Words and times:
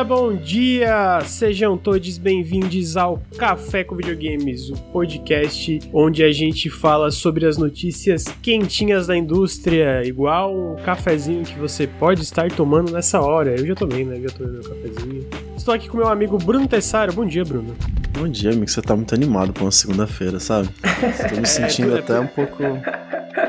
dia, 0.00 0.04
bom 0.04 0.34
dia! 0.34 1.20
Sejam 1.26 1.76
todos 1.76 2.16
bem-vindos 2.16 2.96
ao 2.96 3.20
Café 3.36 3.84
com 3.84 3.94
Videogames, 3.94 4.70
o 4.70 4.76
podcast 4.92 5.78
onde 5.92 6.24
a 6.24 6.32
gente 6.32 6.70
fala 6.70 7.10
sobre 7.10 7.44
as 7.44 7.58
notícias 7.58 8.24
quentinhas 8.40 9.06
da 9.06 9.16
indústria, 9.16 10.02
igual 10.04 10.54
um 10.56 10.76
cafezinho 10.76 11.44
que 11.44 11.58
você 11.58 11.86
pode 11.86 12.22
estar 12.22 12.50
tomando 12.50 12.90
nessa 12.92 13.20
hora. 13.20 13.54
Eu 13.58 13.66
já 13.66 13.74
tomei, 13.74 14.04
né? 14.04 14.18
Já 14.20 14.30
tomei 14.30 14.52
meu 14.52 14.62
cafezinho. 14.62 15.26
Estou 15.54 15.74
aqui 15.74 15.88
com 15.88 15.98
meu 15.98 16.08
amigo 16.08 16.38
Bruno 16.38 16.66
Tessaro. 16.66 17.12
Bom 17.12 17.26
dia, 17.26 17.44
Bruno. 17.44 17.76
Bom 18.18 18.28
dia, 18.28 18.50
amigo. 18.50 18.68
Você 18.68 18.80
tá 18.80 18.96
muito 18.96 19.14
animado 19.14 19.52
pra 19.52 19.64
uma 19.64 19.72
segunda-feira, 19.72 20.40
sabe? 20.40 20.70
Estou 20.82 21.38
me 21.38 21.46
sentindo 21.48 21.94
é, 21.94 21.98
até 21.98 22.18
um 22.18 22.26
pouco. 22.26 22.62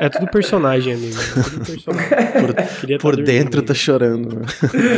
É 0.02 0.08
tudo 0.08 0.26
personagem, 0.26 0.94
amigo. 0.94 1.14
É 1.16 1.42
tudo 1.42 1.64
personagem. 1.64 2.10
Por, 2.32 2.98
por 2.98 3.16
tá 3.16 3.22
dentro 3.22 3.62
tá 3.62 3.72
chorando. 3.72 4.42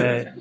É. 0.03 0.33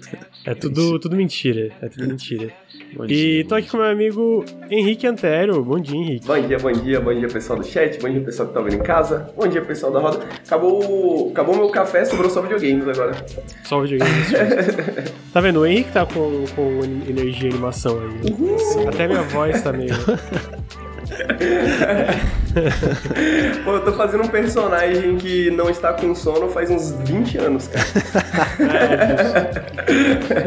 É 0.46 0.56
tudo, 0.56 0.98
tudo 1.00 1.18
mentira. 1.18 1.70
É 1.82 1.90
tudo 1.90 2.08
mentira. 2.08 2.50
Bom 2.96 3.04
e 3.04 3.08
dia, 3.08 3.46
tô 3.46 3.56
aqui 3.56 3.70
com 3.70 3.76
meu 3.76 3.88
amigo 3.88 4.46
Henrique 4.72 5.06
Antero. 5.06 5.62
Bom 5.66 5.80
dia, 5.80 5.98
Henrique. 5.98 6.26
Bom 6.26 6.42
dia, 6.42 6.58
bom 6.60 6.72
dia, 6.72 7.02
bom 7.02 7.14
dia, 7.14 7.28
pessoal 7.28 7.60
do 7.60 7.66
chat. 7.66 8.00
Bom 8.00 8.10
dia, 8.10 8.22
pessoal 8.22 8.48
que 8.48 8.54
tá 8.54 8.62
vendo 8.62 8.76
em 8.76 8.84
casa. 8.84 9.30
Bom 9.36 9.48
dia, 9.48 9.62
pessoal 9.62 9.92
da 9.92 10.00
roda. 10.00 10.26
Acabou, 10.46 11.30
acabou 11.32 11.58
meu 11.58 11.68
café, 11.68 12.06
sobrou 12.06 12.30
só 12.30 12.42
videogames 12.42 12.88
agora. 12.88 13.14
Só 13.66 13.82
videogames. 13.82 14.32
tá 15.34 15.42
vendo? 15.42 15.60
O 15.60 15.66
Henrique 15.66 15.92
tá 15.92 16.06
com, 16.06 16.46
com 16.56 16.80
energia 17.06 17.50
e 17.50 17.52
animação 17.52 18.00
aí. 18.00 18.32
Uhum. 18.32 18.88
Até 18.88 19.08
minha 19.08 19.24
voz 19.24 19.62
tá 19.62 19.74
meio. 19.74 19.94
Pô, 23.64 23.72
eu 23.76 23.86
tô 23.86 23.94
fazendo 23.94 24.24
um 24.24 24.28
personagem 24.28 25.18
que 25.18 25.50
não 25.52 25.70
está 25.70 25.94
com 25.94 26.14
sono 26.14 26.50
faz 26.50 26.70
uns 26.70 26.92
20 26.92 27.38
anos, 27.38 27.68
cara. 27.68 27.86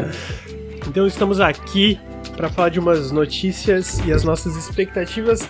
Então 0.87 1.05
estamos 1.05 1.41
aqui 1.41 1.99
para 2.37 2.47
falar 2.49 2.69
de 2.69 2.79
umas 2.79 3.11
notícias 3.11 3.99
e 4.05 4.11
as 4.11 4.23
nossas 4.23 4.55
expectativas 4.55 5.47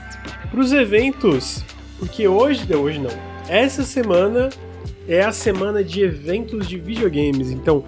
para 0.49 0.59
os 0.59 0.73
eventos, 0.73 1.63
porque 1.99 2.27
hoje, 2.27 2.73
hoje 2.75 2.99
não, 2.99 3.11
essa 3.47 3.83
semana 3.83 4.49
é 5.07 5.21
a 5.23 5.31
semana 5.31 5.83
de 5.83 6.01
eventos 6.01 6.67
de 6.67 6.77
videogames. 6.77 7.51
Então, 7.51 7.83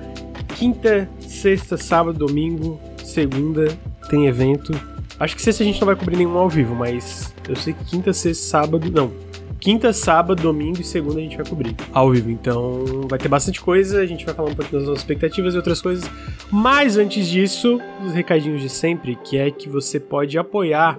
quinta, 0.55 1.09
sexta, 1.19 1.75
sábado, 1.75 2.19
domingo, 2.19 2.79
segunda 3.03 3.67
tem 4.09 4.27
evento 4.27 4.71
Acho 5.19 5.35
que 5.35 5.41
sexta 5.41 5.63
a 5.63 5.65
gente 5.65 5.79
não 5.81 5.85
vai 5.85 5.95
cobrir 5.95 6.15
nenhum 6.15 6.37
ao 6.37 6.47
vivo, 6.47 6.73
mas 6.73 7.33
eu 7.47 7.55
sei 7.55 7.73
que 7.73 7.83
quinta, 7.85 8.13
sexta, 8.13 8.43
sábado. 8.45 8.89
Não. 8.89 9.11
Quinta, 9.59 9.91
sábado, 9.91 10.41
domingo 10.41 10.79
e 10.79 10.83
segunda 10.85 11.19
a 11.19 11.21
gente 11.21 11.35
vai 11.35 11.45
cobrir 11.45 11.75
ao 11.91 12.11
vivo. 12.11 12.31
Então 12.31 12.85
vai 13.09 13.19
ter 13.19 13.27
bastante 13.27 13.59
coisa, 13.59 13.99
a 13.99 14.05
gente 14.05 14.25
vai 14.25 14.33
falar 14.33 14.51
um 14.51 14.55
pouquinho 14.55 14.79
das 14.79 14.87
nossas 14.87 15.01
expectativas 15.01 15.53
e 15.53 15.57
outras 15.57 15.81
coisas. 15.81 16.09
Mas 16.49 16.97
antes 16.97 17.27
disso, 17.27 17.81
os 18.05 18.13
recadinhos 18.13 18.61
de 18.61 18.69
sempre, 18.69 19.17
que 19.17 19.37
é 19.37 19.51
que 19.51 19.67
você 19.67 19.99
pode 19.99 20.37
apoiar 20.37 20.97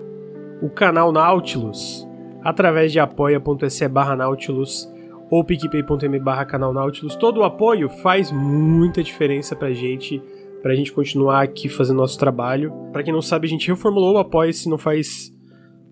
o 0.60 0.68
canal 0.68 1.10
Nautilus 1.10 2.06
através 2.44 2.92
de 2.92 3.00
apoia.se 3.00 3.88
barra 3.88 4.14
Nautilus 4.14 4.86
ou 5.30 5.42
picpay.me 5.42 6.18
barra 6.18 6.44
canal 6.44 6.74
Nautilus. 6.74 7.14
Todo 7.16 7.40
o 7.40 7.44
apoio 7.44 7.88
faz 7.88 8.30
muita 8.30 9.02
diferença 9.02 9.56
pra 9.56 9.72
gente 9.72 10.22
pra 10.62 10.74
gente 10.74 10.92
continuar 10.92 11.42
aqui 11.42 11.68
fazendo 11.68 11.98
nosso 11.98 12.18
trabalho. 12.18 12.72
Para 12.92 13.02
quem 13.02 13.12
não 13.12 13.22
sabe, 13.22 13.46
a 13.46 13.50
gente 13.50 13.68
reformulou 13.68 14.14
o 14.14 14.18
Apoia-se 14.18 14.68
não 14.68 14.78
faz. 14.78 15.32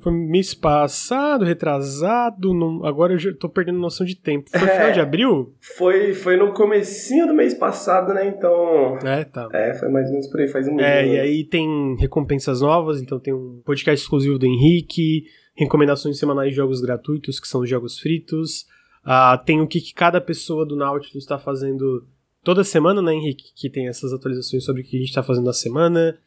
Foi 0.01 0.13
mês 0.13 0.55
passado, 0.55 1.45
retrasado, 1.45 2.55
não... 2.55 2.87
agora 2.87 3.15
eu 3.15 3.19
já 3.19 3.35
tô 3.35 3.49
perdendo 3.49 3.81
noção 3.81 4.07
de 4.07 4.15
tempo. 4.15 4.49
Foi 4.49 4.69
é, 4.69 4.73
final 4.73 4.93
de 4.93 5.01
abril? 5.01 5.55
Foi, 5.77 6.15
foi 6.15 6.37
no 6.37 6.53
comecinho 6.53 7.27
do 7.27 7.35
mês 7.35 7.53
passado, 7.53 8.15
né? 8.15 8.29
Então. 8.29 8.97
É, 8.99 9.25
tá. 9.25 9.49
É, 9.53 9.75
foi 9.75 9.89
mais 9.89 10.07
ou 10.07 10.13
menos 10.13 10.29
por 10.29 10.41
aí, 10.41 10.47
faz 10.47 10.69
um 10.69 10.75
mês. 10.75 10.87
É, 10.87 11.03
né? 11.03 11.09
e 11.09 11.19
aí 11.19 11.45
tem 11.45 11.97
recompensas 11.99 12.61
novas, 12.61 13.03
então 13.03 13.19
tem 13.19 13.35
um 13.35 13.61
podcast 13.65 14.05
exclusivo 14.05 14.39
do 14.39 14.47
Henrique, 14.47 15.25
recomendações 15.57 16.17
semanais 16.17 16.51
de 16.51 16.57
jogos 16.57 16.81
gratuitos, 16.81 17.41
que 17.41 17.49
são 17.49 17.63
os 17.63 17.69
jogos 17.69 17.99
fritos. 17.99 18.67
Uh, 19.05 19.43
tem 19.45 19.61
o 19.61 19.67
que, 19.67 19.81
que 19.81 19.95
cada 19.95 20.21
pessoa 20.21 20.65
do 20.65 20.77
Nautilus 20.77 21.25
está 21.25 21.39
fazendo 21.39 22.07
toda 22.49 22.65
semana, 22.65 23.03
né, 23.03 23.13
Henrique, 23.13 23.53
que 23.55 23.69
tem 23.69 23.89
essas 23.89 24.11
atualizações 24.11 24.65
sobre 24.65 24.81
o 24.81 24.85
que 24.87 24.97
a 24.97 25.01
gente 25.01 25.11
está 25.11 25.23
fazendo 25.23 25.45
na 25.45 25.53
semana. 25.53 26.19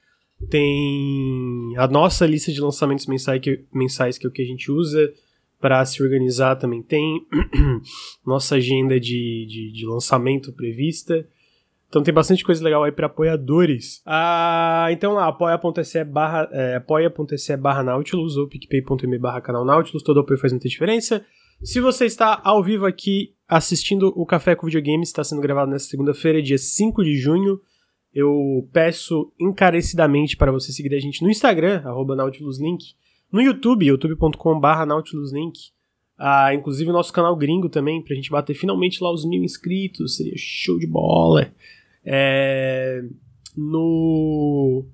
Tem 0.51 1.73
a 1.75 1.87
nossa 1.87 2.27
lista 2.27 2.51
de 2.51 2.61
lançamentos 2.61 3.07
mensais 3.07 3.41
que, 3.41 3.65
mensais, 3.73 4.19
que 4.19 4.27
é 4.27 4.29
o 4.29 4.31
que 4.31 4.43
a 4.43 4.45
gente 4.45 4.71
usa 4.71 5.11
para 5.59 5.83
se 5.83 6.03
organizar 6.03 6.57
também 6.57 6.83
tem. 6.83 7.25
nossa 8.23 8.53
agenda 8.53 8.99
de, 8.99 9.47
de, 9.47 9.71
de, 9.71 9.83
lançamento 9.87 10.53
prevista. 10.53 11.27
Então 11.89 12.03
tem 12.03 12.13
bastante 12.13 12.43
coisa 12.43 12.63
legal 12.63 12.83
aí 12.83 12.91
para 12.91 13.07
apoiadores. 13.07 14.03
Ah, 14.05 14.89
então 14.91 15.13
lá, 15.13 15.27
apoia.se 15.27 16.03
barra, 16.03 16.47
é, 16.51 16.75
apoia 16.75 17.11
barra 17.59 17.81
Nautilus 17.81 18.37
ou 18.37 18.47
picpay.me 18.47 19.17
barra 19.17 19.41
canal 19.41 19.65
Nautilus. 19.65 20.03
Todo 20.03 20.19
apoio 20.19 20.39
faz 20.39 20.53
muita 20.53 20.69
diferença. 20.69 21.25
Se 21.63 21.79
você 21.79 22.05
está 22.05 22.39
ao 22.43 22.63
vivo 22.63 22.85
aqui 22.85 23.33
assistindo 23.51 24.13
o 24.15 24.25
Café 24.25 24.55
com 24.55 24.65
Videogames, 24.65 25.09
está 25.09 25.25
sendo 25.25 25.41
gravado 25.41 25.69
nesta 25.69 25.89
segunda-feira, 25.89 26.41
dia 26.41 26.57
5 26.57 27.03
de 27.03 27.17
junho. 27.17 27.59
Eu 28.13 28.65
peço 28.71 29.29
encarecidamente 29.37 30.37
para 30.37 30.53
você 30.53 30.71
seguir 30.71 30.95
a 30.95 30.99
gente 30.99 31.21
no 31.21 31.29
Instagram, 31.29 31.83
NautilusLink, 32.15 32.93
no 33.29 33.41
YouTube, 33.41 33.85
youtube.com.br 33.85 34.85
NautilusLink, 34.87 35.59
ah, 36.17 36.53
inclusive 36.53 36.89
o 36.89 36.93
nosso 36.93 37.11
canal 37.11 37.35
gringo 37.35 37.67
também, 37.67 38.01
para 38.01 38.13
a 38.13 38.15
gente 38.15 38.31
bater 38.31 38.53
finalmente 38.53 39.03
lá 39.03 39.11
os 39.11 39.25
mil 39.25 39.43
inscritos, 39.43 40.15
seria 40.15 40.33
show 40.37 40.79
de 40.79 40.87
bola. 40.87 41.51
É, 42.05 43.03
no 43.55 44.85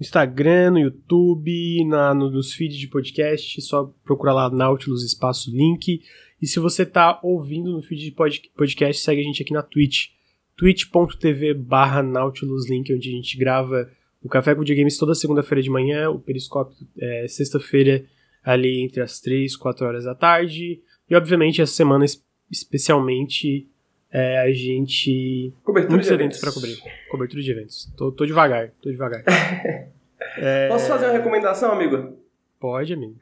Instagram, 0.00 0.70
no 0.70 0.78
YouTube, 0.78 1.84
na, 1.84 2.14
no, 2.14 2.30
nos 2.30 2.54
feeds 2.54 2.78
de 2.78 2.88
podcast, 2.88 3.60
só 3.60 3.92
procurar 4.02 4.32
lá 4.32 4.48
Nautilus 4.48 5.04
Espaço 5.04 5.50
Link. 5.50 6.00
E 6.40 6.46
se 6.46 6.58
você 6.58 6.86
tá 6.86 7.20
ouvindo 7.22 7.70
no 7.70 7.82
feed 7.82 8.04
de 8.04 8.16
podcast, 8.56 9.02
segue 9.02 9.20
a 9.20 9.24
gente 9.24 9.42
aqui 9.42 9.52
na 9.52 9.62
Twitch, 9.62 10.08
twitch.tv 10.56 11.54
barra 11.54 12.02
NautilusLink, 12.02 12.94
onde 12.94 13.08
a 13.08 13.12
gente 13.12 13.36
grava 13.36 13.90
o 14.22 14.28
Café 14.28 14.54
com 14.54 14.60
Videogames 14.60 14.98
toda 14.98 15.14
segunda-feira 15.14 15.62
de 15.62 15.70
manhã, 15.70 16.10
o 16.10 16.18
Periscópio 16.18 16.76
é, 16.98 17.26
sexta-feira 17.28 18.04
ali 18.44 18.82
entre 18.82 19.02
as 19.02 19.20
3 19.20 19.52
e 19.52 19.58
4 19.58 19.86
horas 19.86 20.04
da 20.04 20.14
tarde. 20.14 20.80
E 21.08 21.14
obviamente 21.14 21.60
essa 21.60 21.72
semana 21.72 22.04
especialmente 22.50 23.68
é, 24.12 24.40
a 24.40 24.52
gente. 24.52 25.52
Cobertura 25.62 25.92
muitos 25.92 26.08
de 26.08 26.14
eventos, 26.14 26.38
eventos 26.38 26.40
para 26.40 26.52
cobrir. 26.52 27.08
Cobertura 27.10 27.42
de 27.42 27.50
eventos. 27.50 27.92
Tô, 27.96 28.12
tô 28.12 28.26
devagar, 28.26 28.70
tô 28.82 28.90
devagar. 28.90 29.24
é... 30.36 30.68
Posso 30.68 30.88
fazer 30.88 31.06
uma 31.06 31.12
recomendação, 31.12 31.72
amigo? 31.72 32.18
Pode, 32.58 32.92
amigo. 32.92 33.16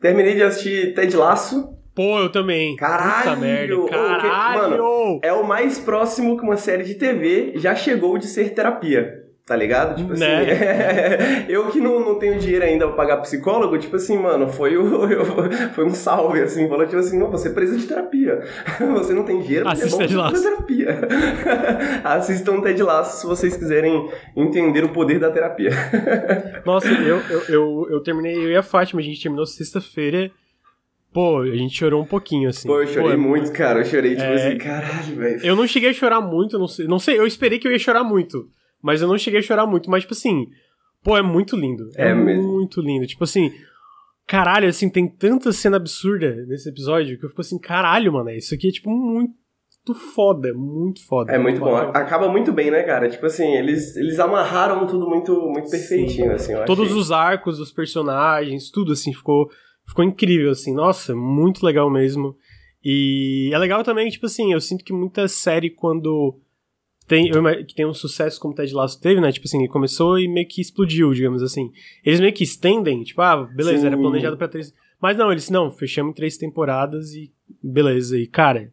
Terminei 0.00 0.34
de 0.34 0.42
assistir 0.42 0.94
Ted 0.94 1.16
Laço. 1.16 1.81
Pô, 1.94 2.18
eu 2.18 2.30
também. 2.30 2.74
Caralho! 2.76 3.30
Puta 3.30 3.36
merda, 3.36 3.88
caralho! 3.88 4.70
Mano, 4.70 5.20
é 5.22 5.32
o 5.32 5.46
mais 5.46 5.78
próximo 5.78 6.38
que 6.38 6.42
uma 6.42 6.56
série 6.56 6.84
de 6.84 6.94
TV 6.94 7.52
já 7.56 7.74
chegou 7.74 8.16
de 8.16 8.26
ser 8.26 8.54
terapia. 8.54 9.22
Tá 9.44 9.56
ligado? 9.56 9.96
Tipo 9.96 10.12
assim, 10.12 10.20
né? 10.20 11.44
eu 11.50 11.66
que 11.66 11.80
não, 11.80 11.98
não 11.98 12.14
tenho 12.14 12.38
dinheiro 12.38 12.64
ainda 12.64 12.86
pra 12.86 12.96
pagar 12.96 13.16
psicólogo, 13.18 13.76
tipo 13.76 13.96
assim, 13.96 14.16
mano, 14.16 14.48
foi, 14.48 14.76
o, 14.76 15.04
eu, 15.10 15.24
foi 15.74 15.84
um 15.84 15.92
salve, 15.92 16.40
assim, 16.40 16.68
falou 16.68 16.86
tipo 16.86 17.00
assim, 17.00 17.18
não, 17.18 17.28
você 17.28 17.50
precisa 17.50 17.78
de 17.78 17.86
terapia. 17.86 18.40
Você 18.94 19.12
não 19.12 19.24
tem 19.24 19.40
dinheiro, 19.40 19.68
Assista 19.68 20.04
é 20.04 20.08
bom 20.08 20.16
Laço. 20.16 20.42
terapia. 20.42 21.00
Assistam 22.04 22.60
Ted 22.60 22.82
Laço 22.82 23.20
se 23.20 23.26
vocês 23.26 23.56
quiserem 23.56 24.08
entender 24.36 24.84
o 24.84 24.90
poder 24.90 25.18
da 25.18 25.30
terapia. 25.30 25.70
Nossa, 26.64 26.88
eu, 26.88 27.20
eu, 27.28 27.42
eu, 27.48 27.86
eu 27.90 28.00
terminei, 28.00 28.36
eu 28.36 28.50
e 28.50 28.56
a 28.56 28.62
Fátima, 28.62 29.00
a 29.00 29.04
gente 29.04 29.20
terminou 29.20 29.44
sexta-feira 29.44 30.30
Pô, 31.12 31.40
a 31.40 31.56
gente 31.56 31.76
chorou 31.76 32.02
um 32.02 32.06
pouquinho, 32.06 32.48
assim. 32.48 32.66
Pô, 32.66 32.80
eu 32.80 32.86
chorei 32.86 33.02
Pô, 33.02 33.10
é 33.10 33.16
muito, 33.16 33.52
cara. 33.52 33.80
Eu 33.80 33.84
chorei, 33.84 34.16
tipo 34.16 34.22
é... 34.22 34.34
assim, 34.34 34.58
caralho, 34.58 35.16
velho. 35.16 35.40
Eu 35.44 35.54
não 35.54 35.66
cheguei 35.66 35.90
a 35.90 35.94
chorar 35.94 36.20
muito, 36.20 36.58
não 36.58 36.66
sei. 36.66 36.86
Não 36.86 36.98
sei, 36.98 37.18
eu 37.18 37.26
esperei 37.26 37.58
que 37.58 37.68
eu 37.68 37.72
ia 37.72 37.78
chorar 37.78 38.02
muito. 38.02 38.48
Mas 38.82 39.02
eu 39.02 39.08
não 39.08 39.18
cheguei 39.18 39.40
a 39.40 39.42
chorar 39.42 39.66
muito. 39.66 39.90
Mas, 39.90 40.02
tipo 40.02 40.14
assim, 40.14 40.46
pô, 41.04 41.16
é 41.16 41.22
muito 41.22 41.54
lindo. 41.54 41.88
É, 41.96 42.10
é 42.10 42.14
muito 42.14 42.80
lindo. 42.80 43.06
Tipo 43.06 43.24
assim, 43.24 43.52
caralho, 44.26 44.68
assim, 44.68 44.88
tem 44.88 45.06
tanta 45.06 45.52
cena 45.52 45.76
absurda 45.76 46.34
nesse 46.46 46.68
episódio 46.68 47.18
que 47.18 47.24
eu 47.26 47.28
fico 47.28 47.42
assim, 47.42 47.58
caralho, 47.58 48.12
mano, 48.12 48.30
isso 48.30 48.54
aqui 48.54 48.68
é, 48.68 48.72
tipo, 48.72 48.90
muito 48.90 49.94
foda, 50.14 50.52
muito 50.54 51.04
foda. 51.06 51.32
É 51.32 51.38
muito 51.38 51.60
bom. 51.60 51.76
Acaba 51.76 52.28
muito 52.28 52.52
bem, 52.52 52.70
né, 52.70 52.82
cara? 52.84 53.08
Tipo 53.08 53.26
assim, 53.26 53.54
eles, 53.54 53.96
eles 53.96 54.18
amarraram 54.18 54.86
tudo 54.86 55.08
muito, 55.08 55.38
muito 55.48 55.68
perfeitinho, 55.68 56.38
Sim. 56.38 56.54
assim. 56.54 56.64
Todos 56.64 56.86
achei. 56.86 56.98
os 56.98 57.12
arcos 57.12 57.58
dos 57.58 57.70
personagens, 57.72 58.70
tudo, 58.70 58.92
assim, 58.92 59.12
ficou, 59.12 59.50
ficou 59.86 60.04
incrível, 60.04 60.50
assim. 60.50 60.74
Nossa, 60.74 61.14
muito 61.14 61.64
legal 61.64 61.90
mesmo. 61.90 62.36
E 62.84 63.50
é 63.52 63.58
legal 63.58 63.84
também, 63.84 64.10
tipo 64.10 64.26
assim, 64.26 64.52
eu 64.52 64.60
sinto 64.60 64.84
que 64.84 64.92
muita 64.92 65.28
série, 65.28 65.70
quando 65.70 66.40
tem, 67.06 67.30
que 67.66 67.74
tem 67.74 67.86
um 67.86 67.94
sucesso 67.94 68.40
como 68.40 68.54
Ted 68.54 68.72
Lasso 68.74 69.00
teve, 69.00 69.20
né? 69.20 69.30
Tipo 69.30 69.46
assim, 69.46 69.66
começou 69.68 70.18
e 70.18 70.28
meio 70.28 70.48
que 70.48 70.60
explodiu, 70.60 71.12
digamos 71.12 71.42
assim. 71.42 71.70
Eles 72.04 72.20
meio 72.20 72.32
que 72.32 72.44
estendem, 72.44 73.02
tipo, 73.02 73.20
ah, 73.20 73.44
beleza, 73.44 73.80
Sim. 73.80 73.86
era 73.86 73.96
planejado 73.96 74.36
para 74.36 74.48
três. 74.48 74.74
Mas 75.00 75.16
não, 75.16 75.30
eles 75.30 75.50
não, 75.50 75.70
fechamos 75.70 76.12
em 76.12 76.14
três 76.14 76.36
temporadas 76.36 77.12
e 77.12 77.32
beleza. 77.62 78.18
E, 78.18 78.26
cara, 78.26 78.72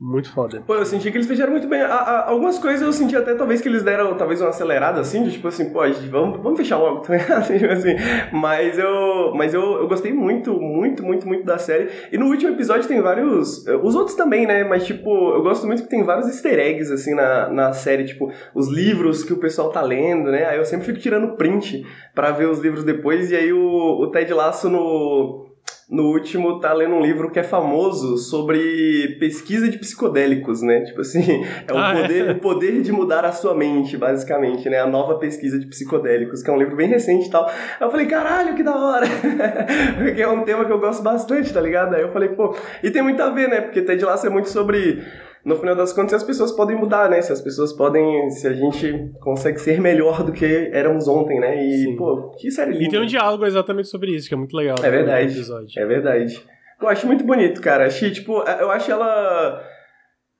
Muito 0.00 0.32
foda. 0.32 0.62
Pô, 0.64 0.76
eu 0.76 0.86
senti 0.86 1.10
que 1.10 1.16
eles 1.16 1.26
fecharam 1.26 1.50
muito 1.50 1.66
bem. 1.66 1.80
A, 1.80 1.92
a, 1.92 2.30
algumas 2.30 2.56
coisas 2.56 2.82
eu 2.82 2.92
senti 2.92 3.16
até 3.16 3.34
talvez 3.34 3.60
que 3.60 3.68
eles 3.68 3.82
deram 3.82 4.16
talvez 4.16 4.40
uma 4.40 4.50
acelerada 4.50 5.00
assim, 5.00 5.24
de 5.24 5.32
tipo 5.32 5.48
assim, 5.48 5.70
pô, 5.70 5.80
vamos, 6.08 6.40
vamos 6.40 6.56
fechar 6.56 6.78
logo, 6.78 7.00
tá 7.02 7.42
tipo 7.42 7.66
assim. 7.66 7.96
Mas 8.32 8.78
eu. 8.78 9.32
Mas 9.34 9.52
eu, 9.52 9.60
eu 9.60 9.88
gostei 9.88 10.12
muito, 10.12 10.52
muito, 10.52 11.02
muito, 11.02 11.26
muito 11.26 11.44
da 11.44 11.58
série. 11.58 11.88
E 12.12 12.16
no 12.16 12.26
último 12.26 12.52
episódio 12.52 12.86
tem 12.86 13.00
vários. 13.00 13.66
Os 13.66 13.96
outros 13.96 14.16
também, 14.16 14.46
né? 14.46 14.62
Mas, 14.62 14.86
tipo, 14.86 15.10
eu 15.34 15.42
gosto 15.42 15.66
muito 15.66 15.82
que 15.82 15.88
tem 15.88 16.04
vários 16.04 16.28
easter 16.28 16.60
eggs, 16.60 16.92
assim, 16.92 17.14
na, 17.14 17.48
na 17.48 17.72
série, 17.72 18.04
tipo, 18.04 18.30
os 18.54 18.68
livros 18.68 19.24
que 19.24 19.32
o 19.32 19.38
pessoal 19.38 19.70
tá 19.70 19.82
lendo, 19.82 20.30
né? 20.30 20.44
Aí 20.44 20.58
eu 20.58 20.64
sempre 20.64 20.86
fico 20.86 21.00
tirando 21.00 21.34
print 21.34 21.84
para 22.14 22.30
ver 22.30 22.48
os 22.48 22.60
livros 22.60 22.84
depois, 22.84 23.32
e 23.32 23.36
aí 23.36 23.52
o, 23.52 23.58
o 24.00 24.10
Ted 24.12 24.32
Lasso 24.32 24.68
no 24.68 25.47
no 25.90 26.04
último 26.04 26.60
tá 26.60 26.70
lendo 26.74 26.94
um 26.94 27.00
livro 27.00 27.30
que 27.30 27.38
é 27.38 27.42
famoso 27.42 28.18
sobre 28.18 29.16
pesquisa 29.18 29.70
de 29.70 29.78
psicodélicos, 29.78 30.60
né? 30.60 30.82
Tipo 30.82 31.00
assim, 31.00 31.42
é 31.66 31.72
o, 31.72 31.78
ah, 31.78 31.94
é? 31.96 32.02
poder, 32.02 32.28
é? 32.28 32.32
o 32.32 32.38
poder 32.38 32.82
de 32.82 32.92
mudar 32.92 33.24
a 33.24 33.32
sua 33.32 33.54
mente, 33.54 33.96
basicamente, 33.96 34.68
né? 34.68 34.80
A 34.80 34.86
nova 34.86 35.18
pesquisa 35.18 35.58
de 35.58 35.66
psicodélicos, 35.66 36.42
que 36.42 36.50
é 36.50 36.52
um 36.52 36.58
livro 36.58 36.76
bem 36.76 36.88
recente 36.88 37.28
e 37.28 37.30
tal. 37.30 37.46
Aí 37.46 37.54
eu 37.80 37.90
falei, 37.90 38.06
caralho, 38.06 38.54
que 38.54 38.62
da 38.62 38.76
hora! 38.76 39.06
Porque 39.96 40.20
é 40.20 40.28
um 40.28 40.44
tema 40.44 40.66
que 40.66 40.72
eu 40.72 40.78
gosto 40.78 41.02
bastante, 41.02 41.52
tá 41.54 41.60
ligado? 41.60 41.94
Aí 41.94 42.02
eu 42.02 42.12
falei, 42.12 42.28
pô, 42.28 42.54
e 42.82 42.90
tem 42.90 43.00
muito 43.00 43.22
a 43.22 43.30
ver, 43.30 43.48
né? 43.48 43.62
Porque 43.62 43.80
Ted 43.80 44.04
Lasso 44.04 44.26
é 44.26 44.30
muito 44.30 44.50
sobre 44.50 45.02
no 45.44 45.56
final 45.56 45.74
das 45.74 45.92
contas, 45.92 46.14
as 46.14 46.22
pessoas 46.22 46.52
podem 46.52 46.76
mudar, 46.76 47.08
né? 47.08 47.20
Se 47.22 47.32
as 47.32 47.40
pessoas 47.40 47.72
podem. 47.72 48.30
Se 48.30 48.46
a 48.46 48.52
gente 48.52 49.10
consegue 49.20 49.58
ser 49.60 49.80
melhor 49.80 50.22
do 50.22 50.32
que 50.32 50.70
éramos 50.72 51.08
ontem, 51.08 51.40
né? 51.40 51.64
E, 51.64 51.84
Sim. 51.84 51.96
pô, 51.96 52.30
que 52.38 52.50
série 52.50 52.72
linda. 52.72 52.84
E 52.84 52.88
tem 52.88 53.00
um 53.00 53.06
diálogo 53.06 53.46
exatamente 53.46 53.88
sobre 53.88 54.14
isso, 54.14 54.28
que 54.28 54.34
é 54.34 54.38
muito 54.38 54.56
legal. 54.56 54.76
É 54.82 54.90
verdade. 54.90 55.40
É 55.76 55.86
verdade. 55.86 56.42
Eu 56.80 56.88
acho 56.88 57.06
muito 57.06 57.24
bonito, 57.24 57.60
cara. 57.60 57.86
Achei, 57.86 58.10
tipo, 58.10 58.32
eu 58.32 58.70
acho 58.70 58.90
ela 58.90 59.62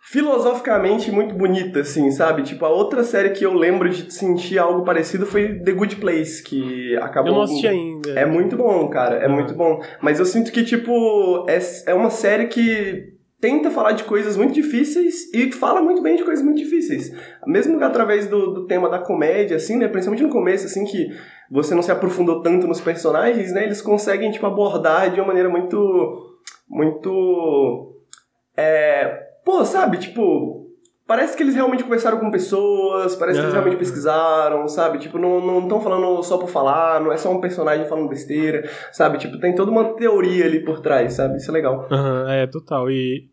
filosoficamente 0.00 1.10
muito 1.10 1.34
bonita, 1.34 1.80
assim, 1.80 2.10
sabe? 2.10 2.42
Tipo, 2.42 2.64
a 2.64 2.70
outra 2.70 3.02
série 3.02 3.30
que 3.30 3.44
eu 3.44 3.52
lembro 3.52 3.88
de 3.90 4.12
sentir 4.12 4.58
algo 4.58 4.84
parecido 4.84 5.26
foi 5.26 5.58
The 5.58 5.72
Good 5.72 5.96
Place, 5.96 6.42
que 6.42 6.96
acabou... 6.96 7.30
Eu 7.30 7.34
não 7.34 7.42
assisti 7.42 7.66
ainda. 7.66 8.10
É 8.12 8.24
muito 8.24 8.56
bom, 8.56 8.88
cara, 8.88 9.16
é 9.16 9.26
ah. 9.26 9.28
muito 9.28 9.52
bom. 9.54 9.82
Mas 10.00 10.18
eu 10.18 10.24
sinto 10.24 10.50
que, 10.50 10.64
tipo, 10.64 11.44
é, 11.48 11.58
é 11.90 11.94
uma 11.94 12.08
série 12.08 12.46
que 12.46 13.17
tenta 13.40 13.70
falar 13.70 13.92
de 13.92 14.04
coisas 14.04 14.36
muito 14.36 14.52
difíceis 14.52 15.32
e 15.32 15.50
fala 15.52 15.80
muito 15.80 16.02
bem 16.02 16.16
de 16.16 16.24
coisas 16.24 16.44
muito 16.44 16.58
difíceis. 16.58 17.12
Mesmo 17.46 17.82
através 17.82 18.26
do, 18.26 18.52
do 18.52 18.66
tema 18.66 18.88
da 18.88 18.98
comédia, 18.98 19.56
assim, 19.56 19.76
né? 19.76 19.88
Principalmente 19.88 20.24
no 20.24 20.30
começo, 20.30 20.66
assim, 20.66 20.84
que 20.84 21.08
você 21.50 21.74
não 21.74 21.82
se 21.82 21.92
aprofundou 21.92 22.42
tanto 22.42 22.66
nos 22.66 22.80
personagens, 22.80 23.52
né? 23.52 23.64
Eles 23.64 23.80
conseguem, 23.80 24.30
tipo, 24.30 24.46
abordar 24.46 25.10
de 25.10 25.20
uma 25.20 25.28
maneira 25.28 25.48
muito... 25.48 26.36
Muito... 26.68 27.94
É... 28.56 29.26
Pô, 29.44 29.64
sabe? 29.64 29.98
Tipo... 29.98 30.67
Parece 31.08 31.34
que 31.34 31.42
eles 31.42 31.54
realmente 31.54 31.82
conversaram 31.82 32.18
com 32.20 32.30
pessoas, 32.30 33.16
parece 33.16 33.38
que 33.38 33.44
eles 33.46 33.54
realmente 33.54 33.78
pesquisaram, 33.78 34.68
sabe? 34.68 34.98
Tipo, 34.98 35.16
não 35.18 35.62
estão 35.62 35.80
falando 35.80 36.22
só 36.22 36.36
por 36.36 36.50
falar, 36.50 37.00
não 37.00 37.10
é 37.10 37.16
só 37.16 37.32
um 37.32 37.40
personagem 37.40 37.88
falando 37.88 38.10
besteira, 38.10 38.68
sabe? 38.92 39.16
Tipo, 39.16 39.40
tem 39.40 39.54
toda 39.54 39.70
uma 39.70 39.94
teoria 39.94 40.44
ali 40.44 40.62
por 40.62 40.80
trás, 40.80 41.14
sabe? 41.14 41.38
Isso 41.38 41.50
é 41.50 41.54
legal. 41.54 41.88
Uhum, 41.90 42.28
é, 42.28 42.46
total. 42.46 42.90
E. 42.90 43.26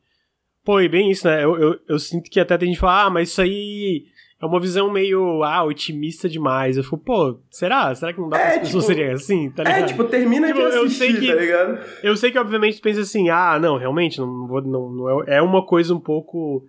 Pô, 0.63 0.79
e 0.79 0.87
bem 0.87 1.11
isso, 1.11 1.27
né? 1.27 1.43
Eu, 1.43 1.57
eu, 1.57 1.75
eu 1.89 1.99
sinto 1.99 2.29
que 2.29 2.39
até 2.39 2.57
tem 2.57 2.69
gente 2.69 2.77
que 2.77 2.81
fala, 2.81 3.07
ah, 3.07 3.09
mas 3.09 3.27
isso 3.27 3.41
aí 3.41 4.05
é 4.41 4.45
uma 4.45 4.59
visão 4.61 4.89
meio, 4.89 5.43
ah, 5.43 5.65
otimista 5.65 6.29
demais. 6.29 6.77
Eu 6.77 6.83
fico, 6.85 6.97
pô, 6.97 7.41
será? 7.51 7.93
Será 7.93 8.13
que 8.13 8.21
não 8.21 8.29
dá 8.29 8.37
é, 8.37 8.41
pra 8.41 8.51
as 8.51 8.59
pessoas 8.59 8.85
tipo, 8.85 8.95
serem 8.95 9.11
assim, 9.13 9.51
tá 9.51 9.63
é, 9.63 9.65
ligado? 9.65 9.83
É, 9.83 9.85
tipo, 9.85 10.03
termina 10.05 10.47
tipo, 10.47 10.59
de 10.59 10.65
assistir, 10.65 10.79
eu 10.79 10.89
sei 10.89 11.13
que, 11.13 11.27
tá 11.27 11.41
ligado? 11.41 11.79
Eu 12.01 12.15
sei 12.15 12.31
que, 12.31 12.39
obviamente, 12.39 12.77
tu 12.77 12.81
pensa 12.81 13.01
assim, 13.01 13.29
ah, 13.29 13.59
não, 13.59 13.77
realmente, 13.77 14.17
não, 14.17 14.47
vou, 14.47 14.61
não, 14.61 14.89
não 14.89 15.23
é, 15.23 15.39
é 15.39 15.41
uma 15.41 15.65
coisa 15.65 15.93
um 15.93 15.99
pouco 15.99 16.65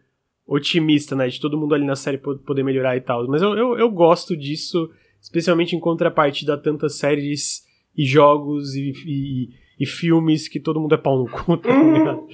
otimista, 0.47 1.17
né? 1.17 1.27
De 1.29 1.41
todo 1.41 1.59
mundo 1.59 1.75
ali 1.75 1.85
na 1.85 1.97
série 1.97 2.19
poder 2.19 2.63
melhorar 2.63 2.97
e 2.97 3.01
tal. 3.01 3.27
Mas 3.27 3.43
eu, 3.43 3.57
eu, 3.57 3.79
eu 3.79 3.91
gosto 3.91 4.37
disso, 4.37 4.91
especialmente 5.21 5.75
em 5.75 5.81
contrapartida 5.81 6.55
a 6.55 6.59
tantas 6.59 6.97
séries 6.97 7.65
e 7.97 8.05
jogos 8.05 8.75
e, 8.75 8.93
e 9.07 9.49
e 9.79 9.85
filmes 9.85 10.49
que 10.49 10.59
todo 10.59 10.81
mundo 10.81 10.95
é 10.95 10.99
pau 10.99 11.19
no 11.19 11.29
cu, 11.29 11.57
tá 11.59 11.69
uhum. 11.69 12.27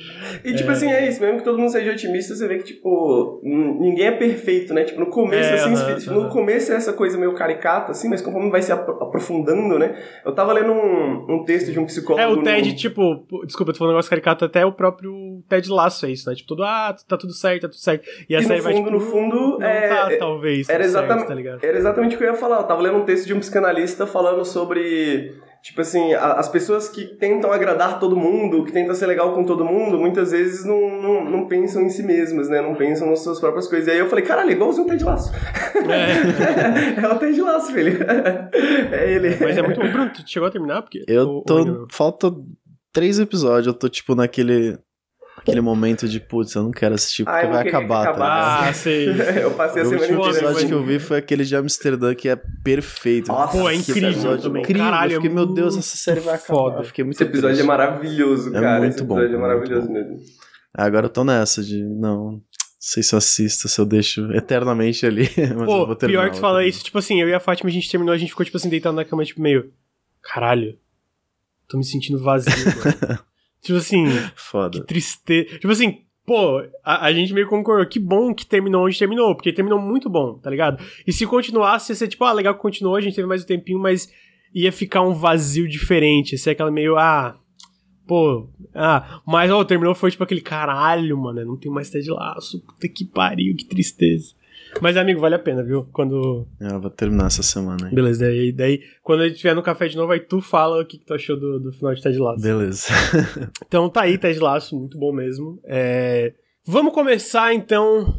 E 0.45 0.55
tipo 0.55 0.71
é... 0.71 0.73
assim, 0.73 0.91
é 0.91 1.09
isso, 1.09 1.21
mesmo 1.21 1.39
que 1.39 1.45
todo 1.45 1.59
mundo 1.59 1.71
seja 1.71 1.91
otimista, 1.91 2.37
você 2.37 2.47
vê 2.47 2.59
que, 2.59 2.65
tipo, 2.65 3.41
ninguém 3.43 4.07
é 4.07 4.13
perfeito, 4.13 4.73
né? 4.73 4.85
Tipo, 4.85 5.01
no 5.01 5.07
começo, 5.07 5.51
é, 5.51 5.55
assim, 5.55 5.73
uh 5.73 5.77
-huh, 5.77 6.13
no 6.13 6.21
uh 6.21 6.25
-huh. 6.27 6.29
começo 6.31 6.73
é 6.73 6.77
essa 6.77 6.93
coisa 6.93 7.19
meio 7.19 7.35
caricata, 7.35 7.91
assim, 7.91 8.09
mas 8.09 8.23
conforme 8.23 8.49
vai 8.49 8.63
se 8.63 8.71
aprofundando, 8.71 9.77
né? 9.77 10.01
Eu 10.25 10.33
tava 10.33 10.53
lendo 10.53 10.73
um, 10.73 11.27
um 11.29 11.45
texto 11.45 11.73
de 11.73 11.81
um 11.81 11.87
psicólogo. 11.87 12.23
É, 12.23 12.29
o 12.29 12.43
Ted, 12.43 12.71
no... 12.71 12.77
tipo, 12.77 13.27
desculpa, 13.45 13.71
eu 13.71 13.75
tô 13.75 13.79
falando 13.79 13.93
um 13.93 13.97
negócio 13.97 14.11
caricato, 14.11 14.45
até 14.45 14.65
o 14.65 14.73
próprio 14.73 15.43
Ted 15.49 15.69
Laço 15.69 16.07
é 16.07 16.11
isso, 16.11 16.29
né? 16.31 16.37
Tipo, 16.37 16.49
tudo, 16.49 16.63
ah, 16.63 16.95
tá 17.09 17.17
tudo 17.17 17.33
certo, 17.33 17.63
tá 17.63 17.69
tudo 17.69 17.81
certo. 17.81 18.09
E, 18.29 18.37
a 18.37 18.43
série 18.43 18.61
vai, 18.61 18.75
tipo, 18.75 18.91
no 18.91 19.01
fundo, 19.01 19.59
não 19.59 19.67
é, 19.67 19.89
tá, 19.89 20.17
talvez, 20.17 20.69
era 20.69 20.85
exatamente, 20.85 21.27
certo, 21.27 21.61
tá 21.61 21.67
Era 21.67 21.79
exatamente 21.79 22.15
o 22.15 22.19
que 22.19 22.25
eu 22.25 22.29
ia 22.29 22.35
falar. 22.35 22.59
Eu 22.59 22.65
tava 22.65 22.83
lendo 22.83 22.99
um 22.99 23.05
texto 23.05 23.27
de 23.27 23.35
um 23.35 23.41
psicanalista 23.41 24.07
falando 24.07 24.45
sobre 24.45 25.35
Tipo 25.63 25.81
assim, 25.81 26.13
a, 26.13 26.33
as 26.33 26.49
pessoas 26.49 26.89
que 26.89 27.05
tentam 27.05 27.53
agradar 27.53 28.01
todo 28.01 28.17
mundo, 28.17 28.65
que 28.65 28.73
tentam 28.73 28.95
ser 28.95 29.07
legal 29.07 29.33
com 29.33 29.45
todo 29.45 29.65
mundo, 29.65 29.97
muitas 29.97 30.33
vezes 30.33 30.65
não, 30.65 31.01
não, 31.01 31.25
não 31.25 31.47
pensam 31.47 31.83
em 31.83 31.89
si 31.89 32.03
mesmas, 32.03 32.49
né? 32.49 32.61
Não 32.61 32.75
pensam 32.75 33.09
nas 33.09 33.21
suas 33.21 33.39
próprias 33.39 33.69
coisas. 33.69 33.87
E 33.87 33.93
aí 33.93 33.99
eu 33.99 34.09
falei, 34.09 34.25
caralho, 34.25 34.51
é 34.51 34.55
igualzinho 34.55 34.87
o 34.87 34.91
Ted 34.91 35.05
Laço. 35.05 35.33
É. 35.89 36.99
é 37.01 37.09
o 37.09 37.19
Ted 37.19 37.41
Laço, 37.41 37.73
filho. 37.73 37.99
É 38.93 39.13
ele. 39.13 39.37
Mas 39.41 39.57
é 39.57 39.63
muito 39.63 39.81
bom. 39.81 39.91
Bruno, 39.91 40.11
tu 40.13 40.23
chegou 40.27 40.49
a 40.49 40.51
terminar? 40.51 40.83
Porque, 40.83 41.05
eu 41.07 41.43
tô... 41.47 41.87
Falta 41.91 42.33
três 42.93 43.19
episódios, 43.19 43.69
eu 43.69 43.75
tô 43.75 43.89
tipo 43.89 44.15
naquele 44.15 44.79
Aquele 45.43 45.61
momento 45.61 46.09
de, 46.09 46.21
putz, 46.21 46.55
eu 46.55 46.63
não 46.63 46.71
quero 46.71 46.95
assistir 46.95 47.25
porque 47.25 47.47
vai 47.47 47.69
acabar, 47.69 48.03
acabar. 48.03 48.63
Tá 48.63 48.69
ah, 48.69 48.73
sei. 48.73 49.09
eu 49.43 49.51
passei 49.51 49.83
a 49.83 49.85
semana 49.85 50.05
inteira. 50.05 50.21
O 50.21 50.27
último 50.27 50.47
episódio 50.47 50.69
que 50.69 50.75
eu 50.75 50.85
vi 50.85 50.99
foi 51.01 51.19
aquele 51.19 51.45
de 51.45 51.57
Amsterdã 51.57 52.15
que 52.15 52.29
é 52.29 52.37
perfeito. 52.37 53.29
Nossa, 53.29 53.59
Pô, 53.59 53.69
é 53.69 53.75
incrível 53.75 54.39
também. 54.39 54.63
Incrível. 54.63 54.85
Caralho, 54.85 55.13
eu 55.15 55.21
fiquei, 55.21 55.35
meu 55.35 55.47
Deus, 55.47 55.77
essa 55.77 55.97
série 55.97 56.21
vai 56.21 56.37
acabar. 56.37 56.47
Foda. 56.47 56.79
Eu 56.79 56.85
fiquei 56.85 57.05
muito 57.05 57.17
Esse 57.17 57.25
episódio 57.25 57.57
triste. 57.57 57.65
é 57.65 57.67
maravilhoso, 57.67 58.53
cara. 58.53 58.77
É 58.77 58.79
muito 58.79 58.95
Esse 58.95 59.03
episódio 59.03 59.29
bom, 59.31 59.37
é 59.37 59.41
maravilhoso 59.41 59.91
mesmo. 59.91 60.17
Agora 60.73 61.07
eu 61.07 61.11
tô 61.11 61.25
nessa 61.25 61.61
de, 61.63 61.83
não, 61.83 62.33
não 62.33 62.43
sei 62.79 63.03
se 63.03 63.15
eu 63.15 63.19
assisto, 63.19 63.69
se 63.69 63.81
eu 63.81 63.85
deixo 63.85 64.33
eternamente 64.33 65.05
ali. 65.05 65.29
Mas 65.57 65.67
Pô, 65.67 65.83
eu 65.83 65.87
vou 65.87 65.97
pior 65.97 66.31
que 66.31 66.37
tu 66.37 66.41
fala 66.41 66.65
isso, 66.65 66.85
tipo 66.85 66.99
assim, 66.99 67.21
eu 67.21 67.29
e 67.29 67.35
a 67.35 67.41
Fátima, 67.41 67.69
a 67.69 67.73
gente 67.73 67.91
terminou, 67.91 68.15
a 68.15 68.19
gente 68.19 68.31
ficou, 68.31 68.45
tipo 68.45 68.57
assim, 68.57 68.69
deitado 68.69 68.95
na 68.95 69.05
cama, 69.05 69.25
tipo, 69.25 69.43
meio. 69.43 69.73
Caralho, 70.23 70.79
tô 71.69 71.77
me 71.77 71.85
sentindo 71.85 72.23
vazio, 72.23 72.53
mano. 72.55 73.19
tipo 73.63 73.79
assim. 73.79 74.07
Foda. 74.37 74.81
Que 74.81 74.87
tristeza. 74.87 75.59
Tipo 75.59 75.71
assim, 75.71 76.03
pô, 76.27 76.63
a, 76.85 77.07
a, 77.07 77.13
gente 77.13 77.33
meio 77.33 77.49
concordou. 77.49 77.87
Que 77.87 77.99
bom 77.99 78.35
que 78.35 78.47
terminou 78.47 78.87
onde 78.87 78.99
terminou, 78.99 79.35
porque 79.35 79.53
terminou 79.53 79.81
muito 79.81 80.11
bom, 80.11 80.39
tá 80.39 80.51
ligado? 80.51 80.83
E 81.07 81.13
se 81.13 81.27
continuasse, 81.27 81.93
ia 81.93 81.97
ser 81.97 82.09
tipo, 82.09 82.25
ah, 82.25 82.33
legal 82.33 82.55
que 82.55 82.61
continuou, 82.61 82.97
a 82.97 83.01
gente 83.01 83.15
teve 83.15 83.27
mais 83.27 83.43
um 83.43 83.47
tempinho, 83.47 83.79
mas 83.79 84.13
ia 84.55 84.73
ficar 84.73 85.03
um 85.03 85.15
vazio 85.15 85.69
diferente. 85.69 86.33
Ia 86.33 86.39
ser 86.39 86.51
aquela 86.51 86.71
meio, 86.71 86.97
ah. 86.97 87.39
Pô, 88.07 88.49
ah, 88.75 89.23
mas 89.27 89.51
ó, 89.51 89.65
terminou 89.65 89.95
foi 89.95 90.11
tipo 90.11 90.25
aquele 90.25 90.41
caralho, 90.41 91.17
mano, 91.17 91.45
não 91.45 91.57
tem 91.57 91.71
mais 91.71 91.89
Ted 91.89 92.11
Laço, 92.11 92.61
puta 92.61 92.89
que 92.89 93.05
pariu, 93.05 93.55
que 93.57 93.65
tristeza. 93.65 94.35
Mas, 94.81 94.97
amigo, 94.97 95.21
vale 95.21 95.35
a 95.35 95.39
pena, 95.39 95.63
viu? 95.63 95.85
Quando. 95.93 96.47
É, 96.61 96.73
eu 96.73 96.81
vou 96.81 96.91
terminar 96.91 97.27
essa 97.27 97.43
semana 97.43 97.89
aí. 97.89 97.95
Beleza, 97.95 98.25
daí, 98.25 98.53
daí 98.53 98.83
quando 99.03 99.21
a 99.21 99.25
gente 99.25 99.35
estiver 99.35 99.55
no 99.55 99.63
café 99.63 99.89
de 99.89 99.97
novo, 99.97 100.13
aí 100.13 100.21
tu 100.21 100.41
fala 100.41 100.81
o 100.81 100.87
que, 100.87 100.99
que 100.99 101.05
tu 101.05 101.15
achou 101.15 101.39
do, 101.39 101.61
do 101.61 101.73
final 101.73 101.95
de 101.95 102.03
Ted 102.03 102.19
Lasso. 102.19 102.43
Beleza. 102.43 102.89
então 103.67 103.89
tá 103.89 104.03
aí, 104.03 104.17
Ted 104.17 104.39
Lasso, 104.39 104.79
muito 104.79 104.99
bom 104.99 105.13
mesmo. 105.13 105.61
É... 105.65 106.35
Vamos 106.65 106.95
começar 106.95 107.53
então 107.53 108.19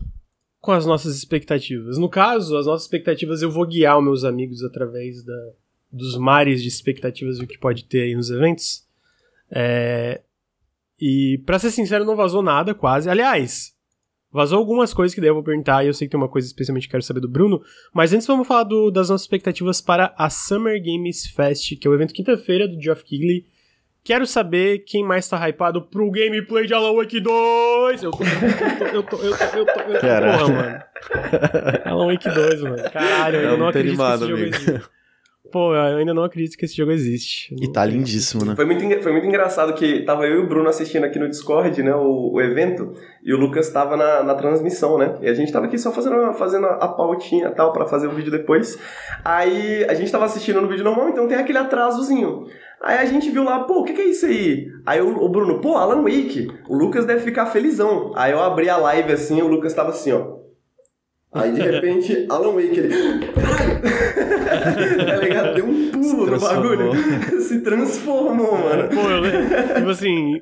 com 0.60 0.72
as 0.72 0.86
nossas 0.86 1.16
expectativas. 1.16 1.98
No 1.98 2.10
caso, 2.10 2.58
as 2.58 2.66
nossas 2.66 2.84
expectativas 2.84 3.42
eu 3.42 3.52
vou 3.52 3.66
guiar 3.66 3.98
os 3.98 4.04
meus 4.04 4.24
amigos 4.24 4.64
através 4.64 5.24
da, 5.24 5.50
dos 5.92 6.18
mares 6.18 6.62
de 6.62 6.68
expectativas 6.68 7.38
e 7.38 7.44
o 7.44 7.48
que 7.48 7.58
pode 7.58 7.86
ter 7.86 8.04
aí 8.04 8.16
nos 8.16 8.30
eventos. 8.30 8.86
É... 9.52 10.22
E, 11.00 11.42
pra 11.46 11.60
ser 11.60 11.72
sincero, 11.72 12.06
não 12.06 12.16
vazou 12.16 12.42
nada, 12.42 12.74
quase. 12.74 13.10
Aliás, 13.10 13.73
Vazou 14.34 14.58
algumas 14.58 14.94
coisas 14.96 15.14
que 15.14 15.22
daí 15.22 15.30
eu 15.30 15.36
vou 15.36 15.44
perguntar, 15.44 15.84
e 15.84 15.88
eu 15.88 15.94
sei 15.94 16.08
que 16.08 16.12
tem 16.12 16.20
uma 16.20 16.28
coisa 16.28 16.48
especialmente 16.48 16.88
que 16.88 16.92
quero 16.92 17.04
saber 17.04 17.20
do 17.20 17.30
Bruno, 17.30 17.62
mas 17.94 18.12
antes 18.14 18.26
vamos 18.26 18.48
falar 18.48 18.64
do, 18.64 18.90
das 18.90 19.10
nossas 19.10 19.26
expectativas 19.26 19.80
para 19.80 20.12
a 20.18 20.28
Summer 20.28 20.82
Games 20.84 21.28
Fest, 21.28 21.78
que 21.80 21.88
é 21.88 21.92
o 21.92 21.94
evento 21.94 22.16
quinta-feira 22.16 22.68
do 22.68 22.82
Geoff 22.82 23.04
Keighley. 23.04 23.46
Quero 24.04 24.26
saber 24.26 24.80
quem 24.80 25.04
mais 25.04 25.30
tá 25.30 25.38
hypado 25.48 25.84
pro 25.84 26.10
gameplay 26.12 26.66
de 26.66 26.74
Alan 26.74 26.94
Wake 26.96 27.22
2! 27.22 28.04
Eu 28.04 28.12
tô. 28.12 28.24
Eu 28.24 28.28
tô. 28.28 28.86
Eu 28.86 29.04
tô. 29.04 29.16
Eu 29.18 29.36
tô. 29.38 29.48
Eu 29.48 29.66
tô, 29.66 29.92
eu 29.92 30.00
tô 30.00 30.02
porra, 30.02 30.50
mano. 30.50 30.84
Alan 31.86 32.08
Wake 32.08 32.30
2, 32.30 32.62
mano. 32.64 32.92
Caralho, 32.92 33.38
eu, 33.38 33.52
eu 33.52 33.58
não 33.58 33.68
acredito 33.70 34.02
animado, 34.02 34.36
que 34.36 34.44
esse 34.44 34.66
jogo. 34.66 34.84
Pô, 35.52 35.76
eu 35.76 35.98
ainda 35.98 36.14
não 36.14 36.24
acredito 36.24 36.58
que 36.58 36.66
esse 36.66 36.76
jogo 36.76 36.92
existe. 36.92 37.54
E 37.62 37.72
tá 37.72 37.86
lindíssimo, 37.86 38.46
né? 38.46 38.56
Foi 38.56 38.66
muito, 38.66 39.04
foi 39.04 39.12
muito 39.12 39.28
engraçado 39.28 39.74
que 39.74 40.02
tava 40.04 40.26
eu 40.26 40.40
e 40.40 40.44
o 40.44 40.48
Bruno 40.48 40.70
assistindo 40.70 41.04
aqui 41.04 41.20
no 41.20 41.30
Discord, 41.30 41.84
né, 41.84 41.94
o, 41.94 42.32
o 42.34 42.42
evento, 42.42 42.94
e 43.24 43.34
o 43.34 43.38
Lucas 43.38 43.70
tava 43.70 43.98
na, 43.98 44.24
na 44.24 44.36
transmissão, 44.36 44.98
né? 44.98 45.16
E 45.22 45.28
a 45.28 45.34
gente 45.34 45.52
tava 45.52 45.66
aqui 45.66 45.78
só 45.78 45.92
fazendo, 45.92 46.34
fazendo 46.34 46.66
a 46.66 46.88
pautinha 46.88 47.50
e 47.50 47.52
tal, 47.52 47.74
pra 47.74 47.86
fazer 47.86 48.08
o 48.08 48.12
vídeo 48.12 48.32
depois. 48.32 48.80
Aí 49.24 49.84
a 49.86 49.94
gente 49.94 50.12
tava 50.12 50.26
assistindo 50.26 50.62
no 50.62 50.68
vídeo 50.68 50.84
normal, 50.84 51.10
então 51.10 51.28
tem 51.28 51.38
aquele 51.38 51.58
atrasozinho. 51.58 52.48
Aí 52.82 52.98
a 52.98 53.06
gente 53.06 53.30
viu 53.30 53.44
lá, 53.44 53.60
pô, 53.66 53.82
o 53.82 53.84
que, 53.84 53.94
que 53.94 54.02
é 54.02 54.06
isso 54.06 54.26
aí? 54.26 54.68
Aí 54.86 55.02
o, 55.02 55.24
o, 55.24 55.30
Bruno, 55.30 55.62
pô, 55.62 55.76
Alan 55.76 56.04
Wake, 56.04 56.50
o 56.68 56.76
Lucas 56.76 57.06
deve 57.06 57.22
ficar 57.22 57.46
felizão. 57.46 58.12
Aí 58.16 58.32
eu 58.32 58.40
abri 58.40 58.70
a 58.70 58.78
live 58.78 59.12
assim, 59.12 59.42
o 59.42 59.48
Lucas 59.48 59.74
tava 59.74 59.90
assim, 59.90 60.14
ó. 60.14 60.43
Aí 61.34 61.52
de 61.52 61.62
repente, 61.62 62.26
Alan 62.30 62.54
Wake, 62.54 62.80
ele. 62.80 62.94
Tá 64.54 65.18
ligado? 65.18 65.56
Deu 65.56 65.66
um 65.66 65.92
pulo 65.92 66.26
no 66.28 66.40
bagulho. 66.40 66.92
Se 67.42 67.62
transformou, 67.62 68.58
mano. 68.58 68.90
Pô, 68.90 69.10
eu, 69.10 69.76
tipo 69.76 69.90
assim, 69.90 70.40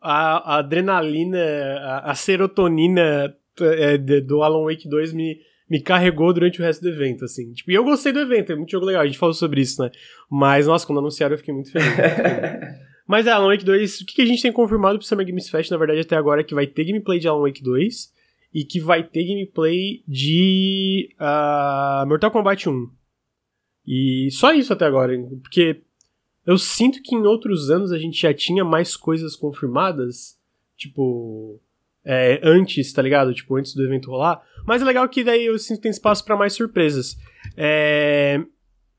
a, 0.00 0.54
a 0.54 0.58
adrenalina, 0.58 1.38
a, 1.38 2.10
a 2.10 2.14
serotonina 2.14 3.34
é, 3.60 3.98
do 3.98 4.42
Alan 4.42 4.64
Wake 4.64 4.88
2 4.88 5.12
me 5.12 5.38
me 5.70 5.80
carregou 5.80 6.32
durante 6.32 6.60
o 6.60 6.64
resto 6.64 6.82
do 6.82 6.88
evento, 6.88 7.24
assim. 7.24 7.52
Tipo, 7.52 7.70
e 7.70 7.74
eu 7.74 7.84
gostei 7.84 8.10
do 8.10 8.18
evento, 8.18 8.50
é 8.50 8.56
muito 8.56 8.72
jogo 8.72 8.84
legal, 8.84 9.02
a 9.02 9.06
gente 9.06 9.18
falou 9.18 9.32
sobre 9.32 9.60
isso, 9.60 9.80
né? 9.80 9.88
Mas, 10.28 10.66
nossa, 10.66 10.84
quando 10.84 10.98
anunciaram 10.98 11.34
eu 11.34 11.38
fiquei 11.38 11.54
muito 11.54 11.70
feliz. 11.70 11.86
Mas 13.06 13.26
é, 13.26 13.30
Alan 13.30 13.46
Wake 13.46 13.64
2, 13.64 14.00
o 14.00 14.06
que 14.06 14.20
a 14.20 14.26
gente 14.26 14.42
tem 14.42 14.50
confirmado 14.50 14.98
pro 14.98 15.06
Summer 15.06 15.24
Games 15.24 15.48
Fest, 15.48 15.70
na 15.70 15.76
verdade, 15.76 16.00
até 16.00 16.16
agora, 16.16 16.40
é 16.40 16.44
que 16.44 16.56
vai 16.56 16.66
ter 16.66 16.84
gameplay 16.84 17.20
de 17.20 17.28
Alan 17.28 17.42
Wake 17.42 17.62
2 17.62 18.08
e 18.52 18.64
que 18.64 18.80
vai 18.80 19.02
ter 19.02 19.24
gameplay 19.24 20.02
de 20.06 21.14
uh, 21.20 22.06
Mortal 22.06 22.30
Kombat 22.30 22.68
1. 22.68 22.90
E 23.86 24.28
só 24.32 24.52
isso 24.52 24.72
até 24.72 24.84
agora, 24.84 25.16
porque 25.42 25.82
eu 26.46 26.58
sinto 26.58 27.02
que 27.02 27.14
em 27.14 27.22
outros 27.22 27.70
anos 27.70 27.92
a 27.92 27.98
gente 27.98 28.20
já 28.20 28.34
tinha 28.34 28.64
mais 28.64 28.96
coisas 28.96 29.36
confirmadas, 29.36 30.38
tipo, 30.76 31.60
é, 32.04 32.40
antes, 32.42 32.92
tá 32.92 33.02
ligado? 33.02 33.34
Tipo, 33.34 33.56
antes 33.56 33.74
do 33.74 33.84
evento 33.84 34.10
rolar. 34.10 34.42
Mas 34.66 34.82
é 34.82 34.84
legal 34.84 35.08
que 35.08 35.22
daí 35.22 35.46
eu 35.46 35.58
sinto 35.58 35.76
que 35.76 35.82
tem 35.82 35.90
espaço 35.90 36.24
para 36.24 36.36
mais 36.36 36.52
surpresas. 36.52 37.16
É, 37.56 38.42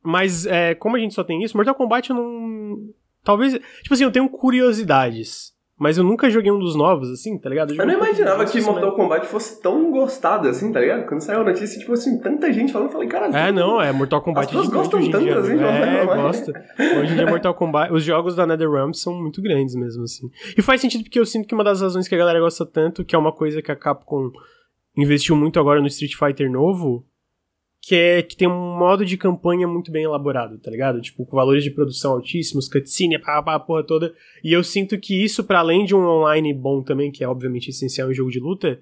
mas 0.03 0.45
é, 0.45 0.75
como 0.75 0.95
a 0.95 0.99
gente 0.99 1.13
só 1.13 1.23
tem 1.23 1.43
isso, 1.43 1.55
Mortal 1.55 1.75
Kombat 1.75 2.09
eu 2.09 2.15
não. 2.15 2.93
Talvez. 3.23 3.53
Tipo 3.53 3.93
assim, 3.93 4.03
eu 4.03 4.11
tenho 4.11 4.29
curiosidades. 4.29 5.53
Mas 5.81 5.97
eu 5.97 6.03
nunca 6.03 6.29
joguei 6.29 6.51
um 6.51 6.59
dos 6.59 6.75
novos, 6.75 7.09
assim, 7.09 7.39
tá 7.39 7.49
ligado? 7.49 7.73
Eu, 7.73 7.77
eu 7.77 7.87
não 7.87 7.95
imaginava 7.95 8.45
que 8.45 8.61
Mortal 8.61 8.93
Kombat 8.93 9.25
fosse 9.25 9.59
tão 9.59 9.89
gostado, 9.89 10.47
assim, 10.47 10.71
tá 10.71 10.79
ligado? 10.79 11.07
Quando 11.07 11.21
saiu 11.21 11.41
a 11.41 11.43
notícia, 11.43 11.79
tipo 11.79 11.93
assim, 11.93 12.19
tanta 12.19 12.53
gente 12.53 12.71
falando, 12.71 12.89
eu 12.89 12.93
falei, 12.93 13.07
cara... 13.07 13.35
É, 13.35 13.51
não, 13.51 13.81
é 13.81 13.91
Mortal 13.91 14.21
Kombat... 14.21 14.45
As 14.45 14.51
pessoas 14.51 14.67
gostam 14.67 15.09
tanto, 15.09 15.23
dia, 15.23 15.39
assim, 15.39 15.57
É, 15.59 16.05
gosta. 16.05 16.53
Hoje 16.99 17.13
em 17.13 17.15
dia, 17.15 17.25
Mortal 17.25 17.55
Kombat... 17.55 17.91
Os 17.91 18.03
jogos 18.03 18.35
da 18.35 18.45
NetherRealm 18.45 18.93
são 18.93 19.19
muito 19.19 19.41
grandes 19.41 19.73
mesmo, 19.73 20.03
assim. 20.03 20.29
E 20.55 20.61
faz 20.61 20.79
sentido 20.81 21.03
porque 21.03 21.19
eu 21.19 21.25
sinto 21.25 21.47
que 21.47 21.55
uma 21.55 21.63
das 21.63 21.81
razões 21.81 22.07
que 22.07 22.13
a 22.13 22.17
galera 22.19 22.39
gosta 22.39 22.63
tanto, 22.63 23.03
que 23.03 23.15
é 23.15 23.17
uma 23.17 23.31
coisa 23.31 23.59
que 23.59 23.71
a 23.71 23.75
Capcom 23.75 24.29
investiu 24.95 25.35
muito 25.35 25.59
agora 25.59 25.81
no 25.81 25.87
Street 25.87 26.13
Fighter 26.13 26.51
novo, 26.51 27.03
que 27.81 27.95
é 27.95 28.21
que 28.21 28.37
tem 28.37 28.47
um 28.47 28.77
modo 28.77 29.03
de 29.03 29.17
campanha 29.17 29.67
muito 29.67 29.91
bem 29.91 30.03
elaborado, 30.03 30.59
tá 30.59 30.69
ligado? 30.69 31.01
Tipo, 31.01 31.25
com 31.25 31.35
valores 31.35 31.63
de 31.63 31.71
produção 31.71 32.13
altíssimos, 32.13 32.69
cutscene, 32.69 33.17
pá, 33.17 33.41
pá, 33.41 33.55
a 33.55 33.59
porra 33.59 33.83
toda. 33.83 34.13
E 34.43 34.53
eu 34.53 34.63
sinto 34.63 34.99
que 34.99 35.23
isso, 35.23 35.43
para 35.43 35.59
além 35.59 35.83
de 35.83 35.95
um 35.95 36.05
online 36.05 36.53
bom 36.53 36.83
também, 36.83 37.11
que 37.11 37.23
é 37.23 37.27
obviamente 37.27 37.71
essencial 37.71 38.11
em 38.11 38.13
jogo 38.13 38.29
de 38.29 38.39
luta, 38.39 38.79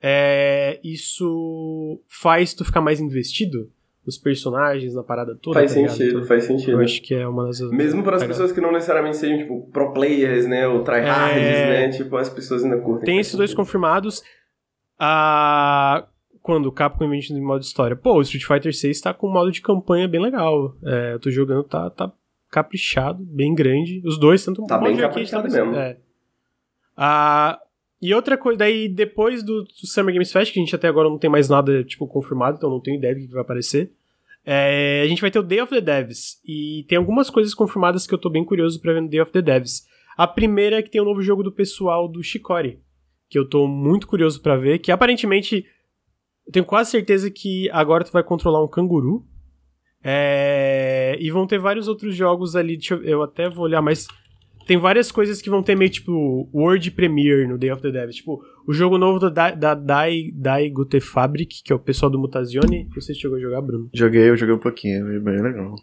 é, 0.00 0.80
isso 0.82 2.00
faz 2.08 2.54
tu 2.54 2.64
ficar 2.64 2.80
mais 2.80 3.00
investido 3.00 3.70
nos 4.06 4.16
personagens, 4.16 4.94
na 4.94 5.02
parada 5.02 5.36
toda. 5.36 5.60
Faz 5.60 5.74
tá 5.74 5.80
sentido, 5.80 6.16
então, 6.16 6.24
faz 6.24 6.44
sentido. 6.44 6.72
Eu 6.72 6.80
acho 6.80 7.02
que 7.02 7.14
é 7.14 7.28
uma 7.28 7.44
das. 7.44 7.60
Mesmo 7.70 8.02
para 8.02 8.16
as 8.16 8.22
tá 8.22 8.28
pessoas 8.28 8.50
que 8.50 8.62
não 8.62 8.72
necessariamente 8.72 9.18
sejam, 9.18 9.36
tipo, 9.36 9.68
pro 9.70 9.92
players, 9.92 10.46
né? 10.46 10.66
Ou 10.66 10.82
tryhards, 10.82 11.36
é... 11.36 11.68
né? 11.68 11.88
Tipo, 11.90 12.16
as 12.16 12.30
pessoas 12.30 12.64
ainda 12.64 12.78
curtem. 12.78 13.04
Tem 13.04 13.18
esses 13.18 13.34
dois 13.34 13.52
confirmados. 13.52 14.22
Ah 14.98 16.08
quando 16.48 16.64
o 16.64 16.72
Capcom 16.72 17.04
inventa 17.04 17.34
em 17.34 17.42
modo 17.42 17.60
história. 17.60 17.94
Pô, 17.94 18.14
o 18.14 18.22
Street 18.22 18.46
Fighter 18.46 18.74
6 18.74 19.02
tá 19.02 19.12
com 19.12 19.28
um 19.28 19.32
modo 19.34 19.52
de 19.52 19.60
campanha 19.60 20.08
bem 20.08 20.18
legal. 20.18 20.74
É, 20.82 21.12
eu 21.12 21.20
tô 21.20 21.30
jogando, 21.30 21.62
tá, 21.62 21.90
tá 21.90 22.10
caprichado, 22.50 23.22
bem 23.22 23.54
grande. 23.54 24.00
Os 24.02 24.18
dois, 24.18 24.42
tanto 24.42 24.64
tá 24.64 24.78
bem 24.78 24.96
caprichado 24.96 25.46
mesmo. 25.46 25.76
É. 25.76 25.98
Ah, 26.96 27.60
e 28.00 28.14
outra 28.14 28.38
coisa, 28.38 28.60
daí 28.60 28.88
depois 28.88 29.42
do, 29.42 29.62
do, 29.62 29.86
Summer 29.86 30.14
Games 30.14 30.32
Fest, 30.32 30.50
que 30.50 30.58
a 30.58 30.62
gente 30.62 30.74
até 30.74 30.88
agora 30.88 31.10
não 31.10 31.18
tem 31.18 31.28
mais 31.28 31.50
nada, 31.50 31.84
tipo, 31.84 32.06
confirmado, 32.06 32.56
então 32.56 32.70
não 32.70 32.80
tenho 32.80 32.96
ideia 32.96 33.14
do 33.14 33.20
que 33.20 33.26
vai 33.26 33.42
aparecer. 33.42 33.92
É, 34.42 35.02
a 35.04 35.06
gente 35.06 35.20
vai 35.20 35.30
ter 35.30 35.40
o 35.40 35.42
Day 35.42 35.60
of 35.60 35.70
the 35.70 35.82
Devs. 35.82 36.40
E 36.46 36.86
tem 36.88 36.96
algumas 36.96 37.28
coisas 37.28 37.52
confirmadas 37.52 38.06
que 38.06 38.14
eu 38.14 38.18
tô 38.18 38.30
bem 38.30 38.42
curioso 38.42 38.80
pra 38.80 38.94
ver 38.94 39.02
no 39.02 39.10
Day 39.10 39.20
of 39.20 39.32
the 39.32 39.42
Devs. 39.42 39.86
A 40.16 40.26
primeira 40.26 40.78
é 40.78 40.82
que 40.82 40.88
tem 40.88 41.02
um 41.02 41.04
novo 41.04 41.20
jogo 41.20 41.42
do 41.42 41.52
pessoal 41.52 42.08
do 42.08 42.22
Shikori. 42.22 42.80
Que 43.28 43.38
eu 43.38 43.46
tô 43.46 43.68
muito 43.68 44.06
curioso 44.06 44.40
para 44.40 44.56
ver, 44.56 44.78
que 44.78 44.90
aparentemente 44.90 45.66
eu 46.48 46.52
tenho 46.52 46.64
quase 46.64 46.90
certeza 46.90 47.30
que 47.30 47.68
agora 47.70 48.02
tu 48.02 48.10
vai 48.10 48.24
controlar 48.24 48.64
um 48.64 48.68
canguru. 48.68 49.22
É... 50.02 51.14
E 51.20 51.30
vão 51.30 51.46
ter 51.46 51.58
vários 51.58 51.88
outros 51.88 52.16
jogos 52.16 52.56
ali. 52.56 52.78
Eu, 52.90 53.02
eu, 53.02 53.22
até 53.22 53.50
vou 53.50 53.66
olhar, 53.66 53.82
mas 53.82 54.08
tem 54.66 54.78
várias 54.78 55.12
coisas 55.12 55.42
que 55.42 55.50
vão 55.50 55.62
ter 55.62 55.76
meio 55.76 55.90
tipo 55.90 56.48
World 56.54 56.90
Premiere 56.92 57.46
no 57.46 57.58
Day 57.58 57.70
of 57.70 57.82
the 57.82 57.90
Devs. 57.90 58.16
Tipo, 58.16 58.42
o 58.66 58.72
jogo 58.72 58.96
novo 58.96 59.18
da, 59.28 59.50
da 59.50 59.74
Dai, 59.74 60.30
Dai 60.32 60.70
Gute 60.70 61.00
Fabric, 61.00 61.62
que 61.62 61.70
é 61.70 61.76
o 61.76 61.78
pessoal 61.78 62.10
do 62.10 62.18
Mutazione. 62.18 62.88
Você 62.94 63.12
chegou 63.12 63.36
a 63.36 63.40
jogar, 63.40 63.60
Bruno? 63.60 63.90
Joguei, 63.92 64.30
eu 64.30 64.36
joguei 64.36 64.54
um 64.54 64.60
pouquinho, 64.60 65.06
é 65.06 65.20
bem 65.20 65.42
legal. 65.42 65.74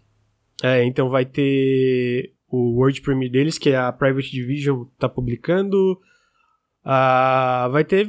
É, 0.64 0.84
então 0.84 1.10
vai 1.10 1.26
ter 1.26 2.34
o 2.50 2.80
World 2.80 3.02
Premiere 3.04 3.32
deles, 3.32 3.60
que 3.60 3.70
é 3.70 3.78
a 3.78 3.92
Private 3.92 4.32
Division 4.32 4.86
tá 4.98 5.08
publicando. 5.08 6.00
Uh, 6.86 7.72
vai 7.72 7.84
ter. 7.84 8.08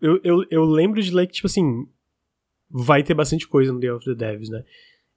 Eu, 0.00 0.20
eu, 0.22 0.44
eu 0.48 0.64
lembro 0.64 1.02
de 1.02 1.12
ler 1.12 1.26
que, 1.26 1.32
tipo 1.32 1.48
assim, 1.48 1.84
vai 2.72 3.02
ter 3.02 3.14
bastante 3.14 3.46
coisa 3.46 3.72
no 3.72 3.78
Day 3.78 3.90
of 3.90 4.04
the 4.04 4.14
Devs, 4.14 4.48
né? 4.48 4.64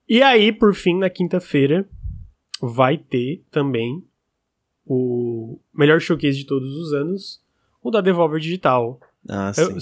E 0.07 0.21
aí, 0.21 0.51
por 0.51 0.75
fim, 0.75 0.97
na 0.97 1.09
quinta-feira, 1.09 1.87
vai 2.61 2.97
ter 2.97 3.43
também 3.49 4.03
o 4.85 5.59
melhor 5.73 5.99
showcase 5.99 6.37
de 6.37 6.45
todos 6.45 6.69
os 6.75 6.93
anos, 6.93 7.41
o 7.81 7.89
da 7.89 8.01
Devolver 8.01 8.39
Digital. 8.39 8.99
Ah, 9.27 9.51
sim. 9.53 9.79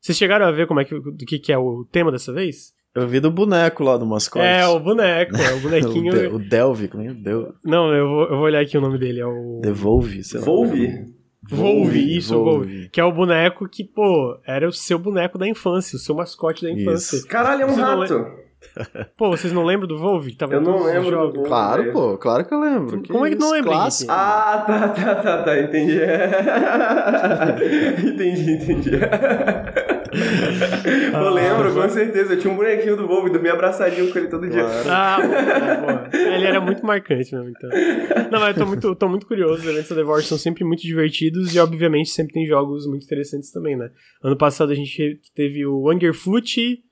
Vocês 0.00 0.16
chegaram 0.16 0.46
a 0.46 0.50
ver 0.50 0.66
como 0.66 0.80
é 0.80 0.84
que, 0.84 0.98
do 0.98 1.26
que, 1.26 1.38
que 1.38 1.52
é 1.52 1.58
o 1.58 1.84
tema 1.90 2.12
dessa 2.12 2.32
vez? 2.32 2.72
Eu 2.94 3.06
vi 3.06 3.20
do 3.20 3.30
boneco 3.30 3.84
lá 3.84 3.96
do 3.96 4.06
mascote. 4.06 4.44
É, 4.44 4.66
o 4.66 4.80
boneco, 4.80 5.36
é 5.36 5.54
o 5.54 5.60
bonequinho. 5.60 6.12
o, 6.12 6.16
de, 6.16 6.26
o 6.26 6.38
Delve, 6.38 6.88
como 6.88 7.02
é? 7.04 7.14
Del... 7.14 7.54
Não, 7.64 7.92
eu 7.94 8.08
vou, 8.08 8.22
eu 8.24 8.36
vou 8.36 8.40
olhar 8.42 8.60
aqui 8.60 8.76
o 8.76 8.80
nome 8.80 8.98
dele, 8.98 9.20
é 9.20 9.26
o. 9.26 9.60
Devolve, 9.62 10.24
sei 10.24 10.40
lá. 10.40 10.46
Volve? 11.50 11.82
Volve, 11.82 12.16
isso, 12.16 12.34
Volve. 12.34 12.50
Volve. 12.50 12.88
Que 12.90 13.00
é 13.00 13.04
o 13.04 13.12
boneco 13.12 13.68
que, 13.68 13.84
pô, 13.84 14.38
era 14.46 14.68
o 14.68 14.72
seu 14.72 14.98
boneco 14.98 15.38
da 15.38 15.48
infância, 15.48 15.96
o 15.96 15.98
seu 15.98 16.14
mascote 16.14 16.62
da 16.62 16.70
infância. 16.70 17.16
Isso. 17.16 17.26
Caralho, 17.26 17.62
é 17.62 17.66
um 17.66 17.74
rato. 17.74 18.26
Pô, 19.16 19.30
vocês 19.30 19.52
não 19.52 19.64
lembram 19.64 19.88
do 19.88 19.98
Volve? 19.98 20.34
Tava 20.34 20.54
eu 20.54 20.60
não 20.60 20.84
lembro. 20.84 21.16
Volve, 21.16 21.42
claro, 21.44 21.92
pô, 21.92 22.18
claro 22.18 22.44
que 22.44 22.52
eu 22.52 22.60
lembro. 22.60 23.02
Como 23.08 23.26
é 23.26 23.30
que 23.30 23.36
não 23.36 23.52
lembra? 23.52 23.88
Ah, 24.08 24.64
tá, 24.66 24.88
tá, 24.88 25.14
tá, 25.14 25.42
tá, 25.42 25.60
entendi. 25.60 25.98
entendi, 28.06 28.52
entendi. 28.52 28.90
Ah, 31.14 31.22
eu 31.22 31.30
lembro, 31.30 31.74
com 31.74 31.88
certeza. 31.88 32.34
Eu 32.34 32.38
tinha 32.38 32.52
um 32.52 32.56
bonequinho 32.56 32.96
do 32.96 33.06
Volvo 33.06 33.28
e 33.28 33.32
dormia 33.32 33.52
abraçadinho 33.52 34.12
com 34.12 34.18
ele 34.18 34.28
todo 34.28 34.48
dia. 34.48 34.62
Claro. 34.62 34.88
Ah, 34.88 35.18
boa, 35.20 35.76
boa. 35.76 36.10
Ele 36.12 36.46
era 36.46 36.60
muito 36.60 36.84
marcante 36.84 37.34
mesmo, 37.34 37.50
então. 37.50 37.70
Não, 38.30 38.40
mas 38.40 38.56
eu 38.56 38.62
tô 38.62 38.66
muito, 38.66 38.94
tô 38.94 39.08
muito 39.08 39.26
curioso. 39.26 39.62
Os 39.62 39.66
eventos 39.66 39.88
da 39.88 39.96
Devour 39.96 40.22
são 40.22 40.38
sempre 40.38 40.64
muito 40.64 40.82
divertidos 40.82 41.54
e, 41.54 41.58
obviamente, 41.58 42.10
sempre 42.10 42.34
tem 42.34 42.46
jogos 42.46 42.86
muito 42.86 43.04
interessantes 43.04 43.50
também, 43.50 43.76
né? 43.76 43.90
Ano 44.22 44.36
passado 44.36 44.72
a 44.72 44.74
gente 44.74 45.20
teve 45.34 45.66
o 45.66 45.90
Angerfoot, 45.90 46.82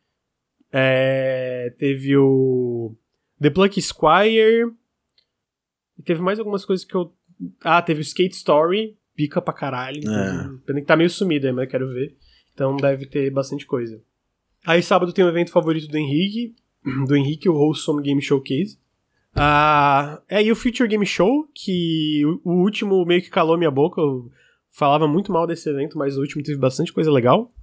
é, 0.73 1.73
teve 1.79 2.17
o 2.17 2.95
The 3.41 3.51
Pluck 3.51 3.81
Squire, 3.81 4.71
e 5.99 6.03
teve 6.03 6.23
mais 6.23 6.39
algumas 6.39 6.65
coisas 6.65 6.85
que 6.85 6.95
eu. 6.95 7.13
Ah, 7.63 7.83
teve 7.83 8.01
o 8.01 8.03
Skate 8.03 8.35
Story, 8.37 8.97
pica 9.15 9.43
pra 9.43 9.53
caralho. 9.53 10.01
É. 10.09 10.49
Pena 10.65 10.81
que 10.81 10.87
tá 10.87 10.97
meio 10.97 11.11
sumido 11.11 11.47
aí, 11.47 11.53
mas 11.53 11.65
eu 11.65 11.71
quero 11.71 11.89
ver. 11.89 12.17
Então 12.59 12.77
deve 12.77 13.07
ter 13.07 13.31
bastante 13.31 13.65
coisa. 13.65 14.03
Aí 14.67 14.83
sábado 14.83 15.13
tem 15.13 15.25
o 15.25 15.29
evento 15.29 15.53
favorito 15.53 15.87
do 15.87 15.97
Henrique, 15.97 16.57
do 17.07 17.15
Henrique, 17.15 17.49
o 17.49 17.55
Wholesome 17.55 18.03
Game 18.03 18.21
Showcase. 18.21 18.77
Ah, 19.33 20.21
é, 20.29 20.43
e 20.43 20.51
o 20.51 20.57
Future 20.57 20.89
Game 20.89 21.07
Show, 21.07 21.49
que 21.55 22.27
o, 22.27 22.41
o, 22.51 22.63
último 22.65 23.05
meio 23.07 23.23
que 23.23 23.31
calou 23.31 23.57
minha 23.57 23.71
boca, 23.71 24.01
eu 24.01 24.29
falava 24.71 25.07
muito 25.07 25.31
mal 25.31 25.47
desse 25.47 25.71
evento, 25.71 25.97
mas 25.97 26.17
o 26.17 26.21
último 26.21 26.43
teve 26.43 26.59
bastante 26.59 26.93
coisa 26.93 27.13
legal. 27.13 27.55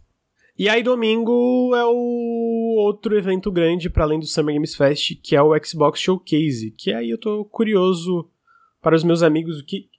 E 0.57 0.69
aí 0.69 0.81
domingo 0.81 1.75
é 1.75 1.83
o 1.83 2.77
outro 2.77 3.17
evento 3.17 3.51
grande 3.51 3.89
para 3.89 4.05
além 4.05 4.21
do 4.21 4.25
Summer 4.25 4.55
Games 4.55 4.75
Fest, 4.75 5.19
que 5.21 5.35
é 5.35 5.41
o 5.41 5.53
Xbox 5.61 5.99
Showcase, 5.99 6.71
que 6.71 6.93
aí 6.93 7.09
eu 7.09 7.17
tô 7.17 7.43
curioso 7.43 8.29
para 8.81 8.95
os 8.95 9.03
meus 9.03 9.21
amigos 9.21 9.59
o 9.59 9.65
que 9.65 9.89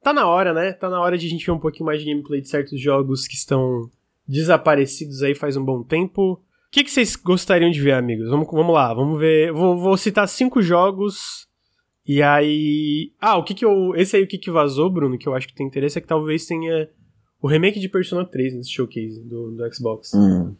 tá 0.00 0.12
na 0.12 0.28
hora, 0.28 0.54
né? 0.54 0.72
Tá 0.74 0.88
na 0.88 1.00
hora 1.00 1.18
de 1.18 1.26
a 1.26 1.28
gente 1.28 1.44
ver 1.44 1.50
um 1.50 1.58
pouquinho 1.58 1.86
mais 1.86 2.00
de 2.00 2.08
gameplay 2.08 2.40
de 2.40 2.48
certos 2.48 2.80
jogos 2.80 3.26
que 3.26 3.34
estão 3.34 3.90
desaparecidos 4.28 5.22
aí 5.22 5.34
faz 5.34 5.56
um 5.56 5.64
bom 5.64 5.82
tempo. 5.82 6.32
O 6.32 6.70
que, 6.70 6.84
que 6.84 6.90
vocês 6.90 7.16
gostariam 7.16 7.70
de 7.70 7.80
ver, 7.80 7.92
amigos? 7.92 8.28
Vamos, 8.28 8.46
vamos 8.52 8.74
lá, 8.74 8.92
vamos 8.92 9.18
ver. 9.18 9.50
Vou, 9.52 9.78
vou 9.78 9.96
citar 9.96 10.28
cinco 10.28 10.60
jogos. 10.60 11.48
E 12.06 12.22
aí. 12.22 13.12
Ah, 13.20 13.38
o 13.38 13.44
que 13.44 13.54
que 13.54 13.64
eu. 13.64 13.94
Esse 13.96 14.16
aí, 14.16 14.22
o 14.22 14.28
que 14.28 14.36
que 14.36 14.50
vazou, 14.50 14.90
Bruno, 14.90 15.16
que 15.16 15.26
eu 15.26 15.34
acho 15.34 15.48
que 15.48 15.54
tem 15.54 15.66
interesse, 15.66 15.98
é 15.98 16.00
que 16.00 16.06
talvez 16.06 16.44
tenha 16.44 16.88
o 17.40 17.48
remake 17.48 17.80
de 17.80 17.88
Persona 17.88 18.24
3 18.24 18.54
nesse 18.54 18.70
showcase 18.70 19.22
do, 19.24 19.50
do 19.52 19.74
Xbox. 19.74 20.12
Hum. 20.14 20.54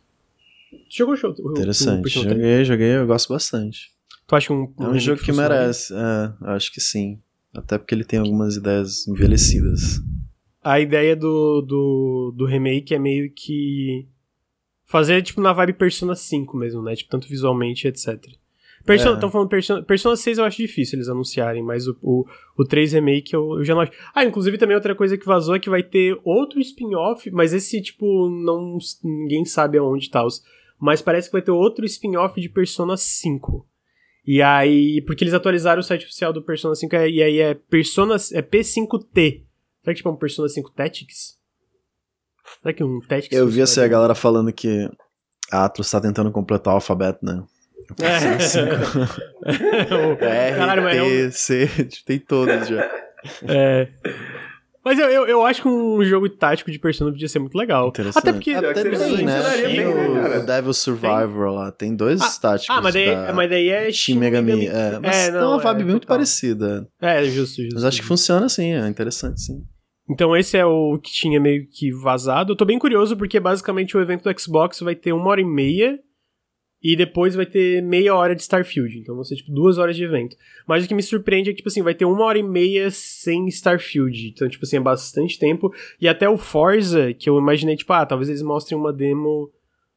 Jogou 0.90 1.16
show? 1.16 1.34
Interessante. 1.50 2.08
Joguei, 2.08 2.64
joguei, 2.64 2.96
eu 2.96 3.06
gosto 3.06 3.32
bastante. 3.32 3.90
Tu 4.26 4.36
acha 4.36 4.52
um. 4.52 4.72
um 4.78 4.84
é 4.84 4.88
um 4.88 4.98
jogo 4.98 5.18
que, 5.18 5.26
que 5.26 5.32
merece. 5.32 5.94
É, 5.94 6.32
acho 6.52 6.72
que 6.72 6.80
sim. 6.80 7.18
Até 7.54 7.78
porque 7.78 7.94
ele 7.94 8.04
tem 8.04 8.18
algumas 8.18 8.56
ideias 8.56 9.08
envelhecidas. 9.08 10.00
A 10.68 10.80
ideia 10.80 11.16
do, 11.16 11.62
do, 11.62 12.34
do 12.36 12.44
remake 12.44 12.94
é 12.94 12.98
meio 12.98 13.32
que 13.32 14.06
fazer, 14.84 15.22
tipo, 15.22 15.40
na 15.40 15.52
vibe 15.52 15.74
Persona 15.74 16.14
5 16.14 16.56
mesmo, 16.56 16.82
né? 16.82 16.94
Tipo, 16.94 17.10
tanto 17.10 17.28
visualmente, 17.28 17.88
etc. 17.88 18.22
Persona, 18.84 19.14
estão 19.14 19.28
é. 19.28 19.32
falando 19.32 19.48
Persona, 19.48 19.82
Persona 19.82 20.16
6 20.16 20.38
eu 20.38 20.44
acho 20.44 20.56
difícil 20.58 20.96
eles 20.96 21.08
anunciarem, 21.08 21.62
mas 21.62 21.86
o, 21.86 21.96
o, 22.02 22.26
o 22.56 22.64
3 22.64 22.94
Remake 22.94 23.34
eu, 23.34 23.58
eu, 23.58 23.64
já 23.64 23.74
não 23.74 23.82
acho. 23.82 23.92
Ah, 24.14 24.24
inclusive 24.24 24.56
também 24.56 24.74
outra 24.74 24.94
coisa 24.94 25.16
que 25.16 25.26
vazou 25.26 25.54
é 25.54 25.58
que 25.58 25.70
vai 25.70 25.82
ter 25.82 26.18
outro 26.24 26.60
spin-off, 26.60 27.30
mas 27.30 27.52
esse, 27.52 27.80
tipo, 27.82 28.28
não 28.28 28.78
ninguém 29.04 29.44
sabe 29.44 29.78
aonde 29.78 30.10
tá. 30.10 30.24
Os, 30.24 30.42
mas 30.80 31.02
parece 31.02 31.28
que 31.28 31.32
vai 31.32 31.42
ter 31.42 31.50
outro 31.50 31.84
spin-off 31.84 32.40
de 32.40 32.48
Persona 32.48 32.96
5. 32.96 33.66
E 34.26 34.42
aí, 34.42 35.02
porque 35.06 35.24
eles 35.24 35.34
atualizaram 35.34 35.80
o 35.80 35.82
site 35.82 36.04
oficial 36.04 36.32
do 36.32 36.42
Persona 36.42 36.74
5 36.74 36.94
é, 36.94 37.10
e 37.10 37.22
aí 37.22 37.38
é 37.38 37.54
Persona 37.54 38.16
é 38.32 38.42
P5T. 38.42 39.47
Será 39.82 39.94
que 39.94 39.98
tipo 39.98 40.08
é 40.08 40.12
um 40.12 40.16
Persona 40.16 40.48
5 40.48 40.70
Tactics? 40.72 41.38
Será 42.62 42.74
que 42.74 42.82
um 42.84 43.00
Tactics? 43.00 43.36
Eu 43.36 43.46
vi 43.48 43.62
assim 43.62 43.80
a 43.80 43.88
galera 43.88 44.14
falando 44.14 44.52
que 44.52 44.90
a 45.50 45.64
Atlas 45.64 45.90
tá 45.90 46.00
tentando 46.00 46.30
completar 46.30 46.72
o 46.72 46.76
alfabeto, 46.76 47.24
né? 47.24 47.42
É. 48.00 48.18
é. 50.24 50.56
Caralho, 50.56 50.82
mas 50.82 50.96
é 50.96 51.30
C, 51.30 51.68
tem 52.04 52.18
todos 52.18 52.68
já. 52.68 52.82
É. 53.46 53.88
Mas 54.84 54.98
eu, 54.98 55.08
eu, 55.08 55.26
eu, 55.26 55.44
acho 55.44 55.62
que 55.62 55.68
um 55.68 56.02
jogo 56.04 56.28
tático 56.28 56.70
de 56.70 56.78
Persona 56.78 57.10
podia 57.10 57.28
ser 57.28 57.38
muito 57.38 57.56
legal. 57.56 57.92
Até 58.14 58.32
porque. 58.32 58.52
Até 58.52 58.74
tem, 58.74 59.24
né? 59.24 59.42
Tem 59.62 59.86
o, 59.86 60.40
o 60.40 60.46
Devil 60.46 60.72
Survivor 60.72 61.48
tem. 61.48 61.56
lá. 61.56 61.72
Tem 61.72 61.96
dois 61.96 62.20
ah, 62.20 62.40
táticos. 62.40 62.76
Ah, 62.76 62.80
mas 62.80 62.94
daí, 62.94 63.06
da... 63.14 63.32
mas 63.32 63.50
daí 63.50 63.68
é 63.68 63.90
Shin 63.90 64.18
Megami. 64.18 64.66
É, 64.66 64.98
mas 65.00 65.16
é, 65.16 65.30
não, 65.30 65.40
tem 65.40 65.48
uma 65.48 65.58
vibe 65.58 65.80
é, 65.80 65.84
muito 65.84 66.02
total. 66.02 66.16
parecida. 66.16 66.88
É, 67.00 67.24
justo, 67.24 67.62
justo. 67.62 67.74
Mas 67.74 67.84
acho 67.84 68.00
que 68.00 68.06
funciona 68.06 68.46
assim, 68.46 68.72
é 68.72 68.86
interessante 68.88 69.40
sim. 69.40 69.62
Então 70.10 70.34
esse 70.34 70.56
é 70.56 70.64
o 70.64 70.98
que 70.98 71.12
tinha 71.12 71.38
meio 71.38 71.66
que 71.68 71.92
vazado. 71.92 72.52
Eu 72.52 72.56
tô 72.56 72.64
bem 72.64 72.78
curioso 72.78 73.16
porque 73.16 73.38
basicamente 73.38 73.96
o 73.96 74.00
evento 74.00 74.24
do 74.24 74.40
Xbox 74.40 74.80
vai 74.80 74.94
ter 74.94 75.12
uma 75.12 75.28
hora 75.28 75.40
e 75.40 75.44
meia 75.44 75.98
e 76.82 76.94
depois 76.94 77.34
vai 77.34 77.44
ter 77.44 77.82
meia 77.82 78.14
hora 78.14 78.34
de 78.34 78.42
Starfield. 78.42 78.98
Então 78.98 79.14
vão 79.14 79.24
ser, 79.24 79.36
tipo, 79.36 79.50
duas 79.52 79.78
horas 79.78 79.96
de 79.96 80.04
evento. 80.04 80.36
Mas 80.66 80.84
o 80.84 80.88
que 80.88 80.94
me 80.94 81.02
surpreende 81.02 81.50
é 81.50 81.52
que, 81.52 81.58
tipo 81.58 81.68
assim, 81.68 81.82
vai 81.82 81.94
ter 81.94 82.04
uma 82.04 82.24
hora 82.24 82.38
e 82.38 82.42
meia 82.42 82.90
sem 82.90 83.48
Starfield. 83.48 84.28
Então, 84.28 84.48
tipo 84.48 84.64
assim, 84.64 84.76
é 84.76 84.80
bastante 84.80 85.38
tempo. 85.38 85.74
E 86.00 86.08
até 86.08 86.28
o 86.28 86.38
Forza, 86.38 87.12
que 87.12 87.28
eu 87.28 87.38
imaginei, 87.38 87.76
tipo, 87.76 87.92
ah, 87.92 88.06
talvez 88.06 88.28
eles 88.28 88.42
mostrem 88.42 88.78
uma 88.78 88.92
demo 88.92 89.50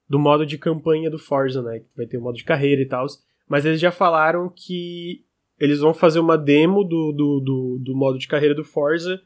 do 0.10 0.20
modo 0.20 0.46
de 0.46 0.58
campanha 0.58 1.10
do 1.10 1.20
Forza, 1.20 1.62
né? 1.62 1.80
Que 1.80 1.86
vai 1.96 2.06
ter 2.06 2.18
o 2.18 2.22
modo 2.22 2.36
de 2.36 2.44
carreira 2.44 2.82
e 2.82 2.86
tal. 2.86 3.06
Mas 3.48 3.64
eles 3.64 3.80
já 3.80 3.92
falaram 3.92 4.50
que 4.50 5.24
eles 5.60 5.80
vão 5.80 5.94
fazer 5.94 6.20
uma 6.20 6.38
demo 6.38 6.84
do, 6.84 7.12
do, 7.12 7.40
do, 7.40 7.80
do 7.80 7.96
modo 7.96 8.18
de 8.18 8.28
carreira 8.28 8.56
do 8.56 8.64
Forza. 8.64 9.22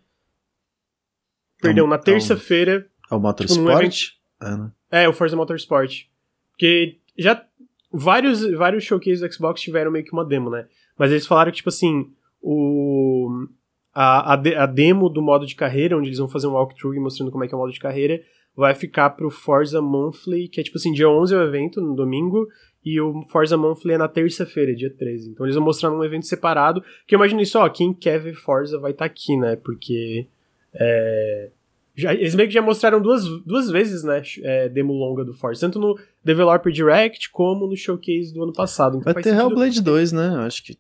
Perdão, 1.62 1.88
na 1.88 1.98
terça-feira. 1.98 2.86
É 3.10 3.16
o 3.16 3.20
Motorsport? 3.20 3.90
Tipo, 3.90 4.18
é, 4.42 4.58
né? 4.58 4.72
é, 4.92 5.08
o 5.08 5.14
Forza 5.14 5.38
Motorsport. 5.38 6.04
Porque 6.52 7.00
já 7.18 7.45
vários, 7.96 8.50
vários 8.52 8.84
showcases 8.84 9.22
do 9.22 9.34
Xbox 9.34 9.62
tiveram 9.62 9.92
meio 9.92 10.06
que 10.06 10.14
uma 10.14 10.26
demo, 10.26 10.50
né? 10.50 10.68
Mas 10.98 11.12
eles 11.12 11.26
falaram 11.26 11.52
que, 11.52 11.58
tipo 11.58 11.70
assim, 11.70 12.10
o, 12.42 13.48
a, 13.94 14.34
a, 14.34 14.36
de, 14.36 14.56
a, 14.56 14.66
demo 14.66 15.10
do 15.10 15.22
modo 15.22 15.46
de 15.46 15.56
carreira, 15.56 15.98
onde 15.98 16.10
eles 16.10 16.20
vão 16.20 16.28
fazer 16.28 16.48
um 16.48 16.54
walkthrough 16.54 17.00
mostrando 17.00 17.32
como 17.32 17.44
é 17.44 17.48
que 17.48 17.54
é 17.54 17.58
o 17.58 17.60
modo 17.60 17.72
de 17.72 17.80
carreira, 17.80 18.22
vai 18.56 18.76
ficar 18.76 19.10
pro 19.12 19.30
Forza 19.30 19.82
Monthly, 19.82 20.48
que 20.48 20.62
é 20.62 20.64
tipo 20.64 20.78
assim, 20.78 20.94
dia 20.94 21.10
11 21.10 21.34
é 21.34 21.38
o 21.38 21.44
evento, 21.44 21.82
no 21.82 21.96
domingo, 21.96 22.48
e 22.84 23.02
o 23.02 23.24
Forza 23.30 23.58
Monthly 23.58 23.94
é 23.94 23.98
na 23.98 24.08
terça-feira, 24.08 24.76
dia 24.76 24.90
13. 24.90 25.32
Então 25.32 25.46
eles 25.46 25.56
vão 25.56 25.64
mostrar 25.64 25.90
num 25.90 26.04
evento 26.04 26.26
separado, 26.26 26.84
que 27.08 27.16
eu 27.16 27.18
imagino 27.18 27.42
isso, 27.42 27.58
ó, 27.60 27.68
quem 27.68 27.94
quer 27.94 28.20
ver 28.20 28.36
Forza 28.36 28.80
vai 28.80 28.92
estar 28.92 29.06
tá 29.06 29.12
aqui, 29.12 29.36
né? 29.36 29.56
Porque 29.56 30.28
é, 30.74 31.50
já, 31.96 32.14
eles 32.14 32.36
meio 32.36 32.48
que 32.50 32.54
já 32.54 32.62
mostraram 32.62 33.02
duas, 33.02 33.24
duas 33.46 33.70
vezes, 33.70 34.04
né, 34.04 34.22
é, 34.44 34.68
demo 34.68 34.94
longa 34.94 35.24
do 35.24 35.34
Forza, 35.34 35.62
tanto 35.62 35.80
no 35.80 35.98
Developer 36.24 36.72
Direct 36.72 37.30
como 37.32 37.68
no 37.68 37.76
showcase 37.76 38.34
do 38.34 38.44
ano 38.44 38.54
passado. 38.54 38.98
Então 38.98 39.14
Vai 39.14 39.24
ter 39.24 39.34
Hellblade 39.34 39.82
2, 39.82 40.12
né? 40.12 40.28
Eu 40.36 40.42
acho 40.42 40.64
que. 40.64 40.78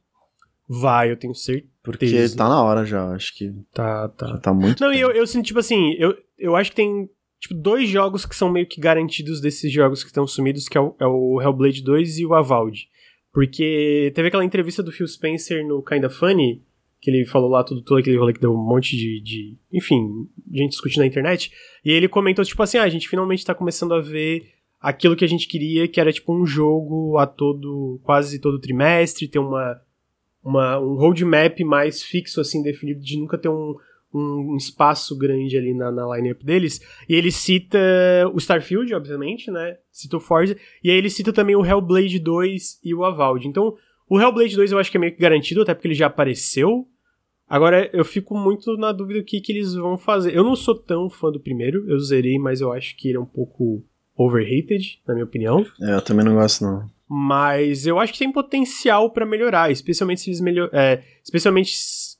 Vai, 0.67 1.11
eu 1.11 1.17
tenho 1.17 1.33
certeza. 1.33 1.69
Porque 1.81 2.29
tá 2.35 2.49
na 2.49 2.61
hora 2.61 2.85
já, 2.85 3.09
acho 3.11 3.35
que. 3.35 3.53
Tá, 3.73 4.09
tá. 4.09 4.37
tá 4.39 4.53
muito. 4.53 4.81
Não, 4.81 4.91
e 4.91 4.99
eu, 4.99 5.11
eu 5.11 5.25
sinto, 5.25 5.45
tipo 5.45 5.59
assim, 5.59 5.93
eu, 5.97 6.17
eu 6.37 6.55
acho 6.55 6.71
que 6.71 6.75
tem 6.75 7.09
tipo, 7.39 7.53
dois 7.53 7.87
jogos 7.87 8.25
que 8.25 8.35
são 8.35 8.49
meio 8.49 8.65
que 8.65 8.81
garantidos 8.81 9.39
desses 9.39 9.71
jogos 9.71 10.03
que 10.03 10.09
estão 10.09 10.27
sumidos, 10.27 10.67
que 10.67 10.77
é 10.77 10.81
o, 10.81 10.95
é 10.99 11.05
o 11.05 11.41
Hellblade 11.41 11.83
2 11.83 12.19
e 12.19 12.25
o 12.25 12.33
Avald. 12.33 12.89
Porque 13.31 14.11
teve 14.15 14.29
aquela 14.29 14.45
entrevista 14.45 14.81
do 14.81 14.91
Phil 14.91 15.07
Spencer 15.07 15.65
no 15.65 15.83
Kinda 15.83 16.09
Funny, 16.09 16.63
que 17.05 17.11
ele 17.11 17.23
falou 17.23 17.49
lá 17.49 17.63
tudo, 17.63 17.83
todo 17.83 17.99
aquele 17.99 18.17
rolê 18.17 18.33
que 18.33 18.41
deu 18.41 18.51
um 18.51 18.57
monte 18.57 18.97
de, 18.97 19.21
de, 19.21 19.57
enfim, 19.71 20.27
gente 20.51 20.71
discutindo 20.71 21.01
na 21.01 21.07
internet, 21.07 21.51
e 21.85 21.91
ele 21.91 22.07
comentou, 22.07 22.43
tipo 22.43 22.61
assim, 22.63 22.79
ah, 22.79 22.83
a 22.83 22.89
gente 22.89 23.07
finalmente 23.07 23.45
tá 23.45 23.53
começando 23.53 23.93
a 23.93 24.01
ver 24.01 24.51
aquilo 24.81 25.15
que 25.15 25.23
a 25.23 25.27
gente 25.27 25.47
queria, 25.47 25.87
que 25.87 26.01
era 26.01 26.11
tipo 26.11 26.33
um 26.33 26.47
jogo 26.47 27.17
a 27.19 27.27
todo, 27.27 27.99
quase 28.03 28.39
todo 28.39 28.59
trimestre, 28.59 29.27
ter 29.27 29.37
uma, 29.37 29.79
uma 30.43 30.79
um 30.79 30.95
roadmap 30.95 31.59
mais 31.59 32.01
fixo, 32.01 32.41
assim, 32.41 32.63
definido, 32.63 32.99
de 32.99 33.19
nunca 33.19 33.37
ter 33.37 33.49
um, 33.49 33.75
um 34.11 34.57
espaço 34.57 35.15
grande 35.15 35.55
ali 35.55 35.75
na, 35.75 35.91
na 35.91 36.15
lineup 36.15 36.41
deles. 36.43 36.81
E 37.07 37.13
ele 37.13 37.31
cita 37.31 37.77
o 38.33 38.37
Starfield, 38.37 38.95
obviamente, 38.95 39.51
né? 39.51 39.77
Cita 39.91 40.17
o 40.17 40.19
Forza. 40.19 40.57
E 40.83 40.89
aí 40.89 40.97
ele 40.97 41.09
cita 41.09 41.31
também 41.31 41.55
o 41.55 41.63
Hellblade 41.63 42.17
2 42.17 42.79
e 42.83 42.95
o 42.95 43.03
Avald. 43.03 43.47
Então, 43.47 43.75
o 44.09 44.19
Hellblade 44.19 44.55
2 44.55 44.71
eu 44.71 44.79
acho 44.79 44.91
que 44.91 44.97
é 44.97 44.99
meio 44.99 45.13
que 45.13 45.21
garantido, 45.21 45.61
até 45.61 45.73
porque 45.73 45.87
ele 45.87 45.95
já 45.95 46.07
apareceu. 46.07 46.87
Agora, 47.47 47.89
eu 47.93 48.03
fico 48.03 48.35
muito 48.35 48.75
na 48.75 48.91
dúvida 48.91 49.19
do 49.19 49.25
que, 49.25 49.39
que 49.39 49.51
eles 49.51 49.73
vão 49.73 49.97
fazer. 49.97 50.35
Eu 50.35 50.43
não 50.43 50.55
sou 50.55 50.75
tão 50.75 51.09
fã 51.09 51.31
do 51.31 51.39
primeiro, 51.39 51.87
eu 51.89 51.99
zerei, 51.99 52.39
mas 52.39 52.59
eu 52.59 52.71
acho 52.71 52.97
que 52.97 53.09
ele 53.09 53.17
é 53.17 53.21
um 53.21 53.25
pouco 53.25 53.83
overrated, 54.17 54.99
na 55.07 55.13
minha 55.13 55.25
opinião. 55.25 55.65
É, 55.81 55.93
eu 55.93 56.01
também 56.01 56.25
não 56.25 56.35
gosto, 56.35 56.63
não. 56.63 56.89
Mas 57.07 57.85
eu 57.85 57.99
acho 57.99 58.13
que 58.13 58.19
tem 58.19 58.31
potencial 58.31 59.11
para 59.11 59.25
melhorar, 59.25 59.71
especialmente 59.71 60.21
se 60.21 60.29
eles 60.29 60.41
melhor, 60.41 60.69
é, 60.73 61.03
especialmente 61.23 61.71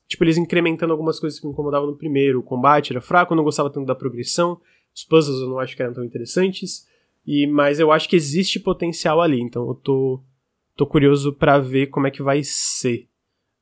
tipo 0.06 0.22
eles 0.22 0.36
incrementando 0.36 0.92
algumas 0.92 1.18
coisas 1.18 1.40
que 1.40 1.46
me 1.46 1.52
incomodavam 1.52 1.88
no 1.88 1.96
primeiro. 1.96 2.38
O 2.38 2.42
combate 2.42 2.92
era 2.92 3.00
fraco, 3.00 3.32
eu 3.32 3.36
não 3.36 3.42
gostava 3.42 3.70
tanto 3.70 3.86
da 3.86 3.94
progressão. 3.94 4.60
Os 4.94 5.04
puzzles 5.04 5.40
eu 5.40 5.48
não 5.48 5.58
acho 5.58 5.74
que 5.74 5.82
eram 5.82 5.92
tão 5.92 6.04
interessantes. 6.04 6.86
E 7.26 7.46
mas 7.48 7.80
eu 7.80 7.90
acho 7.90 8.08
que 8.08 8.14
existe 8.14 8.60
potencial 8.60 9.20
ali, 9.20 9.40
então 9.40 9.66
eu 9.66 9.74
tô 9.74 10.22
tô 10.76 10.86
curioso 10.86 11.32
para 11.32 11.58
ver 11.58 11.88
como 11.88 12.06
é 12.06 12.10
que 12.10 12.22
vai 12.22 12.42
ser. 12.44 13.08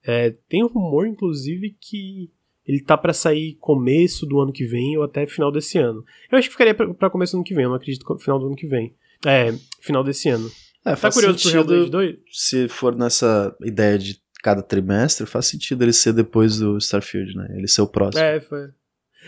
É, 0.07 0.35
tem 0.49 0.63
um 0.63 0.69
rumor, 0.69 1.07
inclusive, 1.07 1.77
que 1.81 2.31
ele 2.67 2.83
tá 2.83 2.97
para 2.97 3.13
sair 3.13 3.57
começo 3.61 4.27
do 4.27 4.41
ano 4.41 4.53
que 4.53 4.65
vem 4.65 4.97
ou 4.97 5.05
até 5.05 5.27
final 5.27 5.53
desse 5.53 5.79
ano. 5.79 6.05
Eu 6.31 6.39
acho 6.39 6.49
que 6.49 6.53
ficaria 6.53 6.75
para 6.75 7.11
começo 7.11 7.33
do 7.33 7.37
ano 7.37 7.45
que 7.45 7.55
vem, 7.55 7.65
eu 7.65 7.71
não 7.71 7.77
acredito 7.77 8.05
que 8.05 8.23
final 8.23 8.39
do 8.39 8.47
ano 8.47 8.57
que 8.57 8.67
vem. 8.67 8.95
É, 9.25 9.53
final 9.81 10.05
desse 10.05 10.29
ano. 10.29 10.51
É, 10.85 10.95
tá 10.95 11.11
curioso 11.11 11.39
sentido, 11.39 11.65
pro 11.65 11.75
Hellblade 11.75 11.91
2? 11.91 12.17
Se 12.31 12.69
for 12.69 12.95
nessa 12.95 13.57
ideia 13.63 13.99
de 13.99 14.21
cada 14.43 14.63
trimestre, 14.63 15.25
faz 15.25 15.47
sentido 15.47 15.83
ele 15.83 15.93
ser 15.93 16.13
depois 16.13 16.59
do 16.59 16.77
Starfield, 16.77 17.35
né? 17.35 17.49
Ele 17.57 17.67
ser 17.67 17.81
o 17.81 17.87
próximo. 17.87 18.23
É, 18.23 18.41
foi. 18.41 18.69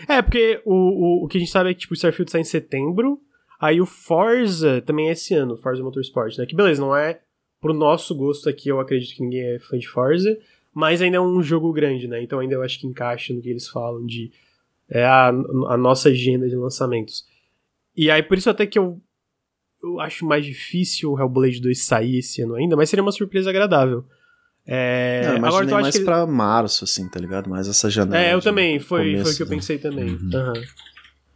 É, 0.07 0.21
porque 0.21 0.61
o, 0.63 0.73
o, 0.73 1.25
o 1.25 1.27
que 1.27 1.37
a 1.37 1.39
gente 1.39 1.51
sabe 1.51 1.71
é 1.71 1.73
que 1.73 1.79
tipo, 1.79 1.93
o 1.93 1.95
Starfield 1.95 2.31
sai 2.31 2.41
em 2.41 2.43
setembro, 2.43 3.19
aí 3.59 3.81
o 3.81 3.85
Forza 3.87 4.81
também 4.81 5.09
é 5.09 5.13
esse 5.13 5.33
ano, 5.33 5.57
Forza 5.57 5.81
Motorsport, 5.81 6.37
né? 6.37 6.45
Que 6.45 6.55
beleza, 6.55 6.79
não 6.79 6.95
é 6.95 7.19
pro 7.59 7.73
nosso 7.73 8.15
gosto 8.15 8.47
aqui, 8.47 8.69
eu 8.69 8.79
acredito 8.79 9.15
que 9.15 9.23
ninguém 9.23 9.55
é 9.55 9.59
fã 9.59 9.79
de 9.79 9.87
Forza, 9.87 10.37
mas 10.77 11.01
ainda 11.01 11.17
é 11.17 11.19
um 11.19 11.41
jogo 11.41 11.73
grande, 11.73 12.07
né? 12.07 12.21
Então 12.21 12.37
ainda 12.37 12.53
eu 12.53 12.61
acho 12.61 12.79
que 12.79 12.85
encaixa 12.85 13.33
no 13.33 13.41
que 13.41 13.49
eles 13.49 13.67
falam 13.67 14.05
de 14.05 14.31
é 14.87 15.03
a, 15.03 15.29
a 15.29 15.75
nossa 15.75 16.09
agenda 16.09 16.47
de 16.47 16.55
lançamentos. 16.55 17.25
E 17.95 18.11
aí 18.11 18.21
por 18.21 18.37
isso 18.37 18.47
até 18.47 18.67
que 18.67 18.77
eu, 18.77 19.01
eu 19.83 19.99
acho 19.99 20.23
mais 20.23 20.45
difícil 20.45 21.11
o 21.11 21.19
Hellblade 21.19 21.59
2 21.61 21.83
sair 21.83 22.19
esse 22.19 22.43
ano 22.43 22.53
ainda, 22.53 22.75
mas 22.75 22.91
seria 22.91 23.01
uma 23.01 23.11
surpresa 23.11 23.49
agradável. 23.49 24.05
É, 24.67 25.39
Não, 25.39 25.47
agora 25.47 25.65
acha 25.65 25.81
mais 25.81 25.97
que... 25.97 26.05
pra 26.05 26.27
março, 26.27 26.83
assim, 26.83 27.09
tá 27.09 27.19
ligado? 27.19 27.49
Mais 27.49 27.67
essa 27.67 27.89
janela. 27.89 28.23
É, 28.23 28.35
eu 28.35 28.41
também, 28.41 28.79
foi, 28.79 29.13
começo, 29.13 29.23
foi 29.23 29.33
o 29.33 29.35
que 29.37 29.43
eu 29.43 29.47
pensei 29.47 29.79
também. 29.79 30.09
Uhum. 30.09 30.29
Uhum. 30.31 30.63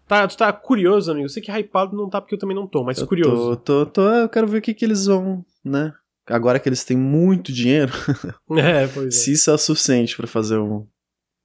Tá, 0.08 0.28
tu 0.28 0.38
tá 0.38 0.54
curioso, 0.54 1.10
amigo? 1.10 1.26
Eu 1.26 1.30
sei 1.30 1.42
que 1.42 1.52
hypado 1.52 1.98
não 1.98 2.08
tá 2.08 2.22
porque 2.22 2.36
eu 2.36 2.40
também 2.40 2.56
não 2.56 2.68
tô, 2.68 2.84
mas 2.84 3.00
eu 3.00 3.08
curioso. 3.08 3.56
Tô, 3.56 3.86
tô, 3.86 3.92
tô, 3.92 4.08
eu 4.08 4.30
quero 4.30 4.46
ver 4.46 4.60
o 4.60 4.62
que, 4.62 4.76
que 4.76 4.86
eles 4.86 5.08
vão, 5.08 5.44
né? 5.66 5.94
Agora 6.28 6.60
que 6.60 6.70
eles 6.70 6.84
têm 6.84 6.98
muito 6.98 7.52
dinheiro, 7.52 7.92
é, 8.58 8.84
é. 8.84 9.12
se 9.12 9.34
isso 9.34 9.50
é 9.50 9.54
o 9.54 9.58
suficiente 9.58 10.16
para 10.16 10.28
fazer 10.28 10.58
o, 10.58 10.88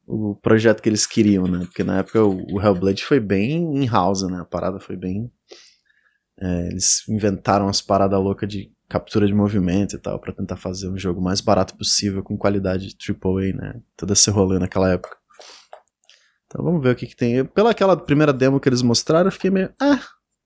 o 0.07 0.35
projeto 0.37 0.83
que 0.83 0.89
eles 0.89 1.07
queriam, 1.07 1.47
né? 1.47 1.61
Porque 1.61 1.85
na 1.85 1.99
época 1.99 2.25
o, 2.25 2.55
o 2.55 2.61
Hellblade 2.61 3.05
foi 3.05 3.21
bem 3.21 3.83
in-house, 3.83 4.23
né? 4.23 4.41
A 4.41 4.45
parada 4.45 4.79
foi 4.79 4.97
bem. 4.97 5.31
É, 6.39 6.69
eles 6.69 7.09
inventaram 7.09 7.67
as 7.67 7.81
paradas 7.81 8.21
loucas 8.21 8.49
de 8.49 8.71
captura 8.89 9.27
de 9.27 9.35
movimento 9.35 9.97
e 9.97 9.99
tal, 9.99 10.21
para 10.21 10.33
tentar 10.33 10.57
fazer 10.57 10.89
um 10.89 10.99
jogo 10.99 11.21
mais 11.21 11.41
barato 11.41 11.77
possível, 11.77 12.23
com 12.23 12.37
qualidade 12.37 12.95
AAA, 13.01 13.53
né? 13.55 13.81
Toda 13.97 14.13
esse 14.13 14.31
rolê 14.31 14.59
naquela 14.59 14.93
época. 14.93 15.17
Então 16.47 16.65
vamos 16.65 16.83
ver 16.83 16.91
o 16.91 16.97
que, 16.97 17.07
que 17.07 17.17
tem. 17.17 17.45
Pela 17.45 17.71
aquela 17.71 17.97
primeira 17.97 18.33
demo 18.33 18.61
que 18.61 18.69
eles 18.69 18.83
mostraram, 18.83 19.29
eu 19.29 19.33
fiquei 19.33 19.51
meio. 19.51 19.73
Ah, 19.81 20.01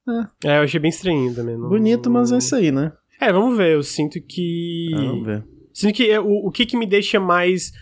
ah. 0.08 0.30
É, 0.44 0.58
eu 0.58 0.62
achei 0.62 0.80
bem 0.80 0.88
estranho 0.88 1.34
também. 1.34 1.56
Não... 1.56 1.68
Bonito, 1.68 2.10
mas 2.10 2.32
é 2.32 2.38
isso 2.38 2.54
aí, 2.54 2.72
né? 2.72 2.92
É, 3.20 3.32
vamos 3.32 3.56
ver. 3.56 3.74
Eu 3.74 3.82
sinto 3.82 4.20
que. 4.20 4.90
Ah, 4.94 4.98
vamos 4.98 5.26
ver. 5.26 5.44
Sinto 5.72 5.94
que 5.94 6.10
é, 6.10 6.18
o, 6.18 6.46
o 6.46 6.50
que, 6.50 6.64
que 6.64 6.76
me 6.76 6.86
deixa 6.86 7.20
mais. 7.20 7.72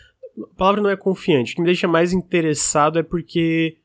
A 0.52 0.56
palavra 0.56 0.82
não 0.82 0.90
é 0.90 0.96
confiante. 0.96 1.52
O 1.52 1.56
que 1.56 1.60
me 1.62 1.66
deixa 1.66 1.86
mais 1.86 2.12
interessado 2.12 2.98
é 2.98 3.02
porque 3.02 3.76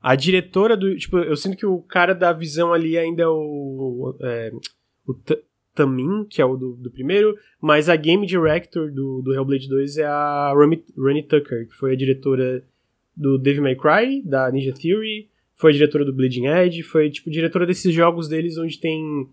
a 0.00 0.14
diretora 0.14 0.76
do. 0.76 0.94
Tipo, 0.96 1.18
eu 1.18 1.36
sinto 1.36 1.56
que 1.56 1.66
o 1.66 1.80
cara 1.80 2.14
da 2.14 2.32
visão 2.32 2.72
ali 2.72 2.98
ainda 2.98 3.22
é 3.22 3.28
o. 3.28 4.14
É, 4.20 4.52
o 5.06 5.14
Tamin, 5.74 6.26
que 6.28 6.42
é 6.42 6.44
o 6.44 6.56
do, 6.56 6.74
do, 6.74 6.90
primeiro, 6.90 7.34
mas 7.60 7.88
a 7.88 7.96
game 7.96 8.26
director 8.26 8.92
do, 8.92 9.22
do 9.22 9.32
Hellblade 9.32 9.68
2 9.68 9.98
é 9.98 10.04
a 10.04 10.52
Rani 10.54 11.22
Tucker, 11.22 11.66
que 11.66 11.74
foi 11.74 11.92
a 11.92 11.96
diretora 11.96 12.62
do 13.16 13.38
Devil 13.38 13.62
May 13.62 13.76
Cry, 13.76 14.22
da 14.22 14.50
Ninja 14.50 14.74
Theory, 14.74 15.30
foi 15.54 15.70
a 15.70 15.74
diretora 15.74 16.04
do 16.04 16.12
Bleeding 16.12 16.46
Edge, 16.46 16.82
foi, 16.82 17.08
tipo, 17.10 17.30
diretora 17.30 17.66
desses 17.66 17.94
jogos 17.94 18.28
deles 18.28 18.58
onde 18.58 18.78
tem 18.78 19.28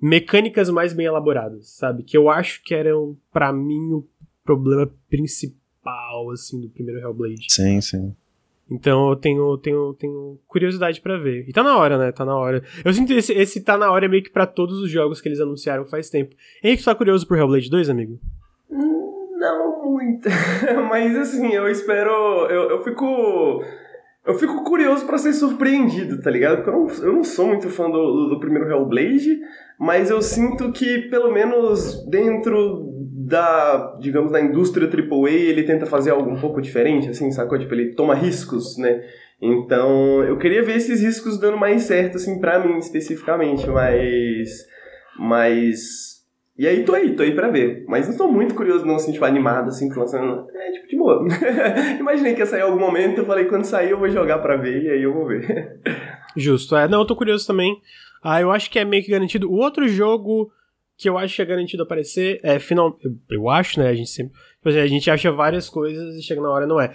mecânicas 0.00 0.68
mais 0.68 0.92
bem 0.92 1.06
elaboradas, 1.06 1.70
sabe? 1.70 2.02
Que 2.02 2.16
eu 2.16 2.28
acho 2.28 2.62
que 2.62 2.74
eram, 2.74 3.16
para 3.32 3.52
mim, 3.52 3.92
o 3.92 4.06
problema 4.44 4.90
principal, 5.08 6.30
assim, 6.30 6.60
do 6.60 6.68
primeiro 6.68 7.00
Hellblade. 7.00 7.46
Sim, 7.48 7.80
sim. 7.80 8.14
Então 8.68 9.10
eu 9.10 9.16
tenho, 9.16 9.56
tenho, 9.58 9.94
tenho 9.94 10.38
curiosidade 10.48 11.00
para 11.00 11.16
ver. 11.16 11.48
E 11.48 11.52
tá 11.52 11.62
na 11.62 11.76
hora, 11.76 11.96
né? 11.96 12.10
Tá 12.10 12.24
na 12.24 12.36
hora. 12.36 12.62
Eu 12.84 12.92
sinto 12.92 13.12
esse, 13.12 13.32
esse 13.32 13.60
tá 13.60 13.78
na 13.78 13.90
hora 13.90 14.08
meio 14.08 14.22
que 14.22 14.30
para 14.30 14.46
todos 14.46 14.80
os 14.80 14.90
jogos 14.90 15.20
que 15.20 15.28
eles 15.28 15.40
anunciaram 15.40 15.86
faz 15.86 16.10
tempo. 16.10 16.34
Henrique, 16.62 16.84
tá 16.84 16.94
curioso 16.94 17.26
por 17.26 17.38
Hellblade 17.38 17.70
2, 17.70 17.88
amigo? 17.88 18.18
Não 18.68 19.76
muito. 19.96 20.28
Mas 20.88 21.16
assim, 21.16 21.52
eu 21.52 21.68
espero. 21.68 22.10
Eu, 22.46 22.70
eu 22.70 22.84
fico. 22.84 23.62
Eu 24.26 24.34
fico 24.34 24.64
curioso 24.64 25.06
para 25.06 25.18
ser 25.18 25.32
surpreendido, 25.32 26.20
tá 26.20 26.30
ligado? 26.30 26.56
Porque 26.56 26.70
eu 26.70 26.74
não, 26.74 26.88
eu 27.04 27.12
não 27.12 27.24
sou 27.24 27.46
muito 27.46 27.70
fã 27.70 27.88
do, 27.88 28.28
do 28.28 28.40
primeiro 28.40 28.68
Hellblade, 28.68 29.38
mas 29.78 30.10
eu 30.10 30.20
sinto 30.20 30.72
que, 30.72 31.02
pelo 31.02 31.32
menos 31.32 32.04
dentro 32.08 32.92
da, 33.26 33.94
digamos, 34.00 34.32
da 34.32 34.40
indústria 34.40 34.88
AAA, 34.88 35.30
ele 35.30 35.62
tenta 35.62 35.86
fazer 35.86 36.10
algo 36.10 36.28
um 36.28 36.40
pouco 36.40 36.60
diferente, 36.60 37.08
assim, 37.08 37.30
sacou? 37.30 37.56
Tipo, 37.56 37.74
ele 37.74 37.94
toma 37.94 38.14
riscos, 38.14 38.76
né? 38.76 39.04
Então, 39.40 40.24
eu 40.24 40.36
queria 40.38 40.62
ver 40.62 40.76
esses 40.76 41.02
riscos 41.02 41.38
dando 41.38 41.56
mais 41.56 41.82
certo, 41.82 42.16
assim, 42.16 42.40
pra 42.40 42.58
mim, 42.58 42.78
especificamente, 42.78 43.68
mas... 43.68 44.66
Mas... 45.18 46.15
E 46.58 46.66
aí, 46.66 46.84
tô 46.84 46.94
aí, 46.94 47.14
tô 47.14 47.22
aí 47.22 47.34
pra 47.34 47.50
ver. 47.50 47.84
Mas 47.86 48.08
não 48.08 48.16
tô 48.16 48.28
muito 48.28 48.54
curioso, 48.54 48.86
não, 48.86 48.96
assim, 48.96 49.12
tipo, 49.12 49.24
animado, 49.24 49.68
assim, 49.68 49.92
lançando... 49.92 50.46
É, 50.50 50.72
tipo, 50.72 50.88
de 50.88 50.96
boa. 50.96 51.26
Imaginei 52.00 52.34
que 52.34 52.40
ia 52.40 52.46
sair 52.46 52.62
algum 52.62 52.80
momento, 52.80 53.18
eu 53.18 53.26
falei, 53.26 53.44
quando 53.44 53.64
sair 53.64 53.90
eu 53.90 53.98
vou 53.98 54.08
jogar 54.08 54.38
pra 54.38 54.56
ver, 54.56 54.82
e 54.82 54.90
aí 54.90 55.02
eu 55.02 55.12
vou 55.12 55.26
ver. 55.26 55.80
Justo, 56.36 56.76
é. 56.76 56.88
Não, 56.88 57.00
eu 57.00 57.06
tô 57.06 57.14
curioso 57.14 57.46
também. 57.46 57.80
Ah, 58.22 58.40
eu 58.40 58.50
acho 58.50 58.70
que 58.70 58.78
é 58.78 58.84
meio 58.84 59.04
que 59.04 59.10
garantido. 59.10 59.50
O 59.50 59.56
outro 59.56 59.86
jogo 59.86 60.50
que 60.96 61.08
eu 61.08 61.18
acho 61.18 61.36
que 61.36 61.42
é 61.42 61.44
garantido 61.44 61.82
aparecer 61.82 62.40
é 62.42 62.58
final. 62.58 62.98
Eu, 63.02 63.16
eu 63.30 63.50
acho, 63.50 63.78
né? 63.78 63.88
A 63.88 63.94
gente 63.94 64.10
sempre. 64.10 64.32
Tipo 64.32 64.68
assim, 64.68 64.78
a 64.78 64.86
gente 64.86 65.10
acha 65.10 65.30
várias 65.30 65.68
coisas 65.68 66.16
e 66.16 66.22
chega 66.22 66.40
na 66.40 66.50
hora 66.50 66.66
não 66.66 66.80
é. 66.80 66.88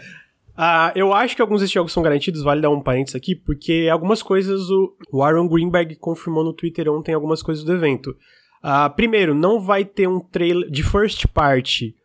Uh, 0.57 0.91
eu 0.95 1.13
acho 1.13 1.35
que 1.35 1.41
alguns 1.41 1.61
desses 1.61 1.73
jogos 1.73 1.93
são 1.93 2.03
garantidos, 2.03 2.43
vale 2.43 2.61
dar 2.61 2.69
um 2.69 2.81
parênteses 2.81 3.15
aqui, 3.15 3.35
porque 3.35 3.87
algumas 3.91 4.21
coisas 4.21 4.69
o, 4.69 4.95
o 5.11 5.23
Aaron 5.23 5.47
Greenberg 5.47 5.95
confirmou 5.95 6.43
no 6.43 6.53
Twitter 6.53 6.89
ontem 6.89 7.13
algumas 7.13 7.41
coisas 7.41 7.63
do 7.63 7.73
evento. 7.73 8.15
Uh, 8.63 8.93
primeiro, 8.95 9.33
não 9.33 9.59
vai 9.59 9.83
ter 9.83 10.07
um 10.07 10.19
trailer 10.19 10.69
de 10.69 10.83
first 10.83 11.27
party, 11.27 11.95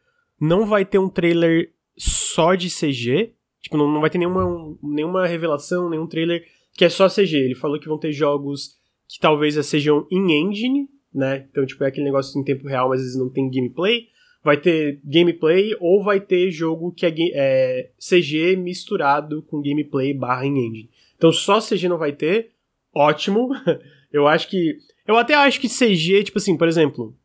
não 0.41 0.67
vai 0.67 0.85
ter 0.85 0.99
um 0.99 1.09
trailer 1.09 1.71
só 1.97 2.55
de 2.55 2.69
CG, 2.69 3.33
tipo, 3.61 3.77
não, 3.77 3.91
não 3.91 4.01
vai 4.01 4.11
ter 4.11 4.19
nenhuma, 4.19 4.77
nenhuma 4.83 5.27
revelação, 5.27 5.91
nenhum 5.91 6.07
trailer 6.07 6.45
que 6.77 6.85
é 6.85 6.89
só 6.89 7.09
CG. 7.09 7.37
Ele 7.37 7.55
falou 7.55 7.81
que 7.81 7.89
vão 7.89 7.99
ter 7.99 8.13
jogos 8.13 8.77
que 9.09 9.19
talvez 9.19 9.55
sejam 9.67 10.07
in-engine, 10.11 10.89
né? 11.13 11.47
Então, 11.51 11.65
tipo, 11.65 11.83
é 11.85 11.89
aquele 11.89 12.07
negócio 12.07 12.39
em 12.39 12.45
tempo 12.45 12.69
real, 12.69 12.89
mas 12.89 13.01
às 13.01 13.07
vezes 13.07 13.19
não 13.19 13.31
tem 13.31 13.51
gameplay. 13.51 14.09
Vai 14.45 14.59
ter 14.59 15.01
gameplay 15.05 15.75
ou 15.81 16.05
vai 16.05 16.21
ter 16.21 16.51
jogo 16.51 16.93
que 16.93 17.07
é, 17.07 17.15
é 17.35 17.91
CG 17.99 18.57
misturado 18.57 19.43
com 19.43 19.63
gameplay 19.63 20.15
barra 20.15 20.47
em 20.47 20.59
engine. 20.59 20.91
Então, 21.17 21.33
só 21.33 21.59
CG 21.59 21.89
não 21.89 21.99
vai 21.99 22.13
ter. 22.13 22.53
Ótimo. 22.95 23.49
eu 24.13 24.27
acho 24.29 24.49
que. 24.49 24.77
Eu 25.07 25.17
até 25.17 25.35
acho 25.35 25.61
que 25.61 25.69
CG, 25.69 26.25
tipo 26.25 26.39
assim, 26.39 26.57
por 26.57 26.69
exemplo. 26.69 27.17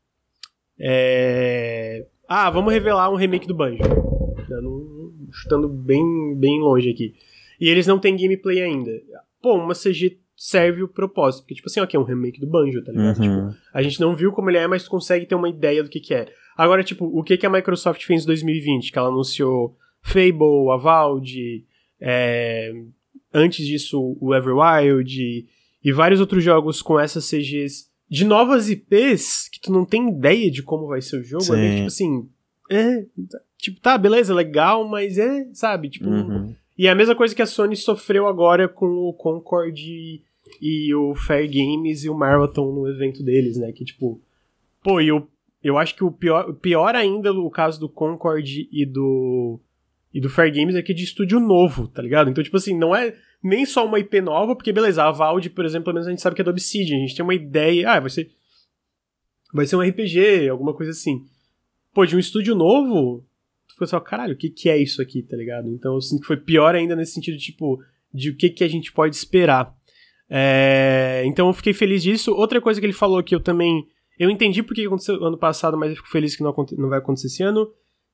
É... 0.80 2.06
Ah, 2.28 2.50
vamos 2.50 2.72
revelar 2.72 3.10
um 3.10 3.16
remake 3.16 3.48
do 3.48 3.56
Banjo. 3.56 3.84
Chutando 5.32 5.68
bem, 5.68 6.36
bem 6.38 6.60
longe 6.60 6.90
aqui. 6.90 7.14
E 7.60 7.70
eles 7.70 7.88
não 7.88 8.00
têm 8.00 8.18
gameplay 8.18 8.62
ainda. 8.62 8.92
Pô, 9.42 9.56
uma 9.56 9.74
CG 9.74 10.20
serve 10.36 10.84
o 10.84 10.88
propósito. 10.88 11.44
Porque, 11.44 11.56
tipo 11.56 11.70
assim, 11.70 11.80
ok, 11.80 11.98
é 11.98 12.02
um 12.02 12.06
remake 12.06 12.40
do 12.40 12.48
Banjo, 12.48 12.84
tá 12.84 12.92
ligado? 12.92 13.18
Uhum. 13.18 13.50
Tipo, 13.50 13.62
a 13.74 13.82
gente 13.82 14.00
não 14.00 14.16
viu 14.16 14.32
como 14.32 14.50
ele 14.50 14.58
é, 14.58 14.68
mas 14.68 14.84
tu 14.84 14.90
consegue 14.90 15.26
ter 15.26 15.36
uma 15.36 15.50
ideia 15.50 15.84
do 15.84 15.90
que 15.90 16.00
que 16.00 16.14
é. 16.14 16.28
Agora, 16.58 16.84
tipo, 16.84 17.06
o 17.06 17.24
que 17.24 17.38
que 17.38 17.46
a 17.46 17.50
Microsoft 17.50 18.04
fez 18.04 18.24
em 18.24 18.28
2020? 18.28 18.92
Que 18.92 18.98
ela 18.98 19.10
anunciou 19.10 19.78
Fable, 20.02 20.72
Avald, 20.74 21.66
é, 22.00 22.74
antes 23.34 23.66
disso 23.66 24.18
o 24.20 24.34
Everwild 24.34 25.48
e, 25.84 25.90
e 25.90 25.92
vários 25.92 26.20
outros 26.20 26.44
jogos 26.44 26.82
com 26.82 27.00
essas 27.00 27.28
CGs 27.30 27.90
de 28.10 28.26
novas 28.26 28.70
IPs 28.70 29.50
que 29.52 29.60
tu 29.62 29.72
não 29.72 29.86
tem 29.86 30.10
ideia 30.10 30.52
de 30.52 30.62
como 30.62 30.88
vai 30.88 31.02
ser 31.02 31.22
o 31.22 31.24
jogo. 31.24 31.44
Sim. 31.44 31.54
É 31.54 31.58
meio, 31.58 31.76
tipo 31.76 31.88
assim, 31.88 32.30
é, 32.70 33.06
tipo, 33.58 33.80
tá, 33.80 33.98
beleza, 33.98 34.34
legal, 34.34 34.88
mas 34.88 35.18
é, 35.18 35.48
sabe, 35.54 35.90
tipo... 35.90 36.10
Uhum. 36.10 36.54
E 36.78 36.88
é 36.88 36.90
a 36.90 36.96
mesma 36.96 37.16
coisa 37.16 37.36
que 37.36 37.42
a 37.42 37.46
Sony 37.46 37.76
sofreu 37.76 38.28
agora 38.28 38.68
com 38.68 38.88
o 38.88 39.14
Concord 39.14 40.22
e 40.60 40.96
o 40.96 41.14
Fair 41.14 41.48
Games 41.48 42.04
e 42.04 42.10
o 42.10 42.18
Marathon 42.18 42.72
no 42.72 42.88
evento 42.90 43.24
deles, 43.24 43.58
né? 43.58 43.72
Que 43.72 43.86
tipo, 43.86 44.20
pô, 44.84 45.00
e 45.00 45.10
eu, 45.10 45.28
eu 45.64 45.78
acho 45.78 45.96
que 45.96 46.04
o 46.04 46.12
pior, 46.12 46.54
pior 46.54 46.96
ainda 46.96 47.32
o 47.32 47.50
caso 47.52 47.80
do 47.80 47.88
Concord 47.88 48.68
e 48.72 48.86
do 48.86 49.60
e 50.14 50.20
do 50.20 50.30
Fair 50.30 50.54
Games 50.54 50.76
é 50.76 50.82
que 50.82 50.92
é 50.92 50.96
de 50.96 51.04
estúdio 51.04 51.40
novo, 51.40 51.88
tá 51.88 52.02
ligado? 52.02 52.30
Então, 52.30 52.44
tipo 52.44 52.58
assim, 52.58 52.78
não 52.78 52.96
é 52.96 53.16
nem 53.44 53.66
só 53.66 53.86
uma 53.86 54.00
IP 54.00 54.22
nova, 54.22 54.56
porque 54.56 54.74
beleza, 54.74 55.04
a 55.04 55.12
Valve, 55.12 55.50
por 55.50 55.66
exemplo, 55.66 55.86
pelo 55.86 55.96
menos 55.96 56.08
a 56.08 56.12
gente 56.12 56.22
sabe 56.22 56.36
que 56.36 56.42
é 56.42 56.46
do 56.46 56.52
Obsidian, 56.52 56.98
a 56.98 57.00
gente 57.00 57.16
tem 57.16 57.24
uma 57.24 57.34
ideia, 57.34 57.92
ah, 57.92 58.00
vai 58.00 58.10
ser 58.10 58.30
vai 59.54 59.66
ser 59.66 59.76
um 59.76 59.82
RPG, 59.82 60.50
alguma 60.50 60.74
coisa 60.74 60.92
assim. 60.92 61.26
Pô, 61.94 62.06
de 62.06 62.16
um 62.16 62.20
estúdio 62.20 62.56
novo, 62.56 63.26
tu 63.68 63.74
fica 63.74 63.88
só, 63.88 64.00
caralho, 64.00 64.34
o 64.34 64.38
que 64.38 64.50
que 64.50 64.70
é 64.70 64.78
isso 64.78 65.02
aqui, 65.02 65.22
tá 65.22 65.36
ligado? 65.36 65.70
Então 65.70 65.94
eu 65.94 66.02
sinto 66.02 66.22
que 66.22 66.28
foi 66.28 66.38
pior 66.38 66.76
ainda 66.76 66.96
nesse 66.96 67.14
sentido, 67.14 67.38
tipo, 67.38 67.82
de 68.14 68.30
o 68.30 68.38
que 68.38 68.50
que 68.50 68.64
a 68.64 68.68
gente 68.68 68.92
pode 68.92 69.16
esperar. 69.16 69.76
É, 70.30 71.24
então 71.26 71.48
eu 71.48 71.54
fiquei 71.54 71.74
feliz 71.74 72.02
disso. 72.02 72.32
Outra 72.34 72.62
coisa 72.62 72.80
que 72.80 72.86
ele 72.86 72.94
falou 72.94 73.22
que 73.22 73.36
eu 73.36 73.42
também. 73.42 73.86
Eu 74.18 74.30
entendi 74.30 74.62
porque 74.64 74.84
aconteceu 74.84 75.22
ano 75.24 75.38
passado, 75.38 75.78
mas 75.78 75.90
eu 75.90 75.96
fico 75.96 76.10
feliz 76.10 76.36
que 76.36 76.44
não, 76.44 76.54
não 76.78 76.90
vai 76.90 77.00
acontecer 77.00 77.28
esse 77.28 77.44
ano. 77.44 77.70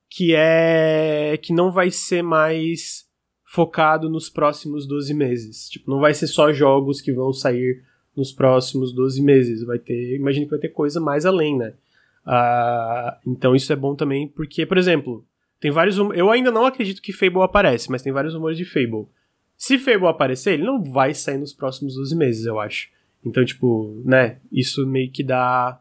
Que 0.09 0.33
é 0.35 1.37
que 1.41 1.53
não 1.53 1.71
vai 1.71 1.91
ser 1.91 2.21
mais 2.21 3.07
focado 3.43 4.09
nos 4.09 4.29
próximos 4.29 4.87
12 4.87 5.13
meses. 5.13 5.69
Tipo, 5.69 5.89
não 5.89 5.99
vai 5.99 6.13
ser 6.13 6.27
só 6.27 6.51
jogos 6.51 7.01
que 7.01 7.11
vão 7.11 7.31
sair 7.31 7.83
nos 8.15 8.31
próximos 8.31 8.93
12 8.93 9.21
meses. 9.21 9.63
Vai 9.63 9.79
ter. 9.79 10.15
Imagino 10.15 10.45
que 10.45 10.51
vai 10.51 10.59
ter 10.59 10.69
coisa 10.69 10.99
mais 10.99 11.25
além, 11.25 11.57
né? 11.57 11.73
Uh, 12.25 13.17
então 13.25 13.55
isso 13.55 13.71
é 13.71 13.75
bom 13.75 13.95
também, 13.95 14.27
porque, 14.27 14.65
por 14.65 14.77
exemplo, 14.77 15.25
tem 15.59 15.71
vários. 15.71 15.97
Eu 15.97 16.29
ainda 16.29 16.51
não 16.51 16.65
acredito 16.65 17.01
que 17.01 17.13
Fable 17.13 17.41
aparece, 17.41 17.89
mas 17.89 18.01
tem 18.01 18.11
vários 18.11 18.33
rumores 18.33 18.57
de 18.57 18.65
Fable. 18.65 19.07
Se 19.55 19.79
Fable 19.79 20.07
aparecer, 20.07 20.53
ele 20.53 20.65
não 20.65 20.83
vai 20.83 21.13
sair 21.13 21.37
nos 21.37 21.53
próximos 21.53 21.95
12 21.95 22.15
meses, 22.15 22.45
eu 22.45 22.59
acho. 22.59 22.89
Então, 23.25 23.43
tipo, 23.43 24.01
né, 24.05 24.37
isso 24.51 24.85
meio 24.85 25.09
que 25.11 25.23
dá 25.23 25.79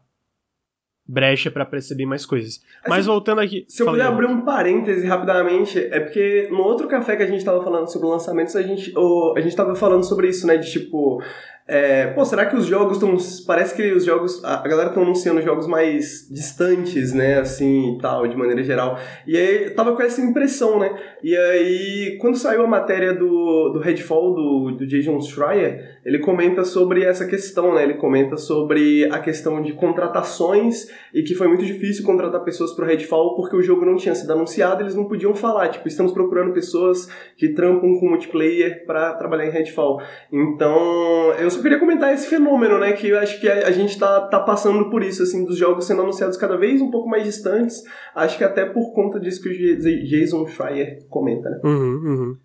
brecha 1.07 1.49
para 1.49 1.65
perceber 1.65 2.05
mais 2.05 2.25
coisas. 2.25 2.61
Assim, 2.81 2.89
Mas 2.89 3.05
voltando 3.05 3.39
aqui. 3.39 3.65
Se 3.67 3.81
eu 3.81 3.87
puder 3.87 4.05
abrir 4.05 4.25
um 4.25 4.41
parêntese 4.41 5.07
rapidamente, 5.07 5.79
é 5.79 5.99
porque 5.99 6.49
no 6.51 6.61
outro 6.61 6.87
café 6.87 7.15
que 7.15 7.23
a 7.23 7.27
gente 7.27 7.45
tava 7.45 7.63
falando 7.63 7.87
sobre 7.87 8.07
lançamentos, 8.07 8.55
a 8.55 8.61
gente, 8.61 8.93
a 9.35 9.41
gente 9.41 9.55
tava 9.55 9.75
falando 9.75 10.03
sobre 10.03 10.27
isso, 10.27 10.45
né? 10.45 10.57
De 10.57 10.69
tipo, 10.69 11.21
é, 11.67 12.07
pô, 12.07 12.23
será 12.23 12.45
que 12.45 12.55
os 12.55 12.65
jogos 12.65 12.93
estão. 12.93 13.17
Parece 13.45 13.75
que 13.75 13.91
os 13.91 14.05
jogos. 14.05 14.41
A 14.43 14.65
galera 14.65 14.89
tá 14.89 15.01
anunciando 15.01 15.41
jogos 15.41 15.67
mais 15.67 16.25
distantes, 16.31 17.11
né? 17.11 17.39
Assim 17.39 17.95
e 17.95 17.97
tal, 17.99 18.25
de 18.25 18.37
maneira 18.37 18.63
geral. 18.63 18.97
E 19.25 19.35
aí 19.35 19.69
tava 19.71 19.93
com 19.93 20.01
essa 20.01 20.21
impressão, 20.21 20.79
né? 20.79 20.97
E 21.21 21.35
aí, 21.35 22.17
quando 22.21 22.37
saiu 22.37 22.63
a 22.63 22.67
matéria 22.67 23.13
do, 23.13 23.71
do 23.73 23.79
Redfall, 23.79 24.33
do, 24.33 24.71
do 24.77 24.87
Jason 24.87 25.19
Schreier, 25.19 25.99
ele 26.05 26.19
comenta 26.19 26.63
sobre 26.63 27.03
essa 27.03 27.25
questão, 27.25 27.75
né? 27.75 27.83
Ele 27.83 27.95
comenta 27.95 28.37
sobre 28.37 29.03
a 29.11 29.19
questão 29.19 29.61
de 29.61 29.73
contratações 29.73 30.87
e 31.13 31.21
que 31.21 31.35
foi 31.35 31.49
muito 31.49 31.65
difícil 31.65 32.05
contratar 32.05 32.45
pessoas 32.45 32.71
pro 32.71 32.85
Redfall 32.85 33.35
porque 33.35 33.57
o 33.57 33.61
jogo 33.61 33.85
não 33.85 33.97
tinha 33.97 34.15
sido 34.15 34.31
anunciado, 34.31 34.83
eles 34.83 34.95
não 34.95 35.03
podiam 35.03 35.35
falar. 35.35 35.67
Tipo, 35.67 35.89
estamos 35.89 36.13
procurando 36.13 36.53
pessoas 36.53 37.09
que 37.35 37.49
trampam 37.49 37.99
com 37.99 38.07
multiplayer 38.07 38.85
para 38.85 39.13
trabalhar 39.15 39.47
em 39.47 39.51
Redfall. 39.51 40.01
Então, 40.31 41.33
eu 41.37 41.56
só 41.57 41.63
queria 41.63 41.79
comentar 41.79 42.13
esse 42.13 42.27
fenômeno, 42.27 42.79
né? 42.79 42.93
Que 42.93 43.09
eu 43.09 43.19
acho 43.19 43.39
que 43.39 43.49
a, 43.49 43.67
a 43.67 43.71
gente 43.71 43.97
tá, 43.97 44.21
tá 44.27 44.39
passando 44.39 44.89
por 44.89 45.03
isso, 45.03 45.23
assim, 45.23 45.45
dos 45.45 45.57
jogos 45.57 45.85
sendo 45.85 46.01
anunciados 46.01 46.37
cada 46.37 46.57
vez 46.57 46.81
um 46.81 46.89
pouco 46.89 47.09
mais 47.09 47.23
distantes. 47.23 47.83
Acho 48.15 48.37
que 48.37 48.43
até 48.43 48.65
por 48.65 48.93
conta 48.93 49.19
disso 49.19 49.41
que 49.41 49.49
o 49.49 50.05
Jason 50.05 50.47
Schreier 50.47 51.05
comenta, 51.09 51.49
né? 51.49 51.59
Uhum, 51.63 52.01
uhum. 52.05 52.37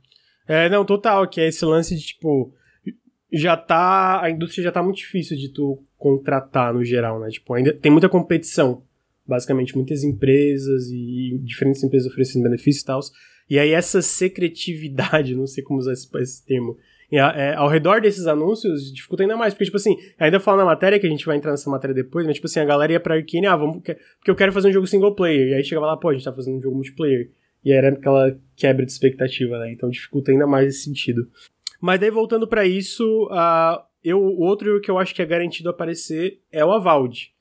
É, 0.49 0.69
não, 0.69 0.85
total, 0.85 1.29
que 1.29 1.41
é 1.41 1.49
esse 1.49 1.65
lance 1.65 1.95
de, 1.95 2.03
tipo, 2.03 2.53
já 3.33 3.57
tá. 3.57 4.21
A 4.23 4.31
indústria 4.31 4.65
já 4.65 4.73
tá 4.73 4.83
muito 4.83 4.97
difícil 4.97 5.37
de 5.37 5.53
tu 5.53 5.83
contratar 5.97 6.75
no 6.75 6.85
geral, 6.85 7.21
né? 7.21 7.29
Tipo, 7.29 7.55
ainda 7.55 7.73
tem 7.73 7.93
muita 7.93 8.09
competição 8.09 8.83
basicamente 9.27 9.77
muitas 9.77 10.03
empresas 10.03 10.89
e 10.91 11.39
diferentes 11.43 11.83
empresas 11.83 12.11
oferecendo 12.11 12.43
benefícios 12.43 12.83
e 12.83 12.87
tal. 12.87 13.01
E 13.49 13.59
aí 13.59 13.71
essa 13.71 14.03
secretividade, 14.03 15.35
não 15.37 15.47
sei 15.47 15.63
como 15.63 15.79
usar 15.79 15.93
esse, 15.93 16.09
esse 16.19 16.45
termo, 16.45 16.77
é, 17.13 17.51
é, 17.51 17.55
ao 17.55 17.69
redor 17.69 18.01
desses 18.01 18.27
anúncios 18.27 18.93
dificulta 18.93 19.23
ainda 19.23 19.37
mais, 19.37 19.53
porque, 19.53 19.67
tipo 19.67 19.77
assim, 19.77 19.97
ainda 20.19 20.41
fala 20.41 20.59
na 20.59 20.65
matéria, 20.65 20.99
que 20.99 21.07
a 21.07 21.11
gente 21.11 21.27
vai 21.27 21.37
entrar 21.37 21.51
nessa 21.51 21.71
matéria 21.71 21.95
depois, 21.95 22.27
mas, 22.27 22.37
tipo 22.37 22.47
assim, 22.47 22.61
a 22.61 22.65
galera 22.65 22.93
ia 22.93 23.01
pra 23.01 23.15
Arkane, 23.15 23.47
ah, 23.47 23.57
vamos, 23.57 23.77
porque 23.83 23.97
eu 24.27 24.35
quero 24.35 24.53
fazer 24.53 24.69
um 24.69 24.73
jogo 24.73 24.87
single 24.87 25.15
player, 25.15 25.49
e 25.49 25.55
aí 25.55 25.65
chegava 25.65 25.87
lá, 25.87 25.97
pô, 25.97 26.09
a 26.09 26.13
gente 26.15 26.25
tá 26.25 26.33
fazendo 26.33 26.57
um 26.57 26.63
jogo 26.63 26.77
multiplayer, 26.77 27.31
e 27.65 27.73
era 27.73 27.91
aquela 27.91 28.37
quebra 28.57 28.85
de 28.85 28.93
expectativa, 28.93 29.59
né, 29.59 29.73
então 29.73 29.91
dificulta 29.91 30.33
ainda 30.33 30.47
mais 30.47 30.69
esse 30.69 30.85
sentido. 30.85 31.29
Mas 31.81 32.01
daí, 32.01 32.11
voltando 32.11 32.47
para 32.47 32.65
isso, 32.65 33.27
uh, 33.27 33.83
eu, 34.03 34.19
o 34.19 34.41
outro 34.41 34.81
que 34.81 34.91
eu 34.91 34.99
acho 34.99 35.15
que 35.15 35.21
é 35.21 35.27
garantido 35.27 35.69
aparecer 35.69 36.41
é 36.51 36.65
o 36.65 36.71
Avald. 36.71 37.33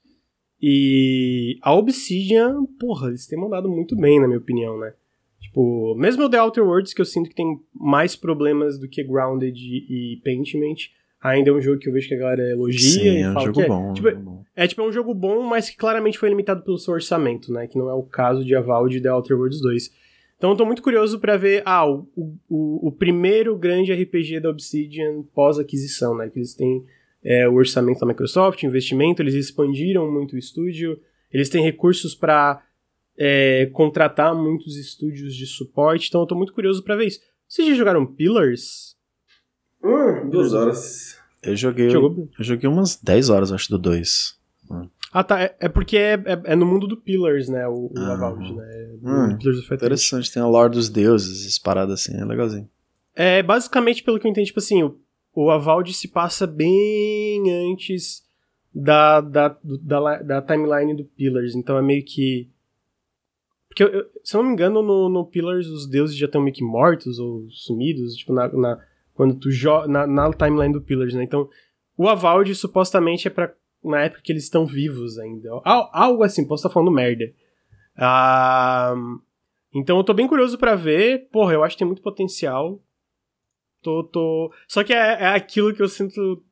E 0.62 1.58
a 1.62 1.74
Obsidian, 1.74 2.66
porra, 2.80 3.08
eles 3.08 3.26
têm 3.26 3.40
mandado 3.40 3.68
muito 3.68 3.96
bem, 3.96 4.20
na 4.20 4.28
minha 4.28 4.40
opinião, 4.40 4.80
né? 4.80 4.94
Tipo, 5.42 5.96
mesmo 5.96 6.26
o 6.26 6.30
The 6.30 6.40
Outer 6.40 6.64
Worlds, 6.64 6.94
que 6.94 7.02
eu 7.02 7.06
sinto 7.06 7.30
que 7.30 7.36
tem 7.36 7.60
mais 7.74 8.16
problemas 8.16 8.78
do 8.80 8.88
que 8.88 9.04
Grounded 9.04 9.58
e, 9.60 10.14
e 10.14 10.18
Pentiment, 10.18 10.76
ainda 11.22 11.50
é 11.50 11.54
um 11.54 11.62
jogo 11.62 11.80
que 11.80 11.90
eu 11.90 11.94
vejo 11.94 12.08
que 12.08 12.14
a 12.14 12.20
galera 12.20 12.52
elogia 12.52 13.02
Sim, 13.02 13.18
e 13.18 13.22
é 13.22 13.30
um 13.30 13.34
fala 13.34 13.46
jogo 13.46 13.60
que 13.60 13.66
é, 13.66 13.68
bom, 13.68 13.94
tipo, 13.94 14.08
é, 14.08 14.16
bom. 14.16 14.44
é 14.56 14.68
tipo 14.68 14.82
é 14.82 14.86
um 14.86 14.92
jogo 14.92 15.14
bom, 15.14 15.44
mas 15.44 15.70
que 15.70 15.76
claramente 15.78 16.18
foi 16.18 16.30
limitado 16.30 16.64
pelo 16.64 16.78
seu 16.78 16.94
orçamento, 16.94 17.52
né? 17.52 17.68
Que 17.68 17.78
não 17.78 17.90
é 17.90 17.94
o 17.94 18.04
caso 18.04 18.46
de 18.46 18.56
Avald 18.56 18.96
e 18.96 19.02
The 19.02 19.12
Outer 19.12 19.36
Worlds 19.36 19.62
2. 19.62 19.92
Então 20.38 20.52
eu 20.52 20.56
tô 20.56 20.66
muito 20.66 20.82
curioso 20.82 21.20
para 21.20 21.38
ver, 21.38 21.62
ah, 21.66 21.88
o, 21.88 22.08
o, 22.50 22.88
o, 22.88 22.92
primeiro 22.92 23.56
grande 23.56 23.94
RPG 23.94 24.40
da 24.40 24.50
Obsidian 24.50 25.22
pós-aquisição, 25.36 26.16
né? 26.16 26.30
Que 26.30 26.40
eles 26.40 26.56
têm 26.56 26.84
é, 27.24 27.48
o 27.48 27.54
orçamento 27.54 28.00
da 28.00 28.08
Microsoft, 28.08 28.64
investimento, 28.64 29.22
eles 29.22 29.36
expandiram 29.36 30.12
muito 30.12 30.34
o 30.34 30.40
estúdio, 30.40 31.00
eles 31.32 31.50
têm 31.50 31.64
recursos 31.64 32.16
para 32.16 32.64
é, 33.18 33.70
contratar 33.74 34.36
muitos 34.36 34.78
estúdios 34.78 35.36
de 35.36 35.46
suporte, 35.46 36.08
então 36.08 36.22
eu 36.22 36.28
tô 36.28 36.36
muito 36.36 36.54
curioso 36.54 36.84
para 36.84 36.96
ver 36.96 37.08
isso. 37.08 37.20
Vocês 37.48 37.68
já 37.68 37.76
jogaram 37.76 38.06
Pillars? 38.06 38.96
Hum, 39.84 40.30
duas 40.30 40.54
horas. 40.54 41.18
Eu 41.44 41.56
joguei. 41.56 41.90
Jogou? 41.90 42.30
Eu 42.38 42.44
joguei 42.44 42.70
umas 42.70 42.96
10 42.96 43.30
horas, 43.30 43.52
acho, 43.52 43.70
do 43.70 43.78
2. 43.78 44.36
Hum. 44.70 44.88
Ah, 45.12 45.24
tá. 45.24 45.42
É, 45.42 45.56
é 45.60 45.70
porque 45.70 45.98
é, 45.98 46.14
é, 46.14 46.42
é, 46.46 46.56
no 46.56 46.66
mundo 46.66 46.88
do 46.88 46.96
Pillars, 46.96 47.50
né? 47.50 47.68
O, 47.68 47.88
o 47.88 47.94
ah, 47.98 48.14
Avald, 48.14 48.56
né? 48.56 48.90
Hum, 49.04 49.38
Pillars 49.38 49.60
of 49.60 49.74
Interessante, 49.74 50.32
tem 50.32 50.42
a 50.42 50.48
Lore 50.48 50.72
dos 50.72 50.88
Deuses, 50.90 51.42
essas 51.42 51.60
paradas 51.60 52.02
assim, 52.02 52.16
é 52.16 52.24
legalzinho. 52.24 52.70
É, 53.16 53.44
basicamente, 53.44 54.04
pelo 54.04 54.20
que 54.20 54.28
eu 54.28 54.32
entendi, 54.32 54.48
tipo 54.48 54.60
assim, 54.60 54.84
o, 54.84 54.98
o 55.34 55.50
Avald 55.50 55.92
se 55.94 56.08
passa 56.08 56.48
bem 56.48 57.72
antes 57.72 58.24
da, 58.74 59.20
da, 59.20 59.58
da, 59.64 60.18
da 60.22 60.42
timeline 60.42 60.96
do 60.96 61.04
Pillars, 61.04 61.56
então 61.56 61.78
é 61.78 61.82
meio 61.82 62.06
que 62.06 62.50
porque, 63.72 63.84
eu, 63.84 64.06
se 64.22 64.36
eu 64.36 64.42
não 64.42 64.50
me 64.50 64.54
engano, 64.54 64.82
no, 64.82 65.08
no 65.08 65.26
Pillars 65.26 65.66
os 65.68 65.88
deuses 65.88 66.18
já 66.18 66.26
estão 66.26 66.42
meio 66.42 66.54
que 66.54 66.62
mortos 66.62 67.20
ou 67.20 67.50
sumidos, 67.50 68.16
tipo, 68.16 68.34
na, 68.34 68.50
na 68.50 68.78
quando 69.14 69.34
tu 69.36 69.50
joga. 69.50 69.88
Na, 69.88 70.06
na, 70.06 70.34
timeline 70.34 70.74
do 70.74 70.82
Pillars, 70.82 71.14
né? 71.14 71.24
Então, 71.24 71.50
o 71.98 72.10
Avald 72.10 72.54
supostamente 72.54 73.30
é 73.30 73.32
pra. 73.32 73.54
Na 73.82 74.02
época 74.02 74.22
que 74.22 74.32
eles 74.32 74.44
estão 74.44 74.66
vivos 74.66 75.18
ainda. 75.18 75.50
Algo 75.64 76.22
assim, 76.22 76.46
posso 76.46 76.62
estar 76.62 76.74
falando 76.74 76.92
merda. 76.92 77.34
Ah, 77.96 78.94
então 79.74 79.98
eu 79.98 80.04
tô 80.04 80.14
bem 80.14 80.28
curioso 80.28 80.58
para 80.58 80.76
ver. 80.76 81.30
Porra, 81.32 81.54
eu 81.54 81.64
acho 81.64 81.76
que 81.76 81.80
tem 81.80 81.88
muito 81.88 82.02
potencial. 82.02 82.80
Tô, 83.82 84.04
tô... 84.04 84.54
Só 84.68 84.84
que 84.84 84.94
é, 84.94 85.24
é 85.24 85.28
aquilo 85.28 85.74
que 85.74 85.82
eu 85.82 85.88
sinto 85.88 86.44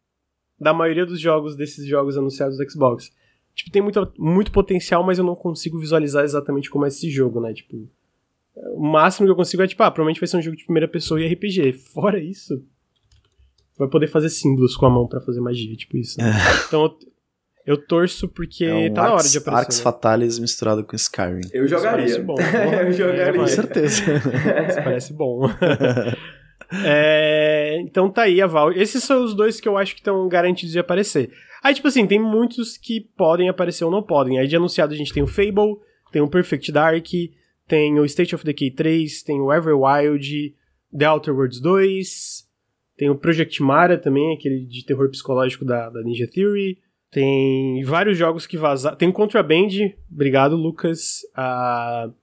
da 0.58 0.74
maioria 0.74 1.06
dos 1.06 1.20
jogos, 1.20 1.56
desses 1.56 1.86
jogos 1.86 2.18
anunciados 2.18 2.58
do 2.58 2.72
Xbox 2.72 3.12
tipo, 3.60 3.72
tem 3.72 3.82
muito, 3.82 4.12
muito 4.18 4.52
potencial, 4.52 5.04
mas 5.04 5.18
eu 5.18 5.26
não 5.26 5.36
consigo 5.36 5.80
visualizar 5.80 6.24
exatamente 6.24 6.70
como 6.70 6.86
é 6.86 6.88
esse 6.88 7.10
jogo, 7.10 7.42
né? 7.42 7.54
Tipo, 7.54 7.90
o 8.56 8.82
máximo 8.82 9.28
que 9.28 9.32
eu 9.32 9.36
consigo 9.36 9.62
é, 9.62 9.68
tipo, 9.68 9.84
ah, 9.84 9.92
provavelmente 9.92 10.20
vai 10.20 10.28
ser 10.28 10.38
um 10.38 10.42
jogo 10.42 10.56
de 10.56 10.64
primeira 10.64 10.88
pessoa 10.88 11.22
e 11.22 11.28
RPG. 11.28 11.74
Fora 11.74 12.20
isso, 12.20 12.64
vai 13.78 13.88
poder 13.90 14.08
fazer 14.08 14.30
símbolos 14.30 14.78
com 14.78 14.86
a 14.86 14.90
mão 14.90 15.08
para 15.08 15.20
fazer 15.20 15.42
magia, 15.42 15.76
tipo 15.76 15.98
isso. 15.98 16.18
Né? 16.20 16.30
É. 16.30 16.66
Então, 16.68 16.84
eu, 16.84 16.98
eu, 17.66 17.78
torço 17.86 18.30
porque 18.30 18.64
é 18.64 18.74
um 18.74 18.94
tá 18.94 19.04
na 19.04 19.14
hora 19.16 19.28
de 19.28 19.38
aparecer. 19.38 19.66
Arx 19.66 19.78
né? 19.78 19.84
Fatalis 19.84 20.40
misturado 20.40 20.84
com 20.86 20.96
Skyrim. 20.96 21.42
Eu 21.52 21.68
jogaria. 21.68 22.06
Isso 22.08 22.24
parece 22.24 22.24
bom. 22.24 22.36
eu 22.82 22.94
jogaria. 22.94 23.40
com 23.40 23.48
certeza. 23.48 24.04
isso 24.70 24.84
parece 24.84 25.14
bom. 25.14 25.50
é, 26.86 27.78
então 27.82 28.10
tá 28.10 28.22
aí 28.22 28.42
a 28.42 28.48
Val. 28.48 28.72
Esses 28.72 29.04
são 29.04 29.22
os 29.22 29.34
dois 29.34 29.60
que 29.60 29.68
eu 29.68 29.78
acho 29.78 29.94
que 29.94 30.00
estão 30.00 30.30
garantidos 30.30 30.72
de 30.72 30.80
aparecer. 30.80 31.30
Aí, 31.64 31.74
tipo 31.74 31.88
assim, 31.88 32.08
tem 32.08 32.20
muitos 32.20 32.78
que 32.78 33.02
podem 33.16 33.50
aparecer 33.50 33.84
ou 33.84 33.92
não 33.92 34.02
podem. 34.02 34.40
Aí 34.40 34.48
de 34.48 34.56
anunciado 34.56 34.94
a 34.94 34.98
gente 34.98 35.14
tem 35.14 35.24
o 35.24 35.28
Fable, 35.28 35.78
tem 36.12 36.22
o 36.22 36.30
Perfect 36.30 36.72
Dark, 36.72 37.08
tem 37.68 38.00
o 38.00 38.06
State 38.06 38.34
of 38.34 38.44
Decay 38.44 38.72
3, 38.72 39.24
tem 39.24 39.40
o 39.40 39.54
Everwild, 39.54 40.56
The 40.98 41.10
Outer 41.10 41.34
Worlds 41.34 41.60
2, 41.60 42.48
tem 42.98 43.10
o 43.10 43.16
Project 43.16 43.64
Mara 43.64 43.98
também, 43.98 44.34
aquele 44.34 44.66
de 44.66 44.84
terror 44.86 45.10
psicológico 45.10 45.64
da, 45.64 45.90
da 45.90 46.02
Ninja 46.02 46.28
Theory. 46.28 46.80
Tem 47.10 47.82
vários 47.84 48.18
jogos 48.18 48.46
que 48.46 48.58
vazaram. 48.58 48.98
Tem 48.98 49.08
o 49.08 49.14
Contraband, 49.14 49.70
obrigado, 50.12 50.56
Lucas. 50.56 51.22
Uh, 51.32 52.14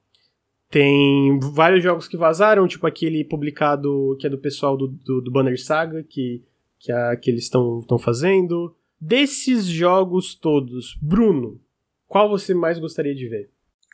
tem 0.69 1.39
vários 1.53 1.81
jogos 1.83 2.07
que 2.07 2.15
vazaram, 2.15 2.67
tipo 2.67 2.85
aquele 2.85 3.23
publicado 3.23 4.15
que 4.19 4.27
é 4.27 4.29
do 4.29 4.37
pessoal 4.37 4.77
do, 4.77 4.87
do, 4.87 5.21
do 5.21 5.31
Banner 5.31 5.59
Saga, 5.59 6.03
que, 6.03 6.43
que, 6.79 6.91
a, 6.91 7.15
que 7.15 7.31
eles 7.31 7.45
estão 7.45 7.97
fazendo. 7.97 8.75
Desses 8.99 9.65
jogos 9.65 10.33
todos, 10.35 10.97
Bruno, 11.01 11.59
qual 12.07 12.29
você 12.29 12.53
mais 12.53 12.79
gostaria 12.79 13.13
de 13.13 13.27
ver? 13.27 13.49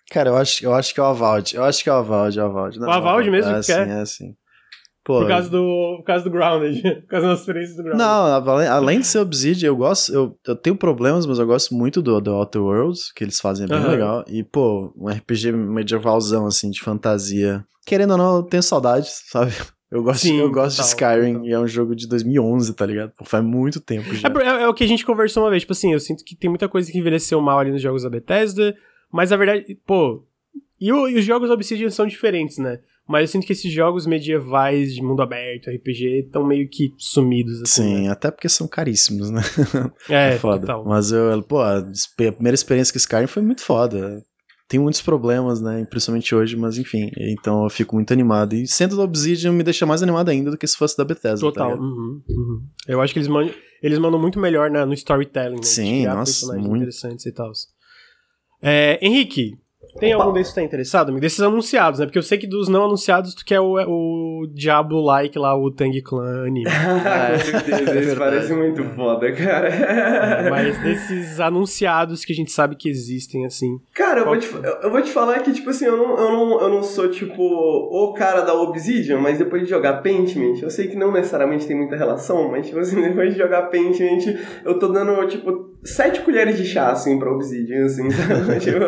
Cara, 0.10 0.30
eu 0.30 0.38
acho, 0.38 0.66
eu 0.66 0.74
acho 0.74 0.94
que 0.94 1.00
é 1.00 1.04
o 1.04 1.08
Avald. 1.08 1.56
Eu 1.56 1.64
acho 1.64 1.84
que 1.84 1.90
é 1.90 1.94
o 1.94 1.98
Avald, 1.98 2.38
é 2.38 2.44
o 2.44 2.46
Avald. 2.46 2.80
Não, 2.80 2.88
o 2.88 2.92
Avald 2.92 3.30
mesmo 3.30 3.52
é 3.52 3.60
que 3.60 3.66
quer? 3.66 3.86
Sim, 3.86 3.92
é 3.92 4.02
assim. 4.02 4.36
Pô, 5.04 5.20
por 5.20 5.28
causa 5.28 5.50
do, 5.50 5.98
por 5.98 6.04
causa 6.06 6.24
do 6.24 6.30
Grounded, 6.30 6.82
por 7.02 7.08
causa 7.08 7.28
das 7.28 7.40
experiências 7.42 7.76
do 7.76 7.84
Grounded. 7.84 8.06
Não, 8.06 8.72
além 8.72 9.02
de 9.02 9.08
ser 9.08 9.20
Obsidian, 9.20 9.68
eu 9.68 9.76
gosto, 9.76 10.14
eu, 10.14 10.40
eu 10.48 10.56
tenho 10.56 10.78
problemas, 10.78 11.26
mas 11.26 11.40
eu 11.40 11.46
gosto 11.46 11.76
muito 11.76 12.02
do, 12.02 12.22
do 12.22 12.34
Outer 12.34 12.62
Worlds, 12.62 13.12
que 13.12 13.24
eles 13.24 13.40
fazem 13.40 13.66
é 13.66 13.68
bem 13.68 13.80
uhum. 13.80 13.90
legal. 13.90 14.24
E, 14.30 14.44
pô, 14.44 14.94
um 14.96 15.10
RPG 15.10 15.52
medievalzão, 15.52 16.46
assim, 16.46 16.70
de 16.70 16.80
fantasia. 16.80 17.66
Querendo 17.86 18.12
ou 18.12 18.18
não, 18.18 18.36
eu 18.38 18.44
tenho 18.44 18.64
saudades, 18.64 19.24
sabe? 19.28 19.52
Eu 19.94 20.02
gosto, 20.02 20.22
Sim, 20.24 20.40
eu 20.40 20.50
gosto 20.50 20.78
total, 20.78 20.86
de 20.86 20.90
Skyrim 20.90 21.34
total. 21.34 21.48
e 21.48 21.54
é 21.54 21.60
um 21.60 21.68
jogo 21.68 21.96
de 21.96 22.08
2011, 22.08 22.74
tá 22.74 22.84
ligado? 22.84 23.12
Pô, 23.12 23.24
faz 23.24 23.44
muito 23.44 23.80
tempo 23.80 24.12
já. 24.16 24.28
É, 24.28 24.42
é, 24.42 24.64
é, 24.64 24.68
o 24.68 24.74
que 24.74 24.84
a 24.84 24.88
gente 24.88 25.06
conversou 25.06 25.44
uma 25.44 25.52
vez. 25.52 25.62
Tipo 25.62 25.74
assim, 25.74 25.94
eu 25.94 26.00
sinto 26.00 26.24
que 26.26 26.36
tem 26.36 26.50
muita 26.50 26.68
coisa 26.68 26.92
que 26.92 26.98
envelheceu 26.98 27.40
mal 27.40 27.60
ali 27.60 27.70
nos 27.70 27.80
jogos 27.80 28.02
da 28.02 28.10
Bethesda, 28.10 28.76
mas 29.12 29.32
a 29.32 29.38
verdade, 29.38 29.78
pô. 29.86 30.26
E, 30.82 30.92
o, 30.92 31.08
e 31.08 31.20
os 31.20 31.24
jogos 31.24 31.52
Obsidian 31.52 31.92
são 31.92 32.08
diferentes, 32.08 32.58
né? 32.58 32.80
Mas 33.08 33.22
eu 33.22 33.28
sinto 33.28 33.46
que 33.46 33.54
esses 33.54 33.72
jogos 33.72 34.08
medievais 34.08 34.96
de 34.96 35.02
mundo 35.04 35.22
aberto, 35.22 35.70
RPG, 35.70 36.24
estão 36.26 36.44
meio 36.44 36.68
que 36.68 36.92
sumidos. 36.98 37.62
Assim, 37.62 37.84
Sim, 37.84 38.04
né? 38.06 38.10
até 38.10 38.32
porque 38.32 38.50
são 38.50 38.68
caríssimos, 38.68 39.30
né? 39.30 39.42
É, 40.10 40.34
é 40.34 40.38
foda. 40.40 40.62
Total. 40.62 40.84
Mas 40.86 41.12
eu, 41.12 41.44
pô, 41.44 41.62
a 41.62 41.84
primeira 42.32 42.56
experiência 42.56 42.92
com 42.92 42.98
Skyrim 42.98 43.28
foi 43.28 43.44
muito 43.44 43.62
foda 43.62 44.26
tem 44.74 44.80
muitos 44.80 45.04
problemas, 45.04 45.62
né? 45.62 45.86
Principalmente 45.88 46.34
hoje, 46.34 46.58
mas 46.58 46.80
enfim. 46.80 47.12
Então 47.16 47.64
eu 47.64 47.70
fico 47.70 47.96
muito 47.96 48.12
animado. 48.12 48.56
E 48.56 48.66
sendo 48.66 48.98
da 48.98 49.04
Obsidian 49.04 49.52
me 49.52 49.62
deixa 49.62 49.86
mais 49.86 50.02
animado 50.02 50.30
ainda 50.30 50.50
do 50.50 50.58
que 50.58 50.66
se 50.66 50.76
fosse 50.76 50.98
da 50.98 51.06
Bethesda. 51.06 51.46
Tá 51.46 51.52
Total. 51.52 51.78
Tá 51.78 51.84
uhum, 51.84 52.24
uhum. 52.28 52.64
Eu 52.88 53.00
acho 53.00 53.14
que 53.14 53.20
eles 53.20 53.28
mandam, 53.28 53.54
eles 53.84 54.00
mandam 54.00 54.20
muito 54.20 54.40
melhor 54.40 54.72
né, 54.72 54.84
no 54.84 54.96
storytelling. 54.96 55.58
Né? 55.58 55.62
Sim, 55.62 56.08
nossa. 56.08 56.56
Muito 56.56 56.78
interessantes 56.78 57.24
e 57.24 57.32
tal. 57.32 57.52
É, 58.64 58.98
Henrique, 59.00 59.56
tem 60.00 60.14
Opa. 60.14 60.24
algum 60.24 60.34
desses 60.34 60.54
que 60.54 60.60
tá 60.60 60.64
interessado, 60.66 61.10
amigo? 61.10 61.22
Desses 61.22 61.40
anunciados, 61.40 62.00
né? 62.00 62.06
Porque 62.06 62.18
eu 62.18 62.24
sei 62.24 62.38
que 62.38 62.48
dos 62.48 62.68
não 62.68 62.86
anunciados, 62.86 63.34
tu 63.36 63.46
quer 63.46 63.60
o, 63.60 63.76
o 63.76 64.48
Diablo-like 64.48 65.38
lá, 65.38 65.56
o 65.56 65.70
Tang 65.72 66.02
Clan 66.02 66.48
anime. 66.48 66.66
Com 66.72 67.40
certeza, 67.40 68.00
esse 68.00 68.16
parece 68.16 68.54
muito 68.54 68.84
foda, 68.96 69.32
cara. 69.32 70.50
Mas 70.50 70.78
desses 70.82 71.40
anunciados 71.40 72.26
que 72.26 72.34
a 72.34 72.36
gente 72.36 72.52
sabe 72.52 72.76
que 72.76 72.90
existem, 72.90 73.46
assim. 73.46 73.80
Cara, 73.94 74.22
eu 74.22 74.26
vou, 74.26 74.38
te, 74.38 74.50
eu 74.82 74.92
vou 74.92 75.02
te 75.02 75.12
falar 75.12 75.40
que, 75.40 75.54
tipo 75.54 75.70
assim, 75.70 75.86
eu 75.86 75.98
não, 75.98 76.18
eu, 76.18 76.32
não, 76.32 76.62
eu 76.62 76.70
não 76.70 76.84
sou, 76.84 77.10
tipo, 77.10 77.44
o 77.44 78.14
cara 78.14 78.42
da 78.42 78.54
Obsidian, 78.54 79.20
mas 79.20 79.38
depois 79.38 79.64
de 79.64 79.70
jogar 79.70 80.02
Pentiment, 80.02 80.62
eu 80.62 80.70
sei 80.70 80.88
que 80.88 80.96
não 80.96 81.12
necessariamente 81.12 81.68
tem 81.68 81.78
muita 81.78 81.96
relação, 81.96 82.50
mas, 82.50 82.68
tipo 82.68 82.80
assim, 82.80 83.02
depois 83.02 83.34
de 83.34 83.40
jogar 83.40 83.64
Pentiment, 83.64 84.38
eu 84.66 84.80
tô 84.80 84.88
dando, 84.88 85.28
tipo, 85.28 85.73
sete 85.84 86.22
colheres 86.22 86.58
de 86.58 86.66
chá, 86.66 86.92
assim, 86.92 87.20
pra 87.20 87.32
Obsidian, 87.32 87.86
assim, 87.86 88.10
sabe? 88.12 88.60
tipo, 88.60 88.80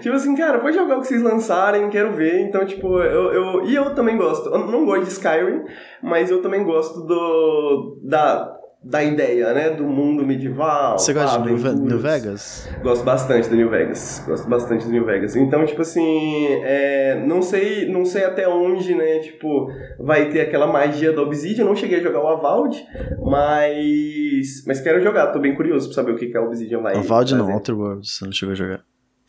tipo 0.00 0.14
assim, 0.14 0.36
cara, 0.36 0.58
pode 0.58 0.76
jogar 0.76 0.98
o 0.98 1.00
que 1.00 1.06
vocês 1.06 1.22
lançarem, 1.22 1.90
quero 1.90 2.12
ver. 2.12 2.40
Então, 2.40 2.64
tipo, 2.64 3.00
eu, 3.00 3.32
eu. 3.32 3.64
E 3.66 3.74
eu 3.74 3.94
também 3.94 4.16
gosto. 4.16 4.48
Eu 4.48 4.66
não 4.66 4.84
gosto 4.84 5.04
de 5.04 5.10
Skyrim, 5.10 5.64
mas 6.02 6.30
eu 6.30 6.40
também 6.42 6.64
gosto 6.64 7.00
do. 7.00 8.00
Da, 8.02 8.57
da 8.82 9.02
ideia, 9.02 9.52
né? 9.52 9.70
Do 9.70 9.84
mundo 9.84 10.24
medieval. 10.24 10.98
Você 10.98 11.12
gosta 11.12 11.40
de 11.40 11.52
New, 11.52 11.74
New, 11.74 11.98
Vegas? 11.98 12.68
Gosto 12.82 13.04
bastante 13.04 13.48
do 13.48 13.56
New 13.56 13.68
Vegas. 13.68 14.22
Gosto 14.26 14.48
bastante 14.48 14.84
do 14.84 14.92
New 14.92 15.04
Vegas. 15.04 15.34
Então, 15.36 15.64
tipo 15.66 15.82
assim, 15.82 16.46
é, 16.62 17.22
não 17.26 17.42
sei 17.42 17.88
não 17.90 18.04
sei 18.04 18.24
até 18.24 18.48
onde, 18.48 18.94
né? 18.94 19.18
Tipo, 19.18 19.68
vai 19.98 20.30
ter 20.30 20.42
aquela 20.42 20.66
magia 20.66 21.12
da 21.12 21.22
Obsidian. 21.22 21.64
Não 21.64 21.74
cheguei 21.76 21.98
a 21.98 22.02
jogar 22.02 22.22
o 22.22 22.28
Avald, 22.28 22.76
mas 23.22 24.64
mas 24.66 24.80
quero 24.80 25.02
jogar. 25.02 25.32
Tô 25.32 25.40
bem 25.40 25.54
curioso 25.54 25.88
pra 25.88 25.94
saber 25.96 26.12
o 26.12 26.16
que, 26.16 26.26
que 26.26 26.36
a 26.36 26.42
Obsidian 26.42 26.80
vai 26.80 26.96
Avald 26.96 27.34
não, 27.34 27.52
Outer 27.52 27.76
Worlds. 27.76 28.16
Você 28.16 28.24
não 28.24 28.32
chegou 28.32 28.52
a 28.52 28.56
jogar. 28.56 28.84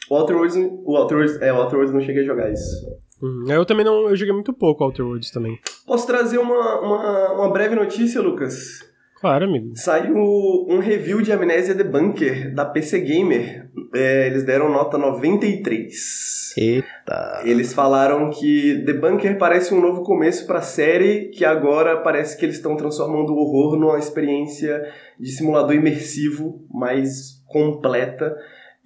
O 0.10 0.16
Outer 0.16 0.36
Worlds, 0.36 0.56
o 0.58 0.96
Outer 0.96 1.18
Worlds, 1.18 1.42
é, 1.42 1.54
o 1.54 1.58
Outer 1.58 1.76
Worlds 1.76 1.94
não 1.94 2.02
cheguei 2.02 2.24
a 2.24 2.26
jogar 2.26 2.52
isso. 2.52 2.88
Uhum. 3.22 3.46
Eu 3.50 3.66
também 3.66 3.86
não, 3.86 4.10
eu 4.10 4.16
joguei 4.16 4.34
muito 4.34 4.54
pouco 4.54 4.84
Outer 4.84 5.06
Worlds 5.06 5.30
também. 5.30 5.60
Posso 5.86 6.08
trazer 6.08 6.38
uma, 6.38 6.80
uma, 6.80 7.34
uma 7.34 7.52
breve 7.52 7.76
notícia, 7.76 8.22
Lucas? 8.22 8.89
Claro, 9.20 9.46
amigo. 9.46 9.72
Saiu 9.76 10.16
um 10.16 10.80
review 10.80 11.22
de 11.22 11.34
Amnésia 11.34 11.76
The 11.76 11.84
Bunker, 11.84 12.54
da 12.54 12.64
PC 12.66 13.02
Gamer. 13.02 13.70
É, 13.94 14.28
eles 14.28 14.44
deram 14.44 14.72
nota 14.72 14.98
93. 14.98 16.54
Eita. 16.58 17.42
Eles 17.44 17.74
falaram 17.74 18.30
que 18.30 18.82
The 18.86 18.94
Bunker 18.94 19.38
parece 19.38 19.74
um 19.74 19.82
novo 19.82 20.04
começo 20.04 20.48
pra 20.48 20.62
série, 20.62 21.30
que 21.30 21.44
agora 21.44 21.98
parece 21.98 22.38
que 22.38 22.46
eles 22.46 22.56
estão 22.56 22.78
transformando 22.78 23.34
o 23.34 23.38
horror 23.38 23.78
numa 23.78 24.00
experiência 24.00 24.82
de 25.20 25.32
simulador 25.32 25.76
imersivo 25.76 26.66
mais 26.74 27.44
completa. 27.48 28.34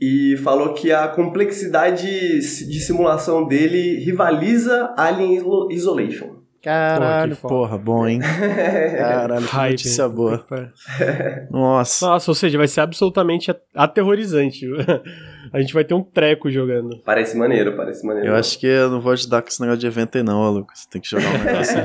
E 0.02 0.36
falou 0.38 0.74
que 0.74 0.92
a 0.92 1.08
complexidade 1.08 2.40
de 2.40 2.80
simulação 2.80 3.48
dele 3.48 4.04
rivaliza 4.04 4.94
Alien 4.98 5.42
Isolation. 5.70 6.43
Caralho, 6.64 7.36
porra, 7.36 7.50
porra, 7.50 7.78
bom, 7.78 8.08
hein? 8.08 8.22
Caralho, 8.98 9.46
que 9.46 9.70
notícia 9.72 10.08
boa. 10.08 10.46
Nossa. 11.52 12.08
Nossa, 12.08 12.32
ou 12.32 12.36
seja, 12.36 12.58
vai 12.58 12.70
ser 12.70 12.80
absolutamente 12.80 13.54
aterrorizante. 13.76 14.66
A 15.52 15.60
gente 15.60 15.74
vai 15.74 15.84
ter 15.84 15.94
um 15.94 16.02
treco 16.02 16.50
jogando. 16.50 17.02
Parece 17.04 17.38
maneiro, 17.38 17.76
parece 17.76 18.08
maneiro. 18.08 18.30
Eu 18.30 18.36
acho 18.36 18.58
que 18.58 18.66
eu 18.66 18.90
não 18.90 19.02
vou 19.02 19.12
ajudar 19.12 19.42
com 19.42 19.50
esse 19.50 19.60
negócio 19.60 19.82
de 19.82 19.88
evento 19.88 20.18
aí 20.18 20.24
não, 20.24 20.50
Lucas. 20.50 20.86
Tem 20.86 21.02
que 21.02 21.10
jogar 21.10 21.28
um 21.28 21.44
negócio 21.44 21.76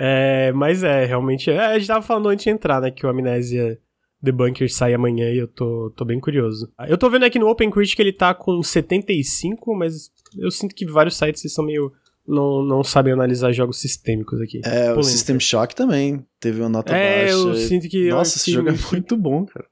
é, 0.00 0.52
mas 0.52 0.84
é, 0.84 1.04
realmente... 1.04 1.50
É, 1.50 1.58
a 1.58 1.76
gente 1.76 1.88
tava 1.88 2.02
falando 2.02 2.28
antes 2.28 2.44
de 2.44 2.50
entrar, 2.50 2.80
né, 2.80 2.92
que 2.92 3.04
o 3.04 3.08
Amnésia 3.08 3.80
The 4.22 4.30
Bunker 4.30 4.72
sai 4.72 4.94
amanhã 4.94 5.28
e 5.28 5.38
eu 5.38 5.48
tô, 5.48 5.92
tô 5.96 6.04
bem 6.04 6.20
curioso. 6.20 6.72
Eu 6.86 6.96
tô 6.96 7.10
vendo 7.10 7.24
aqui 7.24 7.38
no 7.38 7.48
Open 7.48 7.68
Critic 7.68 7.96
que 7.96 8.02
ele 8.02 8.12
tá 8.12 8.32
com 8.32 8.62
75, 8.62 9.74
mas 9.74 10.08
eu 10.38 10.52
sinto 10.52 10.74
que 10.74 10.86
vários 10.86 11.16
sites 11.16 11.52
são 11.52 11.64
meio 11.64 11.92
não, 12.30 12.62
não 12.62 12.84
sabem 12.84 13.12
analisar 13.12 13.52
jogos 13.52 13.78
sistêmicos 13.80 14.40
aqui. 14.40 14.60
É, 14.64 14.70
Polêmica. 14.70 15.00
o 15.00 15.04
System 15.04 15.40
Shock 15.40 15.74
também 15.74 16.24
teve 16.38 16.60
uma 16.60 16.68
nota 16.68 16.96
é, 16.96 17.22
baixa. 17.22 17.32
eu 17.32 17.54
sinto 17.56 17.88
que... 17.88 18.08
Nossa, 18.08 18.38
esse 18.38 18.52
jogo 18.52 18.68
é 18.68 18.74
muito 18.92 19.16
bom, 19.16 19.44
cara. 19.44 19.66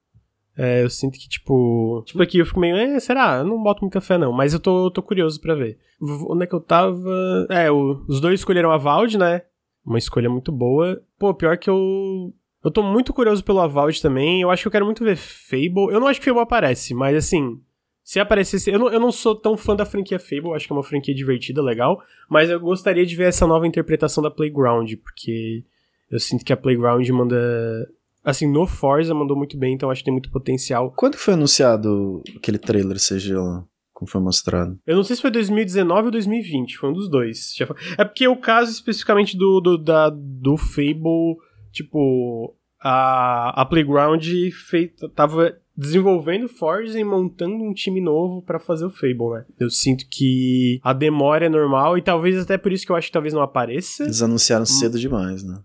É, 0.57 0.83
eu 0.83 0.90
sinto 0.90 1.18
que, 1.18 1.29
tipo... 1.29 2.03
Tipo, 2.05 2.21
aqui 2.21 2.38
eu 2.38 2.47
fico 2.47 2.59
meio... 2.59 2.77
É, 2.77 2.99
será? 2.99 3.38
Eu 3.38 3.44
não 3.44 3.62
boto 3.62 3.83
muita 3.83 4.01
fé, 4.01 4.18
não. 4.18 4.33
Mas 4.33 4.53
eu 4.53 4.59
tô, 4.59 4.90
tô 4.90 5.01
curioso 5.01 5.40
pra 5.40 5.55
ver. 5.55 5.79
Onde 6.01 6.44
é 6.44 6.47
que 6.47 6.55
eu 6.55 6.61
tava? 6.61 7.47
É, 7.49 7.71
o, 7.71 8.05
os 8.09 8.21
dois 8.21 8.40
escolheram 8.40 8.73
a 8.73 8.77
Valde, 8.77 9.16
né? 9.16 9.42
Uma 9.87 9.99
escolha 9.99 10.29
muito 10.29 10.51
boa. 10.51 11.01
Pô, 11.18 11.33
pior 11.33 11.57
que 11.57 11.71
eu... 11.71 12.35
Eu 12.64 12.73
tô 12.73 12.83
muito 12.83 13.14
curioso 13.14 13.44
pelo 13.44 13.61
Avald 13.61 14.03
também. 14.03 14.42
Eu 14.42 14.51
acho 14.51 14.62
que 14.62 14.66
eu 14.66 14.73
quero 14.73 14.85
muito 14.85 15.05
ver 15.05 15.16
Fable. 15.16 15.92
Eu 15.92 16.01
não 16.01 16.09
acho 16.09 16.18
que 16.18 16.27
Fable 16.27 16.42
aparece, 16.42 16.92
mas 16.92 17.16
assim... 17.16 17.61
Se 18.09 18.18
aparecesse. 18.18 18.71
Eu 18.71 18.79
não, 18.79 18.88
eu 18.88 18.99
não 18.99 19.12
sou 19.12 19.35
tão 19.35 19.55
fã 19.55 19.77
da 19.77 19.85
franquia 19.85 20.18
Fable, 20.18 20.55
acho 20.55 20.66
que 20.66 20.73
é 20.73 20.77
uma 20.77 20.83
franquia 20.83 21.14
divertida, 21.14 21.61
legal. 21.61 22.03
Mas 22.27 22.49
eu 22.49 22.59
gostaria 22.59 23.05
de 23.05 23.14
ver 23.14 23.25
essa 23.25 23.47
nova 23.47 23.66
interpretação 23.66 24.23
da 24.23 24.31
Playground, 24.31 24.90
porque 25.05 25.62
eu 26.11 26.18
sinto 26.18 26.42
que 26.42 26.51
a 26.51 26.57
Playground 26.57 27.07
manda. 27.11 27.87
Assim, 28.25 28.51
no 28.51 28.66
Forza 28.66 29.12
mandou 29.12 29.37
muito 29.37 29.59
bem, 29.59 29.75
então 29.75 29.90
acho 29.90 30.01
que 30.01 30.07
tem 30.07 30.12
muito 30.14 30.31
potencial. 30.31 30.90
Quando 30.97 31.16
foi 31.16 31.35
anunciado 31.35 32.23
aquele 32.35 32.57
trailer 32.57 32.97
CG 32.97 33.35
lá? 33.35 33.62
Como 33.92 34.11
foi 34.11 34.23
mostrado? 34.23 34.79
Eu 34.87 34.97
não 34.97 35.05
sei 35.05 35.14
se 35.14 35.21
foi 35.21 35.31
2019 35.31 36.07
ou 36.07 36.11
2020, 36.11 36.79
foi 36.79 36.88
um 36.88 36.94
dos 36.94 37.11
dois. 37.11 37.57
É 37.99 38.05
porque 38.05 38.27
o 38.27 38.37
caso 38.37 38.73
especificamente 38.73 39.37
do, 39.37 39.61
do, 39.61 39.77
da, 39.77 40.09
do 40.09 40.57
Fable, 40.57 41.37
tipo, 41.73 42.57
a, 42.81 43.61
a 43.61 43.66
Playground 43.66 44.25
feita, 44.71 45.11
tava 45.11 45.59
desenvolvendo 45.79 46.49
Forza 46.49 46.99
e 46.99 47.05
montando 47.05 47.55
um 47.62 47.73
time 47.73 48.01
novo 48.01 48.43
para 48.43 48.59
fazer 48.59 48.85
o 48.85 48.91
Fable, 48.91 49.31
né? 49.33 49.45
Eu 49.61 49.71
sinto 49.71 50.05
que 50.11 50.81
a 50.83 50.93
demora 50.93 51.47
é 51.47 51.49
normal 51.49 51.97
e 51.97 52.03
talvez 52.03 52.37
até 52.37 52.59
por 52.59 52.73
isso 52.73 52.85
que 52.85 52.91
eu 52.91 52.97
acho 52.97 53.07
que 53.07 53.12
talvez 53.12 53.33
não 53.33 53.43
apareça. 53.43 54.03
Eles 54.03 54.21
anunciaram 54.21 54.67
cedo 54.67 54.99
demais, 54.99 55.45
né? 55.45 55.57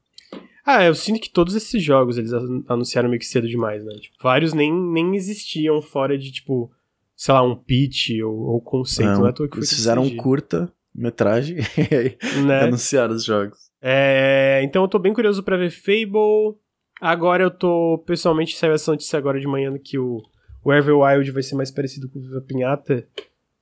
Ah, 0.64 0.84
eu 0.84 0.94
sinto 0.94 1.20
que 1.20 1.32
todos 1.32 1.56
esses 1.56 1.82
jogos 1.82 2.20
eles 2.20 2.32
anunciaram 2.68 3.10
meio 3.10 3.20
que 3.20 3.26
cedo 3.26 3.48
demais, 3.48 3.84
né? 3.84 3.96
Tipo, 3.96 4.16
vários 4.22 4.54
nem, 4.54 4.72
nem 4.72 5.16
existiam 5.16 5.82
fora 5.82 6.16
de, 6.16 6.32
tipo, 6.32 6.72
sei 7.18 7.34
lá, 7.34 7.42
um 7.42 7.56
pitch 7.56 8.12
ou, 8.24 8.34
ou 8.34 8.62
conceito. 8.62 9.10
Não, 9.10 9.22
não 9.22 9.28
é 9.28 9.34
eles 9.56 9.74
fizeram 9.74 10.04
um 10.04 10.16
curta 10.16 10.72
metragem 10.94 11.58
e 12.38 12.42
né? 12.42 12.62
anunciaram 12.62 13.16
os 13.16 13.26
jogos. 13.26 13.58
É, 13.82 14.62
então 14.64 14.84
eu 14.84 14.88
tô 14.88 15.00
bem 15.00 15.12
curioso 15.12 15.42
para 15.42 15.58
ver 15.58 15.72
Fable. 15.72 16.56
Agora 17.04 17.44
eu 17.44 17.52
tô. 17.52 18.02
Pessoalmente, 18.08 18.56
saiu 18.56 18.72
essa 18.72 18.90
notícia 18.90 19.20
agora 19.20 19.38
de 19.38 19.46
manhã 19.46 19.78
que 19.78 20.00
o, 20.00 20.24
o 20.64 20.72
Everwild 20.72 21.30
vai 21.32 21.44
ser 21.44 21.54
mais 21.54 21.70
parecido 21.70 22.08
com 22.08 22.18
o 22.18 22.22
Viva 22.22 22.40
Pinhata. 22.40 23.06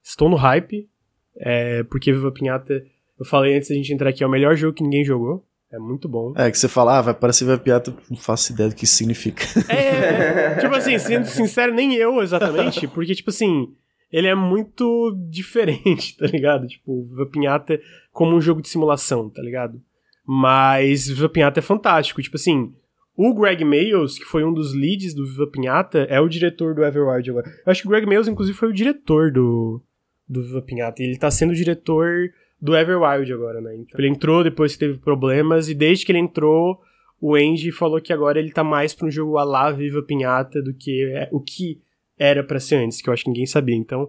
Estou 0.04 0.30
no 0.30 0.36
hype. 0.36 0.88
É, 1.36 1.82
porque 1.86 2.14
Viva 2.14 2.32
Pinhata, 2.32 2.86
eu 3.20 3.26
falei 3.26 3.58
antes 3.58 3.70
da 3.70 3.76
gente 3.76 3.92
entrar 3.92 4.12
aqui, 4.12 4.24
é 4.24 4.28
o 4.28 4.30
melhor 4.30 4.56
jogo 4.56 4.76
que 4.76 4.84
ninguém 4.84 5.04
jogou. 5.04 5.44
É 5.72 5.80
muito 5.80 6.08
bom. 6.08 6.34
É, 6.38 6.52
que 6.52 6.58
você 6.58 6.68
fala, 6.68 7.00
ah, 7.00 7.02
vai 7.02 7.16
parecer 7.16 7.46
Viva 7.46 7.58
Pinhata, 7.58 7.92
não 8.12 8.18
faço 8.18 8.54
ideia 8.54 8.70
do 8.70 8.76
que 8.76 8.84
isso 8.84 8.96
significa. 8.96 9.44
É, 9.74 10.60
tipo 10.60 10.76
assim, 10.76 11.00
sendo 11.00 11.26
sincero, 11.26 11.74
nem 11.74 11.96
eu 11.96 12.22
exatamente, 12.22 12.88
porque, 12.90 13.16
tipo 13.16 13.32
assim, 13.32 13.74
ele 14.12 14.28
é 14.28 14.36
muito 14.36 15.18
diferente, 15.32 16.16
tá 16.20 16.28
ligado? 16.28 16.68
Tipo, 16.68 17.08
Viva 17.08 17.26
Pinhata 17.26 17.82
como 18.12 18.36
um 18.36 18.42
jogo 18.42 18.62
de 18.62 18.70
simulação, 18.70 19.32
tá 19.32 19.42
ligado? 19.42 19.82
Mas 20.24 21.08
Viva 21.08 21.28
Pinhata 21.28 21.60
é 21.60 21.64
fantástico, 21.64 22.22
tipo 22.22 22.36
assim, 22.36 22.76
o 23.24 23.36
Greg 23.36 23.64
Mayles, 23.64 24.18
que 24.18 24.26
foi 24.26 24.44
um 24.44 24.52
dos 24.52 24.74
leads 24.74 25.14
do 25.14 25.28
Viva 25.28 25.46
Pinhata, 25.46 26.08
é 26.10 26.20
o 26.20 26.28
diretor 26.28 26.74
do 26.74 26.84
Everwild 26.84 27.30
agora. 27.30 27.52
Eu 27.64 27.72
acho 27.72 27.84
que 27.84 27.88
o 27.88 27.92
Greg 27.92 28.08
Mayles, 28.08 28.28
inclusive, 28.28 28.58
foi 28.58 28.70
o 28.70 28.74
diretor 28.74 29.32
do, 29.32 29.80
do 30.28 30.42
Viva 30.42 30.62
Pinhata. 30.64 31.04
Ele 31.04 31.16
tá 31.20 31.30
sendo 31.30 31.52
o 31.52 31.56
diretor 31.56 32.32
do 32.60 32.76
Everwild 32.76 33.32
agora, 33.32 33.62
né? 33.62 33.76
Então, 33.76 34.00
ele 34.00 34.08
entrou 34.08 34.44
depois 34.44 34.74
que 34.74 34.80
teve 34.80 34.98
problemas, 34.98 35.70
e 35.70 35.76
desde 35.76 36.04
que 36.04 36.12
ele 36.12 36.18
entrou, 36.18 36.82
o 37.20 37.36
Andy 37.36 37.72
falou 37.72 38.02
que 38.02 38.12
agora 38.12 38.40
ele 38.40 38.52
tá 38.52 38.64
mais 38.64 38.92
pra 38.96 39.06
um 39.06 39.12
jogo 39.12 39.38
a 39.38 39.44
lá 39.44 39.72
Viva 39.72 40.02
Pinhata 40.02 40.60
do 40.60 40.74
que 40.74 41.06
é, 41.14 41.30
o 41.32 41.40
que 41.40 41.80
era 42.18 42.44
para 42.44 42.60
ser 42.60 42.78
antes, 42.78 43.04
que 43.04 43.08
eu 43.10 43.14
acho 43.14 43.24
que 43.24 43.30
ninguém 43.30 43.46
sabia. 43.46 43.76
Então, 43.76 44.06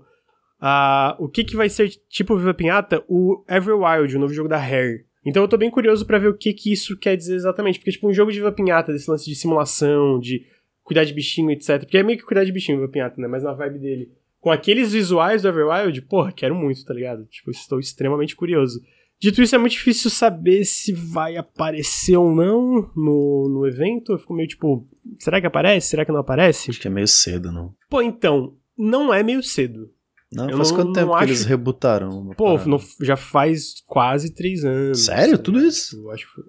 uh, 0.59 1.23
o 1.23 1.29
que 1.29 1.45
que 1.45 1.55
vai 1.55 1.69
ser 1.69 1.91
tipo 2.09 2.35
Viva 2.35 2.55
Pinhata? 2.55 3.05
O 3.07 3.45
Everwild, 3.47 4.17
o 4.17 4.21
novo 4.21 4.33
jogo 4.33 4.49
da 4.49 4.57
Rare. 4.57 5.05
Então 5.25 5.43
eu 5.43 5.49
tô 5.49 5.57
bem 5.57 5.71
curioso 5.71 6.05
para 6.05 6.19
ver 6.19 6.29
o 6.29 6.37
que 6.37 6.53
que 6.53 6.73
isso 6.73 6.99
quer 6.99 7.17
dizer 7.17 7.35
exatamente. 7.35 7.79
Porque, 7.79 7.93
tipo, 7.93 8.09
um 8.09 8.13
jogo 8.13 8.33
de 8.33 8.41
vapinhata, 8.41 8.93
desse 8.93 9.11
lance 9.11 9.25
de 9.25 9.37
simulação, 9.37 10.19
de 10.19 10.45
cuidar 10.83 11.05
de 11.05 11.15
bichinho, 11.15 11.51
etc. 11.51 11.81
Porque 11.81 11.99
é 11.99 12.03
meio 12.03 12.19
que 12.19 12.25
cuidar 12.25 12.45
de 12.45 12.53
bichinho, 12.53 12.81
vapinhata, 12.81 13.21
né? 13.21 13.29
Mas 13.29 13.43
na 13.43 13.53
vibe 13.53 13.79
dele. 13.79 14.13
Com 14.41 14.51
aqueles 14.51 14.93
visuais 14.93 15.43
do 15.43 15.49
Everwild, 15.49 16.03
porra, 16.03 16.33
quero 16.33 16.55
muito, 16.55 16.85
tá 16.85 16.93
ligado? 16.93 17.25
Tipo, 17.27 17.53
estou 17.53 17.79
extremamente 17.79 18.35
curioso. 18.35 18.81
Dito 19.21 19.41
isso, 19.41 19.55
é 19.55 19.59
muito 19.59 19.75
difícil 19.75 20.11
saber 20.11 20.65
se 20.65 20.93
vai 20.93 21.37
aparecer 21.37 22.17
ou 22.17 22.35
não 22.35 22.91
no, 22.97 23.49
no 23.49 23.67
evento. 23.69 24.11
Eu 24.11 24.19
fico 24.19 24.35
meio 24.35 24.49
tipo, 24.49 24.89
será 25.21 25.41
que 25.41 25.47
aparece? 25.47 25.87
Será 25.87 26.05
que 26.05 26.11
não 26.11 26.19
aparece? 26.19 26.71
Acho 26.71 26.81
que 26.81 26.89
é 26.89 26.91
meio 26.91 27.07
cedo, 27.07 27.53
não. 27.53 27.73
Pô, 27.89 28.03
então, 28.03 28.57
não 28.77 29.15
é 29.15 29.23
meio 29.23 29.41
cedo. 29.41 29.89
Não, 30.33 30.49
eu 30.49 30.57
faz 30.57 30.71
não, 30.71 30.77
quanto 30.77 30.93
tempo 30.93 31.19
que 31.19 31.25
eles 31.25 31.45
rebutaram? 31.45 32.31
Pô, 32.37 32.59
não, 32.67 32.81
já 33.01 33.17
faz 33.17 33.83
quase 33.87 34.35
três 34.35 34.65
anos. 34.65 35.05
Sério? 35.05 35.39
Tudo 35.39 35.65
isso? 35.65 35.97
Eu 35.97 36.11
acho 36.11 36.27
que 36.27 36.33
foi. 36.33 36.45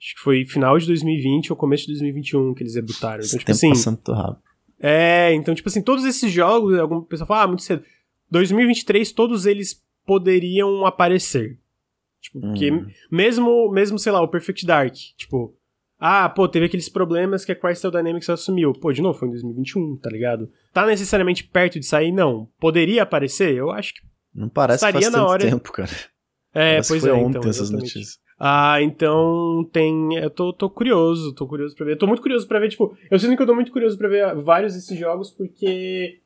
Acho 0.00 0.14
que 0.14 0.20
foi 0.20 0.44
final 0.44 0.78
de 0.78 0.86
2020 0.86 1.52
ou 1.52 1.56
começo 1.56 1.86
de 1.86 1.92
2021 1.94 2.54
que 2.54 2.62
eles 2.62 2.76
rebutaram. 2.76 3.24
Então, 3.24 3.38
tipo 3.38 3.50
assim. 3.50 3.70
Passando 3.70 4.12
rápido. 4.12 4.42
É, 4.80 5.34
então, 5.34 5.54
tipo 5.54 5.68
assim, 5.68 5.82
todos 5.82 6.04
esses 6.04 6.30
jogos, 6.30 6.78
alguma 6.78 7.02
pessoa 7.04 7.26
fala, 7.26 7.42
ah, 7.42 7.46
muito 7.48 7.64
cedo. 7.64 7.82
2023, 8.30 9.10
todos 9.10 9.44
eles 9.44 9.82
poderiam 10.06 10.86
aparecer. 10.86 11.58
Tipo, 12.20 12.40
porque 12.40 12.70
hum. 12.70 12.86
mesmo, 13.10 13.70
mesmo, 13.72 13.98
sei 13.98 14.12
lá, 14.12 14.20
o 14.22 14.28
Perfect 14.28 14.64
Dark, 14.64 14.94
tipo, 15.16 15.57
ah, 16.00 16.28
pô, 16.28 16.48
teve 16.48 16.66
aqueles 16.66 16.88
problemas 16.88 17.44
que 17.44 17.50
a 17.50 17.56
Crystal 17.56 17.90
Dynamics 17.90 18.30
assumiu. 18.30 18.72
Pô, 18.72 18.92
de 18.92 19.02
novo, 19.02 19.18
foi 19.18 19.28
em 19.28 19.32
2021, 19.32 19.96
tá 19.96 20.08
ligado? 20.08 20.48
Tá 20.72 20.86
necessariamente 20.86 21.42
perto 21.44 21.80
de 21.80 21.86
sair? 21.86 22.12
Não. 22.12 22.48
Poderia 22.60 23.02
aparecer? 23.02 23.54
Eu 23.54 23.70
acho 23.70 23.94
que. 23.94 24.00
Não 24.32 24.48
parece 24.48 24.86
que 24.86 24.92
faz 24.92 25.04
tanto 25.10 25.18
hora... 25.18 25.44
tempo, 25.44 25.72
cara. 25.72 25.90
É, 26.54 26.74
parece 26.74 26.88
pois 26.88 27.00
foi 27.02 27.10
é. 27.10 27.12
ontem 27.12 27.38
então, 27.38 27.50
essas 27.50 27.70
notícias. 27.70 28.18
Ah, 28.38 28.80
então 28.80 29.68
tem. 29.72 30.14
Eu 30.16 30.30
tô, 30.30 30.52
tô 30.52 30.70
curioso, 30.70 31.34
tô 31.34 31.48
curioso 31.48 31.74
pra 31.74 31.86
ver. 31.86 31.92
Eu 31.92 31.98
tô 31.98 32.06
muito 32.06 32.22
curioso 32.22 32.46
pra 32.46 32.60
ver, 32.60 32.68
tipo. 32.68 32.96
Eu 33.10 33.18
sinto 33.18 33.36
que 33.36 33.42
eu 33.42 33.46
tô 33.46 33.54
muito 33.54 33.72
curioso 33.72 33.98
pra 33.98 34.08
ver 34.08 34.36
vários 34.36 34.74
desses 34.74 34.96
jogos 34.96 35.30
porque. 35.32 36.20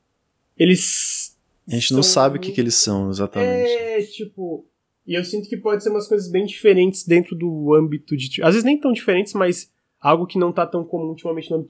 Eles. 0.55 1.35
A 1.67 1.73
gente 1.73 1.93
não 1.93 2.03
sabe 2.03 2.37
o 2.37 2.39
que, 2.39 2.51
que 2.51 2.61
eles 2.61 2.75
são 2.75 3.09
exatamente. 3.09 3.71
É, 3.71 4.01
tipo. 4.03 4.67
E 5.05 5.15
eu 5.15 5.23
sinto 5.23 5.49
que 5.49 5.57
pode 5.57 5.83
ser 5.83 5.89
umas 5.89 6.07
coisas 6.07 6.31
bem 6.31 6.45
diferentes 6.45 7.05
dentro 7.05 7.35
do 7.35 7.73
âmbito 7.73 8.15
de. 8.15 8.41
Às 8.41 8.53
vezes 8.53 8.63
nem 8.63 8.79
tão 8.79 8.93
diferentes, 8.93 9.33
mas 9.33 9.71
algo 9.99 10.25
que 10.25 10.39
não 10.39 10.51
tá 10.51 10.65
tão 10.65 10.83
comum 10.83 11.09
ultimamente 11.09 11.51
no 11.51 11.65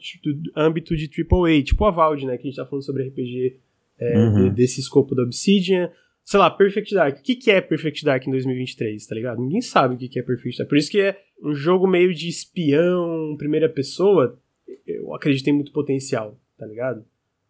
âmbito 0.55 0.95
de 0.95 1.09
AAA, 1.09 1.63
tipo 1.63 1.86
a 1.86 1.91
Valve, 1.91 2.25
né? 2.25 2.38
Que 2.38 2.47
a 2.47 2.49
gente 2.49 2.55
tá 2.55 2.65
falando 2.65 2.86
sobre 2.86 3.07
RPG 3.07 3.59
é, 3.99 4.17
uhum. 4.17 4.53
desse 4.53 4.79
escopo 4.79 5.15
da 5.15 5.23
Obsidian. 5.23 5.91
Sei 6.23 6.39
lá, 6.39 6.49
Perfect 6.49 6.93
Dark. 6.93 7.19
O 7.19 7.21
que, 7.21 7.36
que 7.36 7.51
é 7.51 7.59
Perfect 7.59 8.05
Dark 8.05 8.25
em 8.25 8.31
2023, 8.31 9.05
tá 9.05 9.15
ligado? 9.15 9.41
Ninguém 9.41 9.61
sabe 9.61 9.95
o 9.95 9.97
que, 9.97 10.07
que 10.07 10.19
é 10.19 10.23
Perfect 10.23 10.57
Dark. 10.57 10.69
Por 10.69 10.77
isso 10.77 10.89
que 10.89 11.01
é 11.01 11.19
um 11.43 11.53
jogo 11.53 11.86
meio 11.86 12.13
de 12.13 12.29
espião, 12.29 13.36
primeira 13.38 13.67
pessoa. 13.67 14.39
Eu 14.88 15.13
acredito 15.13 15.47
em 15.47 15.53
muito 15.53 15.71
potencial, 15.71 16.39
tá 16.57 16.65
ligado? 16.65 17.03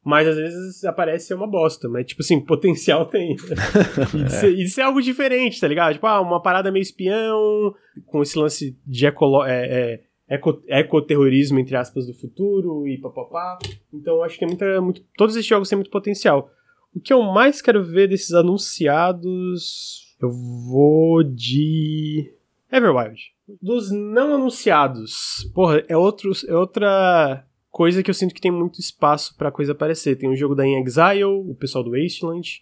Mas 0.03 0.27
às 0.27 0.35
vezes 0.35 0.83
aparece 0.83 1.33
uma 1.33 1.47
bosta, 1.47 1.87
mas 1.87 2.05
tipo 2.05 2.21
assim, 2.21 2.39
potencial 2.43 3.05
tem. 3.05 3.35
e, 4.13 4.23
de 4.23 4.31
ser, 4.31 4.67
ser 4.67 4.81
algo 4.81 5.01
diferente, 5.01 5.59
tá 5.59 5.67
ligado? 5.67 5.93
Tipo, 5.93 6.07
ah, 6.07 6.19
uma 6.19 6.41
parada 6.41 6.71
meio 6.71 6.83
espião, 6.83 7.73
com 8.05 8.21
esse 8.21 8.37
lance 8.37 8.77
de 8.85 9.05
ecolo 9.05 9.45
é, 9.45 9.65
é, 9.65 10.01
eco, 10.27 10.61
ecoterrorismo, 10.67 11.59
entre 11.59 11.75
aspas, 11.77 12.05
do 12.05 12.13
futuro 12.13 12.85
e 12.87 12.99
papapá. 12.99 13.57
Então 13.93 14.21
acho 14.23 14.37
que 14.37 14.43
é 14.43 14.79
muito, 14.79 15.01
todos 15.15 15.35
esses 15.35 15.47
jogos 15.47 15.69
têm 15.69 15.77
muito 15.77 15.91
potencial. 15.91 16.51
O 16.93 16.99
que 16.99 17.13
eu 17.13 17.23
mais 17.23 17.61
quero 17.61 17.83
ver 17.83 18.07
desses 18.07 18.33
anunciados. 18.33 20.15
Eu 20.21 20.29
vou 20.29 21.23
de. 21.23 22.31
Everwild. 22.71 23.33
Dos 23.61 23.91
não 23.91 24.35
anunciados. 24.35 25.49
Porra, 25.53 25.83
é, 25.87 25.97
outro, 25.97 26.31
é 26.47 26.55
outra 26.55 27.45
coisa 27.73 28.03
que 28.03 28.09
eu 28.09 28.13
sinto 28.13 28.35
que 28.35 28.39
tem 28.39 28.51
muito 28.51 28.79
espaço 28.79 29.35
pra 29.35 29.51
coisa 29.51 29.71
aparecer. 29.71 30.15
Tem 30.15 30.29
o 30.29 30.35
jogo 30.35 30.53
da 30.53 30.65
In 30.65 30.83
Exile, 30.83 31.23
o 31.23 31.55
pessoal 31.55 31.83
do 31.83 31.91
Wasteland, 31.91 32.61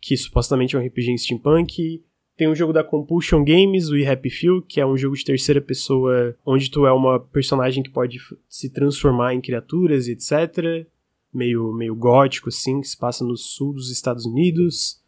que 0.00 0.16
supostamente 0.16 0.74
é 0.74 0.78
um 0.78 0.84
RPG 0.84 1.10
em 1.10 1.18
steampunk. 1.18 2.02
Tem 2.34 2.48
o 2.48 2.54
jogo 2.54 2.72
da 2.72 2.82
Compulsion 2.82 3.44
Games, 3.44 3.90
o 3.90 4.10
Happy 4.10 4.30
Few, 4.30 4.62
que 4.62 4.80
é 4.80 4.86
um 4.86 4.96
jogo 4.96 5.14
de 5.14 5.24
terceira 5.24 5.60
pessoa, 5.60 6.34
onde 6.46 6.70
tu 6.70 6.86
é 6.86 6.92
uma 6.92 7.20
personagem 7.20 7.82
que 7.82 7.90
pode 7.90 8.18
se 8.48 8.70
transformar 8.70 9.34
em 9.34 9.40
criaturas 9.40 10.08
e 10.08 10.12
etc. 10.12 10.86
Meio, 11.32 11.70
meio 11.74 11.94
gótico, 11.94 12.48
assim, 12.48 12.80
que 12.80 12.88
se 12.88 12.96
passa 12.96 13.22
no 13.22 13.36
sul 13.36 13.74
dos 13.74 13.90
Estados 13.90 14.24
Unidos. 14.24 15.02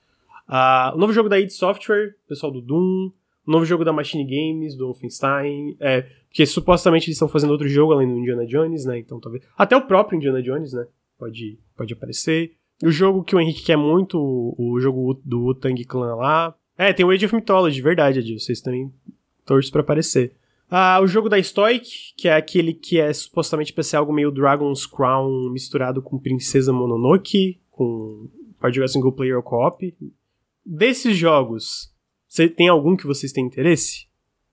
Uh, 0.47 0.95
o 0.95 0.99
novo 0.99 1.14
jogo 1.14 1.30
da 1.30 1.41
id 1.41 1.51
Software, 1.51 2.14
pessoal 2.28 2.53
do 2.53 2.61
Doom. 2.61 3.11
O 3.51 3.53
novo 3.53 3.64
jogo 3.64 3.84
da 3.84 3.92
Machine 3.92 4.24
Games, 4.24 4.76
do 4.76 4.84
Wolfenstein. 4.86 5.76
É, 5.80 6.03
porque 6.28 6.46
supostamente 6.46 7.09
eles 7.09 7.16
estão 7.16 7.26
fazendo 7.26 7.51
outro 7.51 7.66
jogo 7.66 7.92
além 7.92 8.07
do 8.07 8.16
Indiana 8.16 8.46
Jones, 8.46 8.84
né? 8.84 9.01
Então 9.01 9.18
talvez. 9.18 9.42
Até 9.59 9.76
o 9.76 9.88
próprio 9.88 10.16
Indiana 10.16 10.40
Jones, 10.40 10.72
né? 10.72 10.86
Pode, 11.18 11.59
pode 11.76 11.92
aparecer. 11.92 12.53
O 12.80 12.92
jogo 12.92 13.24
que 13.24 13.34
o 13.34 13.40
Henrique 13.40 13.64
quer 13.64 13.76
muito, 13.76 14.16
o 14.57 14.80
jogo 14.80 15.20
do 15.24 15.46
Wu-Tang 15.46 15.84
Clan 15.84 16.14
lá. 16.14 16.55
É, 16.78 16.92
tem 16.92 17.05
o 17.05 17.11
Age 17.11 17.26
of 17.26 17.34
Mythology, 17.34 17.82
verdade, 17.82 18.20
Adil. 18.20 18.38
Vocês 18.38 18.61
também 18.61 18.88
torcem 19.44 19.72
pra 19.72 19.80
aparecer. 19.80 20.32
Ah, 20.70 21.01
o 21.03 21.09
jogo 21.09 21.28
da 21.28 21.42
Stoic, 21.42 22.14
que 22.16 22.28
é 22.28 22.36
aquele 22.36 22.72
que 22.72 23.01
é 23.01 23.12
supostamente 23.12 23.72
pra 23.72 23.82
ser 23.82 23.96
algo 23.96 24.12
meio 24.12 24.30
Dragon's 24.30 24.86
Crown 24.86 25.51
misturado 25.51 26.01
com 26.01 26.20
Princesa 26.20 26.72
Mononoke, 26.72 27.59
com 27.68 28.28
pode 28.61 28.76
jogar 28.76 28.86
single 28.86 29.11
player 29.11 29.36
ou 29.36 29.42
co-op. 29.42 29.92
Desses 30.64 31.16
jogos, 31.16 31.92
você 32.31 32.49
tem 32.49 32.68
algum 32.68 32.97
que 32.97 33.09
vocês 33.09 33.33
têm 33.33 33.45
interesse? 33.45 34.07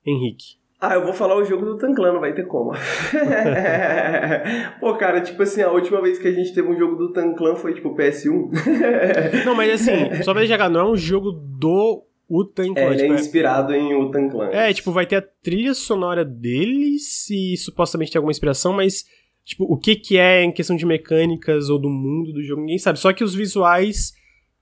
Henrique. 0.03 0.57
Ah, 0.81 0.95
eu 0.95 1.03
vou 1.03 1.13
falar 1.13 1.35
o 1.35 1.45
jogo 1.45 1.63
do 1.63 1.77
Tanclan, 1.77 2.13
não 2.13 2.19
vai 2.19 2.33
ter 2.33 2.47
como. 2.47 2.71
Pô, 4.79 4.95
cara, 4.95 5.21
tipo 5.21 5.43
assim, 5.43 5.61
a 5.61 5.71
última 5.71 6.01
vez 6.01 6.17
que 6.17 6.27
a 6.27 6.31
gente 6.31 6.55
teve 6.55 6.67
um 6.67 6.77
jogo 6.77 6.95
do 6.95 7.13
Tanclan 7.13 7.55
foi 7.55 7.75
tipo 7.75 7.95
PS1. 7.95 8.49
não, 9.45 9.53
mas 9.53 9.73
assim, 9.73 10.23
só 10.23 10.33
pra 10.33 10.45
jogar, 10.45 10.69
não 10.69 10.79
é 10.79 10.91
um 10.91 10.97
jogo 10.97 11.31
do 11.31 12.03
Utan 12.27 12.73
Clan. 12.73 12.81
É, 12.81 12.85
ele 12.85 12.93
é 12.93 12.97
tipo, 12.97 13.13
é 13.13 13.15
inspirado 13.15 13.75
em 13.75 13.93
Utan 13.93 14.27
Clan. 14.27 14.49
É, 14.49 14.73
tipo, 14.73 14.91
vai 14.91 15.05
ter 15.05 15.17
a 15.17 15.21
trilha 15.21 15.75
sonora 15.75 16.25
deles 16.25 17.29
e 17.29 17.55
supostamente 17.57 18.11
tem 18.11 18.17
alguma 18.17 18.31
inspiração, 18.31 18.73
mas, 18.73 19.05
tipo, 19.45 19.65
o 19.65 19.77
que 19.77 19.95
que 19.95 20.17
é 20.17 20.43
em 20.43 20.51
questão 20.51 20.75
de 20.75 20.85
mecânicas 20.85 21.69
ou 21.69 21.77
do 21.77 21.89
mundo 21.89 22.33
do 22.33 22.41
jogo, 22.41 22.61
ninguém 22.61 22.79
sabe. 22.79 22.99
Só 22.99 23.13
que 23.13 23.23
os 23.23 23.35
visuais 23.35 24.16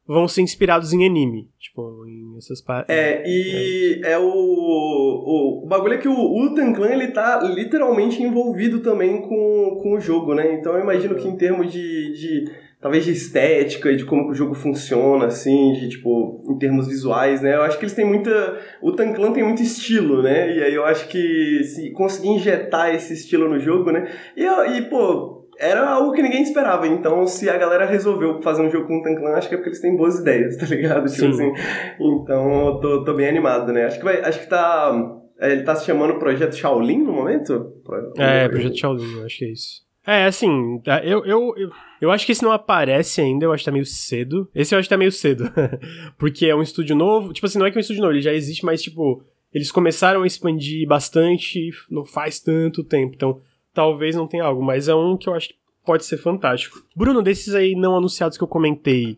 vão 0.08 0.28
ser 0.28 0.42
inspirados 0.42 0.94
em 0.94 1.06
anime, 1.06 1.50
tipo, 1.60 2.06
em 2.08 2.38
essas 2.38 2.62
partes. 2.62 2.96
É, 2.96 3.24
e 3.26 4.02
é, 4.04 4.12
é 4.12 4.20
o, 4.20 4.24
o, 4.28 5.64
o 5.64 5.68
bagulho 5.68 5.96
é 5.96 5.98
que 5.98 6.08
o 6.08 6.46
Utan 6.46 6.74
Clan, 6.74 6.92
ele 6.92 7.08
tá 7.08 7.42
literalmente 7.44 8.22
envolvido 8.22 8.80
também 8.82 9.22
com, 9.22 9.80
com 9.82 9.96
o 9.96 10.00
jogo, 10.00 10.34
né? 10.34 10.54
Então 10.54 10.74
eu 10.74 10.82
imagino 10.82 11.16
que 11.16 11.28
em 11.28 11.36
termos 11.36 11.72
de, 11.72 12.14
de 12.14 12.52
talvez 12.86 13.04
de 13.04 13.12
estética 13.12 13.92
e 13.92 13.96
de 13.96 14.06
como 14.06 14.30
o 14.30 14.36
jogo 14.36 14.54
funciona, 14.54 15.26
assim, 15.26 15.74
de 15.74 15.90
tipo, 15.90 16.44
em 16.48 16.58
termos 16.60 16.88
visuais, 16.88 17.42
né? 17.42 17.56
Eu 17.56 17.64
acho 17.64 17.80
que 17.80 17.86
eles 17.86 17.96
têm 17.96 18.06
muita. 18.06 18.60
O 18.80 18.92
Tanclan 18.92 19.32
tem 19.32 19.44
muito 19.44 19.64
estilo, 19.64 20.22
né? 20.22 20.56
E 20.56 20.62
aí 20.62 20.74
eu 20.76 20.86
acho 20.86 21.08
que 21.08 21.64
se 21.64 21.90
conseguir 21.94 22.30
injetar 22.30 22.94
esse 22.94 23.14
estilo 23.14 23.50
no 23.50 23.60
jogo, 23.60 23.92
né? 23.92 24.08
E, 24.38 24.44
e 24.44 24.82
pô, 24.84 25.35
era 25.58 25.90
algo 25.90 26.12
que 26.12 26.22
ninguém 26.22 26.42
esperava. 26.42 26.88
Então, 26.88 27.26
se 27.28 27.50
a 27.50 27.58
galera 27.58 27.86
resolveu 27.86 28.42
fazer 28.42 28.62
um 28.62 28.70
jogo 28.70 28.88
com 28.88 29.00
o 29.00 29.02
Tanclan, 29.02 29.32
acho 29.32 29.48
que 29.48 29.56
é 29.56 29.58
porque 29.58 29.70
eles 29.70 29.82
têm 29.82 29.96
boas 29.96 30.20
ideias, 30.20 30.58
tá 30.58 30.66
ligado? 30.66 31.10
Tipo 31.10 31.28
assim. 31.28 31.52
Então, 32.00 32.68
eu 32.68 32.80
tô, 32.80 33.04
tô 33.04 33.14
bem 33.14 33.28
animado, 33.28 33.72
né? 33.72 33.86
Acho 33.86 34.00
que 34.00 34.06
vai. 34.06 34.22
Acho 34.22 34.40
que 34.40 34.48
tá. 34.48 35.22
É, 35.40 35.52
ele 35.52 35.64
tá 35.64 35.76
se 35.76 35.86
chamando 35.86 36.18
Projeto 36.18 36.56
Shaolin 36.56 37.04
no 37.04 37.12
momento? 37.12 37.74
É, 38.18 38.48
Projeto 38.48 38.78
Shaolin, 38.78 39.18
eu 39.18 39.26
acho 39.26 39.38
que 39.38 39.46
é 39.46 39.50
isso. 39.50 39.86
É, 40.08 40.26
assim, 40.26 40.80
tá, 40.84 41.04
eu, 41.04 41.26
eu, 41.26 41.54
eu, 41.58 41.70
eu, 42.00 42.12
acho 42.12 42.28
que 42.28 42.32
esse 42.32 42.44
não 42.44 42.52
aparece 42.52 43.22
ainda, 43.22 43.46
eu 43.46 43.52
acho 43.52 43.64
que 43.64 43.70
tá 43.70 43.72
meio 43.72 43.86
cedo. 43.86 44.48
Esse 44.54 44.76
eu 44.76 44.80
acho 44.80 44.88
que 44.88 44.94
tá 44.94 44.98
meio 44.98 45.12
cedo. 45.12 45.52
Porque 46.18 46.46
é 46.46 46.56
um 46.56 46.62
estúdio 46.62 46.96
novo. 46.96 47.34
Tipo 47.34 47.48
assim, 47.48 47.58
não 47.58 47.66
é 47.66 47.72
que 47.72 47.78
é 47.78 47.80
um 47.80 47.82
estúdio 47.82 48.02
novo, 48.02 48.14
ele 48.14 48.22
já 48.22 48.32
existe, 48.32 48.64
mas, 48.64 48.84
tipo, 48.84 49.24
eles 49.52 49.72
começaram 49.72 50.22
a 50.22 50.28
expandir 50.28 50.88
bastante 50.88 51.72
não 51.90 52.06
faz 52.06 52.40
tanto 52.40 52.84
tempo. 52.84 53.14
Então, 53.16 53.42
talvez 53.76 54.16
não 54.16 54.28
tenha 54.28 54.46
algo, 54.46 54.64
mas 54.64 54.88
é 54.88 54.96
um 54.96 55.16
que 55.16 55.30
eu 55.30 55.36
acho 55.36 55.50
que 55.50 55.56
pode 55.86 56.06
ser 56.06 56.18
fantástico. 56.18 56.82
Bruno, 56.96 57.22
desses 57.22 57.54
aí 57.54 57.76
não 57.76 57.96
anunciados 57.96 58.38
que 58.38 58.44
eu 58.44 58.48
comentei, 58.48 59.18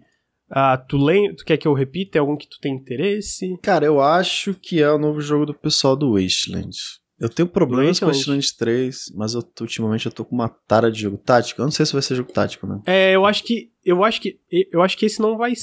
ah, 0.50 0.78
tu, 0.78 0.98
lem 0.98 1.34
tu 1.36 1.46
quer 1.46 1.58
que 1.58 1.68
eu 1.68 1.74
repita? 1.74 2.18
É 2.18 2.20
algum 2.20 2.36
que 2.36 2.48
tu 2.48 2.60
tem 2.60 2.74
interesse? 2.74 3.58
Cara, 3.62 3.86
eu 3.86 4.02
acho 4.02 4.54
que 4.54 4.82
é 4.82 4.92
o 4.92 4.98
novo 4.98 5.22
jogo 5.22 5.46
do 5.46 5.54
pessoal 5.54 5.96
do 5.96 6.14
Wasteland. 6.14 6.76
Eu 7.20 7.30
tenho 7.30 7.48
problemas 7.48 8.00
com 8.00 8.06
o 8.06 8.10
Wasteland 8.10 8.56
3, 8.56 9.14
mas 9.16 9.34
eu, 9.34 9.42
ultimamente 9.62 10.06
eu 10.06 10.12
tô 10.12 10.24
com 10.24 10.36
uma 10.36 10.50
tara 10.50 10.92
de 10.92 11.02
jogo 11.02 11.18
tático. 11.18 11.62
Eu 11.62 11.66
não 11.66 11.72
sei 11.72 11.86
se 11.86 11.94
vai 11.94 12.02
ser 12.02 12.16
jogo 12.16 12.32
tático, 12.32 12.68
né? 12.68 12.80
É, 12.86 13.16
eu 13.16 13.26
acho 13.26 13.44
que. 13.44 13.72
Eu 13.84 14.04
acho 14.04 14.22
que. 14.22 14.40
Eu 14.72 14.84
acho 14.84 14.96
que 14.96 15.06
esse 15.08 15.20
não 15.20 15.36
vai. 15.36 15.54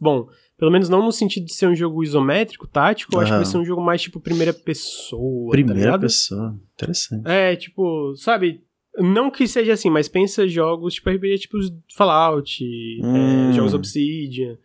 Bom, 0.00 0.28
pelo 0.58 0.70
menos 0.70 0.88
não 0.88 1.04
no 1.04 1.12
sentido 1.12 1.46
de 1.46 1.54
ser 1.54 1.66
um 1.66 1.76
jogo 1.76 2.02
isométrico, 2.02 2.66
tático, 2.66 3.14
eu 3.14 3.20
acho 3.20 3.30
que 3.30 3.36
vai 3.36 3.44
ser 3.44 3.58
um 3.58 3.64
jogo 3.64 3.82
mais 3.82 4.00
tipo 4.00 4.20
primeira 4.20 4.52
pessoa. 4.52 5.50
Tá 5.50 5.50
primeira 5.50 5.92
tá 5.92 5.98
pessoa, 5.98 6.58
interessante. 6.74 7.28
É, 7.28 7.54
tipo, 7.56 8.14
sabe? 8.16 8.62
Não 8.98 9.30
que 9.30 9.46
seja 9.46 9.74
assim, 9.74 9.90
mas 9.90 10.08
pensa 10.08 10.48
jogos 10.48 10.94
tipo 10.94 11.10
RPG 11.10 11.38
tipo 11.40 11.58
Fallout, 11.94 12.64
é, 12.64 13.06
hum. 13.06 13.50
é, 13.50 13.52
jogos 13.52 13.74
Obsidian. 13.74 14.56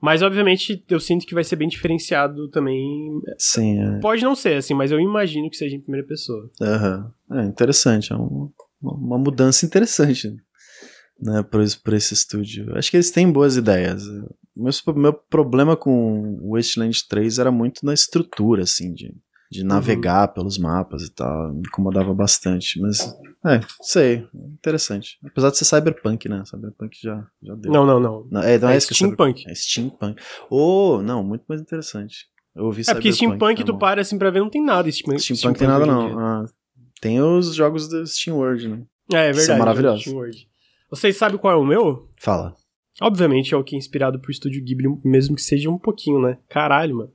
Mas, 0.00 0.22
obviamente, 0.22 0.84
eu 0.88 1.00
sinto 1.00 1.26
que 1.26 1.34
vai 1.34 1.42
ser 1.42 1.56
bem 1.56 1.68
diferenciado 1.68 2.48
também. 2.50 3.20
Sim, 3.36 3.80
é. 3.80 3.98
Pode 3.98 4.22
não 4.22 4.36
ser, 4.36 4.54
assim, 4.54 4.72
mas 4.72 4.92
eu 4.92 5.00
imagino 5.00 5.50
que 5.50 5.56
seja 5.56 5.74
em 5.74 5.80
primeira 5.80 6.06
pessoa. 6.06 6.48
Aham. 6.60 7.12
Uhum. 7.28 7.40
É 7.40 7.44
interessante, 7.44 8.12
é 8.12 8.16
uma, 8.16 8.48
uma 8.80 9.18
mudança 9.18 9.66
interessante 9.66 10.36
né, 11.20 11.42
por, 11.42 11.60
por 11.82 11.94
esse 11.94 12.14
estúdio. 12.14 12.76
Acho 12.76 12.90
que 12.90 12.96
eles 12.96 13.10
têm 13.10 13.30
boas 13.30 13.56
ideias. 13.56 14.02
Meu, 14.58 14.72
meu 14.96 15.12
problema 15.12 15.76
com 15.76 16.38
o 16.42 16.54
Wasteland 16.54 17.06
3 17.08 17.38
era 17.38 17.50
muito 17.50 17.86
na 17.86 17.94
estrutura, 17.94 18.64
assim, 18.64 18.92
de, 18.92 19.14
de 19.50 19.62
uhum. 19.62 19.68
navegar 19.68 20.28
uhum. 20.28 20.34
pelos 20.34 20.58
mapas 20.58 21.02
e 21.02 21.10
tal. 21.10 21.54
Me 21.54 21.60
incomodava 21.60 22.12
bastante. 22.12 22.80
Mas, 22.80 23.00
é, 23.46 23.60
sei. 23.80 24.26
Interessante. 24.34 25.18
Apesar 25.24 25.50
de 25.50 25.58
ser 25.58 25.64
cyberpunk, 25.64 26.28
né? 26.28 26.42
Cyberpunk 26.44 26.98
já, 27.00 27.24
já 27.42 27.54
deu. 27.54 27.72
Não, 27.72 27.86
não, 27.86 28.00
não. 28.00 28.26
não 28.30 28.42
é, 28.42 28.58
não 28.58 28.68
é, 28.68 28.76
é 28.76 28.80
steampunk. 28.80 29.44
É 29.48 29.54
steampunk. 29.54 30.20
Oh, 30.50 31.00
não, 31.02 31.22
muito 31.22 31.44
mais 31.48 31.60
interessante. 31.60 32.26
Eu 32.54 32.64
ouvi 32.64 32.82
É 32.88 32.92
porque 32.92 33.12
steampunk, 33.12 33.62
tu 33.62 33.78
para 33.78 34.00
assim 34.00 34.18
pra 34.18 34.30
ver, 34.30 34.40
não 34.40 34.50
tem 34.50 34.64
nada. 34.64 34.90
Steampunk, 34.90 35.20
steampunk, 35.22 35.38
steampunk 35.38 35.58
tem 35.60 35.68
nada, 35.68 35.86
não. 35.86 36.18
Ah, 36.18 36.44
tem 37.00 37.22
os 37.22 37.54
jogos 37.54 37.88
do 37.88 38.04
SteamWorld, 38.04 38.68
né? 38.68 38.82
É, 39.12 39.16
é 39.16 39.22
verdade. 39.26 39.46
São 39.46 39.58
maravilhosos. 39.58 40.04
Vocês 40.90 41.16
sabem 41.16 41.38
qual 41.38 41.52
é 41.52 41.56
o 41.56 41.64
meu? 41.64 42.08
Fala. 42.18 42.56
Obviamente 43.00 43.54
é 43.54 43.56
o 43.56 43.62
que 43.62 43.76
é 43.76 43.78
inspirado 43.78 44.18
pro 44.18 44.30
estúdio 44.30 44.62
Ghibli, 44.62 44.88
mesmo 45.04 45.36
que 45.36 45.42
seja 45.42 45.70
um 45.70 45.78
pouquinho, 45.78 46.20
né? 46.20 46.38
Caralho, 46.48 46.96
mano. 46.96 47.12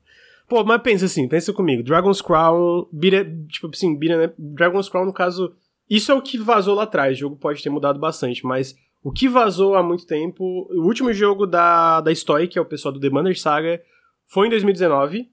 Pô, 0.47 0.63
mas 0.63 0.81
pensa 0.81 1.05
assim, 1.05 1.27
pensa 1.27 1.51
comigo. 1.51 1.83
Dragon's 1.83 2.21
Crown, 2.21 2.87
Bira, 2.91 3.25
tipo 3.49 3.67
assim, 3.67 3.97
Bira, 3.97 4.17
né? 4.17 4.33
Dragon's 4.37 4.87
Crown, 4.87 5.05
no 5.05 5.13
caso, 5.13 5.53
isso 5.89 6.11
é 6.11 6.15
o 6.15 6.21
que 6.21 6.37
vazou 6.37 6.75
lá 6.75 6.83
atrás. 6.83 7.17
O 7.17 7.19
jogo 7.19 7.35
pode 7.35 7.61
ter 7.61 7.69
mudado 7.69 7.99
bastante, 7.99 8.45
mas 8.45 8.75
o 9.03 9.11
que 9.11 9.27
vazou 9.27 9.75
há 9.75 9.83
muito 9.83 10.05
tempo, 10.05 10.43
o 10.71 10.85
último 10.85 11.11
jogo 11.11 11.45
da, 11.45 11.99
da 12.01 12.11
Story, 12.11 12.47
que 12.47 12.57
é 12.57 12.61
o 12.61 12.65
pessoal 12.65 12.93
do 12.93 12.99
The 12.99 13.09
Banner 13.09 13.37
Saga, 13.37 13.81
foi 14.25 14.47
em 14.47 14.49
2019. 14.49 15.29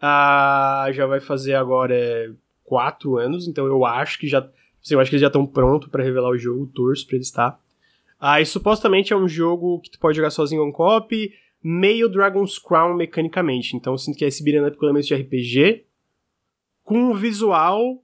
Ah, 0.00 0.88
já 0.92 1.06
vai 1.06 1.20
fazer 1.20 1.54
agora 1.54 1.94
é, 1.94 2.30
quatro 2.64 3.16
anos, 3.16 3.46
então 3.46 3.66
eu 3.66 3.84
acho 3.84 4.18
que 4.18 4.26
já. 4.26 4.38
Assim, 4.82 4.94
eu 4.94 5.00
acho 5.00 5.10
que 5.10 5.16
eles 5.16 5.22
já 5.22 5.26
estão 5.26 5.46
prontos 5.46 5.88
para 5.88 6.04
revelar 6.04 6.30
o 6.30 6.38
jogo, 6.38 6.66
torço 6.68 7.06
pra 7.06 7.16
ele 7.16 7.22
estar. 7.22 7.60
Aí 8.18 8.46
supostamente 8.46 9.12
é 9.12 9.16
um 9.16 9.28
jogo 9.28 9.80
que 9.80 9.90
tu 9.90 9.98
pode 9.98 10.16
jogar 10.16 10.30
sozinho 10.30 10.62
ou 10.62 10.72
cop, 10.72 11.32
meio 11.62 12.08
Dragon's 12.08 12.58
Crown 12.58 12.94
mecanicamente. 12.94 13.76
Então 13.76 13.92
eu 13.92 13.98
sinto 13.98 14.16
que 14.16 14.24
é 14.24 14.28
esse 14.28 14.42
beat'em 14.42 14.66
up 14.66 14.76
com 14.76 14.86
elementos 14.86 15.08
de 15.08 15.14
RPG, 15.14 15.84
com 16.82 17.10
um 17.10 17.14
visual 17.14 18.02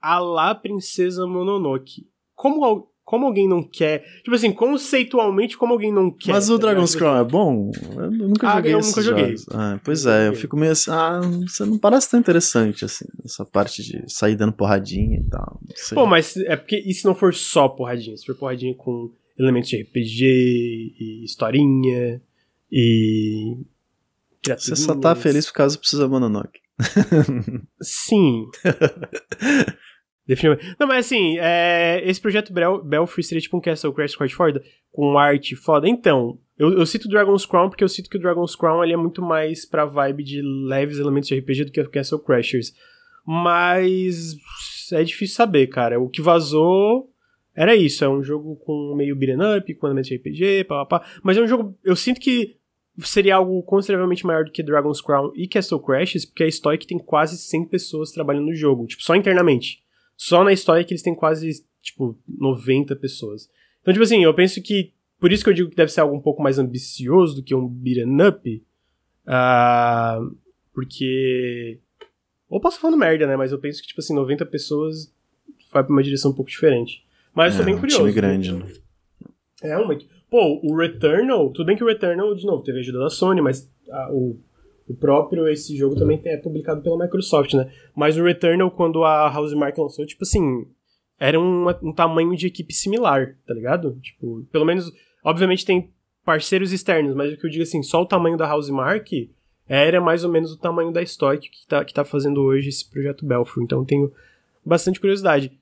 a 0.00 0.18
la 0.18 0.54
Princesa 0.54 1.26
Mononoke. 1.26 2.06
Como, 2.36 2.88
como 3.04 3.26
alguém 3.26 3.48
não 3.48 3.64
quer... 3.64 4.04
Tipo 4.22 4.36
assim, 4.36 4.52
conceitualmente, 4.52 5.58
como 5.58 5.72
alguém 5.72 5.92
não 5.92 6.08
quer... 6.08 6.30
Mas 6.32 6.48
o 6.48 6.56
tá 6.56 6.66
Dragon's 6.66 6.94
Crown 6.94 7.16
é 7.16 7.24
bom? 7.24 7.72
Eu 7.96 8.10
nunca 8.12 8.48
ah, 8.48 8.56
joguei 8.56 8.74
eu 8.74 8.80
nunca 8.80 9.02
joguei. 9.02 9.34
Ah, 9.50 9.80
pois 9.82 10.06
é, 10.06 10.28
eu 10.28 10.34
fico 10.34 10.56
meio 10.56 10.70
assim, 10.70 10.90
ah, 10.92 11.20
você 11.48 11.64
não 11.64 11.78
parece 11.78 12.08
tão 12.08 12.20
interessante, 12.20 12.84
assim, 12.84 13.06
essa 13.24 13.44
parte 13.44 13.82
de 13.82 14.04
sair 14.06 14.36
dando 14.36 14.52
porradinha 14.52 15.18
e 15.18 15.24
tal. 15.24 15.60
Pô, 15.94 16.06
mas 16.06 16.36
é 16.36 16.54
porque 16.54 16.78
e 16.78 16.94
se 16.94 17.04
não 17.04 17.14
for 17.14 17.34
só 17.34 17.68
porradinha? 17.68 18.16
Se 18.16 18.24
for 18.24 18.36
porradinha 18.36 18.74
com 18.74 19.10
elementos 19.38 19.70
de 19.70 19.82
RPG 19.82 20.24
e 20.24 21.24
historinha 21.24 22.20
e. 22.70 23.56
Você 24.46 24.76
só 24.76 24.94
tá 24.94 25.14
feliz 25.14 25.46
por 25.46 25.54
causa 25.54 25.76
do 25.76 25.80
Precisa 25.80 26.08
Mononoke. 26.08 26.60
Sim. 27.82 28.46
Definitivamente. 30.26 30.76
Não, 30.78 30.86
mas 30.86 31.06
assim, 31.06 31.38
é, 31.38 32.02
esse 32.04 32.20
projeto 32.20 32.52
Bel 32.52 32.82
Belfry 32.82 33.22
seria 33.22 33.40
tipo 33.40 33.56
um 33.56 33.60
Castle 33.60 33.92
Crash 33.92 34.14
foda, 34.32 34.62
com 34.92 35.18
arte 35.18 35.56
foda. 35.56 35.88
Então, 35.88 36.38
eu, 36.58 36.78
eu 36.78 36.86
cito 36.86 37.08
Dragon's 37.08 37.46
Crown 37.46 37.68
porque 37.68 37.82
eu 37.82 37.88
cito 37.88 38.10
que 38.10 38.16
o 38.16 38.20
Dragon's 38.20 38.54
Crown 38.54 38.82
ele 38.82 38.92
é 38.92 38.96
muito 38.96 39.22
mais 39.22 39.64
pra 39.64 39.84
vibe 39.84 40.22
de 40.22 40.42
leves 40.42 40.98
elementos 40.98 41.28
de 41.28 41.38
RPG 41.38 41.64
do 41.66 41.72
que 41.72 41.80
o 41.80 41.90
Castle 41.90 42.18
Crashers. 42.18 42.74
Mas 43.26 44.36
é 44.92 45.02
difícil 45.02 45.36
saber, 45.36 45.66
cara. 45.68 46.00
O 46.00 46.08
que 46.08 46.22
vazou 46.22 47.10
era 47.58 47.74
isso. 47.74 48.04
É 48.04 48.08
um 48.08 48.22
jogo 48.22 48.54
com 48.54 48.94
meio 48.94 49.16
beat'em 49.16 49.58
up, 49.58 49.74
com 49.74 49.88
elementos 49.88 50.08
de 50.08 50.14
RPG, 50.14 50.64
pá, 50.64 50.86
pá, 50.86 51.00
pá. 51.00 51.06
Mas 51.24 51.36
é 51.36 51.42
um 51.42 51.46
jogo. 51.48 51.76
Eu 51.82 51.96
sinto 51.96 52.20
que 52.20 52.56
seria 53.02 53.34
algo 53.34 53.60
consideravelmente 53.64 54.24
maior 54.24 54.44
do 54.44 54.52
que 54.52 54.62
Dragon's 54.62 55.00
Crown 55.00 55.32
e 55.34 55.48
Castle 55.48 55.80
Crashes, 55.80 56.24
porque 56.24 56.44
a 56.44 56.50
Stoic 56.50 56.86
tem 56.86 56.98
quase 57.00 57.36
100 57.36 57.66
pessoas 57.66 58.12
trabalhando 58.12 58.46
no 58.46 58.54
jogo, 58.54 58.86
tipo, 58.86 59.02
só 59.02 59.16
internamente. 59.16 59.82
Só 60.16 60.44
na 60.44 60.54
Stoic 60.54 60.92
eles 60.92 61.02
têm 61.02 61.16
quase, 61.16 61.64
tipo, 61.82 62.16
90 62.28 62.94
pessoas. 62.94 63.50
Então, 63.82 63.92
tipo 63.92 64.04
assim, 64.04 64.22
eu 64.22 64.32
penso 64.34 64.62
que, 64.62 64.92
por 65.18 65.32
isso 65.32 65.42
que 65.42 65.50
eu 65.50 65.54
digo 65.54 65.70
que 65.70 65.76
deve 65.76 65.90
ser 65.90 66.00
algo 66.00 66.14
um 66.14 66.20
pouco 66.20 66.40
mais 66.40 66.60
ambicioso 66.60 67.36
do 67.36 67.42
que 67.42 67.56
um 67.56 67.66
beat'em 67.66 68.22
up, 68.22 68.64
uh, 69.26 70.36
porque... 70.72 71.80
Ou 72.48 72.60
posso 72.60 72.78
falando 72.78 72.98
merda, 72.98 73.26
né, 73.26 73.36
mas 73.36 73.50
eu 73.50 73.58
penso 73.58 73.82
que, 73.82 73.88
tipo 73.88 74.00
assim, 74.00 74.14
90 74.14 74.46
pessoas 74.46 75.12
vai 75.72 75.82
pra 75.82 75.92
uma 75.92 76.02
direção 76.04 76.30
um 76.30 76.34
pouco 76.34 76.50
diferente. 76.50 77.04
Mas 77.38 77.54
eu 77.54 77.64
tô 77.64 77.70
é, 77.70 77.72
bem 77.72 77.78
curioso. 77.78 78.02
Um 78.02 78.06
time 78.08 78.20
grande, 78.20 78.52
né? 78.52 78.66
É, 79.62 79.78
uma... 79.78 79.96
Pô, 80.28 80.60
o 80.60 80.76
Returnal, 80.76 81.50
tudo 81.52 81.66
bem 81.66 81.76
que 81.76 81.84
o 81.84 81.86
Returnal, 81.86 82.34
de 82.34 82.44
novo, 82.44 82.64
teve 82.64 82.80
ajuda 82.80 82.98
da 82.98 83.08
Sony, 83.08 83.40
mas 83.40 83.72
a, 83.88 84.12
o, 84.12 84.40
o 84.88 84.94
próprio, 84.94 85.48
esse 85.48 85.76
jogo 85.76 85.94
também 85.94 86.20
é 86.24 86.36
publicado 86.36 86.82
pela 86.82 86.98
Microsoft, 86.98 87.54
né? 87.54 87.70
Mas 87.94 88.18
o 88.18 88.24
Returnal, 88.24 88.68
quando 88.72 89.04
a 89.04 89.32
Housemarque 89.32 89.80
lançou, 89.80 90.04
tipo 90.04 90.24
assim, 90.24 90.66
era 91.16 91.38
um, 91.38 91.66
um 91.80 91.92
tamanho 91.92 92.34
de 92.34 92.48
equipe 92.48 92.74
similar, 92.74 93.36
tá 93.46 93.54
ligado? 93.54 93.96
Tipo, 94.02 94.44
pelo 94.50 94.64
menos, 94.64 94.92
obviamente 95.22 95.64
tem 95.64 95.92
parceiros 96.24 96.72
externos, 96.72 97.14
mas 97.14 97.32
o 97.32 97.36
que 97.36 97.46
eu 97.46 97.50
digo 97.50 97.62
assim, 97.62 97.84
só 97.84 98.02
o 98.02 98.06
tamanho 98.06 98.36
da 98.36 98.52
Housemarque 98.52 99.30
era 99.68 100.00
mais 100.00 100.24
ou 100.24 100.30
menos 100.30 100.52
o 100.52 100.58
tamanho 100.58 100.90
da 100.90 101.06
Stoic 101.06 101.48
que 101.48 101.66
tá, 101.68 101.84
que 101.84 101.94
tá 101.94 102.04
fazendo 102.04 102.42
hoje 102.42 102.68
esse 102.68 102.90
projeto 102.90 103.24
Belfry. 103.24 103.62
Então 103.62 103.84
tenho 103.84 104.12
bastante 104.66 104.98
curiosidade. 104.98 105.57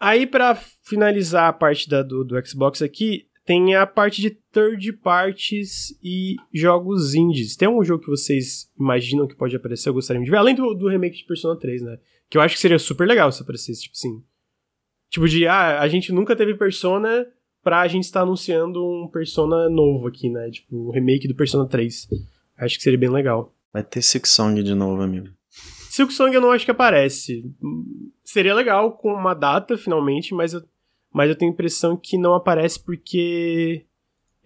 Aí, 0.00 0.26
para 0.26 0.54
finalizar 0.54 1.48
a 1.48 1.52
parte 1.52 1.86
da, 1.86 2.02
do, 2.02 2.24
do 2.24 2.46
Xbox 2.46 2.80
aqui, 2.80 3.26
tem 3.44 3.74
a 3.74 3.86
parte 3.86 4.22
de 4.22 4.30
third 4.30 4.92
parties 4.94 5.90
e 6.02 6.36
jogos 6.54 7.14
indies. 7.14 7.54
Tem 7.54 7.68
algum 7.68 7.84
jogo 7.84 8.02
que 8.02 8.10
vocês 8.10 8.70
imaginam 8.78 9.26
que 9.26 9.36
pode 9.36 9.54
aparecer, 9.54 9.90
eu 9.90 9.94
gostaria 9.94 10.22
de 10.22 10.30
ver? 10.30 10.38
Além 10.38 10.54
do, 10.54 10.72
do 10.72 10.88
remake 10.88 11.18
de 11.18 11.24
Persona 11.24 11.58
3, 11.58 11.82
né? 11.82 11.98
Que 12.30 12.38
eu 12.38 12.42
acho 12.42 12.54
que 12.54 12.60
seria 12.60 12.78
super 12.78 13.06
legal 13.06 13.30
se 13.30 13.42
aparecesse, 13.42 13.82
tipo 13.82 13.94
assim. 13.94 14.22
Tipo 15.10 15.28
de, 15.28 15.46
ah, 15.46 15.80
a 15.80 15.88
gente 15.88 16.12
nunca 16.12 16.34
teve 16.34 16.54
Persona 16.54 17.26
pra 17.62 17.86
gente 17.86 18.04
estar 18.04 18.22
anunciando 18.22 18.82
um 18.82 19.08
Persona 19.08 19.68
novo 19.68 20.06
aqui, 20.06 20.30
né? 20.30 20.50
Tipo, 20.50 20.88
o 20.88 20.90
remake 20.90 21.28
do 21.28 21.34
Persona 21.34 21.68
3. 21.68 22.08
Acho 22.56 22.76
que 22.76 22.82
seria 22.82 22.98
bem 22.98 23.10
legal. 23.10 23.54
Vai 23.72 23.82
ter 23.82 24.00
Six 24.00 24.30
Song 24.30 24.62
de 24.62 24.74
novo, 24.74 25.02
amigo. 25.02 25.28
Silk 25.90 26.14
Song 26.14 26.32
eu 26.32 26.40
não 26.40 26.52
acho 26.52 26.64
que 26.64 26.70
aparece. 26.70 27.44
Seria 28.32 28.54
legal 28.54 28.92
com 28.92 29.12
uma 29.12 29.34
data, 29.34 29.76
finalmente, 29.76 30.34
mas 30.34 30.52
eu 30.52 30.62
mas 31.12 31.28
eu 31.28 31.36
tenho 31.36 31.50
a 31.50 31.54
impressão 31.54 31.96
que 31.96 32.16
não 32.16 32.34
aparece 32.34 32.78
porque 32.78 33.84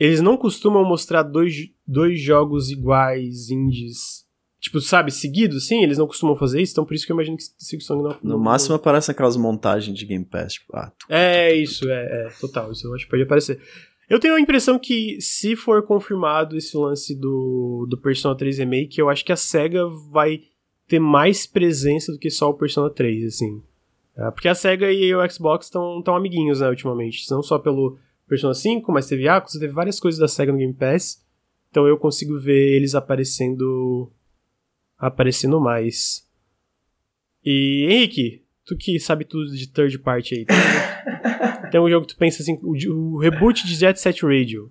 eles 0.01 0.20
não 0.20 0.37
costumam 0.37 0.85
mostrar 0.85 1.22
dois, 1.22 1.55
dois 1.87 2.20
jogos 2.20 2.70
iguais 2.70 3.51
indies. 3.51 4.24
Tipo, 4.59 4.80
sabe, 4.80 5.11
seguidos, 5.12 5.66
sim, 5.68 5.82
eles 5.82 5.99
não 5.99 6.07
costumam 6.07 6.35
fazer 6.35 6.62
isso, 6.62 6.72
então 6.72 6.87
por 6.87 6.95
isso 6.95 7.05
que 7.05 7.12
eu 7.12 7.16
imagino 7.16 7.37
que 7.37 7.45
Silksong 7.59 8.03
não. 8.03 8.16
No 8.22 8.39
máximo 8.39 8.74
aparece 8.74 9.11
aquelas 9.11 9.37
montagens 9.37 9.97
de 9.97 10.07
Game 10.07 10.24
Pass, 10.24 10.55
tipo, 10.55 10.74
ah, 10.74 10.91
tu, 10.99 11.07
É, 11.11 11.51
tu, 11.51 11.57
isso, 11.57 11.91
é, 11.91 12.26
é, 12.26 12.28
total, 12.41 12.72
isso 12.72 12.87
eu 12.87 12.95
acho 12.95 13.05
que 13.05 13.11
pode 13.11 13.24
aparecer. 13.24 13.61
Eu 14.09 14.18
tenho 14.18 14.35
a 14.35 14.41
impressão 14.41 14.78
que, 14.78 15.20
se 15.20 15.55
for 15.55 15.82
confirmado 15.82 16.57
esse 16.57 16.74
lance 16.78 17.14
do, 17.14 17.87
do 17.91 17.99
Persona 17.99 18.35
3 18.35 18.59
Remake, 18.59 18.99
eu 18.99 19.11
acho 19.11 19.22
que 19.22 19.32
a 19.32 19.37
SEGA 19.37 19.87
vai 20.11 20.41
ter 20.89 20.99
mais 20.99 21.47
presença 21.47 22.11
do 22.11 22.18
que 22.18 22.30
só 22.30 22.49
o 22.49 22.55
Persona 22.55 22.89
3, 22.89 23.26
assim. 23.26 23.62
É, 24.17 24.31
porque 24.31 24.49
a 24.49 24.55
SEGA 24.55 24.91
e 24.93 25.15
o 25.15 25.31
Xbox 25.31 25.67
estão 25.67 26.01
tão 26.03 26.15
amiguinhos, 26.15 26.61
né, 26.61 26.69
ultimamente. 26.69 27.29
Não 27.31 27.43
só 27.43 27.59
pelo 27.59 27.99
Persona 28.29 28.55
5, 28.55 28.91
mas 28.93 29.07
teve 29.07 29.25
Yakuza, 29.25 29.59
teve 29.59 29.73
várias 29.73 29.99
coisas 29.99 30.19
da 30.19 30.29
SEGA 30.29 30.53
no 30.53 30.59
Game 30.59 30.73
Pass. 30.73 31.23
Então 31.71 31.87
eu 31.87 31.99
consigo 31.99 32.39
ver 32.39 32.77
eles 32.77 32.95
aparecendo 32.95 34.11
aparecendo 34.97 35.61
mais. 35.61 36.25
E 37.45 37.87
Henrique, 37.91 38.45
tu 38.65 38.77
que 38.77 38.99
sabe 39.01 39.25
tudo 39.25 39.51
de 39.51 39.67
third 39.67 39.99
party 39.99 40.35
aí, 40.37 40.45
tem, 40.47 40.57
tem 41.73 41.81
um 41.81 41.91
jogo 41.91 42.07
que 42.07 42.15
tu 42.15 42.19
pensa 42.19 42.43
assim, 42.43 42.59
o, 42.62 43.15
o 43.15 43.19
reboot 43.19 43.67
de 43.67 43.75
Jet 43.75 44.01
Set 44.01 44.23
Radio 44.25 44.71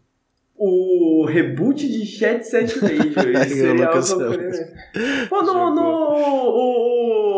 o 0.56 1.26
reboot 1.26 1.88
de 1.88 2.06
Chat 2.06 2.44
Set 2.44 2.80
Radio. 2.80 3.14
Esse 3.42 3.56
seria 3.56 3.88
algo 3.88 4.00
Pô, 5.30 5.42
no, 5.42 5.76
no 5.76 5.82
o, 5.82 7.33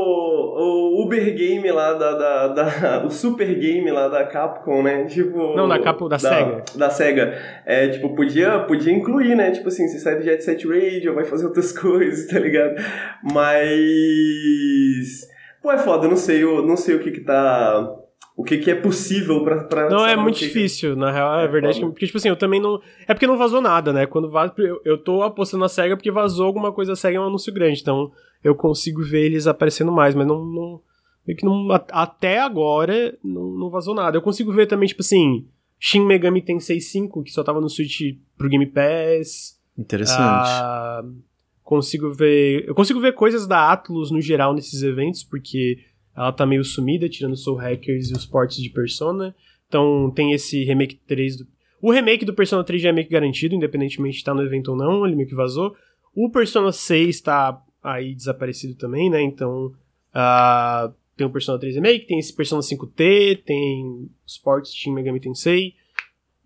o, 0.96 1.04
Uber 1.04 1.36
Game 1.36 1.70
lá 1.72 1.94
da, 1.94 2.14
da, 2.14 2.48
da, 2.48 3.04
O 3.06 3.10
Super 3.10 3.54
Game 3.56 3.90
lá 3.92 4.08
da 4.08 4.26
Capcom, 4.26 4.84
né? 4.84 5.06
Tipo. 5.06 5.56
Não, 5.56 5.68
da 5.68 5.80
Capcom, 5.80 6.08
da, 6.08 6.18
da 6.18 6.20
SEGA. 6.20 6.64
Da 6.76 6.90
SEGA. 6.90 7.34
É, 7.66 7.88
tipo, 7.90 8.16
podia, 8.16 8.60
podia 8.60 8.94
incluir, 8.94 9.36
né? 9.36 9.52
Tipo 9.52 9.68
assim, 9.68 9.88
você 9.88 10.00
sai 10.00 10.16
do 10.16 10.24
Jet 10.24 10.44
Set 10.44 10.68
Radio, 10.68 11.14
vai 11.14 11.26
fazer 11.26 11.46
outras 11.46 11.72
coisas, 11.78 12.28
tá 12.28 12.40
ligado? 12.40 12.76
Mas. 13.24 15.28
Pô, 15.62 15.72
é 15.72 15.78
foda, 15.78 16.08
não 16.08 16.16
sei, 16.16 16.44
eu 16.44 16.66
não 16.66 16.78
sei 16.78 16.96
o 16.96 17.00
que 17.00 17.12
que 17.12 17.22
tá 17.22 18.05
o 18.38 18.44
que, 18.44 18.58
que 18.58 18.70
é 18.70 18.76
possível 18.76 19.44
pra. 19.44 19.64
pra 19.64 19.90
não, 19.90 20.06
é 20.06 20.16
muito 20.16 20.40
difícil, 20.40 20.94
que... 20.94 21.00
na 21.00 21.10
real, 21.10 21.40
é, 21.40 21.46
é 21.46 21.48
verdade. 21.48 21.80
Que, 21.80 21.86
porque, 21.86 22.06
tipo 22.06 22.18
assim, 22.18 22.28
eu 22.28 22.36
também 22.36 22.60
não. 22.60 22.82
É 23.08 23.14
porque 23.14 23.26
não 23.26 23.38
vazou 23.38 23.62
nada, 23.62 23.94
né? 23.94 24.06
Quando 24.06 24.30
vaza. 24.30 24.54
Eu, 24.58 24.82
eu 24.84 24.98
tô 24.98 25.24
apostando 25.24 25.62
na 25.62 25.70
SEGA 25.70 25.96
porque 25.96 26.12
vazou 26.12 26.46
alguma 26.46 26.72
coisa 26.74 26.96
SEGA 26.98 27.18
é 27.18 27.22
um 27.22 27.28
anúncio 27.28 27.54
grande. 27.54 27.80
Então 27.80 28.12
eu 28.44 28.54
consigo 28.54 29.02
ver 29.02 29.26
eles 29.26 29.48
aparecendo 29.48 29.92
mais, 29.92 30.14
mas 30.14 30.28
não. 30.28 30.44
não 30.44 30.82
meio 31.26 31.38
que 31.38 31.46
não. 31.46 31.72
Até 31.72 32.40
agora 32.40 33.18
não, 33.24 33.52
não 33.52 33.70
vazou 33.70 33.96
nada. 33.96 34.18
Eu 34.18 34.22
consigo 34.22 34.52
ver 34.52 34.68
também, 34.68 34.88
tipo 34.88 35.02
assim. 35.02 35.48
Shin 35.80 36.06
Megami 36.06 36.42
Tensei 36.42 36.82
5, 36.82 37.24
que 37.24 37.32
só 37.32 37.44
tava 37.44 37.62
no 37.62 37.70
Switch 37.70 38.18
pro 38.38 38.50
Game 38.50 38.66
Pass. 38.66 39.60
Interessante. 39.78 40.20
Ah, 40.20 41.04
consigo 41.64 42.12
ver. 42.12 42.66
Eu 42.68 42.76
consigo 42.76 43.00
ver 43.00 43.14
coisas 43.14 43.48
da 43.48 43.72
Atlus 43.72 44.12
no 44.12 44.20
geral 44.20 44.54
nesses 44.54 44.84
eventos, 44.84 45.24
porque 45.24 45.78
ela 46.16 46.32
tá 46.32 46.46
meio 46.46 46.64
sumida, 46.64 47.10
tirando 47.10 47.36
Soul 47.36 47.58
Hackers 47.58 48.10
e 48.10 48.14
os 48.14 48.26
ports 48.26 48.58
de 48.58 48.70
Persona. 48.70 49.36
Então 49.68 50.12
tem 50.16 50.32
esse 50.32 50.64
remake 50.64 50.96
3 51.08 51.38
do. 51.38 51.48
O 51.82 51.92
remake 51.92 52.26
do 52.26 52.34
Persona 52.34 52.64
3 52.64 52.82
já 52.82 52.90
é 52.90 52.92
meio 52.92 53.06
que 53.06 53.14
garantido, 53.14 53.54
independentemente 53.54 54.14
de 54.14 54.20
estar 54.20 54.34
no 54.34 54.44
evento 54.44 54.70
ou 54.70 54.78
não, 54.78 55.06
ele 55.06 55.16
meio 55.16 55.28
que 55.28 55.36
vazou. 55.36 55.76
O 56.16 56.30
Persona 56.30 56.72
6 56.72 57.22
tá 57.22 57.62
aí 57.84 58.16
desaparecido 58.16 58.76
também, 58.76 59.10
né? 59.10 59.22
Então. 59.22 59.74
Uh, 60.16 60.94
tem 61.16 61.26
o 61.26 61.30
Persona 61.30 61.58
3 61.58 61.76
Remake, 61.76 62.08
tem 62.08 62.20
esse 62.20 62.34
Persona 62.34 62.62
5T, 62.62 63.44
tem 63.44 64.10
os 64.26 64.38
ports 64.38 64.74
de 64.74 64.80
Shin 64.80 64.94
Megami 64.94 65.20
Tensei. 65.20 65.74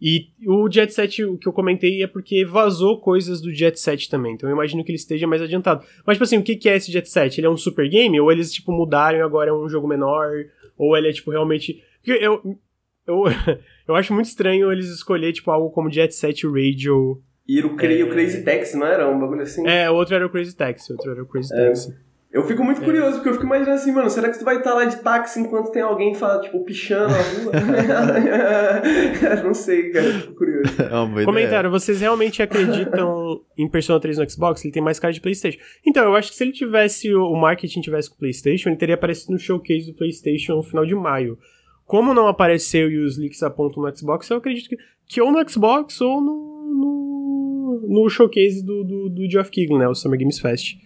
E 0.02 0.30
o 0.46 0.70
Jet 0.72 0.94
Set, 0.94 1.24
o 1.24 1.38
que 1.38 1.48
eu 1.48 1.54
comentei 1.54 2.02
é 2.02 2.08
porque 2.08 2.46
vazou 2.46 3.02
coisas 3.02 3.42
do 3.42 3.54
Jet 3.54 3.80
Set 3.80 4.10
também. 4.10 4.34
Então 4.34 4.50
eu 4.50 4.54
imagino 4.54 4.84
que 4.84 4.92
ele 4.92 4.98
esteja 4.98 5.28
mais 5.28 5.42
adiantado. 5.42 5.86
Mas, 6.06 6.16
tipo 6.16 6.24
assim, 6.24 6.38
o 6.38 6.44
que 6.44 6.70
é 6.70 6.78
esse 6.78 6.92
Jet 6.92 7.10
Set? 7.10 7.38
Ele 7.38 7.48
é 7.48 7.50
um 7.50 7.58
super 7.58 7.88
game? 7.90 8.20
Ou 8.20 8.32
eles, 8.32 8.54
tipo, 8.54 8.72
mudaram 8.72 9.20
e 9.20 9.22
agora 9.22 9.50
é 9.50 9.54
um 9.54 9.68
jogo 9.68 9.88
menor? 9.88 10.32
Ou 10.78 10.96
ele 10.96 11.10
é, 11.10 11.12
tipo, 11.12 11.32
realmente. 11.32 11.84
Porque 12.02 12.24
eu. 12.24 12.58
Eu, 13.06 13.24
eu 13.88 13.96
acho 13.96 14.14
muito 14.14 14.28
estranho 14.28 14.72
eles 14.72 14.90
escolher, 14.90 15.34
tipo, 15.34 15.52
algo 15.52 15.70
como 15.72 15.92
Jet 15.92 16.14
Set 16.14 16.46
Radio. 16.46 17.22
E 17.48 17.60
o, 17.62 17.66
é... 17.82 18.04
o 18.04 18.10
Crazy 18.10 18.44
Taxi, 18.44 18.78
não 18.78 18.86
era? 18.86 19.10
Um 19.10 19.20
bagulho 19.20 19.42
assim? 19.42 19.68
É, 19.68 19.90
outro 19.90 20.16
era 20.16 20.26
o 20.26 20.30
Crazy 20.30 20.56
Taxi, 20.56 20.92
outro 20.92 21.12
era 21.12 21.24
o 21.24 21.26
Crazy 21.26 21.54
é. 21.54 21.68
Taxi. 21.68 22.09
Eu 22.32 22.44
fico 22.44 22.64
muito 22.64 22.80
é. 22.82 22.86
curioso, 22.86 23.14
porque 23.14 23.30
eu 23.30 23.34
fico 23.34 23.46
imaginando 23.46 23.76
assim, 23.76 23.92
mano, 23.92 24.08
será 24.08 24.30
que 24.30 24.38
tu 24.38 24.46
vai 24.46 24.58
estar 24.58 24.76
lá 24.76 24.86
de 24.86 24.98
táxi 24.98 25.40
enquanto 25.40 25.72
tem 25.72 25.82
alguém 25.82 26.14
fala, 26.14 26.40
tipo, 26.40 26.64
pichando 26.64 27.12
a 27.16 27.18
rua? 27.18 27.52
não 29.44 29.54
sei, 29.56 29.90
cara, 29.90 30.14
fico 30.14 30.36
curioso. 30.36 30.76
É 30.80 31.26
Comentário, 31.26 31.72
vocês 31.72 32.02
realmente 32.02 32.44
acreditam 32.44 33.42
em 33.58 33.68
Persona 33.68 34.00
3 34.00 34.20
no 34.20 34.30
Xbox? 34.30 34.64
Ele 34.64 34.72
tem 34.72 34.82
mais 34.82 35.00
cara 35.00 35.12
de 35.12 35.20
Playstation. 35.20 35.58
Então, 35.84 36.06
eu 36.06 36.16
acho 36.16 36.30
que 36.30 36.38
se 36.38 36.44
ele 36.44 36.52
tivesse, 36.52 37.12
o 37.16 37.36
marketing 37.36 37.82
tivesse 37.82 38.10
com 38.10 38.16
o 38.16 38.20
Playstation, 38.20 38.70
ele 38.70 38.78
teria 38.78 38.94
aparecido 38.94 39.34
no 39.34 39.40
showcase 39.40 39.88
do 39.88 39.98
Playstation 39.98 40.58
no 40.58 40.64
final 40.64 40.86
de 40.86 40.94
maio. 40.94 41.36
Como 41.84 42.14
não 42.14 42.28
apareceu 42.28 42.92
e 42.92 43.00
os 43.00 43.18
leaks 43.18 43.42
apontam 43.42 43.82
no 43.82 43.98
Xbox, 43.98 44.30
eu 44.30 44.38
acredito 44.38 44.70
que, 44.70 44.78
que 45.08 45.20
ou 45.20 45.32
no 45.32 45.50
Xbox 45.50 46.00
ou 46.00 46.22
no, 46.22 46.70
no, 46.76 47.88
no 47.88 48.08
showcase 48.08 48.64
do, 48.64 48.84
do, 48.84 49.10
do 49.10 49.28
Geoff 49.28 49.50
Keighley, 49.50 49.80
né, 49.80 49.88
o 49.88 49.96
Summer 49.96 50.20
Games 50.20 50.38
Fest. 50.38 50.78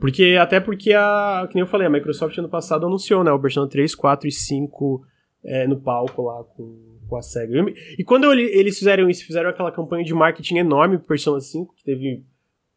Porque, 0.00 0.36
até 0.40 0.60
porque 0.60 0.92
a, 0.92 1.46
que 1.48 1.54
nem 1.54 1.62
eu 1.62 1.66
falei, 1.66 1.86
a 1.86 1.90
Microsoft 1.90 2.36
ano 2.38 2.48
passado 2.48 2.86
anunciou, 2.86 3.24
né, 3.24 3.32
o 3.32 3.40
Persona 3.40 3.68
3, 3.68 3.94
4 3.94 4.28
e 4.28 4.32
5 4.32 5.04
é, 5.44 5.66
no 5.66 5.80
palco 5.80 6.22
lá 6.22 6.44
com, 6.44 6.98
com 7.08 7.16
a 7.16 7.22
SEGA. 7.22 7.64
E 7.98 8.04
quando 8.04 8.32
eles 8.32 8.78
fizeram 8.78 9.10
isso, 9.10 9.26
fizeram 9.26 9.50
aquela 9.50 9.72
campanha 9.72 10.04
de 10.04 10.14
marketing 10.14 10.58
enorme 10.58 10.98
pro 10.98 11.08
Persona 11.08 11.40
5, 11.40 11.74
que 11.74 11.84
teve. 11.84 12.24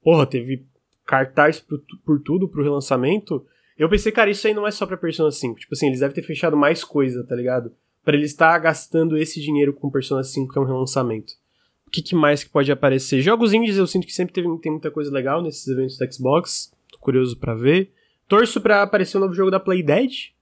Porra, 0.03 0.26
teve 0.26 0.65
cartaz 1.05 1.59
por, 1.59 1.80
por 2.05 2.19
tudo 2.22 2.47
pro 2.47 2.63
relançamento. 2.63 3.45
Eu 3.78 3.89
pensei, 3.89 4.11
cara, 4.11 4.30
isso 4.30 4.47
aí 4.47 4.53
não 4.53 4.65
é 4.65 4.72
só 4.72 4.86
pra 4.86 4.97
Persona 4.97 5.32
5. 5.32 5.59
Tipo 5.59 5.74
assim, 5.74 5.88
eles 5.88 5.99
devem 5.99 6.15
ter 6.15 6.24
fechado 6.24 6.57
mais 6.57 6.84
coisa, 6.84 7.24
tá 7.26 7.36
ligado? 7.36 7.72
Pra 8.03 8.15
ele 8.15 8.26
estar 8.26 8.57
gastando 8.57 9.17
esse 9.17 9.39
dinheiro 9.39 9.74
com 9.74 9.91
Persona 9.91 10.24
5, 10.24 10.51
que 10.51 10.57
é 10.57 10.61
um 10.61 10.65
relançamento. 10.65 11.34
O 11.86 11.91
que, 11.91 12.01
que, 12.01 12.15
mais 12.15 12.43
que 12.43 12.49
pode 12.49 12.72
aparecer? 12.72 13.22
Jogos 13.22 13.53
indies 13.53 13.78
eu 13.78 13.86
sinto 13.86 14.07
que 14.07 14.13
sempre 14.13 14.34
teve, 14.34 14.47
tem 14.59 14.72
muita 14.72 14.89
coisa 14.89 15.11
legal 15.11 15.41
nesses 15.43 15.67
eventos 15.67 15.97
da 15.97 16.09
Xbox. 16.09 16.72
Curioso 17.02 17.38
para 17.38 17.54
ver. 17.54 17.91
Torço 18.28 18.62
para 18.62 18.82
aparecer 18.82 19.18
um 19.18 19.22
novo 19.22 19.34
jogo 19.34 19.52
da 19.52 19.60
Playdead. 19.60 20.34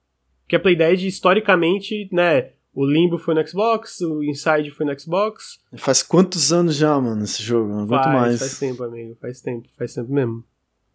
Porque 0.44 0.56
a 0.56 0.60
Playdead, 0.60 1.08
historicamente, 1.08 2.08
né? 2.12 2.52
O 2.74 2.86
Limbo 2.86 3.18
foi 3.18 3.34
no 3.34 3.48
Xbox, 3.48 4.00
o 4.02 4.24
Inside 4.24 4.70
foi 4.70 4.86
no 4.86 5.00
Xbox. 5.00 5.60
Faz 5.76 6.04
quantos 6.04 6.54
anos 6.54 6.76
já, 6.76 7.00
mano, 7.00 7.24
esse 7.24 7.42
jogo? 7.42 7.68
Não 7.68 7.80
aguento 7.82 8.06
mais. 8.06 8.40
Faz 8.40 8.60
tempo, 8.60 8.84
amigo. 8.84 9.18
Faz 9.20 9.42
tempo, 9.42 9.68
faz 9.78 9.94
tempo 9.96 10.14
mesmo. 10.14 10.44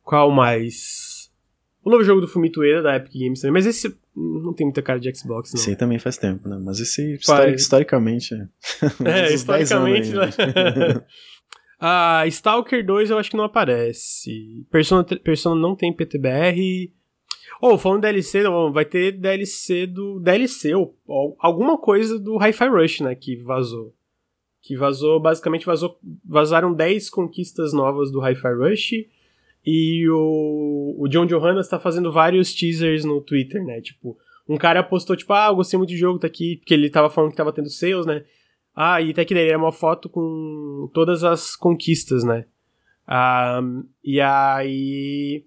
Qual 0.03 0.31
mais? 0.31 1.31
O 1.83 1.91
novo 1.91 2.05
jogo 2.05 2.21
do 2.21 2.29
Fumito 2.29 2.61
Ueda, 2.61 2.83
da 2.83 2.97
Epic 2.97 3.13
Games 3.13 3.41
também. 3.41 3.53
Mas 3.53 3.67
esse 3.67 3.95
não 4.15 4.55
tem 4.55 4.67
muita 4.67 4.83
cara 4.83 5.01
de 5.01 5.15
Xbox, 5.15 5.53
não. 5.53 5.61
Sim, 5.61 5.75
também 5.75 5.99
faz 5.99 6.17
tempo, 6.17 6.49
né? 6.49 6.59
Mas 6.63 6.79
esse, 6.81 7.15
historicamente... 7.15 8.35
É, 9.05 9.33
historicamente... 9.35 10.11
Né? 10.11 10.31
ah, 11.87 12.27
Stalker 12.27 12.85
2 12.85 13.11
eu 13.11 13.19
acho 13.19 13.31
que 13.31 13.37
não 13.37 13.45
aparece. 13.45 14.67
Persona, 14.71 15.05
Persona 15.05 15.61
não 15.61 15.77
tem 15.77 15.93
PTBR... 15.93 16.93
Ou, 17.61 17.75
oh, 17.75 17.79
falando 17.79 18.03
DLC, 18.03 18.43
vai 18.73 18.85
ter 18.85 19.13
DLC 19.13 19.87
do. 19.87 20.19
DLC, 20.19 20.75
ou, 20.75 20.99
ou 21.07 21.37
alguma 21.39 21.79
coisa 21.79 22.19
do 22.19 22.37
Hi-Fi 22.37 22.69
Rush, 22.69 23.01
né? 23.01 23.15
Que 23.15 23.37
vazou. 23.37 23.95
Que 24.61 24.77
vazou, 24.77 25.21
basicamente 25.21 25.65
vazou. 25.65 25.99
Vazaram 26.25 26.75
10 26.75 27.09
conquistas 27.11 27.73
novas 27.73 28.11
do 28.11 28.21
Hi-Fi 28.21 28.55
Rush. 28.55 28.93
E 29.65 30.07
o, 30.11 30.97
o 30.99 31.09
John 31.09 31.27
Johannes 31.27 31.69
tá 31.69 31.79
fazendo 31.79 32.13
vários 32.13 32.53
teasers 32.53 33.05
no 33.05 33.21
Twitter, 33.21 33.65
né? 33.65 33.81
Tipo, 33.81 34.19
um 34.49 34.59
cara 34.59 34.83
postou, 34.83 35.17
tipo, 35.17 35.33
ah, 35.33 35.51
gostei 35.53 35.79
muito 35.79 35.91
do 35.91 35.97
jogo, 35.97 36.19
tá 36.19 36.27
aqui, 36.27 36.57
porque 36.57 36.75
ele 36.75 36.91
tava 36.91 37.09
falando 37.09 37.31
que 37.31 37.37
tava 37.37 37.53
tendo 37.53 37.71
sales, 37.71 38.05
né? 38.05 38.25
Ah, 38.75 39.01
e 39.01 39.15
tá 39.15 39.23
aqui 39.23 39.35
daí, 39.35 39.49
é 39.49 39.57
uma 39.57 39.73
foto 39.73 40.09
com 40.09 40.91
todas 40.93 41.23
as 41.23 41.55
conquistas, 41.55 42.25
né? 42.25 42.45
Ah, 43.07 43.61
e 44.03 44.21
aí 44.21 45.45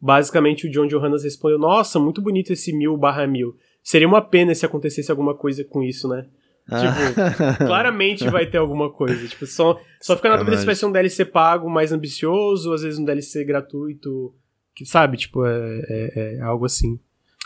basicamente 0.00 0.66
o 0.66 0.70
John 0.70 0.86
Johannes 0.86 1.24
respondeu: 1.24 1.58
Nossa, 1.58 1.98
muito 1.98 2.20
bonito 2.20 2.52
esse 2.52 2.72
mil 2.72 2.96
barra 2.96 3.26
mil. 3.26 3.56
Seria 3.82 4.08
uma 4.08 4.22
pena 4.22 4.54
se 4.54 4.64
acontecesse 4.64 5.10
alguma 5.10 5.34
coisa 5.34 5.64
com 5.64 5.82
isso, 5.82 6.08
né? 6.08 6.26
Tipo, 6.66 7.58
claramente 7.66 8.28
vai 8.28 8.46
ter 8.46 8.58
alguma 8.58 8.90
coisa. 8.90 9.26
Tipo, 9.28 9.46
só, 9.46 9.78
só 10.00 10.16
fica 10.16 10.30
na 10.30 10.36
dúvida 10.36 10.56
se 10.56 10.64
vai 10.64 10.74
ser 10.74 10.86
um 10.86 10.92
DLC 10.92 11.24
pago 11.24 11.68
mais 11.68 11.92
ambicioso, 11.92 12.72
às 12.72 12.82
vezes 12.82 12.98
um 12.98 13.04
DLC 13.04 13.44
gratuito. 13.44 14.34
Que, 14.74 14.84
sabe, 14.84 15.16
tipo, 15.16 15.44
é, 15.44 15.80
é, 15.88 16.36
é 16.36 16.40
algo 16.40 16.64
assim. 16.64 16.98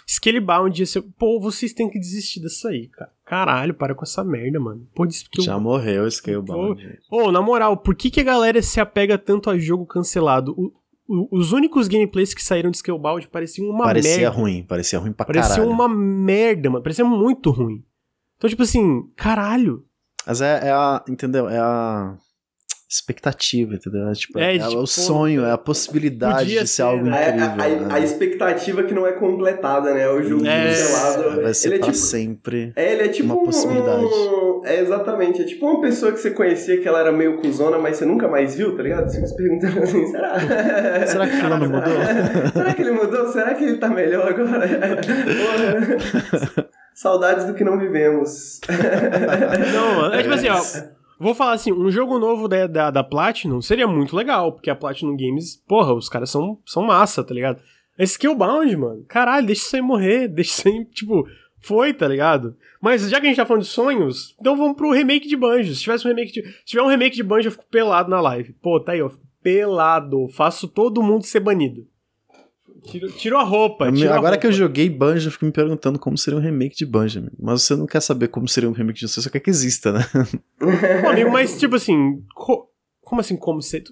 Scalebound 0.06 0.86
ser. 0.86 1.02
Pô, 1.18 1.40
vocês 1.40 1.72
têm 1.72 1.90
que 1.90 1.98
desistir 1.98 2.40
disso 2.40 2.66
aí, 2.68 2.88
cara. 2.88 3.10
Caralho, 3.28 3.74
para 3.74 3.94
com 3.94 4.04
essa 4.04 4.24
merda, 4.24 4.58
mano. 4.58 4.88
Pô, 4.94 5.06
Já 5.38 5.52
eu... 5.52 5.60
morreu 5.60 6.04
o 6.04 6.10
Scalebound. 6.10 6.98
Ô, 7.10 7.24
oh, 7.24 7.32
na 7.32 7.42
moral, 7.42 7.76
por 7.76 7.94
que, 7.94 8.10
que 8.10 8.20
a 8.20 8.24
galera 8.24 8.62
se 8.62 8.80
apega 8.80 9.18
tanto 9.18 9.50
a 9.50 9.58
jogo 9.58 9.84
cancelado? 9.84 10.54
O, 10.56 10.72
os 11.38 11.52
únicos 11.52 11.88
gameplays 11.88 12.32
que 12.32 12.42
saíram 12.42 12.70
de 12.70 12.78
Scalebound 12.78 13.28
pareciam 13.28 13.68
uma 13.68 13.84
parecia 13.84 14.10
merda. 14.10 14.24
Parecia 14.26 14.42
ruim, 14.42 14.62
parecia 14.62 14.98
ruim 14.98 15.12
pra 15.12 15.26
parecia 15.26 15.50
caralho. 15.50 15.68
Parecia 15.68 15.86
uma 15.86 15.94
merda, 15.94 16.70
mano. 16.70 16.82
Parecia 16.82 17.04
muito 17.04 17.50
ruim. 17.50 17.84
Então, 18.36 18.48
tipo 18.48 18.62
assim, 18.62 19.10
caralho. 19.14 19.84
Mas 20.26 20.40
é, 20.40 20.68
é 20.68 20.72
a. 20.72 21.04
Entendeu? 21.08 21.48
É 21.48 21.58
a 21.58 22.16
expectativa, 22.88 23.74
entendeu? 23.74 24.08
É, 24.08 24.12
tipo, 24.12 24.38
é, 24.38 24.56
é 24.56 24.58
tipo, 24.58 24.78
o 24.78 24.86
sonho, 24.86 25.44
é 25.44 25.52
a 25.52 25.58
possibilidade 25.58 26.48
de 26.48 26.58
ser, 26.60 26.66
ser 26.66 26.82
algo 26.82 27.04
né? 27.04 27.28
incrível. 27.28 27.46
A, 27.46 27.52
a, 27.52 27.68
né? 27.68 27.88
a, 27.90 28.00
expectativa 28.00 28.82
que 28.82 28.94
não 28.94 29.06
é 29.06 29.12
completada, 29.12 29.92
né? 29.92 30.08
O 30.08 30.22
jogo 30.22 30.46
é, 30.46 30.68
cancelado. 30.68 31.42
Vai 31.42 31.52
ser 31.52 31.68
ele 31.68 31.74
é 31.74 31.78
pra 31.80 31.86
tipo, 31.88 31.98
sempre 31.98 32.72
é, 32.74 32.92
ele 32.94 33.02
é 33.02 33.08
tipo 33.08 33.30
uma 33.30 33.44
possibilidade. 33.44 34.04
Um, 34.04 34.62
é, 34.64 34.80
exatamente. 34.80 35.42
É 35.42 35.44
tipo 35.44 35.66
uma 35.66 35.82
pessoa 35.82 36.12
que 36.12 36.18
você 36.18 36.30
conhecia 36.30 36.80
que 36.80 36.88
ela 36.88 37.00
era 37.00 37.12
meio 37.12 37.36
cuzona, 37.36 37.76
mas 37.76 37.98
você 37.98 38.06
nunca 38.06 38.26
mais 38.26 38.54
viu, 38.54 38.74
tá 38.74 38.82
ligado? 38.82 39.10
Você 39.10 39.26
se 39.26 39.36
perguntando 39.36 39.82
assim, 39.82 40.06
será? 40.06 40.40
será 41.06 41.28
que 41.28 41.36
o 41.36 41.40
fulano 41.40 41.68
mudou? 41.68 41.92
será 42.54 42.72
que 42.74 42.82
ele 42.82 42.92
mudou? 42.92 43.28
Será 43.28 43.54
que 43.54 43.64
ele 43.64 43.76
tá 43.76 43.88
melhor 43.88 44.28
agora? 44.28 44.66
Porra. 46.40 46.68
Saudades 46.94 47.44
do 47.44 47.52
que 47.52 47.62
não 47.62 47.78
vivemos. 47.78 48.60
não, 49.74 49.94
mano. 49.94 50.14
É 50.14 50.22
tipo 50.22 50.34
assim, 50.34 50.48
ó 50.48 50.97
Vou 51.18 51.34
falar 51.34 51.52
assim, 51.52 51.72
um 51.72 51.90
jogo 51.90 52.18
novo 52.18 52.46
da, 52.46 52.66
da, 52.66 52.90
da, 52.90 53.02
Platinum 53.02 53.60
seria 53.60 53.88
muito 53.88 54.14
legal, 54.14 54.52
porque 54.52 54.70
a 54.70 54.76
Platinum 54.76 55.16
Games, 55.16 55.56
porra, 55.66 55.92
os 55.92 56.08
caras 56.08 56.30
são, 56.30 56.60
são 56.64 56.84
massa, 56.84 57.24
tá 57.24 57.34
ligado? 57.34 57.60
É 57.98 58.04
Skillbound, 58.04 58.76
mano, 58.76 59.04
caralho, 59.08 59.46
deixa 59.46 59.62
isso 59.62 59.76
aí 59.76 59.82
morrer, 59.82 60.28
deixa 60.30 60.50
isso 60.52 60.68
aí, 60.68 60.84
tipo, 60.84 61.26
foi, 61.60 61.92
tá 61.92 62.06
ligado? 62.06 62.56
Mas 62.80 63.10
já 63.10 63.20
que 63.20 63.26
a 63.26 63.28
gente 63.28 63.36
tá 63.36 63.44
falando 63.44 63.64
de 63.64 63.68
sonhos, 63.68 64.36
então 64.40 64.56
vamos 64.56 64.76
pro 64.76 64.92
remake 64.92 65.26
de 65.26 65.36
Banjo. 65.36 65.74
Se 65.74 65.82
tivesse 65.82 66.06
um 66.06 66.10
remake 66.10 66.32
de, 66.32 66.42
se 66.42 66.64
tiver 66.64 66.82
um 66.82 66.88
remake 66.88 67.16
de 67.16 67.24
Banjo, 67.24 67.48
eu 67.48 67.52
fico 67.52 67.66
pelado 67.68 68.08
na 68.08 68.20
live. 68.20 68.52
Pô, 68.62 68.78
tá 68.78 68.92
aí, 68.92 69.02
ó, 69.02 69.10
pelado, 69.42 70.28
faço 70.28 70.68
todo 70.68 71.02
mundo 71.02 71.24
ser 71.24 71.40
banido. 71.40 71.86
Tiro, 72.84 73.10
tiro 73.12 73.36
a 73.36 73.42
roupa. 73.42 73.90
Tiro 73.92 74.08
Agora 74.12 74.18
a 74.18 74.20
roupa. 74.30 74.38
que 74.38 74.46
eu 74.46 74.52
joguei 74.52 74.88
Banjo, 74.88 75.28
eu 75.28 75.32
fico 75.32 75.44
me 75.44 75.52
perguntando 75.52 75.98
como 75.98 76.16
seria 76.16 76.38
um 76.38 76.42
remake 76.42 76.76
de 76.76 76.86
Banjo. 76.86 77.18
Amigo. 77.18 77.36
Mas 77.38 77.62
você 77.62 77.74
não 77.74 77.86
quer 77.86 78.00
saber 78.00 78.28
como 78.28 78.48
seria 78.48 78.68
um 78.68 78.72
remake 78.72 79.00
de 79.00 79.08
você, 79.08 79.20
só 79.20 79.30
quer 79.30 79.40
que 79.40 79.50
exista, 79.50 79.92
né? 79.92 80.00
Pô, 81.02 81.08
amigo, 81.08 81.30
mas 81.30 81.58
tipo 81.58 81.76
assim. 81.76 82.22
Co 82.34 82.68
como 83.02 83.20
assim, 83.20 83.36
como 83.36 83.62
ser. 83.62 83.84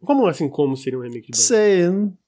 Como 0.00 0.26
assim, 0.26 0.48
como 0.48 0.76
seria 0.76 0.98
um 0.98 1.02
remake 1.02 1.30
de 1.30 1.32
Banjo? 1.32 1.42
Sei, 1.42 1.82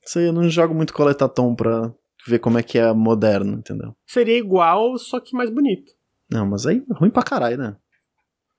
sei, 0.05 0.29
eu 0.29 0.33
não 0.33 0.49
jogo 0.49 0.75
muito 0.75 0.93
coletatom 0.93 1.55
pra 1.55 1.93
ver 2.27 2.39
como 2.39 2.59
é 2.59 2.63
que 2.63 2.79
é 2.79 2.93
moderno, 2.93 3.55
entendeu? 3.55 3.95
Seria 4.07 4.37
igual, 4.37 4.99
só 4.99 5.19
que 5.21 5.35
mais 5.35 5.51
bonito. 5.51 5.93
Não, 6.31 6.47
mas 6.47 6.67
aí 6.67 6.83
é 6.91 6.95
ruim 6.95 7.11
pra 7.11 7.23
caralho, 7.23 7.57
né? 7.57 7.77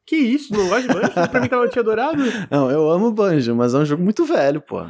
Que 0.06 0.16
isso? 0.16 0.54
Não 0.54 0.70
gosta 0.70 0.88
de 0.88 0.94
Banjo? 0.94 1.30
pra 1.30 1.42
mim 1.42 1.50
tava 1.50 1.68
tinha 1.70 1.82
adorado. 1.82 2.24
Não, 2.50 2.72
eu 2.72 2.90
amo 2.90 3.12
Banjo, 3.12 3.54
mas 3.56 3.74
é 3.74 3.78
um 3.78 3.86
jogo 3.86 4.02
muito 4.02 4.24
velho, 4.26 4.62
pô. 4.62 4.86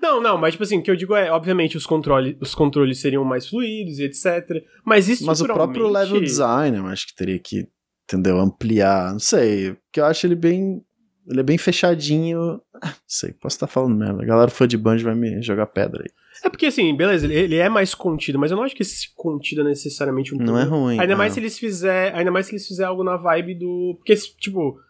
Não, 0.00 0.20
não, 0.20 0.38
mas 0.38 0.52
tipo 0.52 0.62
assim, 0.62 0.78
o 0.78 0.82
que 0.82 0.90
eu 0.90 0.96
digo 0.96 1.14
é, 1.14 1.30
obviamente, 1.30 1.76
os, 1.76 1.86
controle, 1.86 2.36
os 2.40 2.54
controles 2.54 3.00
seriam 3.00 3.24
mais 3.24 3.48
fluidos 3.48 3.98
e 3.98 4.04
etc. 4.04 4.62
Mas 4.84 5.08
isso 5.08 5.26
Mas 5.26 5.40
o 5.40 5.44
próprio 5.44 5.88
level 5.88 6.20
design, 6.20 6.76
eu 6.76 6.86
acho 6.86 7.06
que 7.06 7.14
teria 7.14 7.38
que, 7.38 7.66
entendeu, 8.04 8.38
ampliar, 8.38 9.12
não 9.12 9.18
sei, 9.18 9.74
porque 9.74 10.00
eu 10.00 10.04
acho 10.04 10.26
ele 10.26 10.36
bem. 10.36 10.82
Ele 11.28 11.38
é 11.38 11.44
bem 11.44 11.56
fechadinho. 11.56 12.60
Não 12.82 12.90
sei, 13.06 13.32
posso 13.32 13.54
estar 13.54 13.68
falando 13.68 13.94
mesmo. 13.94 14.20
A 14.20 14.24
galera 14.24 14.50
fã 14.50 14.66
de 14.66 14.76
Banjo 14.76 15.04
vai 15.04 15.14
me 15.14 15.40
jogar 15.40 15.66
pedra 15.66 16.02
aí. 16.02 16.10
É 16.44 16.48
porque 16.48 16.66
assim, 16.66 16.96
beleza, 16.96 17.26
ele, 17.26 17.34
ele, 17.34 17.56
é 17.56 17.68
mais 17.68 17.94
contido, 17.94 18.40
mas 18.40 18.50
eu 18.50 18.56
não 18.56 18.64
acho 18.64 18.74
que 18.74 18.82
esse 18.82 19.14
contido 19.14 19.60
é 19.60 19.64
necessariamente 19.64 20.34
um 20.34 20.38
Não 20.38 20.58
é 20.58 20.64
ruim. 20.64 20.98
Ainda 20.98 21.12
não. 21.12 21.18
mais 21.18 21.32
se 21.32 21.38
eles 21.38 21.56
fizer, 21.56 22.12
ainda 22.12 22.32
mais 22.32 22.46
se 22.46 22.52
eles 22.52 22.66
fizer 22.66 22.84
algo 22.84 23.04
na 23.04 23.16
vibe 23.16 23.54
do, 23.54 23.94
porque 23.98 24.16
tipo, 24.16 24.80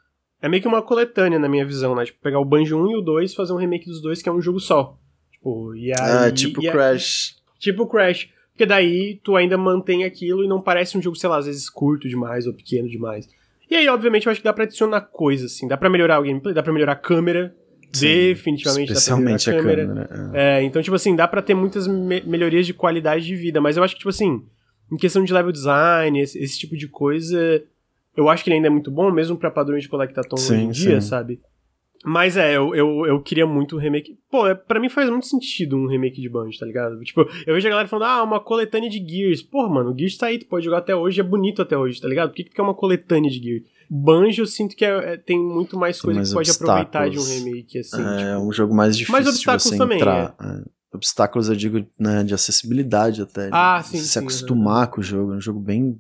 é 0.43 0.49
meio 0.49 0.61
que 0.61 0.69
uma 0.69 0.83
coletânea 0.83 1.39
na 1.39 1.49
minha 1.49 1.65
visão, 1.65 1.95
né? 1.95 2.05
Tipo, 2.05 2.19
pegar 2.21 2.41
o 2.41 2.45
Banjo 2.45 2.77
1 2.77 2.91
e 2.91 2.97
o 2.97 3.01
2 3.01 3.33
fazer 3.33 3.53
um 3.53 3.57
remake 3.57 3.87
dos 3.87 4.03
dois, 4.03 4.21
que 4.21 4.29
é 4.29 4.33
um 4.33 4.43
jogo 4.43 4.59
só. 4.59 4.99
Tipo, 5.31 5.75
e 5.77 5.93
aí, 5.93 6.27
ah, 6.27 6.33
tipo 6.33 6.63
e 6.63 6.71
Crash. 6.71 7.37
tipo 7.61 7.87
Crash. 7.87 8.29
Porque 8.51 8.67
daí 8.67 9.21
tu 9.23 9.37
ainda 9.37 9.57
mantém 9.57 10.05
aquilo 10.05 10.45
e 10.45 10.49
não 10.49 10.61
parece 10.61 10.99
um 10.99 11.03
jogo, 11.03 11.17
sei 11.17 11.31
lá, 11.31 11.39
às 11.39 11.47
vezes 11.47 11.71
curto 11.71 12.09
demais 12.09 12.47
ou 12.47 12.53
pequeno 12.53 12.89
demais. 12.89 13.29
E 13.71 13.77
aí, 13.77 13.89
obviamente, 13.89 14.27
eu 14.27 14.33
acho 14.33 14.41
que 14.41 14.45
dá 14.45 14.53
pra 14.53 14.65
adicionar 14.65 15.01
coisas, 15.01 15.53
assim. 15.53 15.67
Dá 15.67 15.77
pra 15.77 15.89
melhorar 15.89 16.21
o 16.21 16.25
gameplay, 16.25 16.53
dá 16.53 16.63
pra 16.63 16.73
melhorar 16.73 16.93
a 16.93 16.97
câmera. 16.97 17.55
Sim, 17.93 18.07
definitivamente 18.07 18.93
especialmente 18.93 19.47
dá 19.47 19.53
pra 19.57 19.63
melhorar 19.63 19.83
a 19.83 19.87
câmera. 19.87 20.05
A 20.05 20.09
câmera. 20.09 20.39
É. 20.39 20.59
é. 20.59 20.63
então, 20.65 20.83
tipo 20.83 20.97
assim, 20.97 21.15
dá 21.15 21.29
pra 21.29 21.41
ter 21.41 21.55
muitas 21.55 21.87
me 21.87 22.21
melhorias 22.23 22.67
de 22.67 22.75
qualidade 22.75 23.25
de 23.25 23.37
vida. 23.37 23.61
Mas 23.61 23.77
eu 23.77 23.83
acho 23.83 23.95
que, 23.95 24.01
tipo 24.01 24.11
assim, 24.11 24.45
em 24.93 24.97
questão 24.97 25.25
de 25.25 25.33
level 25.33 25.53
design, 25.53 26.21
esse, 26.21 26.39
esse 26.39 26.59
tipo 26.59 26.77
de 26.77 26.87
coisa, 26.89 27.63
eu 28.17 28.29
acho 28.29 28.45
que 28.45 28.51
ele 28.51 28.57
ainda 28.57 28.69
é 28.69 28.71
muito 28.71 28.91
bom, 28.91 29.11
mesmo 29.11 29.37
pra 29.37 29.51
padrões 29.51 29.83
de 29.83 29.89
Collectathon 29.89 30.37
hoje 30.37 30.55
em 30.55 30.71
dia, 30.71 31.01
sim. 31.01 31.09
sabe? 31.09 31.41
Mas 32.05 32.37
é, 32.37 32.57
eu, 32.57 32.75
eu, 32.75 33.07
eu 33.07 33.23
queria 33.23 33.47
muito 33.47 33.77
um 33.77 33.79
remake. 33.79 34.19
Pô, 34.29 34.47
é, 34.47 34.55
pra 34.55 34.81
mim 34.81 34.89
faz 34.89 35.09
muito 35.09 35.27
sentido 35.27 35.77
um 35.77 35.87
remake 35.87 36.21
de 36.21 36.29
Banjo, 36.29 36.59
tá 36.59 36.67
ligado? 36.67 36.99
Tipo, 37.01 37.21
eu 37.47 37.55
vejo 37.55 37.67
a 37.67 37.71
galera 37.71 37.89
falando, 37.89 38.09
ah, 38.09 38.23
uma 38.25 38.41
coletânea 38.41 38.91
de 38.91 38.99
Gears. 38.99 39.41
Porra, 39.41 39.69
mano, 39.69 39.93
o 39.93 39.99
Gears 39.99 40.17
tá 40.17 40.27
aí, 40.27 40.39
tu 40.39 40.47
pode 40.47 40.65
jogar 40.65 40.79
até 40.79 40.97
hoje, 40.97 41.21
é 41.21 41.25
bonito 41.25 41.63
até 41.63 41.77
hoje, 41.79 42.01
tá 42.01 42.09
ligado? 42.09 42.31
Por 42.31 42.37
que, 42.37 42.45
que 42.45 42.51
tu 42.51 42.57
quer 42.57 42.63
uma 42.63 42.75
coletânea 42.75 43.31
de 43.31 43.39
Gears? 43.39 43.65
Banjo, 43.89 44.43
eu 44.43 44.47
sinto 44.47 44.75
que 44.75 44.85
é, 44.85 45.13
é, 45.13 45.17
tem 45.17 45.39
muito 45.39 45.79
mais 45.79 46.01
coisa 46.01 46.23
que 46.23 46.33
pode 46.33 46.51
aproveitar 46.51 47.09
de 47.09 47.19
um 47.19 47.25
remake, 47.25 47.79
assim. 47.79 48.03
É, 48.03 48.17
tipo. 48.17 48.49
um 48.49 48.53
jogo 48.53 48.75
mais 48.75 48.97
difícil 48.97 49.13
Mas 49.13 49.29
obstáculos 49.29 49.65
de 49.65 49.69
você 49.71 49.79
também, 49.79 49.99
entrar. 49.99 50.35
É. 50.41 50.63
Obstáculos, 50.95 51.49
eu 51.49 51.57
digo, 51.57 51.87
né, 51.99 52.25
de 52.25 52.35
acessibilidade 52.35 53.23
até. 53.23 53.49
Ah, 53.53 53.81
de 53.81 53.89
sim, 53.89 53.99
Se 53.99 54.09
sim, 54.09 54.19
acostumar 54.19 54.89
com 54.89 55.01
o 55.01 55.05
jogo. 55.05 55.35
É 55.35 55.37
um 55.37 55.41
jogo 55.41 55.61
bem 55.61 55.99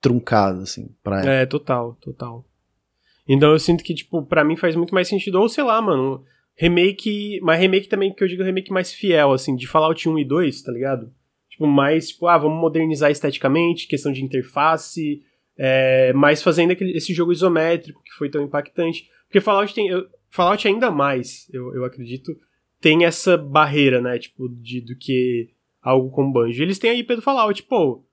truncado, 0.00 0.62
assim, 0.62 0.88
pra 1.02 1.24
É, 1.24 1.46
total, 1.46 1.96
total. 2.00 2.44
Então 3.28 3.52
eu 3.52 3.58
sinto 3.58 3.84
que, 3.84 3.94
tipo, 3.94 4.24
pra 4.24 4.44
mim 4.44 4.56
faz 4.56 4.74
muito 4.74 4.94
mais 4.94 5.08
sentido. 5.08 5.40
Ou 5.40 5.48
sei 5.48 5.62
lá, 5.62 5.80
mano, 5.80 6.24
remake. 6.56 7.38
Mas 7.42 7.60
remake 7.60 7.88
também, 7.88 8.12
que 8.12 8.22
eu 8.24 8.28
digo 8.28 8.42
remake 8.42 8.72
mais 8.72 8.92
fiel, 8.92 9.32
assim, 9.32 9.54
de 9.54 9.66
Fallout 9.66 10.08
1 10.08 10.18
e 10.18 10.24
2, 10.24 10.62
tá 10.62 10.72
ligado? 10.72 11.12
Tipo, 11.48 11.66
mais, 11.66 12.08
tipo, 12.08 12.26
ah, 12.26 12.38
vamos 12.38 12.60
modernizar 12.60 13.10
esteticamente, 13.10 13.86
questão 13.86 14.12
de 14.12 14.24
interface, 14.24 15.22
é, 15.58 16.12
mas 16.14 16.42
fazendo 16.42 16.70
aquele, 16.70 16.96
esse 16.96 17.12
jogo 17.12 17.32
isométrico 17.32 18.02
que 18.02 18.12
foi 18.12 18.30
tão 18.30 18.42
impactante. 18.42 19.08
Porque 19.26 19.40
Fallout 19.40 19.74
tem. 19.74 19.88
Eu, 19.88 20.06
Fallout 20.30 20.66
ainda 20.66 20.90
mais, 20.90 21.48
eu, 21.52 21.74
eu 21.74 21.84
acredito, 21.84 22.32
tem 22.80 23.04
essa 23.04 23.36
barreira, 23.36 24.00
né? 24.00 24.18
Tipo, 24.18 24.48
de, 24.48 24.80
do 24.80 24.96
que 24.96 25.50
algo 25.82 26.10
como 26.10 26.32
Banjo. 26.32 26.62
Eles 26.62 26.78
têm 26.78 26.90
a 26.90 26.94
IP 26.94 27.16
do 27.16 27.22
Fallout, 27.22 27.62
pô. 27.64 28.04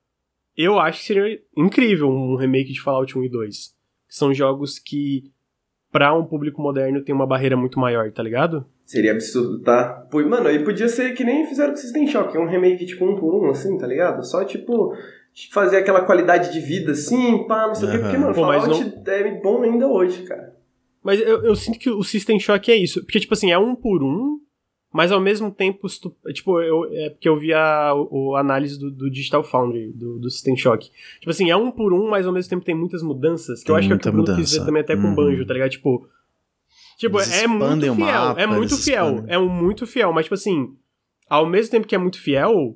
Eu 0.57 0.79
acho 0.79 0.99
que 0.99 1.05
seria 1.05 1.39
incrível 1.55 2.09
um 2.09 2.35
remake 2.35 2.73
de 2.73 2.81
Fallout 2.81 3.17
1 3.17 3.23
e 3.23 3.29
2. 3.29 3.57
Que 4.07 4.15
são 4.15 4.33
jogos 4.33 4.79
que, 4.79 5.31
pra 5.91 6.17
um 6.17 6.25
público 6.25 6.61
moderno, 6.61 7.03
tem 7.03 7.13
uma 7.13 7.27
barreira 7.27 7.55
muito 7.55 7.79
maior, 7.79 8.11
tá 8.11 8.23
ligado? 8.23 8.65
Seria 8.83 9.11
absurdo, 9.11 9.61
tá? 9.61 10.07
Pô, 10.09 10.19
mano, 10.23 10.47
aí 10.47 10.63
podia 10.63 10.87
ser 10.87 11.13
que 11.13 11.23
nem 11.23 11.45
fizeram 11.45 11.71
com 11.71 11.77
System 11.77 12.07
Shock, 12.07 12.37
um 12.37 12.47
remake 12.47 12.85
tipo 12.85 13.05
um 13.05 13.15
por 13.15 13.35
um, 13.35 13.49
assim, 13.51 13.77
tá 13.77 13.85
ligado? 13.85 14.25
Só 14.25 14.43
tipo 14.45 14.95
fazer 15.51 15.77
aquela 15.77 16.01
qualidade 16.01 16.51
de 16.51 16.59
vida 16.59 16.93
assim, 16.93 17.45
pá, 17.47 17.67
não 17.67 17.75
sei 17.75 17.89
o 17.89 17.91
uhum. 17.91 17.97
quê, 17.97 18.03
porque, 18.03 18.17
mano, 18.17 18.33
Pô, 18.33 18.41
Fallout 18.41 18.83
não... 18.83 19.13
é 19.13 19.41
bom 19.41 19.61
ainda 19.61 19.87
hoje, 19.87 20.23
cara. 20.23 20.55
Mas 21.03 21.19
eu, 21.21 21.43
eu 21.43 21.55
sinto 21.55 21.77
que 21.77 21.89
o 21.89 22.03
System 22.03 22.39
Shock 22.39 22.71
é 22.71 22.75
isso. 22.75 23.01
Porque, 23.03 23.19
tipo 23.19 23.33
assim, 23.33 23.51
é 23.51 23.57
um 23.57 23.75
por 23.75 24.03
um, 24.03 24.39
mas 24.97 25.11
ao 25.11 25.21
mesmo 25.21 25.51
tempo, 25.51 25.87
tipo, 26.33 26.59
eu, 26.59 26.91
é 26.91 27.11
porque 27.11 27.29
eu 27.29 27.37
vi 27.37 27.53
a, 27.53 27.93
o, 27.93 28.35
a 28.35 28.39
análise 28.39 28.79
do, 28.79 28.89
do, 28.89 29.11
Digital 29.11 29.43
Foundry, 29.43 29.91
do, 29.93 30.17
do 30.17 30.27
System 30.27 30.57
Shock. 30.57 30.89
Tipo 31.19 31.29
assim, 31.29 31.51
é 31.51 31.55
um 31.55 31.69
por 31.69 31.93
um, 31.93 32.09
mas 32.09 32.25
ao 32.25 32.33
mesmo 32.33 32.49
tempo 32.49 32.65
tem 32.65 32.73
muitas 32.73 33.03
mudanças, 33.03 33.59
que 33.59 33.67
tem 33.67 33.73
eu 33.73 33.77
acho 33.77 33.87
que 33.89 33.93
é 33.93 33.95
o 33.95 33.99
que 33.99 34.09
o 34.09 34.11
Bruno 34.11 34.35
quis 34.35 34.49
dizer 34.49 34.65
também 34.65 34.81
até 34.81 34.95
com 34.95 35.03
o 35.03 35.05
uhum. 35.09 35.15
Banjo, 35.15 35.45
tá 35.45 35.53
ligado? 35.53 35.69
Tipo, 35.69 36.09
tipo 36.97 37.19
é 37.19 37.45
muito 37.45 37.81
fiel, 37.81 37.95
mapa, 37.95 38.41
é 38.41 38.47
muito 38.47 38.75
fiel, 38.75 39.05
expandem. 39.05 39.35
é 39.35 39.37
muito 39.37 39.85
fiel, 39.85 40.11
mas 40.11 40.25
tipo 40.25 40.33
assim, 40.33 40.75
ao 41.29 41.45
mesmo 41.45 41.69
tempo 41.69 41.85
que 41.85 41.93
é 41.93 41.99
muito 41.99 42.19
fiel, 42.19 42.75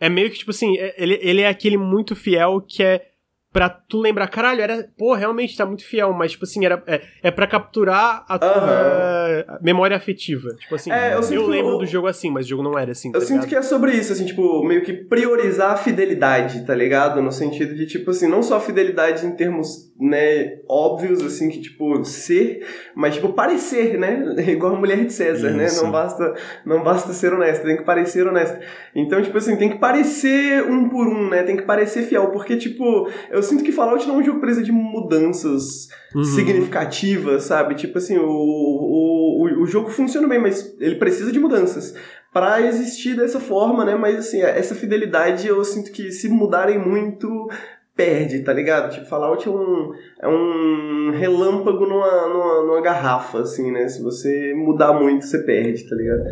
é 0.00 0.08
meio 0.08 0.28
que 0.28 0.38
tipo 0.38 0.50
assim, 0.50 0.76
é, 0.76 1.00
ele, 1.00 1.20
ele 1.22 1.42
é 1.42 1.48
aquele 1.48 1.76
muito 1.76 2.16
fiel 2.16 2.60
que 2.60 2.82
é 2.82 3.09
pra 3.52 3.68
tu 3.68 3.98
lembrar, 3.98 4.28
caralho, 4.28 4.60
era, 4.60 4.88
pô, 4.96 5.12
realmente 5.12 5.56
tá 5.56 5.66
muito 5.66 5.84
fiel, 5.84 6.12
mas, 6.12 6.32
tipo 6.32 6.44
assim, 6.44 6.64
era, 6.64 6.82
é, 6.86 7.00
é 7.22 7.30
pra 7.32 7.48
capturar 7.48 8.24
a 8.28 8.38
tua 8.38 9.48
uhum. 9.50 9.58
memória 9.60 9.96
afetiva. 9.96 10.50
Tipo 10.54 10.76
assim, 10.76 10.92
é, 10.92 11.14
eu, 11.14 11.20
eu 11.32 11.46
lembro 11.46 11.78
do 11.78 11.86
jogo 11.86 12.06
assim, 12.06 12.30
mas 12.30 12.46
o 12.46 12.48
jogo 12.48 12.62
não 12.62 12.78
era 12.78 12.92
assim. 12.92 13.10
Tá 13.10 13.18
eu 13.18 13.22
ligado? 13.22 13.40
sinto 13.40 13.48
que 13.48 13.56
é 13.56 13.62
sobre 13.62 13.92
isso, 13.92 14.12
assim, 14.12 14.24
tipo, 14.24 14.62
meio 14.64 14.82
que 14.82 14.92
priorizar 14.92 15.72
a 15.72 15.76
fidelidade, 15.76 16.64
tá 16.64 16.74
ligado? 16.74 17.20
No 17.20 17.32
sentido 17.32 17.74
de, 17.74 17.86
tipo 17.86 18.12
assim, 18.12 18.28
não 18.28 18.40
só 18.40 18.56
a 18.56 18.60
fidelidade 18.60 19.26
em 19.26 19.32
termos, 19.32 19.90
né, 20.00 20.58
óbvios, 20.68 21.20
assim, 21.20 21.48
que, 21.48 21.60
tipo, 21.60 22.04
ser, 22.04 22.64
mas, 22.94 23.16
tipo, 23.16 23.32
parecer, 23.32 23.98
né? 23.98 24.22
Igual 24.46 24.76
a 24.76 24.78
mulher 24.78 25.04
de 25.04 25.12
César, 25.12 25.50
né? 25.50 25.64
isso. 25.64 25.78
né? 25.78 25.82
Não 25.82 25.90
basta, 25.90 26.34
não 26.64 26.82
basta 26.84 27.12
ser 27.12 27.32
honesto, 27.32 27.64
tem 27.64 27.76
que 27.76 27.84
parecer 27.84 28.28
honesto. 28.28 28.60
Então, 28.94 29.20
tipo 29.20 29.36
assim, 29.36 29.56
tem 29.56 29.70
que 29.70 29.78
parecer 29.78 30.62
um 30.62 30.88
por 30.88 31.08
um, 31.08 31.28
né? 31.28 31.42
Tem 31.42 31.56
que 31.56 31.62
parecer 31.62 32.04
fiel, 32.04 32.30
porque, 32.30 32.56
tipo, 32.56 33.10
eu 33.28 33.39
eu 33.40 33.42
sinto 33.42 33.64
que 33.64 33.72
Fallout 33.72 34.06
não 34.06 34.16
é 34.16 34.18
um 34.18 34.22
jogo 34.22 34.38
precisa 34.38 34.62
de 34.62 34.70
mudanças 34.70 35.88
uhum. 36.14 36.22
significativas, 36.22 37.44
sabe? 37.44 37.74
Tipo 37.74 37.96
assim, 37.96 38.18
o, 38.18 38.28
o, 38.28 39.62
o, 39.62 39.66
jogo 39.66 39.88
funciona 39.88 40.28
bem, 40.28 40.38
mas 40.38 40.76
ele 40.78 40.96
precisa 40.96 41.32
de 41.32 41.38
mudanças 41.38 41.94
para 42.32 42.60
existir 42.60 43.16
dessa 43.16 43.40
forma, 43.40 43.84
né? 43.84 43.94
Mas 43.94 44.18
assim, 44.18 44.42
essa 44.42 44.74
fidelidade 44.74 45.48
eu 45.48 45.64
sinto 45.64 45.90
que 45.90 46.12
se 46.12 46.28
mudarem 46.28 46.78
muito 46.78 47.48
perde, 47.96 48.40
tá 48.40 48.52
ligado? 48.52 48.92
Tipo, 48.92 49.06
Fallout 49.06 49.48
é 49.48 49.50
um, 49.50 49.94
é 50.20 50.28
um 50.28 51.10
relâmpago 51.12 51.86
numa, 51.86 52.28
numa, 52.28 52.62
numa 52.62 52.80
garrafa, 52.82 53.40
assim, 53.40 53.72
né? 53.72 53.88
Se 53.88 54.02
você 54.02 54.52
mudar 54.54 54.92
muito, 54.92 55.24
você 55.24 55.38
perde, 55.38 55.88
tá 55.88 55.96
ligado? 55.96 56.22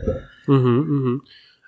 Uhum, 0.47 0.81
uhum. 0.81 1.21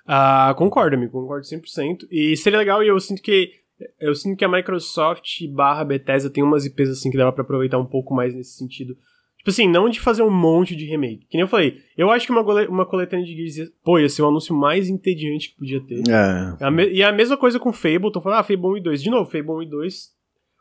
Uh, 0.07 0.55
concordo, 0.55 0.95
amigo, 0.95 1.11
concordo 1.11 1.45
100%. 1.45 2.07
E 2.11 2.37
seria 2.37 2.59
legal, 2.59 2.83
e 2.83 2.87
eu 2.87 2.99
sinto 2.99 3.21
que 3.21 3.60
eu 3.99 4.13
sinto 4.15 4.37
que 4.37 4.45
a 4.45 4.49
Microsoft 4.49 5.47
barra 5.47 5.83
Bethesda 5.83 6.29
tem 6.29 6.43
umas 6.43 6.65
IPs 6.65 6.89
assim 6.89 7.11
que 7.11 7.17
dava 7.17 7.31
para 7.31 7.43
aproveitar 7.43 7.77
um 7.77 7.85
pouco 7.85 8.13
mais 8.13 8.35
nesse 8.35 8.57
sentido. 8.57 8.95
Tipo 9.37 9.49
assim, 9.49 9.67
não 9.67 9.89
de 9.89 9.99
fazer 9.99 10.21
um 10.21 10.29
monte 10.29 10.75
de 10.75 10.85
remake. 10.85 11.25
Que 11.27 11.35
nem 11.35 11.41
eu 11.41 11.47
falei, 11.47 11.79
eu 11.97 12.11
acho 12.11 12.27
que 12.27 12.31
uma, 12.31 12.43
uma 12.69 12.85
coletânea 12.85 13.25
de 13.25 13.35
Gears, 13.35 13.71
pô, 13.83 13.97
ia 13.97 14.07
ser 14.07 14.21
o 14.21 14.27
anúncio 14.27 14.55
mais 14.55 14.87
entediante 14.87 15.49
que 15.49 15.57
podia 15.57 15.81
ter. 15.81 16.03
É. 16.07 16.91
E 16.91 17.01
a 17.01 17.11
mesma 17.11 17.35
coisa 17.35 17.59
com 17.59 17.73
Fable, 17.73 18.11
tô 18.11 18.21
falando, 18.21 18.39
ah, 18.39 18.43
Fable 18.43 18.67
1 18.67 18.77
e 18.77 18.81
2. 18.81 19.03
De 19.03 19.09
novo, 19.09 19.31
Fable 19.31 19.51
1 19.51 19.63
e 19.63 19.69
2. 19.69 20.09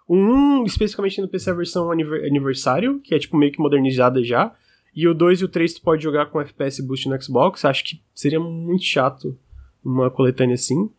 Um, 0.08 0.64
especificamente 0.64 1.20
no 1.20 1.28
PC, 1.28 1.50
a 1.50 1.54
versão 1.54 1.90
aniversário, 1.90 3.00
que 3.00 3.14
é 3.14 3.18
tipo 3.18 3.36
meio 3.36 3.52
que 3.52 3.60
modernizada 3.60 4.24
já. 4.24 4.54
E 4.96 5.06
o 5.06 5.14
2 5.14 5.42
e 5.42 5.44
o 5.44 5.48
3 5.48 5.74
tu 5.74 5.82
pode 5.82 6.02
jogar 6.02 6.26
com 6.26 6.40
FPS 6.40 6.82
Boost 6.82 7.06
no 7.06 7.22
Xbox. 7.22 7.66
Acho 7.66 7.84
que 7.84 8.02
seria 8.14 8.40
muito 8.40 8.84
chato 8.84 9.38
uma 9.84 10.10
coletânea 10.10 10.54
assim. 10.54 10.90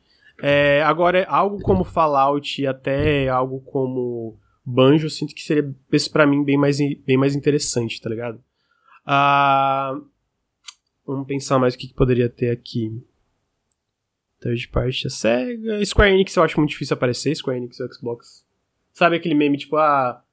É, 0.41 0.81
agora, 0.83 1.25
algo 1.29 1.59
como 1.59 1.83
Fallout 1.83 2.61
e 2.61 2.65
até 2.65 3.29
algo 3.29 3.61
como 3.61 4.39
Banjo, 4.65 5.05
eu 5.05 5.09
sinto 5.09 5.35
que 5.35 5.41
seria, 5.41 5.73
pra 6.11 6.25
mim, 6.25 6.43
bem 6.43 6.57
mais, 6.57 6.77
bem 6.77 7.17
mais 7.17 7.35
interessante, 7.35 8.01
tá 8.01 8.09
ligado? 8.09 8.41
Ah, 9.05 9.99
vamos 11.05 11.27
pensar 11.27 11.59
mais 11.59 11.73
o 11.73 11.77
que, 11.77 11.87
que 11.87 11.93
poderia 11.93 12.29
ter 12.29 12.49
aqui. 12.49 12.91
Third 14.39 14.69
party 14.69 15.07
a 15.07 15.09
SEGA. 15.09 15.85
Square 15.85 16.13
Enix 16.13 16.35
eu 16.35 16.43
acho 16.43 16.59
muito 16.59 16.71
difícil 16.71 16.95
aparecer, 16.95 17.35
Square 17.35 17.59
Enix 17.59 17.79
e 17.79 17.93
Xbox. 17.93 18.45
Sabe 18.91 19.15
aquele 19.15 19.35
meme 19.35 19.57
tipo, 19.57 19.77
ah. 19.77 20.23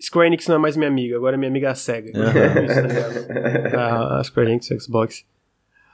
Square 0.00 0.28
Enix 0.28 0.46
não 0.46 0.56
é 0.56 0.58
mais 0.58 0.76
minha 0.76 0.88
amiga, 0.88 1.16
agora 1.16 1.36
minha 1.36 1.50
amiga 1.50 1.68
é 1.68 1.70
a 1.70 1.74
SEGA. 1.74 2.12
Uhum. 2.18 2.64
Isso, 2.64 2.74
tá 2.74 2.86
ligado? 2.86 3.76
Ah, 3.76 4.22
Square 4.24 4.50
Enix 4.50 4.70
e 4.70 4.80
Xbox. 4.80 5.26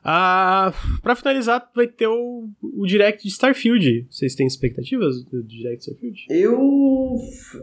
Ah, 0.09 0.73
pra 1.03 1.17
finalizar, 1.17 1.69
vai 1.75 1.89
ter 1.89 2.07
o, 2.07 2.49
o 2.63 2.87
Direct 2.87 3.25
de 3.25 3.29
Starfield. 3.29 4.07
Vocês 4.09 4.37
têm 4.37 4.47
expectativas 4.47 5.25
do 5.25 5.43
Direct 5.43 5.79
de 5.79 5.91
Starfield? 5.91 6.27
Eu. 6.31 7.17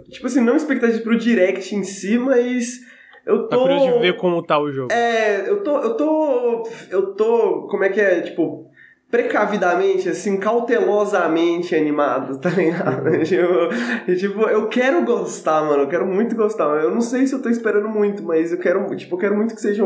Tipo 0.10 0.28
assim, 0.28 0.42
não 0.42 0.58
expectativas 0.58 1.02
pro 1.02 1.18
Direct 1.18 1.74
em 1.74 1.84
si, 1.84 2.18
mas. 2.18 2.82
Eu 3.26 3.44
tô. 3.44 3.48
Tá 3.48 3.58
curioso 3.58 3.94
de 3.94 4.00
ver 4.00 4.18
como 4.18 4.44
tá 4.44 4.60
o 4.60 4.70
jogo. 4.74 4.92
É, 4.92 5.48
eu 5.48 5.64
tô. 5.64 5.80
Eu 5.80 5.96
tô. 5.96 6.70
Eu 6.90 7.16
tô. 7.16 7.68
Como 7.70 7.86
é 7.86 7.90
que 7.90 8.02
é? 8.02 8.20
Tipo 8.20 8.70
precavidamente, 9.14 10.10
assim, 10.10 10.40
cautelosamente 10.40 11.76
animado, 11.76 12.40
tá 12.42 12.50
ligado? 12.50 13.12
tipo, 13.24 14.16
tipo, 14.16 14.42
eu 14.50 14.68
quero 14.68 15.06
gostar, 15.06 15.62
mano, 15.62 15.84
eu 15.84 15.88
quero 15.88 16.08
muito 16.08 16.36
gostar. 16.36 16.64
Eu 16.82 16.90
não 16.90 17.00
sei 17.00 17.28
se 17.28 17.36
eu 17.36 17.40
tô 17.40 17.48
esperando 17.48 17.88
muito, 17.88 18.24
mas 18.24 18.52
eu 18.52 18.58
quero, 18.58 18.84
tipo, 18.96 19.14
eu 19.14 19.20
quero 19.20 19.36
muito 19.38 19.54
que 19.54 19.62
seja 19.62 19.86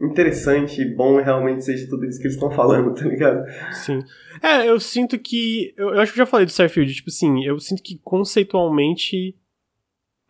interessante, 0.00 0.82
bom 0.86 1.20
e 1.20 1.22
realmente 1.22 1.62
seja 1.62 1.86
tudo 1.86 2.06
isso 2.06 2.18
que 2.18 2.24
eles 2.24 2.34
estão 2.34 2.50
falando, 2.50 2.94
tá 2.94 3.04
ligado? 3.04 3.44
Sim. 3.72 3.98
É, 4.42 4.66
eu 4.66 4.80
sinto 4.80 5.18
que. 5.18 5.74
Eu, 5.76 5.90
eu 5.90 6.00
acho 6.00 6.10
que 6.10 6.18
eu 6.18 6.24
já 6.24 6.30
falei 6.30 6.46
do 6.46 6.48
Starfield, 6.48 6.94
tipo 6.94 7.10
assim, 7.10 7.44
eu 7.44 7.60
sinto 7.60 7.82
que 7.82 8.00
conceitualmente 8.02 9.36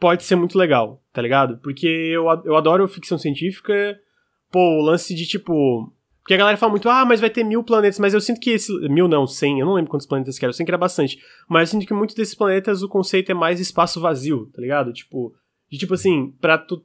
pode 0.00 0.24
ser 0.24 0.34
muito 0.34 0.58
legal, 0.58 1.00
tá 1.12 1.22
ligado? 1.22 1.58
Porque 1.58 1.86
eu, 1.86 2.24
eu 2.44 2.56
adoro 2.56 2.88
ficção 2.88 3.16
científica. 3.16 3.96
Pô, 4.50 4.80
o 4.80 4.82
lance 4.82 5.14
de 5.14 5.28
tipo 5.28 5.94
porque 6.22 6.34
a 6.34 6.36
galera 6.36 6.56
fala 6.56 6.70
muito, 6.70 6.88
ah, 6.88 7.04
mas 7.04 7.20
vai 7.20 7.28
ter 7.28 7.42
mil 7.42 7.64
planetas, 7.64 7.98
mas 7.98 8.14
eu 8.14 8.20
sinto 8.20 8.40
que 8.40 8.50
esse. 8.50 8.72
Mil 8.88 9.08
não, 9.08 9.26
cem, 9.26 9.58
eu 9.58 9.66
não 9.66 9.74
lembro 9.74 9.90
quantos 9.90 10.06
planetas 10.06 10.38
que 10.38 10.44
era, 10.44 10.50
eu 10.50 10.54
sei 10.54 10.64
que 10.64 10.70
era 10.70 10.78
bastante. 10.78 11.20
Mas 11.48 11.68
eu 11.68 11.72
sinto 11.72 11.86
que 11.86 11.92
muitos 11.92 12.14
desses 12.14 12.34
planetas 12.34 12.82
o 12.82 12.88
conceito 12.88 13.32
é 13.32 13.34
mais 13.34 13.58
espaço 13.58 14.00
vazio, 14.00 14.46
tá 14.52 14.62
ligado? 14.62 14.92
Tipo, 14.92 15.34
de 15.68 15.78
tipo 15.78 15.94
assim, 15.94 16.32
pra 16.40 16.56
tu 16.56 16.84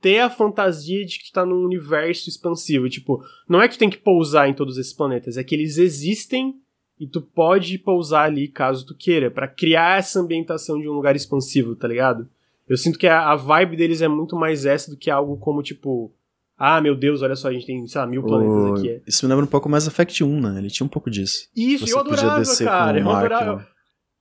ter 0.00 0.18
a 0.18 0.28
fantasia 0.28 1.04
de 1.04 1.18
que 1.18 1.26
tu 1.26 1.32
tá 1.32 1.46
num 1.46 1.64
universo 1.64 2.28
expansivo. 2.28 2.88
Tipo, 2.88 3.22
não 3.48 3.62
é 3.62 3.68
que 3.68 3.76
tu 3.76 3.78
tem 3.78 3.90
que 3.90 3.98
pousar 3.98 4.48
em 4.48 4.54
todos 4.54 4.76
esses 4.78 4.92
planetas, 4.92 5.36
é 5.36 5.44
que 5.44 5.54
eles 5.54 5.78
existem 5.78 6.56
e 6.98 7.06
tu 7.06 7.20
pode 7.20 7.78
pousar 7.78 8.24
ali 8.24 8.48
caso 8.48 8.84
tu 8.84 8.96
queira, 8.96 9.30
para 9.30 9.46
criar 9.46 9.98
essa 9.98 10.18
ambientação 10.18 10.80
de 10.80 10.88
um 10.88 10.92
lugar 10.92 11.14
expansivo, 11.14 11.76
tá 11.76 11.86
ligado? 11.86 12.28
Eu 12.68 12.76
sinto 12.76 12.98
que 12.98 13.06
a, 13.06 13.30
a 13.30 13.36
vibe 13.36 13.76
deles 13.76 14.02
é 14.02 14.08
muito 14.08 14.34
mais 14.34 14.66
essa 14.66 14.90
do 14.90 14.96
que 14.96 15.10
algo 15.10 15.36
como, 15.36 15.62
tipo 15.62 16.12
ah, 16.58 16.80
meu 16.80 16.96
Deus, 16.96 17.20
olha 17.20 17.36
só, 17.36 17.48
a 17.48 17.52
gente 17.52 17.66
tem, 17.66 17.86
sei 17.86 18.00
lá, 18.00 18.06
mil 18.06 18.22
planetas 18.22 18.56
o... 18.56 18.74
aqui. 18.74 19.02
Isso 19.06 19.24
me 19.24 19.30
lembra 19.30 19.44
um 19.44 19.48
pouco 19.48 19.68
mais 19.68 19.86
Effect 19.86 20.24
1, 20.24 20.40
né? 20.40 20.58
Ele 20.58 20.70
tinha 20.70 20.86
um 20.86 20.88
pouco 20.88 21.10
disso. 21.10 21.48
Isso, 21.54 21.86
Você 21.86 21.92
eu 21.92 21.98
adorava, 21.98 22.42
cara. 22.64 22.98
Eu 22.98 23.10
adorava. 23.10 23.66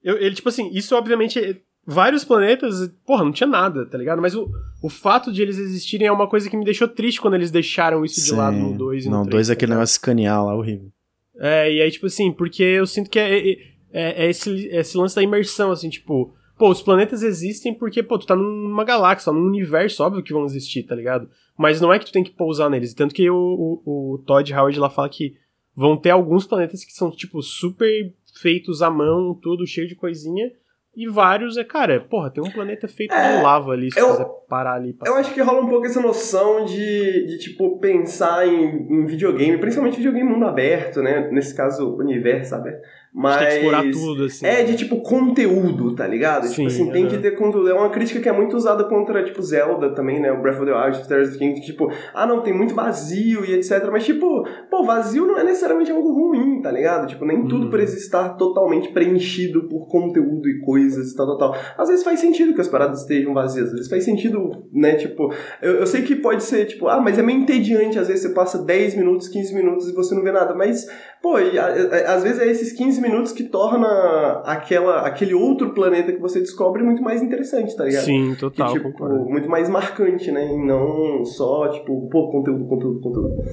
Eu, 0.03 0.17
ele, 0.17 0.36
tipo 0.36 0.49
assim, 0.49 0.69
isso 0.73 0.95
obviamente. 0.95 1.61
Vários 1.88 2.23
planetas, 2.23 2.91
porra, 3.05 3.23
não 3.23 3.31
tinha 3.31 3.45
nada, 3.45 3.86
tá 3.86 3.95
ligado? 3.95 4.19
Mas 4.19 4.33
o, 4.33 4.49
o 4.81 4.89
fato 4.89 5.31
de 5.31 5.43
eles 5.43 5.59
existirem 5.59 6.07
é 6.07 6.11
uma 6.11 6.27
coisa 6.27 6.49
que 6.49 6.57
me 6.57 6.65
deixou 6.65 6.88
triste 6.88 7.21
quando 7.21 7.36
eles 7.36 7.51
deixaram 7.51 8.03
isso 8.03 8.19
Sim. 8.19 8.31
de 8.31 8.33
lado 8.33 8.57
no 8.57 8.75
2 8.75 9.05
e 9.05 9.07
no 9.07 9.17
3. 9.17 9.23
Não, 9.23 9.23
2 9.23 9.49
é 9.51 9.53
aquele 9.53 9.69
tá 9.69 9.75
negócio 9.75 9.93
escanear 9.93 10.43
lá, 10.43 10.55
horrível. 10.55 10.91
É, 11.38 11.71
e 11.71 11.79
aí, 11.83 11.91
tipo 11.91 12.07
assim, 12.07 12.31
porque 12.31 12.63
eu 12.63 12.88
sinto 12.88 13.07
que 13.07 13.19
é, 13.19 13.38
é, 13.38 13.51
é, 13.93 14.25
é 14.25 14.29
esse, 14.31 14.65
esse 14.69 14.97
lance 14.97 15.15
da 15.15 15.21
imersão, 15.21 15.69
assim, 15.69 15.88
tipo, 15.88 16.33
Pô, 16.57 16.69
os 16.69 16.81
planetas 16.81 17.21
existem 17.21 17.73
porque, 17.73 18.01
pô, 18.01 18.17
tu 18.17 18.25
tá 18.25 18.36
numa 18.36 18.83
galáxia, 18.86 19.31
num 19.31 19.45
universo, 19.45 20.03
óbvio 20.03 20.23
que 20.23 20.31
vão 20.31 20.45
existir, 20.45 20.83
tá 20.83 20.95
ligado? 20.95 21.29
Mas 21.57 21.79
não 21.79 21.93
é 21.93 21.99
que 21.99 22.05
tu 22.05 22.11
tem 22.11 22.23
que 22.23 22.31
pousar 22.31 22.69
neles. 22.69 22.93
Tanto 22.93 23.15
que 23.15 23.29
o, 23.29 23.81
o, 23.85 24.13
o 24.13 24.17
Todd 24.19 24.53
Howard 24.53 24.79
lá 24.79 24.89
fala 24.89 25.09
que 25.09 25.35
vão 25.75 25.97
ter 25.97 26.09
alguns 26.09 26.45
planetas 26.45 26.83
que 26.83 26.91
são, 26.91 27.09
tipo, 27.11 27.41
super 27.41 28.13
feitos 28.41 28.81
à 28.81 28.89
mão, 28.89 29.33
tudo 29.41 29.65
cheio 29.65 29.87
de 29.87 29.95
coisinha. 29.95 30.51
E 30.95 31.09
vários 31.09 31.57
é, 31.57 31.63
cara, 31.63 31.99
porra, 31.99 32.29
tem 32.29 32.41
um 32.41 32.49
planeta 32.49 32.87
feito 32.87 33.13
é, 33.13 33.37
de 33.37 33.43
lava 33.43 33.71
ali, 33.71 33.91
se 33.91 33.99
eu, 33.99 34.11
quiser 34.11 34.25
parar 34.47 34.75
ali. 34.75 34.93
Passar. 34.93 35.11
Eu 35.11 35.17
acho 35.17 35.33
que 35.33 35.41
rola 35.41 35.61
um 35.61 35.67
pouco 35.67 35.85
essa 35.85 35.99
noção 35.99 36.63
de, 36.63 37.27
de 37.27 37.37
tipo, 37.37 37.77
pensar 37.79 38.47
em, 38.47 38.87
em 38.89 39.05
videogame, 39.05 39.57
principalmente 39.57 39.97
videogame 39.97 40.29
mundo 40.29 40.45
aberto, 40.45 41.01
né? 41.01 41.29
Nesse 41.31 41.53
caso, 41.53 41.97
universo 41.97 42.55
aberto 42.55 42.81
Mas. 43.18 43.38
Tem 43.38 43.47
que 43.47 43.53
explorar 43.53 43.91
tudo, 43.91 44.26
assim. 44.26 44.45
É 44.45 44.63
de 44.63 44.76
tipo 44.76 45.01
conteúdo, 45.01 45.95
tá 45.95 46.05
ligado? 46.05 46.47
Sim, 46.47 46.53
tipo 46.53 46.68
assim, 46.68 46.91
tem 46.91 47.05
uh 47.05 47.07
-huh. 47.07 47.11
que 47.11 47.18
ter 47.20 47.32
conteúdo. 47.32 47.70
É 47.70 47.74
uma 47.74 47.89
crítica 47.89 48.20
que 48.20 48.28
é 48.28 48.34
muito 48.34 48.57
usada 48.57 48.84
contra, 48.84 49.24
tipo, 49.24 49.41
Zelda 49.41 49.95
também, 49.95 50.20
né? 50.20 50.34
O 50.34 50.41
Breath 50.41 50.57
of 50.57 50.66
the 50.66 50.74
Wild, 50.74 51.07
Tears 51.07 51.30
of 51.30 51.38
the 51.38 51.45
King, 51.45 51.61
tipo, 51.61 51.89
ah, 52.13 52.28
não, 52.28 52.41
tem 52.41 52.53
muito 52.53 52.76
vazio 52.76 53.45
e 53.45 53.53
etc. 53.53 53.88
Mas, 53.89 54.03
tipo, 54.03 54.45
pô, 54.70 54.84
vazio 54.84 55.26
não 55.26 55.39
é 55.39 55.45
necessariamente 55.45 55.89
algo 55.91 56.11
ruim, 56.11 56.61
tá 56.61 56.70
ligado? 56.70 57.07
Tipo, 57.07 57.24
nem 57.24 57.47
tudo 57.47 57.70
precisa 57.70 57.99
estar 57.99 58.30
totalmente 58.36 58.89
preenchido 58.89 59.70
por 59.70 59.88
conteúdo 59.88 60.49
e 60.49 60.59
coisas 60.59 61.13
e 61.13 61.16
tal, 61.16 61.26
tal, 61.26 61.38
tal. 61.38 61.61
Às 61.78 61.88
vezes 61.88 62.03
faz 62.03 62.20
sentido 62.20 62.53
que 62.53 62.59
as 62.59 62.68
paradas 62.68 63.01
estejam 63.01 63.34
vazias, 63.34 63.68
às 63.68 63.72
vezes 63.72 63.89
faz 63.89 64.03
sentido, 64.03 64.68
né? 64.74 64.95
Tipo, 64.95 65.34
eu, 65.61 65.76
eu 65.76 65.88
sei 65.88 66.01
que 66.01 66.18
pode 66.18 66.43
ser, 66.43 66.66
tipo, 66.66 66.89
ah, 66.89 66.99
mas 66.99 67.18
é 67.18 67.22
meio 67.22 67.39
entediante, 67.39 67.97
às 67.97 68.09
vezes 68.09 68.24
você 68.24 68.34
passa 68.34 68.57
10 68.57 68.95
minutos, 68.95 69.30
15 69.30 69.55
minutos 69.55 69.88
e 69.88 69.93
você 69.93 70.13
não 70.13 70.22
vê 70.22 70.34
nada, 70.34 70.53
mas, 70.53 70.86
pô, 71.22 71.39
e, 71.39 71.57
a, 71.57 71.66
a, 71.66 72.16
às 72.16 72.24
vezes 72.24 72.41
é 72.41 72.47
esses 72.49 72.74
15 72.74 73.04
minutos 73.07 73.31
que 73.31 73.43
torna 73.43 74.41
aquela, 74.45 75.01
aquele 75.01 75.33
outro 75.33 75.73
planeta 75.73 76.11
que 76.11 76.19
você 76.19 76.39
descobre 76.39 76.83
muito 76.83 77.01
mais 77.01 77.21
interessante, 77.21 77.75
tá 77.75 77.85
ligado? 77.85 78.03
Sim, 78.03 78.35
total. 78.35 78.73
Que, 78.73 78.79
tipo, 78.79 79.05
muito 79.29 79.49
mais 79.49 79.69
marcante, 79.69 80.31
né? 80.31 80.53
E 80.53 80.57
não 80.57 81.23
só, 81.23 81.69
tipo, 81.69 82.09
pô, 82.09 82.31
conteúdo, 82.31 82.65
conteúdo, 82.67 82.99
conteúdo. 83.01 83.43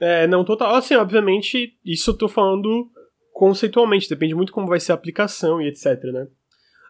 É, 0.00 0.26
não, 0.26 0.44
total. 0.44 0.74
Assim, 0.74 0.94
obviamente, 0.94 1.76
isso 1.84 2.10
eu 2.10 2.16
tô 2.16 2.28
falando 2.28 2.88
conceitualmente, 3.32 4.08
depende 4.08 4.34
muito 4.34 4.52
como 4.52 4.66
vai 4.66 4.80
ser 4.80 4.92
a 4.92 4.94
aplicação 4.94 5.60
e 5.60 5.68
etc, 5.68 6.02
né? 6.12 6.26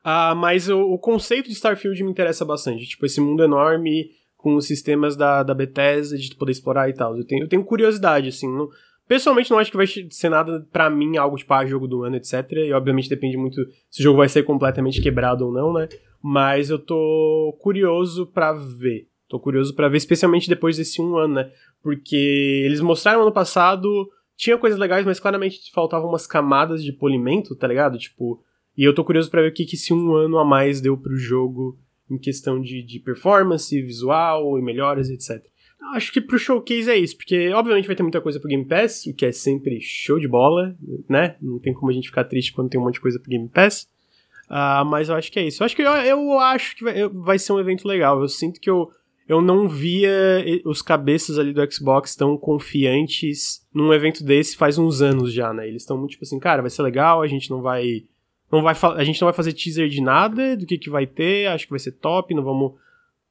Ah, 0.02 0.34
mas 0.34 0.68
o, 0.68 0.80
o 0.80 0.98
conceito 0.98 1.48
de 1.48 1.54
Starfield 1.54 2.02
me 2.02 2.10
interessa 2.10 2.44
bastante. 2.44 2.86
Tipo, 2.86 3.06
esse 3.06 3.20
mundo 3.20 3.42
enorme 3.42 4.10
com 4.36 4.54
os 4.56 4.66
sistemas 4.66 5.16
da, 5.16 5.42
da 5.42 5.54
Bethesda 5.54 6.16
de 6.16 6.34
poder 6.34 6.52
explorar 6.52 6.88
e 6.88 6.94
tal. 6.94 7.16
Eu 7.16 7.24
tenho, 7.24 7.44
eu 7.44 7.48
tenho 7.48 7.64
curiosidade, 7.64 8.28
assim. 8.28 8.48
Não, 8.48 8.68
pessoalmente, 9.10 9.50
não 9.50 9.58
acho 9.58 9.72
que 9.72 9.76
vai 9.76 9.88
ser 9.88 10.28
nada 10.28 10.64
pra 10.70 10.88
mim, 10.88 11.16
algo 11.16 11.36
tipo, 11.36 11.52
ah, 11.52 11.66
jogo 11.66 11.88
do 11.88 12.04
ano, 12.04 12.14
etc. 12.14 12.52
E 12.52 12.72
obviamente 12.72 13.08
depende 13.08 13.36
muito 13.36 13.60
se 13.90 13.98
o 13.98 14.04
jogo 14.04 14.18
vai 14.18 14.28
ser 14.28 14.44
completamente 14.44 15.02
quebrado 15.02 15.44
ou 15.44 15.52
não, 15.52 15.72
né? 15.72 15.88
Mas 16.22 16.70
eu 16.70 16.78
tô 16.78 17.58
curioso 17.60 18.24
pra 18.28 18.52
ver. 18.52 19.08
Tô 19.28 19.40
curioso 19.40 19.74
pra 19.74 19.88
ver, 19.88 19.96
especialmente 19.96 20.48
depois 20.48 20.76
desse 20.76 21.02
um 21.02 21.16
ano, 21.18 21.34
né? 21.34 21.50
Porque 21.82 22.62
eles 22.64 22.80
mostraram 22.80 23.22
ano 23.22 23.32
passado, 23.32 24.08
tinha 24.36 24.56
coisas 24.56 24.78
legais, 24.78 25.04
mas 25.04 25.18
claramente 25.18 25.72
faltavam 25.72 26.08
umas 26.08 26.24
camadas 26.24 26.80
de 26.80 26.92
polimento, 26.92 27.56
tá 27.56 27.66
ligado? 27.66 27.98
Tipo, 27.98 28.40
e 28.78 28.84
eu 28.84 28.94
tô 28.94 29.04
curioso 29.04 29.28
pra 29.28 29.42
ver 29.42 29.48
o 29.48 29.52
que, 29.52 29.64
que 29.64 29.74
esse 29.74 29.92
um 29.92 30.14
ano 30.14 30.38
a 30.38 30.44
mais 30.44 30.80
deu 30.80 30.96
pro 30.96 31.16
jogo 31.16 31.76
em 32.08 32.16
questão 32.16 32.60
de, 32.60 32.80
de 32.80 33.00
performance, 33.00 33.82
visual 33.82 34.56
e 34.56 34.62
melhoras, 34.62 35.10
etc. 35.10 35.49
Acho 35.94 36.12
que 36.12 36.20
pro 36.20 36.38
showcase 36.38 36.90
é 36.90 36.96
isso, 36.96 37.16
porque 37.16 37.50
obviamente 37.50 37.86
vai 37.86 37.96
ter 37.96 38.02
muita 38.02 38.20
coisa 38.20 38.38
pro 38.38 38.48
Game 38.48 38.64
Pass, 38.64 39.06
o 39.06 39.14
que 39.14 39.26
é 39.26 39.32
sempre 39.32 39.80
show 39.80 40.18
de 40.18 40.28
bola, 40.28 40.76
né? 41.08 41.36
Não 41.40 41.58
tem 41.58 41.72
como 41.72 41.90
a 41.90 41.94
gente 41.94 42.08
ficar 42.08 42.24
triste 42.24 42.52
quando 42.52 42.68
tem 42.68 42.80
um 42.80 42.84
monte 42.84 42.94
de 42.94 43.00
coisa 43.00 43.18
pro 43.18 43.30
Game 43.30 43.48
Pass. 43.48 43.88
Uh, 44.50 44.84
mas 44.84 45.08
eu 45.08 45.14
acho 45.14 45.30
que 45.30 45.38
é 45.38 45.46
isso. 45.46 45.62
Eu 45.62 45.64
acho 45.64 45.76
que, 45.76 45.82
eu, 45.82 45.92
eu 45.92 46.38
acho 46.38 46.76
que 46.76 46.84
vai, 46.84 47.08
vai 47.08 47.38
ser 47.38 47.52
um 47.52 47.60
evento 47.60 47.86
legal. 47.86 48.20
Eu 48.20 48.28
sinto 48.28 48.60
que 48.60 48.68
eu, 48.68 48.90
eu 49.28 49.40
não 49.40 49.68
via 49.68 50.10
os 50.64 50.82
cabeças 50.82 51.38
ali 51.38 51.52
do 51.52 51.72
Xbox 51.72 52.16
tão 52.16 52.36
confiantes 52.36 53.64
num 53.72 53.92
evento 53.92 54.24
desse 54.24 54.56
faz 54.56 54.76
uns 54.76 55.00
anos 55.00 55.32
já, 55.32 55.52
né? 55.54 55.68
Eles 55.68 55.82
estão 55.82 55.96
muito 55.96 56.10
tipo 56.12 56.24
assim, 56.24 56.40
cara, 56.40 56.62
vai 56.62 56.70
ser 56.70 56.82
legal, 56.82 57.22
a 57.22 57.28
gente 57.28 57.48
não 57.48 57.62
vai 57.62 58.02
não 58.50 58.60
vai 58.60 58.74
a 58.96 59.04
gente 59.04 59.20
não 59.20 59.26
vai 59.26 59.32
fazer 59.32 59.52
teaser 59.52 59.88
de 59.88 60.00
nada 60.00 60.56
do 60.56 60.66
que 60.66 60.76
que 60.76 60.90
vai 60.90 61.06
ter, 61.06 61.46
acho 61.46 61.66
que 61.66 61.70
vai 61.70 61.78
ser 61.78 61.92
top, 61.92 62.34
não 62.34 62.42
vamos 62.42 62.72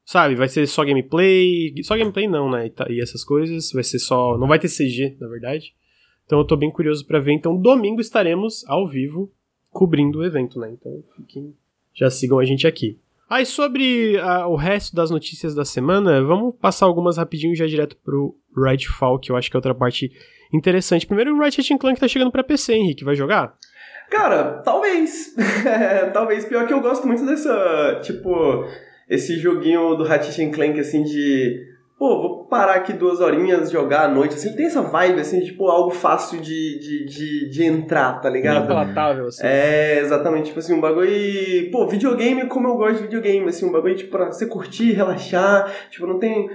sabe, 0.10 0.34
vai 0.34 0.50
ser 0.50 0.66
só 0.66 0.84
gameplay, 0.84 1.72
só 1.84 1.96
gameplay 1.96 2.28
não, 2.28 2.50
né? 2.50 2.66
E, 2.66 2.94
e 2.94 3.00
essas 3.00 3.24
coisas, 3.24 3.72
vai 3.72 3.84
ser 3.84 4.00
só, 4.00 4.40
não 4.40 4.48
vai 4.48 4.58
ter 4.58 4.68
CG, 4.68 5.16
na 5.20 5.28
verdade. 5.28 5.76
Então 6.26 6.40
eu 6.40 6.46
tô 6.46 6.58
bem 6.58 6.72
curioso 6.72 7.06
para 7.06 7.20
ver. 7.20 7.34
Então 7.34 7.56
domingo 7.56 8.02
estaremos 8.02 8.66
ao 8.68 8.88
vivo 8.88 9.32
cobrindo 9.70 10.18
o 10.18 10.26
evento, 10.26 10.60
né? 10.60 10.72
Então 10.72 11.04
fiquem, 11.16 11.54
já 11.94 12.10
sigam 12.10 12.40
a 12.40 12.44
gente 12.44 12.66
aqui. 12.66 12.98
Aí 13.30 13.46
sobre 13.46 14.18
a, 14.18 14.48
o 14.48 14.56
resto 14.56 14.96
das 14.96 15.12
notícias 15.12 15.54
da 15.54 15.64
semana, 15.64 16.24
vamos 16.24 16.56
passar 16.60 16.88
algumas 16.88 17.18
rapidinho 17.18 17.56
já 17.56 17.68
direto 17.68 17.96
pro 17.98 18.36
Redfall, 18.58 19.20
que 19.20 19.32
eu 19.32 19.36
acho 19.36 19.48
que 19.48 19.56
é 19.56 19.60
outra 19.60 19.76
parte 19.76 20.12
interessante. 20.52 21.06
Primeiro, 21.06 21.36
o 21.36 21.40
Ratchet 21.40 21.78
Clank 21.78 22.00
tá 22.00 22.08
chegando 22.08 22.32
para 22.32 22.44
PC, 22.44 22.74
Henrique, 22.74 23.04
vai 23.04 23.16
jogar? 23.16 23.56
Cara, 24.10 24.64
talvez. 24.64 25.36
talvez. 26.14 26.46
Pior 26.46 26.66
que 26.66 26.74
eu 26.74 26.82
gosto 26.82 27.06
muito 27.06 27.24
dessa, 27.28 28.00
tipo, 28.04 28.66
esse 29.10 29.38
joguinho 29.38 29.96
do 29.96 30.04
Ratchet 30.04 30.50
Clank, 30.52 30.80
assim, 30.80 31.04
de 31.04 31.70
pô, 32.00 32.22
vou 32.22 32.46
parar 32.46 32.76
aqui 32.76 32.94
duas 32.94 33.20
horinhas, 33.20 33.70
jogar 33.70 34.06
à 34.06 34.08
noite, 34.08 34.36
assim, 34.36 34.56
tem 34.56 34.68
essa 34.68 34.82
vibe, 34.82 35.20
assim, 35.20 35.42
tipo, 35.42 35.68
algo 35.68 35.92
fácil 35.92 36.40
de, 36.40 36.80
de, 36.80 37.06
de, 37.06 37.50
de 37.50 37.64
entrar, 37.66 38.22
tá 38.22 38.30
ligado? 38.30 38.66
palatável, 38.68 39.28
assim. 39.28 39.42
É, 39.44 40.00
exatamente, 40.00 40.46
tipo 40.46 40.60
assim, 40.60 40.74
um 40.74 40.80
bagulho, 40.80 41.70
pô, 41.72 41.86
videogame 41.88 42.48
como 42.48 42.70
eu 42.70 42.78
gosto 42.78 42.96
de 42.96 43.02
videogame, 43.04 43.50
assim, 43.50 43.66
um 43.66 43.72
bagulho, 43.72 43.98
tipo, 43.98 44.12
pra 44.12 44.28
você 44.28 44.46
curtir, 44.46 44.94
relaxar, 44.94 45.70
tipo, 45.90 46.08
não 46.08 46.18
tem 46.18 46.50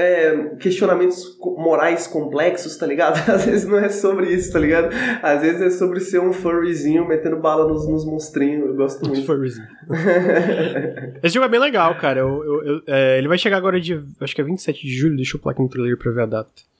é, 0.00 0.54
questionamentos 0.56 1.38
morais 1.40 2.06
complexos, 2.06 2.76
tá 2.76 2.86
ligado? 2.86 3.18
Às 3.30 3.44
vezes 3.44 3.68
não 3.68 3.78
é 3.78 3.88
sobre 3.88 4.32
isso, 4.32 4.52
tá 4.52 4.58
ligado? 4.58 4.90
Às 5.22 5.42
vezes 5.42 5.60
é 5.60 5.70
sobre 5.70 6.00
ser 6.00 6.20
um 6.20 6.32
furryzinho 6.32 7.06
metendo 7.06 7.36
bala 7.36 7.66
nos, 7.68 7.88
nos 7.88 8.04
monstrinhos. 8.04 8.68
Eu 8.68 8.76
gosto 8.76 9.06
muito. 9.06 9.26
Furryzinho. 9.26 9.66
Esse 11.22 11.34
jogo 11.34 11.46
é 11.46 11.48
bem 11.48 11.60
legal, 11.60 11.94
cara. 11.96 12.20
Eu, 12.20 12.44
eu, 12.44 12.62
eu, 12.64 12.82
é, 12.86 13.18
ele 13.18 13.28
vai 13.28 13.38
chegar 13.38 13.56
agora 13.56 13.80
dia. 13.80 14.02
Acho 14.20 14.34
que 14.34 14.40
é 14.40 14.44
27 14.44 14.80
de 14.80 14.92
julho. 14.92 15.16
Deixa 15.16 15.36
eu 15.36 15.40
pular 15.40 15.52
aqui 15.52 15.62
no 15.62 15.68
trailer 15.68 15.96
pra 15.96 16.12
ver 16.12 16.22
a 16.22 16.26
data. 16.26 16.70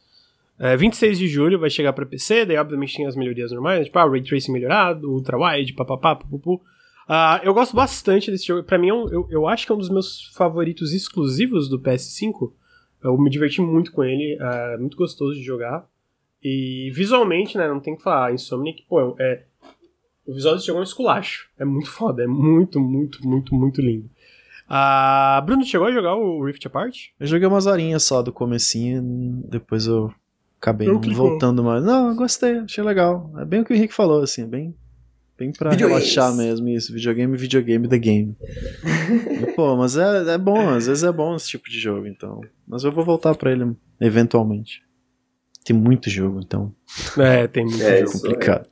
É, 0.58 0.76
26 0.76 1.18
de 1.18 1.26
julho 1.26 1.58
vai 1.58 1.70
chegar 1.70 1.94
pra 1.94 2.04
PC, 2.04 2.44
daí 2.44 2.58
obviamente 2.58 2.94
tem 2.94 3.06
as 3.06 3.16
melhorias 3.16 3.50
normais, 3.50 3.86
tipo, 3.86 3.98
ah, 3.98 4.06
Ray 4.06 4.22
Tracing 4.22 4.52
melhorado, 4.52 5.10
Ultra 5.10 5.38
Wide, 5.38 5.72
papapá, 5.72 6.14
pupupu. 6.14 6.60
Uh, 7.10 7.42
eu 7.42 7.52
gosto 7.52 7.74
bastante 7.74 8.30
desse 8.30 8.46
jogo. 8.46 8.62
Pra 8.62 8.78
mim, 8.78 8.88
é 8.88 8.92
eu, 8.92 9.26
eu 9.30 9.48
acho 9.48 9.66
que 9.66 9.72
é 9.72 9.74
um 9.74 9.78
dos 9.78 9.88
meus 9.88 10.30
favoritos 10.34 10.92
exclusivos 10.92 11.68
do 11.68 11.76
PS5. 11.80 12.52
Eu 13.03 13.16
me 13.18 13.30
diverti 13.30 13.61
muito 13.61 13.92
com 13.92 14.05
ele, 14.05 14.36
é 14.40 14.76
muito 14.76 14.96
gostoso 14.96 15.34
de 15.34 15.42
jogar. 15.42 15.86
E 16.42 16.90
visualmente, 16.94 17.59
né, 17.59 17.68
não 17.68 17.80
tem 17.80 17.96
que 17.96 18.03
falar, 18.03 18.32
Insomniac, 18.32 18.84
pô, 18.88 19.14
é, 19.18 19.44
o 20.26 20.32
visual 20.32 20.55
desse 20.55 20.66
jogo 20.66 20.78
é 20.78 20.82
um 20.82 20.84
esculacho. 20.84 21.48
É 21.59 21.64
muito 21.64 21.90
foda, 21.90 22.22
é 22.22 22.26
muito, 22.26 22.80
muito, 22.80 23.26
muito, 23.26 23.55
muito 23.55 23.80
lindo. 23.80 24.09
Ah, 24.68 25.42
Bruno, 25.44 25.64
chegou 25.64 25.88
a 25.88 25.92
jogar 25.92 26.14
o 26.14 26.44
Rift 26.44 26.64
Apart? 26.66 27.09
Eu 27.18 27.26
joguei 27.26 27.46
umas 27.46 27.66
horinhas 27.66 28.05
só 28.05 28.22
do 28.22 28.32
comecinho, 28.32 29.03
depois 29.48 29.86
eu 29.86 30.12
acabei 30.61 30.86
não 30.86 31.01
voltando 31.01 31.64
mais. 31.64 31.84
Não, 31.84 32.14
gostei, 32.14 32.59
achei 32.59 32.84
legal. 32.84 33.30
É 33.38 33.44
bem 33.44 33.61
o 33.61 33.64
que 33.64 33.72
o 33.72 33.76
Henrique 33.76 33.92
falou, 33.92 34.22
assim, 34.22 34.42
é 34.42 34.46
bem 34.46 34.74
Bem 35.41 35.51
pra 35.53 35.70
relaxar 35.72 36.34
mesmo 36.36 36.68
isso. 36.68 36.93
Videogame, 36.93 37.34
videogame, 37.36 37.88
the 37.88 37.99
game. 37.99 38.36
e, 39.43 39.47
pô, 39.57 39.74
mas 39.74 39.97
é, 39.97 40.34
é 40.34 40.38
bom, 40.38 40.68
às 40.68 40.86
vezes 40.86 41.03
é 41.03 41.11
bom 41.11 41.34
esse 41.34 41.49
tipo 41.49 41.68
de 41.70 41.80
jogo, 41.80 42.07
então. 42.07 42.43
Mas 42.68 42.84
eu 42.84 42.93
vou 42.93 43.03
voltar 43.05 43.34
pra 43.34 43.51
ele 43.51 43.74
eventualmente. 43.99 44.82
Tem 45.64 45.74
muito 45.74 46.11
jogo, 46.11 46.41
então. 46.45 46.74
É, 47.18 47.47
tem 47.47 47.64
muito 47.64 47.82
É, 47.82 48.01
jogo. 48.01 48.12
complicado. 48.12 48.68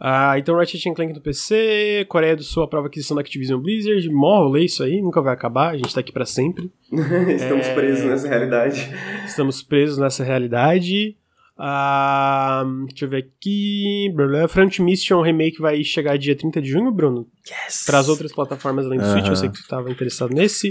Ah, 0.00 0.38
então 0.38 0.54
Ratchet 0.56 0.92
Clank 0.94 1.12
do 1.14 1.20
PC, 1.22 2.04
Coreia 2.08 2.36
do 2.36 2.42
Sul 2.42 2.62
aprova 2.62 2.86
a 2.86 2.88
aquisição 2.88 3.14
da 3.14 3.22
Activision 3.22 3.58
Blizzard, 3.60 4.06
mó 4.10 4.42
rolê 4.44 4.64
isso 4.66 4.82
aí, 4.82 5.00
nunca 5.00 5.22
vai 5.22 5.32
acabar, 5.32 5.70
a 5.70 5.76
gente 5.76 5.92
tá 5.94 6.00
aqui 6.00 6.12
pra 6.12 6.26
sempre. 6.26 6.70
Estamos 7.34 7.66
É. 7.66 7.74
presos 7.74 8.04
nessa 8.04 8.28
realidade. 8.28 8.88
Estamos 9.26 9.62
presos 9.62 9.96
nessa 9.98 10.22
realidade. 10.22 11.16
Ah, 11.58 12.64
deixa 12.86 13.06
eu 13.06 13.08
ver 13.08 13.24
aqui. 13.24 14.12
Front 14.48 14.78
Mission 14.78 15.22
Remake 15.22 15.58
vai 15.58 15.82
chegar 15.82 16.18
dia 16.18 16.36
30 16.36 16.60
de 16.60 16.68
junho, 16.68 16.92
Bruno. 16.92 17.26
Yes! 17.48 17.84
Para 17.86 17.98
as 17.98 18.08
outras 18.08 18.32
plataformas 18.32 18.84
além 18.84 18.98
do 18.98 19.06
Switch, 19.06 19.26
eu 19.26 19.36
sei 19.36 19.48
que 19.48 19.54
tu 19.54 19.62
estava 19.62 19.90
interessado 19.90 20.34
nesse. 20.34 20.68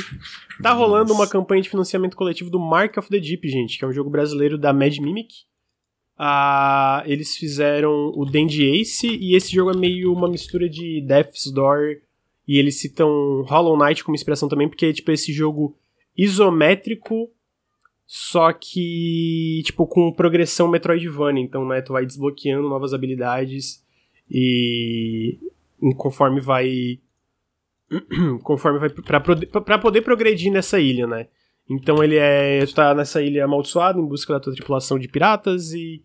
Tá 0.61 0.73
rolando 0.73 1.11
uma 1.11 1.27
campanha 1.27 1.63
de 1.63 1.69
financiamento 1.69 2.15
coletivo 2.15 2.51
do 2.51 2.59
Mark 2.59 2.97
of 2.97 3.09
the 3.09 3.19
Deep, 3.19 3.49
gente, 3.49 3.79
que 3.79 3.85
é 3.85 3.87
um 3.87 3.93
jogo 3.93 4.11
brasileiro 4.11 4.57
da 4.57 4.71
Mad 4.71 4.95
Mimic. 4.99 5.33
Ah, 6.17 7.03
eles 7.05 7.35
fizeram 7.35 8.11
o 8.15 8.23
Dandy 8.23 8.63
Ace 8.79 9.07
e 9.07 9.35
esse 9.35 9.51
jogo 9.53 9.71
é 9.71 9.75
meio 9.75 10.13
uma 10.13 10.29
mistura 10.29 10.69
de 10.69 11.01
Death's 11.05 11.51
Door 11.51 11.97
e 12.47 12.57
eles 12.57 12.79
citam 12.79 13.41
Hollow 13.47 13.77
Knight 13.77 14.03
como 14.03 14.15
inspiração 14.15 14.47
também, 14.47 14.69
porque 14.69 14.85
é 14.85 14.93
tipo 14.93 15.11
esse 15.11 15.33
jogo 15.33 15.75
isométrico, 16.15 17.29
só 18.05 18.53
que 18.53 19.61
tipo 19.65 19.87
com 19.87 20.13
progressão 20.13 20.67
Metroidvania, 20.67 21.43
então 21.43 21.67
né, 21.67 21.81
tu 21.81 21.93
vai 21.93 22.05
desbloqueando 22.05 22.69
novas 22.69 22.93
habilidades 22.93 23.83
e 24.29 25.39
conforme 25.97 26.39
vai 26.39 26.99
conforme 28.43 28.79
vai 28.79 28.89
pra, 28.89 29.19
pra 29.61 29.77
poder 29.77 30.01
progredir 30.01 30.51
nessa 30.51 30.79
ilha, 30.79 31.07
né? 31.07 31.27
Então 31.69 32.03
ele 32.03 32.15
é. 32.15 32.65
Tu 32.65 32.73
tá 32.75 32.93
nessa 32.93 33.21
ilha 33.21 33.45
amaldiçoada 33.45 33.99
em 33.99 34.05
busca 34.05 34.33
da 34.33 34.39
tua 34.39 34.53
tripulação 34.53 34.99
de 34.99 35.07
piratas 35.07 35.73
e. 35.73 36.03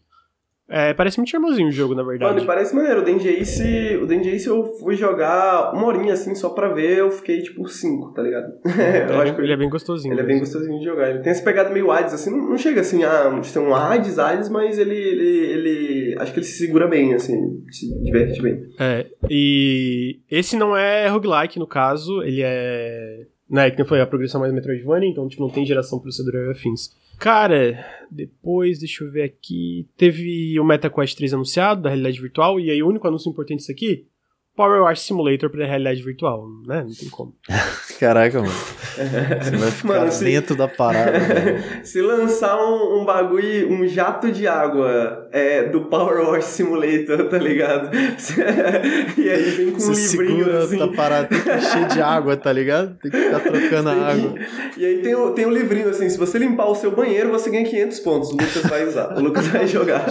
É, 0.71 0.95
parece 0.95 1.19
muito 1.19 1.31
charmosinho 1.31 1.69
o 1.69 1.73
jogo, 1.73 1.97
na 1.97 2.05
Mano, 2.05 2.17
verdade. 2.17 2.45
e 2.45 2.47
parece 2.47 2.75
maneiro. 2.77 3.01
O 3.01 3.05
Dandy 3.05 3.29
Ace, 3.29 3.99
o 4.01 4.07
Dandy 4.07 4.29
Ace 4.31 4.47
eu 4.47 4.65
fui 4.79 4.95
jogar 4.95 5.73
uma 5.75 5.85
horinha 5.87 6.13
assim 6.13 6.33
só 6.37 6.51
pra 6.51 6.69
ver, 6.69 6.99
eu 6.99 7.11
fiquei 7.11 7.43
tipo 7.43 7.67
5, 7.67 8.13
tá 8.13 8.23
ligado? 8.23 8.53
É, 8.81 9.11
eu 9.11 9.21
acho 9.21 9.35
que 9.35 9.41
ele 9.41 9.53
é 9.53 9.57
bem 9.57 9.69
gostosinho. 9.69 10.15
Ele 10.15 10.21
é 10.21 10.25
bem 10.25 10.39
mesmo. 10.39 10.47
gostosinho 10.53 10.79
de 10.79 10.85
jogar. 10.85 11.11
Ele 11.11 11.19
tem 11.19 11.33
essa 11.33 11.43
pegada 11.43 11.71
meio 11.71 11.91
Hades, 11.91 12.15
assim, 12.15 12.31
não, 12.31 12.51
não 12.51 12.57
chega 12.57 12.81
assim 12.81 13.03
a 13.03 13.43
ser 13.43 13.59
um 13.59 13.75
Hades, 13.75 14.19
Hades, 14.19 14.49
mas 14.49 14.79
ele, 14.79 14.95
ele, 14.95 15.27
ele 15.27 16.17
acho 16.19 16.33
que 16.33 16.39
ele 16.39 16.47
se 16.47 16.59
segura 16.59 16.87
bem, 16.87 17.15
assim, 17.15 17.65
se 17.71 18.03
diverte 18.03 18.41
bem. 18.41 18.63
É, 18.79 19.07
e 19.29 20.21
esse 20.31 20.57
não 20.57 20.77
é 20.77 21.09
roguelike, 21.09 21.59
no 21.59 21.67
caso, 21.67 22.23
ele 22.23 22.43
é... 22.45 23.27
Né, 23.49 23.69
que 23.73 23.85
foi 23.85 24.01
a 24.01 24.07
progressão 24.07 24.41
mais 24.41 24.53
Metroidvania, 24.53 25.09
então 25.11 25.27
tipo, 25.27 25.43
não 25.43 25.51
tem 25.51 25.67
geração 25.67 25.99
procedural 25.99 26.45
e 26.45 26.51
afins. 26.53 26.91
Cara, 27.21 27.85
depois, 28.11 28.79
deixa 28.79 29.05
eu 29.05 29.13
ver 29.13 29.23
aqui. 29.23 29.87
Teve 29.97 30.59
o 30.59 30.65
MetaQuest 30.65 31.17
3 31.17 31.35
anunciado, 31.35 31.83
da 31.83 31.91
realidade 31.91 32.21
virtual, 32.21 32.59
e 32.59 32.71
aí 32.71 32.83
o 32.83 32.89
único 32.89 33.07
anúncio 33.07 33.31
importante 33.31 33.59
disso 33.59 33.71
aqui 33.71 34.09
Power 34.57 34.83
Wash 34.83 35.01
Simulator 35.01 35.49
pra 35.49 35.65
realidade 35.65 36.03
virtual, 36.03 36.47
né? 36.67 36.85
Não 36.87 36.95
tem 36.95 37.09
como. 37.09 37.35
Caraca, 37.99 38.41
mano. 38.41 38.53
Você 38.53 39.57
vai 39.57 39.71
ficar 39.71 39.89
mano, 39.89 40.13
se... 40.13 40.25
dentro 40.25 40.57
da 40.57 40.67
parada. 40.67 41.19
se 41.85 42.01
lançar 42.01 42.57
um, 42.57 43.01
um, 43.01 43.05
bagulho, 43.05 43.71
um 43.73 43.87
jato 43.87 44.33
de 44.33 44.47
água 44.47 45.29
é, 45.33 45.65
do 45.65 45.83
Power 45.83 46.29
Wash 46.31 46.45
Simulator, 46.47 47.29
tá 47.29 47.39
ligado? 47.39 47.91
e 49.17 49.31
aí 49.31 49.51
vem 49.51 49.71
com 49.73 49.81
Você 49.81 49.91
um 49.91 50.23
livrinho 50.23 50.45
segura 50.45 50.65
assim. 50.65 50.79
Tá 50.79 50.89
parado, 50.89 51.29
tem 51.29 51.41
que 51.41 51.51
encher 51.51 51.87
de 51.89 52.03
água, 52.03 52.37
tá 52.37 52.53
ligado? 52.53 52.97
Tem 53.03 53.11
que 53.11 53.19
ficar 53.19 53.41
trocando 53.41 53.89
a 53.91 53.93
água. 53.93 54.35
E 54.77 54.85
aí 54.85 55.03
tem, 55.03 55.33
tem 55.35 55.47
um 55.47 55.53
livrinho 55.53 55.89
assim, 55.89 56.09
se 56.09 56.19
você 56.19 56.39
limpar 56.39 56.67
o 56.67 56.75
seu 56.75 56.91
banheiro, 56.91 57.31
você 57.31 57.51
ganha 57.51 57.65
500 57.65 58.01
pontos. 58.01 58.31
O 58.31 58.33
Lucas 58.33 58.63
vai 58.63 58.87
usar. 58.87 59.17
O 59.17 59.21
Lucas 59.21 59.47
vai 59.49 59.67
jogar. 59.67 60.07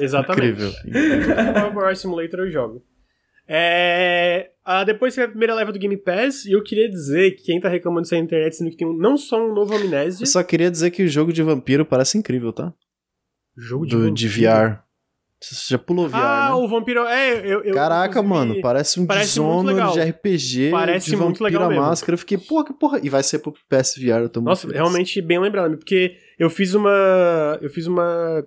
Exatamente. 0.00 0.48
Incrível. 0.48 0.72
Power 1.72 1.96
Simulator 1.96 2.40
eu 2.40 2.50
jogo. 2.50 2.84
É, 3.46 4.50
ah, 4.64 4.84
depois 4.84 5.14
teve 5.14 5.26
a 5.26 5.30
primeira 5.30 5.54
leva 5.54 5.70
do 5.70 5.78
Game 5.78 5.96
Pass, 5.98 6.46
e 6.46 6.52
eu 6.52 6.62
queria 6.62 6.88
dizer 6.88 7.32
que 7.32 7.42
quem 7.44 7.60
tá 7.60 7.68
reclamando 7.68 8.02
disso 8.02 8.14
na 8.14 8.20
internet, 8.20 8.56
sendo 8.56 8.70
que 8.70 8.76
tem 8.76 8.86
um, 8.86 8.96
não 8.96 9.16
só 9.16 9.38
um 9.38 9.52
novo 9.52 9.74
Amnésia. 9.74 10.22
Eu 10.24 10.26
só 10.26 10.42
queria 10.42 10.70
dizer 10.70 10.90
que 10.90 11.02
o 11.02 11.08
jogo 11.08 11.32
de 11.32 11.42
vampiro 11.42 11.84
parece 11.84 12.16
incrível, 12.16 12.52
tá? 12.52 12.72
Jogo 13.56 13.84
de 13.84 13.90
do, 13.90 13.98
vampiro? 13.98 14.14
De 14.14 14.28
VR. 14.28 14.82
Você 15.40 15.74
já 15.74 15.78
pulou 15.78 16.08
VR, 16.08 16.16
Ah, 16.16 16.48
né? 16.48 16.54
o 16.54 16.66
vampiro. 16.66 17.04
É, 17.06 17.38
eu. 17.40 17.62
eu 17.62 17.74
Caraca, 17.74 18.22
mano, 18.22 18.62
parece 18.62 18.98
um 18.98 19.06
parece 19.06 19.26
Dishonored 19.32 19.92
de 19.92 20.00
RPG. 20.00 20.70
Parece 20.70 21.10
de 21.10 21.16
muito 21.16 21.44
legal. 21.44 21.68
mesmo. 21.68 21.84
máscara. 21.84 22.14
Eu 22.14 22.18
fiquei, 22.18 22.38
porra, 22.38 22.64
que 22.64 22.72
porra. 22.72 22.98
E 23.02 23.10
vai 23.10 23.22
ser 23.22 23.40
pro 23.40 23.52
PSVR, 23.68 24.22
eu 24.22 24.28
tô 24.30 24.40
Nossa, 24.40 24.66
realmente 24.72 25.20
bem 25.20 25.38
lembrado, 25.38 25.76
porque 25.76 26.16
eu 26.38 26.48
fiz 26.48 26.72
uma. 26.72 27.58
Eu 27.60 27.68
fiz 27.68 27.86
uma 27.86 28.42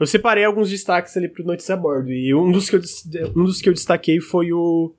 eu 0.00 0.06
separei 0.06 0.44
alguns 0.44 0.70
destaques 0.70 1.14
ali 1.16 1.28
pro 1.28 1.44
Notícia 1.44 1.74
a 1.74 1.76
Bordo. 1.76 2.10
E 2.10 2.34
um 2.34 2.50
dos 2.50 2.70
que 2.70 2.76
eu, 2.76 2.80
um 3.36 3.44
dos 3.44 3.60
que 3.60 3.68
eu 3.68 3.74
destaquei 3.74 4.18
foi 4.18 4.50
o. 4.52 4.94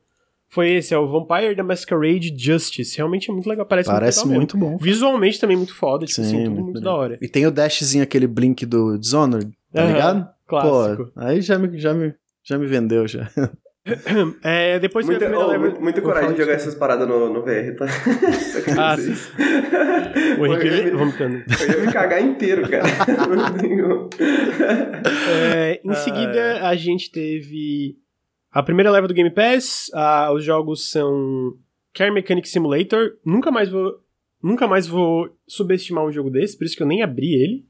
Foi 0.47 0.69
esse, 0.69 0.93
é 0.93 0.97
o 0.97 1.07
Vampire 1.07 1.55
the 1.55 1.63
Masquerade 1.63 2.33
Justice. 2.37 2.97
Realmente 2.97 3.29
é 3.29 3.33
muito 3.33 3.49
legal. 3.49 3.65
Parece, 3.65 3.89
Parece 3.89 4.27
muito, 4.27 4.57
muito 4.57 4.57
bom. 4.57 4.77
Visualmente 4.77 5.39
também 5.39 5.57
muito 5.57 5.73
foda, 5.73 6.05
tipo 6.05 6.21
assim, 6.21 6.29
Sim, 6.29 6.35
assim, 6.35 6.45
tudo 6.45 6.53
muito, 6.53 6.65
muito 6.65 6.81
da 6.81 6.93
hora. 6.93 7.17
E 7.21 7.27
tem 7.27 7.47
o 7.47 7.51
dashzinho, 7.51 8.03
aquele 8.03 8.27
blink 8.27 8.65
do 8.65 8.97
Dishonored, 8.97 9.49
tá 9.73 9.85
ligado? 9.85 10.29
Clássico. 10.45 11.05
Pô, 11.05 11.11
aí 11.15 11.41
já 11.41 11.57
me, 11.57 11.79
já 11.79 11.93
me, 11.93 12.13
já 12.43 12.57
me 12.57 12.67
vendeu 12.67 13.07
já. 13.07 13.31
É, 14.43 14.79
depois 14.79 15.05
muita, 15.05 15.25
oh, 15.37 15.47
leva... 15.47 15.79
Muita 15.79 16.01
coragem 16.01 16.33
de 16.33 16.37
jogar 16.37 16.53
essas 16.53 16.75
paradas 16.75 17.07
no, 17.07 17.31
no 17.31 17.41
VR, 17.41 17.75
tá? 17.77 17.85
ah, 18.77 18.97
sim. 18.97 19.13
o 20.39 20.45
Henrique 20.45 20.91
vomitando. 20.91 21.43
Eu 21.61 21.67
ia 21.67 21.85
me 21.85 21.91
cagar 21.91 22.21
inteiro, 22.21 22.69
cara. 22.69 22.83
é, 25.29 25.81
em 25.83 25.93
seguida, 25.95 26.67
a 26.67 26.75
gente 26.75 27.11
teve 27.11 27.97
a 28.51 28.63
primeira 28.63 28.91
leva 28.91 29.07
do 29.07 29.13
Game 29.13 29.29
Pass. 29.31 29.89
Ah, 29.93 30.31
os 30.33 30.43
jogos 30.43 30.89
são 30.89 31.53
Car 31.93 32.11
Mechanic 32.11 32.47
Simulator. 32.47 33.13
Nunca 33.25 33.51
mais 33.51 33.69
vou. 33.69 33.99
Nunca 34.43 34.67
mais 34.67 34.87
vou 34.87 35.29
subestimar 35.47 36.03
um 36.03 36.11
jogo 36.11 36.31
desse, 36.31 36.57
por 36.57 36.65
isso 36.65 36.75
que 36.75 36.81
eu 36.81 36.87
nem 36.87 37.03
abri 37.03 37.35
ele 37.35 37.63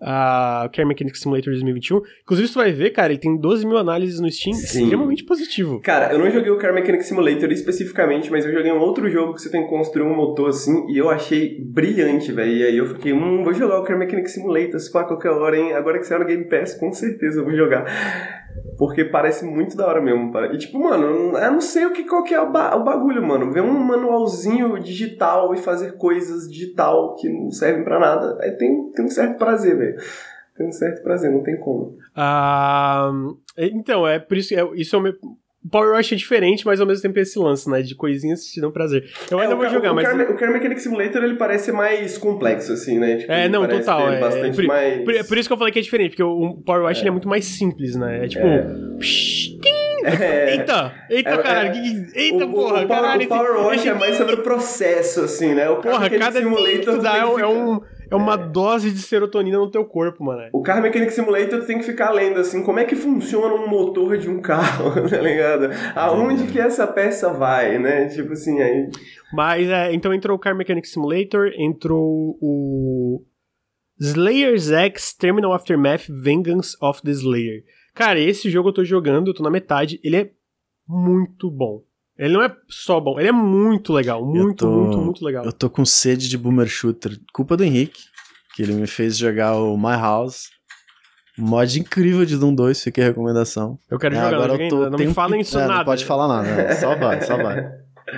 a 0.00 0.68
Care 0.72 0.86
Mechanic 0.86 1.18
Simulator 1.18 1.52
2021. 1.52 2.00
Inclusive, 2.22 2.48
você 2.48 2.54
vai 2.54 2.72
ver, 2.72 2.90
cara, 2.90 3.12
ele 3.12 3.20
tem 3.20 3.36
12 3.36 3.66
mil 3.66 3.78
análises 3.78 4.20
no 4.20 4.30
Steam, 4.30 4.54
Sim. 4.54 4.84
extremamente 4.84 5.24
positivo. 5.24 5.80
Cara, 5.80 6.12
eu 6.12 6.18
não 6.18 6.30
joguei 6.30 6.50
o 6.50 6.58
Care 6.58 6.74
Mechanic 6.74 7.04
Simulator 7.04 7.50
especificamente, 7.50 8.30
mas 8.30 8.44
eu 8.44 8.52
joguei 8.52 8.72
um 8.72 8.78
outro 8.78 9.08
jogo 9.08 9.34
que 9.34 9.42
você 9.42 9.50
tem 9.50 9.62
que 9.62 9.70
construir 9.70 10.04
um 10.04 10.14
motor 10.14 10.50
assim, 10.50 10.86
e 10.90 10.98
eu 10.98 11.08
achei 11.08 11.60
brilhante, 11.64 12.32
velho. 12.32 12.52
E 12.52 12.64
aí 12.64 12.76
eu 12.76 12.86
fiquei, 12.86 13.12
hum, 13.12 13.42
vou 13.42 13.54
jogar 13.54 13.80
o 13.80 13.84
Care 13.84 13.98
Mechanic 13.98 14.30
Simulator, 14.30 14.78
se 14.78 14.90
for 14.90 14.98
a 14.98 15.04
qualquer 15.04 15.30
hora, 15.30 15.56
hein? 15.56 15.72
Agora 15.72 15.98
que 15.98 16.06
saiu 16.06 16.20
no 16.20 16.26
Game 16.26 16.44
Pass, 16.44 16.74
com 16.74 16.92
certeza 16.92 17.40
eu 17.40 17.44
vou 17.44 17.54
jogar. 17.54 18.45
Porque 18.78 19.04
parece 19.04 19.44
muito 19.44 19.76
da 19.76 19.86
hora 19.86 20.00
mesmo. 20.00 20.32
E 20.52 20.58
tipo, 20.58 20.78
mano, 20.78 21.36
eu 21.36 21.52
não 21.52 21.60
sei 21.60 21.86
o 21.86 21.92
que, 21.92 22.04
qual 22.04 22.22
que 22.22 22.34
é 22.34 22.40
o, 22.40 22.50
ba 22.50 22.76
o 22.76 22.84
bagulho, 22.84 23.26
mano. 23.26 23.50
Ver 23.50 23.62
um 23.62 23.72
manualzinho 23.72 24.78
digital 24.78 25.54
e 25.54 25.58
fazer 25.58 25.96
coisas 25.96 26.50
digital 26.50 27.14
que 27.16 27.28
não 27.28 27.50
servem 27.50 27.84
para 27.84 27.98
nada. 27.98 28.38
Aí 28.40 28.52
tem, 28.52 28.90
tem 28.92 29.04
um 29.04 29.08
certo 29.08 29.38
prazer, 29.38 29.76
velho. 29.76 29.96
Tem 30.56 30.66
um 30.66 30.72
certo 30.72 31.02
prazer, 31.02 31.30
não 31.30 31.42
tem 31.42 31.58
como. 31.58 31.96
Ah, 32.14 33.10
então, 33.56 34.06
é 34.06 34.18
por 34.18 34.36
isso 34.36 34.48
que 34.48 34.56
é, 34.56 34.66
isso 34.74 34.96
é 34.96 34.98
o 34.98 35.02
meu 35.02 35.14
Power 35.70 35.96
Rush 35.96 36.12
é 36.12 36.16
diferente, 36.16 36.64
mas 36.66 36.80
ao 36.80 36.86
mesmo 36.86 37.02
tempo 37.02 37.18
é 37.18 37.22
esse 37.22 37.38
lance, 37.38 37.68
né? 37.70 37.82
De 37.82 37.94
coisinhas 37.94 38.44
que 38.44 38.52
te 38.52 38.60
dão 38.60 38.70
prazer. 38.70 39.08
Eu 39.30 39.40
é, 39.40 39.44
ainda 39.44 39.54
vou 39.54 39.68
jogar, 39.68 39.92
o 39.92 39.94
mas. 39.94 40.06
Car, 40.06 40.30
o 40.30 40.36
Car 40.36 40.52
Mechanic 40.52 40.80
Simulator 40.80 41.24
ele 41.24 41.36
parece 41.36 41.72
mais 41.72 42.18
complexo, 42.18 42.72
assim, 42.72 42.98
né? 42.98 43.16
Tipo, 43.16 43.32
é, 43.32 43.48
não, 43.48 43.66
total. 43.66 44.12
É, 44.12 44.20
bastante 44.20 44.54
por, 44.56 44.66
mais... 44.66 45.04
por, 45.04 45.26
por, 45.26 45.38
isso 45.38 45.48
que 45.48 45.52
eu 45.52 45.58
falei 45.58 45.72
que 45.72 45.78
é 45.78 45.82
diferente, 45.82 46.10
porque 46.10 46.22
o 46.22 46.54
Power 46.64 46.86
Rush 46.86 47.02
é. 47.02 47.08
é 47.08 47.10
muito 47.10 47.28
mais 47.28 47.44
simples, 47.44 47.96
né? 47.96 48.24
É 48.24 48.28
tipo. 48.28 48.46
É. 48.46 48.66
Psh, 48.98 49.58
é. 50.04 50.52
Eita! 50.52 50.94
Eita, 51.10 51.30
é, 51.30 51.38
caralho! 51.38 51.74
É, 51.74 52.22
eita, 52.22 52.44
o, 52.44 52.52
porra! 52.52 52.84
O, 52.84 52.88
caralho, 52.88 53.24
o 53.24 53.28
Power 53.28 53.74
esse... 53.74 53.88
é 53.88 53.94
mais 53.94 54.16
sobre 54.16 54.34
o 54.34 54.42
processo, 54.42 55.22
assim, 55.22 55.54
né? 55.54 55.68
O 55.68 55.76
porra, 55.76 56.08
cada 56.10 56.40
Simulator 56.40 56.98
dá 57.00 57.16
é, 57.16 57.40
é 57.40 57.46
um 57.46 57.80
é 58.10 58.14
uma 58.14 58.34
é. 58.34 58.48
dose 58.48 58.90
de 58.90 58.98
serotonina 58.98 59.58
no 59.58 59.70
teu 59.70 59.84
corpo, 59.84 60.24
mano. 60.24 60.48
O 60.52 60.62
Car 60.62 60.80
Mechanic 60.82 61.12
Simulator 61.12 61.64
tem 61.64 61.78
que 61.78 61.84
ficar 61.84 62.10
lendo 62.10 62.40
assim, 62.40 62.62
como 62.62 62.78
é 62.78 62.84
que 62.84 62.94
funciona 62.94 63.54
um 63.54 63.68
motor 63.68 64.16
de 64.18 64.28
um 64.28 64.40
carro, 64.40 64.92
tá 65.08 65.18
ligado? 65.18 65.70
Aonde 65.94 66.46
que 66.46 66.58
essa 66.58 66.86
peça 66.86 67.32
vai, 67.32 67.78
né? 67.78 68.08
Tipo 68.08 68.32
assim, 68.32 68.60
aí... 68.60 68.88
Mas, 69.32 69.68
é, 69.68 69.92
então 69.92 70.14
entrou 70.14 70.36
o 70.36 70.40
Car 70.40 70.54
Mechanic 70.54 70.86
Simulator, 70.88 71.50
entrou 71.56 72.36
o 72.40 73.24
Slayer's 74.00 74.70
X 74.70 75.14
Terminal 75.14 75.52
Aftermath 75.52 76.06
Vengeance 76.08 76.76
of 76.82 77.02
the 77.02 77.10
Slayer. 77.10 77.64
Cara, 77.94 78.20
esse 78.20 78.50
jogo 78.50 78.68
eu 78.68 78.74
tô 78.74 78.84
jogando, 78.84 79.28
eu 79.28 79.34
tô 79.34 79.42
na 79.42 79.50
metade, 79.50 79.98
ele 80.04 80.16
é 80.16 80.30
muito 80.86 81.50
bom. 81.50 81.82
Ele 82.18 82.32
não 82.32 82.42
é 82.42 82.54
só 82.68 82.98
bom, 82.98 83.20
ele 83.20 83.28
é 83.28 83.32
muito 83.32 83.92
legal. 83.92 84.24
Muito, 84.24 84.64
tô, 84.64 84.70
muito, 84.70 84.98
muito 84.98 85.24
legal. 85.24 85.44
Eu 85.44 85.52
tô 85.52 85.68
com 85.68 85.84
sede 85.84 86.28
de 86.28 86.38
Boomer 86.38 86.66
Shooter. 86.66 87.18
Culpa 87.32 87.56
do 87.56 87.64
Henrique, 87.64 88.04
que 88.54 88.62
ele 88.62 88.72
me 88.72 88.86
fez 88.86 89.16
jogar 89.16 89.54
o 89.56 89.76
My 89.76 89.96
House. 89.96 90.48
Mod 91.38 91.78
incrível 91.78 92.24
de 92.24 92.38
Doom 92.38 92.54
2, 92.54 92.82
fica 92.82 93.02
a 93.02 93.04
recomendação. 93.04 93.78
Eu 93.90 93.98
quero 93.98 94.14
é, 94.14 94.18
jogar, 94.18 94.36
agora 94.36 94.62
eu 94.62 94.68
tô, 94.70 94.90
não 94.90 94.98
me 94.98 95.12
falem 95.12 95.42
isso 95.42 95.58
é, 95.58 95.66
nada. 95.66 95.78
Não 95.80 95.84
pode 95.84 96.04
falar 96.06 96.28
nada, 96.28 96.54
né? 96.56 96.74
só 96.76 96.96
vai, 96.96 97.20
só 97.20 97.36
vai. 97.36 97.70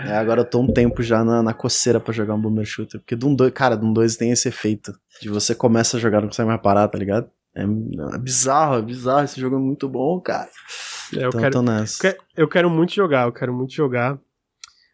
É, 0.06 0.16
agora 0.16 0.42
eu 0.42 0.44
tô 0.44 0.60
um 0.60 0.72
tempo 0.72 1.02
já 1.02 1.24
na, 1.24 1.42
na 1.42 1.52
coceira 1.52 1.98
pra 1.98 2.12
jogar 2.12 2.34
um 2.34 2.40
Boomer 2.40 2.64
Shooter. 2.64 3.00
Porque 3.00 3.16
Doom 3.16 3.34
2, 3.34 3.52
cara, 3.52 3.76
Doom 3.76 3.92
2 3.92 4.16
tem 4.16 4.30
esse 4.30 4.46
efeito. 4.46 4.92
De 5.20 5.28
você 5.28 5.54
começa 5.54 5.96
a 5.96 6.00
jogar, 6.00 6.20
não 6.20 6.28
consegue 6.28 6.48
mais 6.48 6.60
parar, 6.60 6.86
tá 6.86 6.98
ligado? 6.98 7.28
É, 7.58 8.14
é 8.14 8.18
bizarro, 8.18 8.76
é 8.76 8.82
bizarro. 8.82 9.24
Esse 9.24 9.40
jogo 9.40 9.56
é 9.56 9.58
muito 9.58 9.88
bom, 9.88 10.20
cara. 10.20 10.48
É, 11.14 11.24
eu, 11.24 11.28
então, 11.28 11.40
quero, 11.40 11.52
eu 12.36 12.48
quero 12.48 12.70
muito 12.70 12.94
jogar, 12.94 13.26
eu 13.26 13.32
quero 13.32 13.52
muito 13.52 13.72
jogar. 13.72 14.18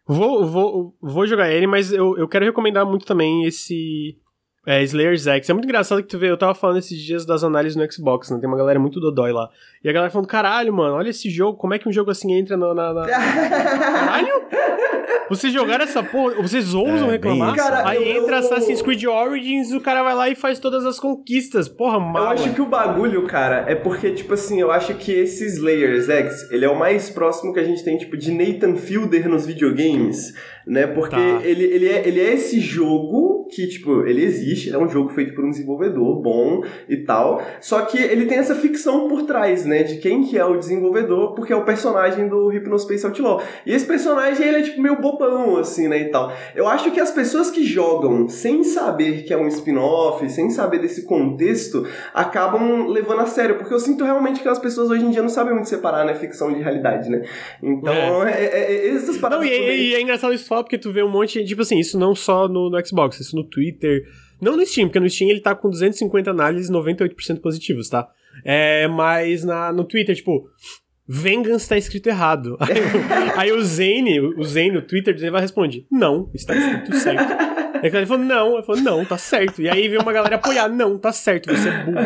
Vou, 0.07 0.45
vou, 0.45 0.97
vou 1.01 1.27
jogar 1.27 1.49
ele, 1.49 1.67
mas 1.67 1.91
eu, 1.91 2.17
eu 2.17 2.27
quero 2.27 2.45
recomendar 2.45 2.85
muito 2.85 3.05
também 3.05 3.45
esse 3.45 4.17
é, 4.65 4.83
Slayer's 4.83 5.27
X. 5.27 5.49
É 5.49 5.53
muito 5.53 5.65
engraçado 5.65 6.01
que 6.01 6.07
tu 6.07 6.17
vê, 6.17 6.29
eu 6.29 6.37
tava 6.37 6.55
falando 6.55 6.77
esses 6.77 6.99
dias 6.99 7.25
das 7.25 7.43
análises 7.43 7.75
no 7.75 7.91
Xbox, 7.91 8.29
né? 8.29 8.39
Tem 8.39 8.47
uma 8.47 8.57
galera 8.57 8.79
muito 8.79 8.99
dodói 8.99 9.31
lá. 9.31 9.49
E 9.83 9.89
a 9.89 9.93
galera 9.93 10.11
falando, 10.11 10.27
caralho, 10.27 10.73
mano, 10.73 10.95
olha 10.95 11.09
esse 11.09 11.29
jogo, 11.29 11.57
como 11.57 11.73
é 11.73 11.79
que 11.79 11.87
um 11.87 11.91
jogo 11.91 12.11
assim 12.11 12.33
entra 12.33 12.57
na. 12.57 12.73
na, 12.73 12.93
na... 12.93 13.05
caralho? 13.07 14.45
Vocês 15.29 15.51
jogaram 15.51 15.83
essa 15.83 16.03
porra, 16.03 16.35
vocês 16.41 16.73
ousam 16.73 17.09
é, 17.09 17.13
reclamar? 17.13 17.55
Cara, 17.55 17.87
aí 17.87 17.97
eu, 17.97 18.21
entra 18.21 18.35
eu, 18.35 18.39
Assassin's 18.39 18.81
Creed 18.81 19.05
Origins 19.05 19.71
e 19.71 19.75
o 19.75 19.81
cara 19.81 20.03
vai 20.03 20.13
lá 20.13 20.29
e 20.29 20.35
faz 20.35 20.59
todas 20.59 20.85
as 20.85 20.99
conquistas. 20.99 21.67
Porra, 21.67 21.99
mal. 21.99 22.23
Eu 22.23 22.29
acho 22.29 22.53
que 22.53 22.61
o 22.61 22.65
bagulho, 22.65 23.25
cara, 23.25 23.65
é 23.67 23.75
porque, 23.75 24.11
tipo 24.11 24.33
assim, 24.33 24.61
eu 24.61 24.71
acho 24.71 24.93
que 24.95 25.11
esse 25.11 25.45
Slayers 25.45 26.09
X, 26.09 26.51
ele 26.51 26.65
é 26.65 26.69
o 26.69 26.77
mais 26.77 27.09
próximo 27.09 27.53
que 27.53 27.59
a 27.59 27.63
gente 27.63 27.83
tem, 27.83 27.97
tipo, 27.97 28.15
de 28.15 28.31
Nathan 28.31 28.75
Fielder 28.75 29.27
nos 29.27 29.45
videogames, 29.45 30.33
né? 30.65 30.87
Porque 30.87 31.15
tá. 31.15 31.41
ele, 31.43 31.63
ele, 31.63 31.87
é, 31.87 32.07
ele 32.07 32.19
é 32.19 32.33
esse 32.33 32.59
jogo 32.59 33.47
que, 33.49 33.67
tipo, 33.67 34.05
ele 34.05 34.23
existe, 34.23 34.69
ele 34.69 34.75
é 34.75 34.79
um 34.79 34.89
jogo 34.89 35.09
feito 35.09 35.33
por 35.35 35.45
um 35.45 35.49
desenvolvedor 35.49 36.21
bom 36.21 36.63
e 36.89 36.97
tal, 36.97 37.41
só 37.61 37.81
que 37.81 37.97
ele 37.97 38.25
tem 38.25 38.37
essa 38.37 38.55
ficção 38.55 39.07
por 39.07 39.23
trás, 39.23 39.65
né? 39.65 39.83
De 39.83 39.97
quem 39.97 40.23
que 40.23 40.37
é 40.37 40.45
o 40.45 40.57
desenvolvedor, 40.57 41.35
porque 41.35 41.53
é 41.53 41.55
o 41.55 41.63
personagem 41.63 42.27
do 42.27 42.47
Hypnospace 42.47 43.05
Outlaw. 43.05 43.41
E 43.65 43.73
esse 43.73 43.85
personagem, 43.85 44.47
ele 44.47 44.57
é, 44.57 44.61
tipo, 44.61 44.81
meio 44.81 44.99
bobão, 44.99 45.57
assim, 45.57 45.87
né, 45.87 45.99
e 45.99 46.05
tal. 46.05 46.31
Eu 46.55 46.67
acho 46.67 46.91
que 46.91 46.99
as 46.99 47.11
pessoas 47.11 47.51
que 47.51 47.63
jogam 47.63 48.27
sem 48.27 48.63
saber 48.63 49.23
que 49.23 49.33
é 49.33 49.37
um 49.37 49.47
spin-off, 49.47 50.27
sem 50.29 50.49
saber 50.49 50.79
desse 50.79 51.03
contexto, 51.03 51.87
acabam 52.13 52.87
levando 52.87 53.21
a 53.21 53.25
sério, 53.25 53.55
porque 53.55 53.73
eu 53.73 53.79
sinto 53.79 54.03
realmente 54.03 54.41
que 54.41 54.47
as 54.47 54.59
pessoas 54.59 54.89
hoje 54.89 55.05
em 55.05 55.11
dia 55.11 55.21
não 55.21 55.29
sabem 55.29 55.53
muito 55.53 55.69
separar, 55.69 56.05
né, 56.05 56.15
ficção 56.15 56.51
de 56.51 56.61
realidade, 56.61 57.09
né? 57.09 57.23
Então, 57.61 58.25
é, 58.27 58.31
é, 58.31 58.45
é, 58.45 58.87
é 58.87 58.95
essas 58.95 59.17
paradas... 59.17 59.45
Não, 59.45 59.53
e, 59.53 59.57
é, 59.57 59.77
e 59.77 59.95
é 59.95 60.01
engraçado 60.01 60.33
isso 60.33 60.47
falar, 60.55 60.63
porque 60.63 60.77
tu 60.77 60.91
vê 60.91 61.03
um 61.03 61.09
monte, 61.09 61.43
tipo 61.43 61.61
assim, 61.61 61.79
isso 61.79 61.99
não 61.99 62.15
só 62.15 62.47
no, 62.47 62.69
no 62.69 62.85
Xbox, 62.85 63.19
isso 63.19 63.35
no 63.35 63.43
Twitter, 63.43 64.03
Não 64.41 64.55
no 64.55 64.65
Steam, 64.65 64.87
porque 64.87 64.99
no 64.99 65.09
Steam 65.09 65.29
ele 65.29 65.41
tá 65.41 65.53
com 65.55 65.69
250 65.69 66.31
análises 66.31 66.71
98% 66.71 67.39
positivos, 67.41 67.89
tá? 67.89 68.07
É, 68.43 68.87
mas 68.87 69.43
na, 69.43 69.71
no 69.71 69.83
Twitter, 69.83 70.15
tipo, 70.15 70.49
Vengeance 71.07 71.69
tá 71.69 71.77
escrito 71.77 72.07
errado. 72.07 72.57
Aí, 72.59 73.31
aí 73.37 73.51
o 73.51 73.61
Zane, 73.61 74.19
o 74.19 74.43
Zane, 74.43 74.77
o 74.77 74.81
Twitter 74.81 75.17
Zane 75.17 75.31
vai 75.31 75.41
responder: 75.41 75.85
Não, 75.91 76.29
está 76.33 76.55
escrito 76.55 76.95
certo. 76.95 77.23
Aí 77.81 77.89
ele 77.93 78.05
falou, 78.05 78.25
não, 78.25 78.53
ele 78.55 78.63
falou, 78.63 78.81
não, 78.81 79.05
tá 79.05 79.17
certo. 79.17 79.61
E 79.61 79.69
aí 79.69 79.87
vem 79.87 79.99
uma 79.99 80.13
galera 80.13 80.35
apoiar, 80.35 80.67
não, 80.67 80.97
tá 80.97 81.11
certo, 81.11 81.49
você 81.53 81.69
é 81.69 81.83
burro. 81.83 81.97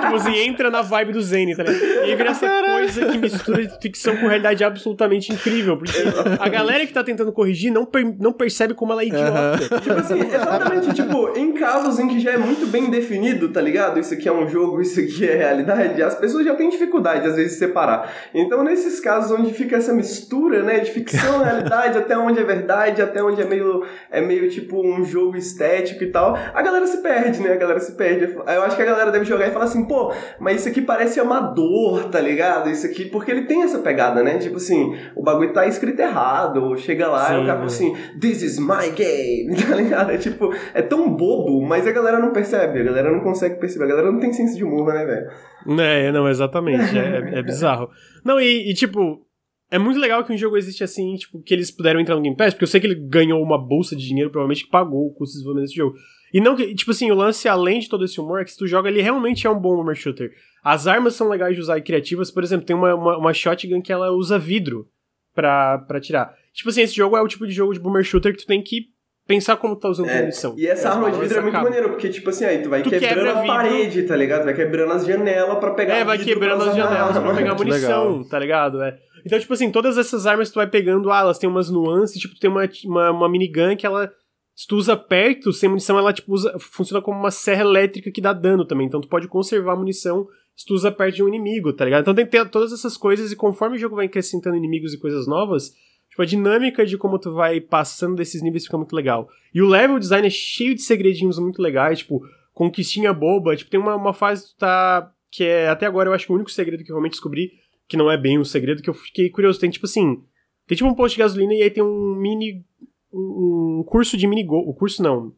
tipo 0.00 0.14
assim, 0.16 0.36
entra 0.38 0.70
na 0.70 0.82
vibe 0.82 1.12
do 1.12 1.22
Zane, 1.22 1.56
tá 1.56 1.62
ligado? 1.62 1.82
E 1.82 2.10
aí 2.10 2.16
vira 2.16 2.30
essa 2.30 2.48
coisa 2.48 3.06
que 3.06 3.18
mistura 3.18 3.68
ficção 3.80 4.16
com 4.16 4.26
realidade 4.26 4.64
absolutamente 4.64 5.32
incrível. 5.32 5.76
Porque 5.76 5.98
a 6.38 6.48
galera 6.48 6.86
que 6.86 6.92
tá 6.92 7.02
tentando 7.02 7.32
corrigir 7.32 7.72
não, 7.72 7.84
per 7.84 8.04
não 8.18 8.32
percebe 8.32 8.74
como 8.74 8.92
ela 8.92 9.02
é 9.02 9.06
idiota. 9.06 9.74
Uhum. 9.74 9.80
Tipo 9.80 10.00
assim, 10.00 10.20
exatamente, 10.20 10.94
tipo, 10.94 11.36
em 11.36 11.52
casos 11.52 11.98
em 11.98 12.08
que 12.08 12.20
já 12.20 12.32
é 12.32 12.38
muito 12.38 12.66
bem 12.66 12.90
definido, 12.90 13.48
tá 13.48 13.60
ligado? 13.60 13.98
Isso 13.98 14.14
aqui 14.14 14.28
é 14.28 14.32
um 14.32 14.48
jogo, 14.48 14.80
isso 14.80 15.00
aqui 15.00 15.28
é 15.28 15.36
realidade, 15.36 16.02
as 16.02 16.14
pessoas 16.14 16.44
já 16.44 16.54
têm 16.54 16.70
dificuldade, 16.70 17.26
às 17.26 17.36
vezes, 17.36 17.52
de 17.52 17.58
separar. 17.58 18.12
Então, 18.34 18.62
nesses 18.62 19.00
casos 19.00 19.38
onde 19.38 19.52
fica 19.52 19.76
essa 19.76 19.92
mistura, 19.92 20.62
né, 20.62 20.80
de 20.80 20.90
ficção 20.90 21.40
e 21.40 21.44
realidade, 21.44 21.98
até 21.98 22.16
onde 22.16 22.40
é 22.40 22.44
verdade, 22.44 23.02
até 23.02 23.22
onde 23.22 23.40
é 23.40 23.44
meio, 23.44 23.84
é 24.10 24.20
meio 24.20 24.48
tipo 24.50 24.80
um 24.80 25.04
jogo 25.04 25.15
jogo 25.16 25.36
estético 25.36 26.04
e 26.04 26.08
tal, 26.08 26.36
a 26.36 26.62
galera 26.62 26.86
se 26.86 27.02
perde, 27.02 27.40
né? 27.40 27.52
A 27.52 27.56
galera 27.56 27.80
se 27.80 27.92
perde. 27.92 28.34
Eu 28.34 28.62
acho 28.62 28.76
que 28.76 28.82
a 28.82 28.84
galera 28.84 29.10
deve 29.10 29.24
jogar 29.24 29.48
e 29.48 29.50
falar 29.50 29.64
assim, 29.64 29.86
pô, 29.86 30.12
mas 30.38 30.60
isso 30.60 30.68
aqui 30.68 30.82
parece 30.82 31.18
amador, 31.18 32.10
tá 32.10 32.20
ligado? 32.20 32.68
Isso 32.68 32.86
aqui, 32.86 33.06
porque 33.06 33.30
ele 33.30 33.46
tem 33.46 33.62
essa 33.62 33.78
pegada, 33.78 34.22
né? 34.22 34.38
Tipo 34.38 34.56
assim, 34.56 34.96
o 35.14 35.22
bagulho 35.22 35.52
tá 35.52 35.66
escrito 35.66 36.00
errado, 36.00 36.76
chega 36.76 37.08
lá 37.08 37.28
Sim, 37.28 37.34
e 37.34 37.42
o 37.42 37.46
cara 37.46 37.54
fala 37.54 37.66
assim, 37.66 37.96
this 38.20 38.42
is 38.42 38.58
my 38.58 38.90
game, 38.94 39.56
tá 39.68 39.74
ligado? 39.74 40.10
É 40.10 40.18
tipo, 40.18 40.52
é 40.74 40.82
tão 40.82 41.10
bobo, 41.10 41.66
mas 41.66 41.86
a 41.86 41.92
galera 41.92 42.18
não 42.18 42.32
percebe, 42.32 42.80
a 42.80 42.84
galera 42.84 43.10
não 43.10 43.20
consegue 43.20 43.58
perceber, 43.58 43.84
a 43.84 43.88
galera 43.88 44.12
não 44.12 44.20
tem 44.20 44.32
senso 44.32 44.56
de 44.56 44.64
humor, 44.64 44.92
né, 44.92 45.04
velho? 45.04 45.80
É, 45.80 46.12
não, 46.12 46.28
exatamente, 46.28 46.96
é, 46.96 47.32
é, 47.34 47.38
é 47.38 47.42
bizarro. 47.42 47.88
Não, 48.24 48.40
e, 48.40 48.70
e 48.70 48.74
tipo, 48.74 49.25
é 49.70 49.78
muito 49.78 49.98
legal 49.98 50.24
que 50.24 50.32
um 50.32 50.36
jogo 50.36 50.56
existe 50.56 50.84
assim, 50.84 51.14
tipo, 51.16 51.42
que 51.42 51.52
eles 51.52 51.70
puderam 51.70 51.98
entrar 52.00 52.14
no 52.14 52.22
Game 52.22 52.36
Pass, 52.36 52.54
porque 52.54 52.64
eu 52.64 52.68
sei 52.68 52.80
que 52.80 52.86
ele 52.86 52.94
ganhou 52.94 53.42
uma 53.42 53.58
bolsa 53.58 53.96
de 53.96 54.06
dinheiro, 54.06 54.30
provavelmente 54.30 54.64
que 54.64 54.70
pagou 54.70 55.06
o 55.06 55.10
custo 55.12 55.32
de 55.32 55.38
desenvolvimento 55.38 55.68
desse 55.68 55.76
jogo. 55.76 55.96
E 56.32 56.40
não 56.40 56.54
que, 56.54 56.74
tipo 56.74 56.90
assim, 56.90 57.10
o 57.10 57.14
lance, 57.14 57.48
além 57.48 57.80
de 57.80 57.88
todo 57.88 58.04
esse 58.04 58.20
humor, 58.20 58.40
é 58.40 58.44
que 58.44 58.52
se 58.52 58.58
tu 58.58 58.66
joga, 58.66 58.88
ele 58.88 59.00
realmente 59.00 59.46
é 59.46 59.50
um 59.50 59.58
bom 59.58 59.76
boomer 59.76 59.96
shooter. 59.96 60.30
As 60.62 60.86
armas 60.86 61.14
são 61.14 61.28
legais 61.28 61.54
de 61.54 61.60
usar 61.60 61.78
e 61.78 61.82
criativas, 61.82 62.30
por 62.30 62.42
exemplo, 62.42 62.66
tem 62.66 62.76
uma, 62.76 62.94
uma, 62.94 63.18
uma 63.18 63.34
shotgun 63.34 63.80
que 63.80 63.92
ela 63.92 64.10
usa 64.10 64.38
vidro 64.38 64.88
pra, 65.34 65.78
pra 65.78 66.00
tirar. 66.00 66.34
Tipo 66.52 66.70
assim, 66.70 66.82
esse 66.82 66.94
jogo 66.94 67.16
é 67.16 67.22
o 67.22 67.28
tipo 67.28 67.46
de 67.46 67.52
jogo 67.52 67.72
de 67.72 67.80
boomer 67.80 68.04
shooter 68.04 68.32
que 68.32 68.42
tu 68.42 68.46
tem 68.46 68.62
que 68.62 68.88
pensar 69.26 69.56
como 69.56 69.76
tá 69.76 69.88
usando 69.88 70.08
é, 70.08 70.20
munição. 70.20 70.54
E 70.56 70.66
essa 70.66 70.90
arma 70.90 71.10
de 71.10 71.18
vidro 71.18 71.38
é 71.38 71.40
muito 71.40 71.54
acaba. 71.54 71.68
maneiro, 71.68 71.90
porque, 71.90 72.08
tipo 72.08 72.30
assim, 72.30 72.44
aí 72.44 72.62
tu 72.62 72.70
vai 72.70 72.82
tu 72.82 72.90
quebrando 72.90 73.38
a 73.38 73.42
parede, 73.42 74.02
tá 74.04 74.16
ligado? 74.16 74.44
Vai 74.44 74.54
quebrando 74.54 74.92
as 74.92 75.04
janelas 75.04 75.58
pra 75.58 75.74
pegar 75.74 75.96
É, 75.96 76.04
vai 76.04 76.18
quebrando 76.18 76.62
as 76.62 76.76
janelas 76.76 77.18
pra 77.18 77.34
pegar 77.34 77.54
munição, 77.58 78.24
tá 78.24 78.38
ligado? 78.38 78.82
É. 78.82 78.98
Então, 79.26 79.40
tipo 79.40 79.52
assim, 79.52 79.72
todas 79.72 79.98
essas 79.98 80.24
armas 80.24 80.52
tu 80.52 80.54
vai 80.54 80.68
pegando, 80.68 81.10
ah, 81.10 81.18
elas 81.18 81.36
têm 81.36 81.50
umas 81.50 81.68
nuances, 81.68 82.20
tipo, 82.20 82.38
tem 82.38 82.48
uma, 82.48 82.62
uma, 82.84 83.10
uma 83.10 83.28
minigun 83.28 83.76
que 83.76 83.84
ela, 83.84 84.08
se 84.54 84.68
tu 84.68 84.76
usa 84.76 84.96
perto, 84.96 85.52
sem 85.52 85.68
munição, 85.68 85.98
ela, 85.98 86.12
tipo, 86.12 86.32
usa, 86.32 86.56
funciona 86.60 87.02
como 87.02 87.18
uma 87.18 87.32
serra 87.32 87.62
elétrica 87.62 88.12
que 88.12 88.20
dá 88.20 88.32
dano 88.32 88.64
também. 88.64 88.86
Então 88.86 89.00
tu 89.00 89.08
pode 89.08 89.26
conservar 89.26 89.74
munição 89.74 90.28
se 90.54 90.64
tu 90.64 90.74
usa 90.74 90.92
perto 90.92 91.16
de 91.16 91.24
um 91.24 91.28
inimigo, 91.28 91.72
tá 91.72 91.84
ligado? 91.84 92.02
Então 92.02 92.14
tem 92.14 92.24
que 92.24 92.30
ter 92.30 92.48
todas 92.48 92.72
essas 92.72 92.96
coisas 92.96 93.32
e 93.32 93.36
conforme 93.36 93.74
o 93.74 93.78
jogo 93.80 93.96
vai 93.96 94.06
acrescentando 94.06 94.56
inimigos 94.56 94.94
e 94.94 94.98
coisas 95.00 95.26
novas, 95.26 95.72
tipo, 96.08 96.22
a 96.22 96.24
dinâmica 96.24 96.86
de 96.86 96.96
como 96.96 97.18
tu 97.18 97.34
vai 97.34 97.60
passando 97.60 98.14
desses 98.14 98.40
níveis 98.42 98.62
fica 98.62 98.78
muito 98.78 98.94
legal. 98.94 99.28
E 99.52 99.60
o 99.60 99.66
level 99.66 99.98
design 99.98 100.24
é 100.24 100.30
cheio 100.30 100.72
de 100.72 100.82
segredinhos 100.82 101.36
muito 101.40 101.60
legais, 101.60 101.98
tipo, 101.98 102.22
conquistinha 102.54 103.12
boba, 103.12 103.56
tipo, 103.56 103.72
tem 103.72 103.80
uma, 103.80 103.96
uma 103.96 104.14
fase 104.14 104.44
que 104.44 104.54
tu 104.54 104.58
tá... 104.58 105.12
que 105.32 105.42
é, 105.42 105.68
até 105.68 105.84
agora, 105.84 106.08
eu 106.08 106.14
acho 106.14 106.26
que 106.26 106.32
o 106.32 106.36
único 106.36 106.52
segredo 106.52 106.84
que 106.84 106.92
eu 106.92 106.94
realmente 106.94 107.14
descobri 107.14 107.65
que 107.88 107.96
não 107.96 108.10
é 108.10 108.16
bem 108.16 108.38
um 108.38 108.44
segredo, 108.44 108.82
que 108.82 108.90
eu 108.90 108.94
fiquei 108.94 109.30
curioso. 109.30 109.60
Tem 109.60 109.70
tipo 109.70 109.86
assim, 109.86 110.22
tem 110.66 110.76
tipo 110.76 110.88
um 110.88 110.94
posto 110.94 111.14
de 111.14 111.20
gasolina 111.20 111.54
e 111.54 111.62
aí 111.62 111.70
tem 111.70 111.82
um 111.82 112.14
mini. 112.16 112.64
um 113.12 113.84
curso 113.86 114.16
de 114.16 114.26
mini 114.26 114.46
O 114.48 114.74
curso 114.74 115.02
não. 115.02 115.32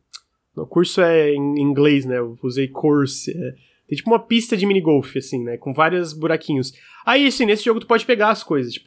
O 0.56 0.66
curso 0.66 1.00
é 1.00 1.32
em 1.32 1.60
inglês, 1.60 2.04
né? 2.04 2.18
Eu 2.18 2.36
usei 2.42 2.68
course. 2.68 3.30
É, 3.30 3.54
tem 3.88 3.96
tipo 3.96 4.10
uma 4.10 4.18
pista 4.18 4.56
de 4.56 4.66
mini 4.66 4.80
golf, 4.80 5.16
assim, 5.16 5.42
né? 5.42 5.56
Com 5.56 5.72
vários 5.72 6.12
buraquinhos. 6.12 6.72
Aí, 7.06 7.26
assim, 7.26 7.46
nesse 7.46 7.64
jogo 7.64 7.80
tu 7.80 7.86
pode 7.86 8.04
pegar 8.04 8.30
as 8.30 8.42
coisas, 8.42 8.72
tipo, 8.72 8.86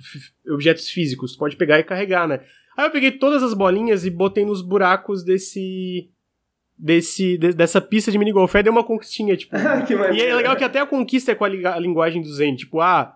objetos 0.49 0.89
físicos, 0.89 1.33
tu 1.33 1.39
pode 1.39 1.55
pegar 1.55 1.79
e 1.79 1.83
carregar, 1.83 2.27
né? 2.27 2.41
Aí 2.77 2.85
eu 2.85 2.91
peguei 2.91 3.11
todas 3.11 3.43
as 3.43 3.53
bolinhas 3.53 4.05
e 4.05 4.09
botei 4.09 4.45
nos 4.45 4.61
buracos 4.61 5.23
desse. 5.23 6.09
Desse, 6.77 7.37
de, 7.37 7.53
dessa 7.53 7.79
pista 7.79 8.11
de 8.11 8.17
mini 8.17 8.31
golf. 8.31 8.55
Aí 8.55 8.63
deu 8.63 8.71
uma 8.73 8.83
conquistinha, 8.83 9.37
tipo. 9.37 9.55
e 10.15 10.21
é 10.21 10.35
legal 10.35 10.55
que 10.55 10.63
até 10.63 10.79
a 10.79 10.85
conquista 10.85 11.31
é 11.31 11.35
com 11.35 11.45
a, 11.45 11.47
a 11.47 11.79
linguagem 11.79 12.23
do 12.23 12.33
Zen. 12.33 12.55
Tipo, 12.55 12.81
ah, 12.81 13.15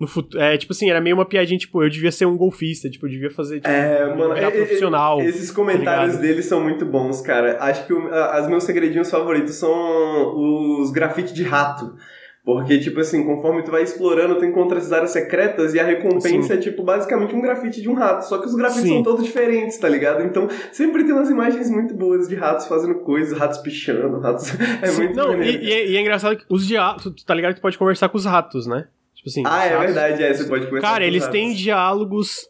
no 0.00 0.06
futuro. 0.06 0.42
É, 0.42 0.56
tipo 0.56 0.72
assim, 0.72 0.88
era 0.88 1.00
meio 1.00 1.14
uma 1.14 1.26
piadinha, 1.26 1.58
tipo, 1.58 1.82
eu 1.82 1.90
devia 1.90 2.10
ser 2.10 2.24
um 2.24 2.36
golfista, 2.36 2.88
tipo, 2.88 3.06
eu 3.06 3.10
devia 3.10 3.30
fazer, 3.30 3.56
tipo, 3.56 3.68
é, 3.68 4.14
mano, 4.16 4.34
é, 4.34 4.50
profissional. 4.50 5.20
Esses 5.20 5.50
comentários 5.50 6.14
tá 6.14 6.20
dele 6.22 6.42
são 6.42 6.62
muito 6.62 6.86
bons, 6.86 7.20
cara. 7.20 7.58
Acho 7.60 7.86
que 7.86 7.92
o, 7.92 8.08
as 8.08 8.48
meus 8.48 8.64
segredinhos 8.64 9.10
favoritos 9.10 9.56
são 9.56 10.80
os 10.80 10.90
grafites 10.90 11.34
de 11.34 11.42
rato. 11.42 11.94
Porque, 12.42 12.78
tipo 12.78 12.98
assim, 12.98 13.22
conforme 13.22 13.62
tu 13.62 13.70
vai 13.70 13.82
explorando, 13.82 14.38
tu 14.38 14.46
encontra 14.46 14.78
as 14.78 14.90
áreas 14.90 15.10
secretas 15.10 15.74
e 15.74 15.78
a 15.78 15.84
recompensa 15.84 16.48
Sim. 16.48 16.52
é, 16.54 16.56
tipo, 16.56 16.82
basicamente 16.82 17.34
um 17.34 17.40
grafite 17.42 17.82
de 17.82 17.88
um 17.88 17.92
rato. 17.92 18.22
Só 18.26 18.38
que 18.38 18.46
os 18.46 18.54
grafites 18.54 18.84
Sim. 18.84 18.94
são 18.94 19.02
todos 19.02 19.22
diferentes, 19.22 19.76
tá 19.76 19.86
ligado? 19.86 20.22
Então, 20.22 20.48
sempre 20.72 21.04
tem 21.04 21.12
umas 21.12 21.28
imagens 21.28 21.70
muito 21.70 21.94
boas 21.94 22.26
de 22.26 22.34
ratos 22.34 22.66
fazendo 22.66 22.94
coisas, 23.00 23.38
ratos 23.38 23.58
pichando, 23.58 24.18
ratos... 24.20 24.50
É 24.80 24.86
Sim. 24.86 25.02
muito 25.02 25.16
Não, 25.16 25.42
e, 25.42 25.64
e, 25.64 25.70
é, 25.70 25.90
e, 25.90 25.96
é 25.98 26.00
engraçado 26.00 26.38
que 26.38 26.44
os 26.48 26.66
diálogos, 26.66 27.22
tá 27.22 27.34
ligado 27.34 27.52
que 27.52 27.60
tu 27.60 27.62
pode 27.62 27.76
conversar 27.76 28.08
com 28.08 28.16
os 28.16 28.24
ratos, 28.24 28.66
né? 28.66 28.86
Tipo 29.20 29.28
assim. 29.28 29.42
Ah, 29.44 29.64
é 29.66 29.78
verdade, 29.78 30.22
é. 30.22 30.32
Você 30.32 30.44
pode 30.44 30.66
começar 30.66 30.86
Cara, 30.86 31.04
eles 31.04 31.28
têm 31.28 31.52
diálogos 31.52 32.48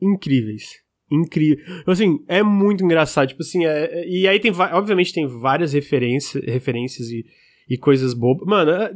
incríveis. 0.00 0.76
Incrível. 1.10 1.58
Então, 1.80 1.92
assim, 1.92 2.24
é 2.28 2.42
muito 2.42 2.84
engraçado. 2.84 3.28
Tipo 3.28 3.42
assim, 3.42 3.66
é, 3.66 3.86
é 3.86 4.08
e 4.08 4.28
aí 4.28 4.38
tem, 4.38 4.52
obviamente, 4.72 5.12
tem 5.12 5.26
várias 5.26 5.72
referências, 5.72 6.44
referências 6.44 7.08
e, 7.08 7.26
e 7.68 7.76
coisas 7.76 8.14
bobas. 8.14 8.46
Mano, 8.46 8.70
é, 8.70 8.94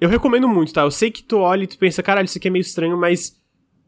eu 0.00 0.08
recomendo 0.08 0.48
muito, 0.48 0.72
tá? 0.72 0.80
Eu 0.80 0.90
sei 0.90 1.10
que 1.10 1.22
tu 1.22 1.36
olha 1.36 1.64
e 1.64 1.66
tu 1.66 1.76
pensa, 1.76 2.02
caralho, 2.02 2.24
isso 2.24 2.38
aqui 2.38 2.48
é 2.48 2.50
meio 2.50 2.62
estranho, 2.62 2.96
mas 2.96 3.38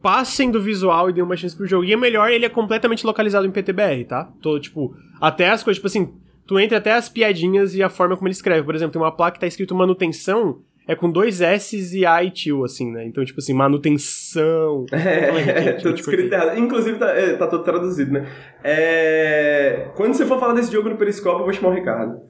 passem 0.02 0.50
do 0.50 0.60
visual 0.60 1.08
e 1.08 1.14
dê 1.14 1.22
uma 1.22 1.36
chance 1.36 1.56
pro 1.56 1.66
jogo. 1.66 1.84
E 1.84 1.92
é 1.94 1.96
melhor, 1.96 2.30
ele 2.30 2.44
é 2.44 2.50
completamente 2.50 3.06
localizado 3.06 3.46
em 3.46 3.50
PTBR, 3.50 4.04
tá? 4.04 4.30
Tô, 4.42 4.60
tipo, 4.60 4.94
até 5.18 5.48
as 5.48 5.62
coisas, 5.62 5.78
tipo 5.78 5.86
assim, 5.86 6.12
tu 6.46 6.58
entra 6.58 6.76
até 6.76 6.92
as 6.92 7.08
piadinhas 7.08 7.74
e 7.74 7.82
a 7.82 7.88
forma 7.88 8.14
como 8.14 8.28
ele 8.28 8.34
escreve. 8.34 8.62
Por 8.62 8.74
exemplo, 8.74 8.92
tem 8.92 9.00
uma 9.00 9.16
placa 9.16 9.36
que 9.36 9.40
tá 9.40 9.46
escrito 9.46 9.74
manutenção 9.74 10.62
é 10.86 10.94
com 10.94 11.10
dois 11.10 11.40
S's 11.40 11.92
e 11.94 12.04
A 12.04 12.22
e 12.22 12.30
tio, 12.30 12.64
assim, 12.64 12.90
né? 12.90 13.04
Então, 13.04 13.24
tipo 13.24 13.40
assim, 13.40 13.52
manutenção. 13.52 14.86
É, 14.92 15.68
é 15.68 15.72
tudo 15.72 15.98
escrito 15.98 16.32
errado. 16.32 16.58
Inclusive, 16.58 16.98
tá, 16.98 17.10
é, 17.10 17.34
tá 17.34 17.46
tudo 17.46 17.64
traduzido, 17.64 18.12
né? 18.12 18.26
É... 18.62 19.88
Quando 19.94 20.14
você 20.14 20.24
for 20.24 20.38
falar 20.38 20.54
desse 20.54 20.72
jogo 20.72 20.88
no 20.88 20.96
Periscope, 20.96 21.40
eu 21.40 21.44
vou 21.44 21.52
chamar 21.52 21.70
o 21.70 21.74
Ricardo. 21.74 22.20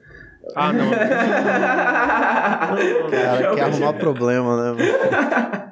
Ah, 0.55 0.73
não. 0.73 0.89
Cara, 3.09 3.55
quer 3.55 3.61
arrumar 3.61 3.93
problema, 3.93 4.75
né? 4.75 4.83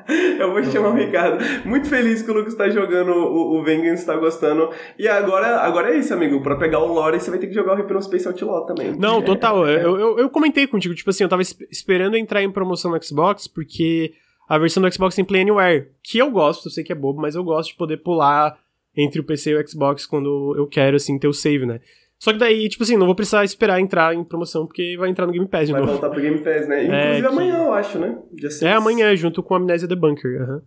Eu 0.39 0.51
vou 0.51 0.63
chamar 0.63 0.89
o 0.89 0.95
Ricardo. 0.95 1.43
Muito 1.65 1.87
feliz 1.87 2.21
que 2.21 2.31
o 2.31 2.33
Lucas 2.33 2.55
tá 2.55 2.69
jogando 2.69 3.11
o, 3.11 3.59
o 3.59 3.63
Vengeance, 3.63 4.05
tá 4.05 4.15
gostando. 4.15 4.69
E 4.97 5.07
agora, 5.07 5.57
agora 5.61 5.93
é 5.93 5.97
isso, 5.97 6.13
amigo. 6.13 6.41
Pra 6.41 6.55
pegar 6.55 6.79
o 6.79 6.91
lore, 6.91 7.19
você 7.19 7.29
vai 7.29 7.39
ter 7.39 7.47
que 7.47 7.53
jogar 7.53 7.73
o 7.73 7.77
Hypno 7.77 8.01
Space 8.01 8.27
Outlaw 8.27 8.65
também. 8.65 8.93
Não, 8.97 9.21
total. 9.21 9.67
Eu, 9.67 9.99
eu, 9.99 10.19
eu 10.19 10.29
comentei 10.29 10.67
contigo, 10.67 10.95
tipo 10.95 11.09
assim, 11.09 11.23
eu 11.23 11.29
tava 11.29 11.41
esperando 11.41 12.17
entrar 12.17 12.41
em 12.41 12.51
promoção 12.51 12.91
no 12.91 13.03
Xbox, 13.03 13.47
porque 13.47 14.13
a 14.49 14.57
versão 14.57 14.81
do 14.81 14.93
Xbox 14.93 15.15
tem 15.15 15.23
Play 15.23 15.43
Anywhere, 15.43 15.89
que 16.03 16.17
eu 16.17 16.29
gosto, 16.31 16.67
eu 16.67 16.71
sei 16.71 16.83
que 16.83 16.91
é 16.91 16.95
bobo, 16.95 17.21
mas 17.21 17.35
eu 17.35 17.43
gosto 17.43 17.69
de 17.69 17.77
poder 17.77 17.97
pular 17.97 18.57
entre 18.95 19.21
o 19.21 19.23
PC 19.23 19.51
e 19.51 19.55
o 19.55 19.67
Xbox 19.67 20.05
quando 20.05 20.55
eu 20.57 20.67
quero, 20.67 20.97
assim, 20.97 21.17
ter 21.17 21.27
o 21.27 21.33
save, 21.33 21.65
né? 21.65 21.79
Só 22.21 22.31
que 22.31 22.37
daí, 22.37 22.69
tipo 22.69 22.83
assim, 22.83 22.97
não 22.97 23.07
vou 23.07 23.15
precisar 23.15 23.43
esperar 23.43 23.81
entrar 23.81 24.13
em 24.13 24.23
promoção, 24.23 24.67
porque 24.67 24.95
vai 24.95 25.09
entrar 25.09 25.25
no 25.25 25.33
Game 25.33 25.47
Pass 25.47 25.65
de 25.65 25.71
vai 25.71 25.81
novo. 25.81 25.93
Vai 25.93 25.99
voltar 25.99 26.13
pro 26.13 26.21
Game 26.21 26.37
Pass, 26.37 26.67
né? 26.67 26.85
É, 26.85 27.17
Inclusive 27.17 27.25
é, 27.25 27.29
amanhã, 27.29 27.55
que... 27.55 27.61
eu 27.61 27.73
acho, 27.73 27.97
né? 27.97 28.15
É 28.61 28.73
amanhã, 28.73 29.15
junto 29.15 29.41
com 29.41 29.55
a 29.55 29.57
Amnésia 29.57 29.87
The 29.87 29.95
Bunker. 29.95 30.39
Uhum. 30.39 30.61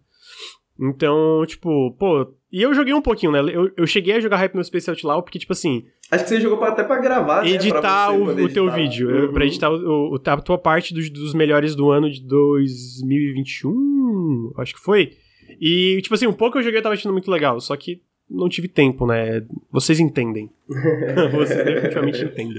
Então, 0.90 1.46
tipo, 1.46 1.92
pô. 1.92 2.26
E 2.50 2.60
eu 2.60 2.74
joguei 2.74 2.92
um 2.92 3.00
pouquinho, 3.00 3.30
né? 3.30 3.38
Eu, 3.38 3.70
eu 3.76 3.86
cheguei 3.86 4.14
a 4.14 4.20
jogar 4.20 4.38
Hype 4.38 4.56
no 4.56 4.64
Space 4.64 4.90
Outlaw, 4.90 5.22
porque, 5.22 5.38
tipo 5.38 5.52
assim. 5.52 5.84
Acho 6.10 6.24
que 6.24 6.30
você 6.30 6.40
jogou 6.40 6.60
até 6.64 6.82
pra 6.82 6.98
gravar, 6.98 7.44
né? 7.44 7.50
Editar 7.50 8.10
o, 8.10 8.30
o 8.30 8.48
teu 8.48 8.68
vídeo. 8.72 9.08
Uhum. 9.08 9.32
Pra 9.32 9.46
editar 9.46 9.70
o, 9.70 10.12
o, 10.12 10.16
a 10.16 10.40
tua 10.40 10.58
parte 10.58 10.92
dos, 10.92 11.08
dos 11.08 11.34
melhores 11.34 11.76
do 11.76 11.88
ano 11.88 12.10
de 12.10 12.20
2021. 12.26 14.54
Acho 14.58 14.74
que 14.74 14.80
foi. 14.80 15.12
E, 15.60 16.00
tipo 16.02 16.16
assim, 16.16 16.26
um 16.26 16.32
pouco 16.32 16.58
eu 16.58 16.64
joguei 16.64 16.80
eu 16.80 16.82
tava 16.82 16.96
achando 16.96 17.12
muito 17.12 17.30
legal. 17.30 17.60
Só 17.60 17.76
que 17.76 18.02
não 18.28 18.48
tive 18.48 18.68
tempo, 18.68 19.06
né? 19.06 19.44
Vocês 19.70 20.00
entendem. 20.00 20.50
Vocês 21.32 21.64
definitivamente 21.64 22.24
entendem. 22.24 22.56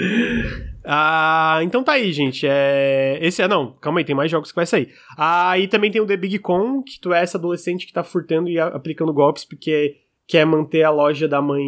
Ah, 0.84 1.60
então 1.64 1.84
tá 1.84 1.94
aí, 1.94 2.12
gente. 2.14 2.46
É... 2.48 3.18
Esse 3.22 3.42
é. 3.42 3.48
Não, 3.48 3.74
calma 3.74 4.00
aí, 4.00 4.06
tem 4.06 4.16
mais 4.16 4.30
jogos 4.30 4.52
que 4.52 4.56
vai 4.56 4.66
sair. 4.66 4.90
Ah, 5.18 5.58
e 5.58 5.68
também 5.68 5.92
tem 5.92 6.02
o 6.02 6.06
The 6.06 6.18
Big 6.18 6.40
Con, 6.40 6.84
que 6.84 7.00
tu 7.00 7.14
é 7.14 7.22
essa 7.22 7.38
adolescente 7.38 7.88
que 7.88 7.94
tá 7.94 8.04
furtando 8.04 8.50
e 8.50 8.60
aplicando 8.60 9.14
golpes 9.14 9.44
porque 9.44 9.98
quer 10.28 10.46
manter 10.46 10.84
a 10.84 10.90
loja 10.90 11.28
da 11.28 11.42
mãe 11.42 11.64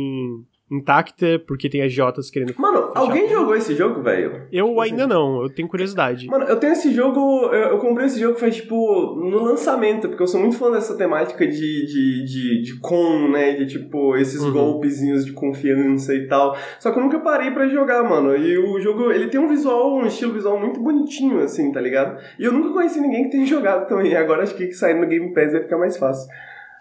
intacta, 0.70 1.42
porque 1.48 1.70
tem 1.70 1.82
agiotas 1.82 2.30
querendo. 2.30 2.54
Mano, 2.58 2.92
alguém 2.94 3.30
jogou 3.30 3.56
esse 3.56 3.74
jogo, 3.74 4.02
velho? 4.02 4.48
Eu 4.52 4.82
ainda 4.82 5.08
não, 5.08 5.42
eu 5.42 5.50
tenho 5.50 5.68
curiosidade. 5.68 6.28
Mano, 6.28 6.46
eu 6.46 6.58
tenho 6.58 6.74
esse 6.74 6.94
jogo. 6.94 7.46
Eu, 7.48 7.70
eu, 7.70 7.78
comprei 7.78 8.08
esse 8.08 8.20
jogo 8.20 8.38
faz 8.38 8.58
tipo 8.58 9.16
no 9.16 9.42
lançamento, 9.42 10.10
porque 10.10 10.22
eu 10.22 10.28
sou 10.28 10.40
muito 10.40 10.58
fã 10.58 10.70
dessa 10.70 10.96
temática 10.98 11.48
de, 11.48 11.86
de, 11.86 12.26
de, 12.26 12.62
de 12.62 12.80
com, 12.80 13.30
né? 13.30 13.54
De 13.54 13.66
tipo, 13.66 14.18
esses 14.18 14.42
uhum. 14.42 14.52
golpezinhos 14.52 15.26
de 15.26 15.32
confiança 15.32 16.14
e 16.14 16.28
tal. 16.28 16.58
Só 16.80 16.92
que 16.92 17.00
eu 17.00 17.04
nunca 17.04 17.20
parei 17.20 17.52
para 17.52 17.68
jogar, 17.68 18.04
mano. 18.04 18.36
E 18.36 18.58
o 18.58 18.80
jogo, 18.82 19.12
ele 19.12 19.28
tem 19.28 19.40
um 19.40 19.48
visual, 19.48 19.98
um 19.98 20.06
estilo 20.06 20.34
visual 20.34 20.60
muito 20.60 20.82
bonitinho, 20.82 21.40
assim, 21.40 21.72
tá 21.72 21.80
ligado? 21.80 22.22
E 22.38 22.44
eu 22.44 22.52
nunca 22.52 22.74
conheci 22.74 23.00
ninguém 23.00 23.24
que 23.24 23.32
tenha 23.32 23.46
jogado 23.46 23.88
também. 23.88 24.16
Agora 24.16 24.44
acho 24.44 24.56
que 24.56 24.74
saindo 24.74 25.02
no 25.02 25.08
Game 25.08 25.34
Pass 25.34 25.54
vai 25.54 25.62
ficar 25.62 25.78
mais 25.78 25.96
fácil. 25.98 26.30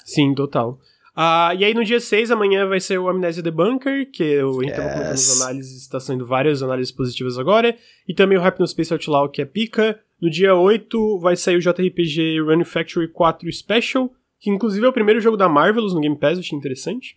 Sim, 0.05 0.35
total. 0.35 0.79
Uh, 1.17 1.57
e 1.59 1.65
aí 1.65 1.73
no 1.73 1.83
dia 1.83 1.99
6, 1.99 2.31
amanhã 2.31 2.67
vai 2.67 2.79
ser 2.79 2.99
o 2.99 3.09
Amnesia 3.09 3.43
Debunker, 3.43 4.11
que 4.11 4.23
eu 4.23 4.61
yes. 4.61 4.75
colocando 4.77 5.03
as 5.03 5.41
análises, 5.41 5.81
está 5.81 5.99
saindo 5.99 6.27
várias 6.27 6.63
análises 6.63 6.93
positivas 6.93 7.39
agora. 7.39 7.75
E 8.07 8.15
também 8.15 8.37
o 8.37 8.43
Hypno 8.43 8.67
Space 8.67 8.93
Outlaw, 8.93 9.31
que 9.31 9.41
é 9.41 9.47
pica. 9.47 9.99
No 10.21 10.31
dia 10.31 10.55
8 10.55 11.19
vai 11.21 11.35
sair 11.35 11.57
o 11.57 11.61
JRPG 11.61 12.41
Run 12.41 12.65
Factory 12.65 13.09
4 13.09 13.51
Special, 13.51 14.11
que 14.39 14.51
inclusive 14.51 14.85
é 14.85 14.89
o 14.89 14.93
primeiro 14.93 15.21
jogo 15.21 15.39
da 15.39 15.49
Marvelous 15.49 15.95
no 15.95 16.01
Game 16.01 16.17
Pass, 16.17 16.35
eu 16.35 16.41
achei 16.41 16.59
interessante. 16.59 17.17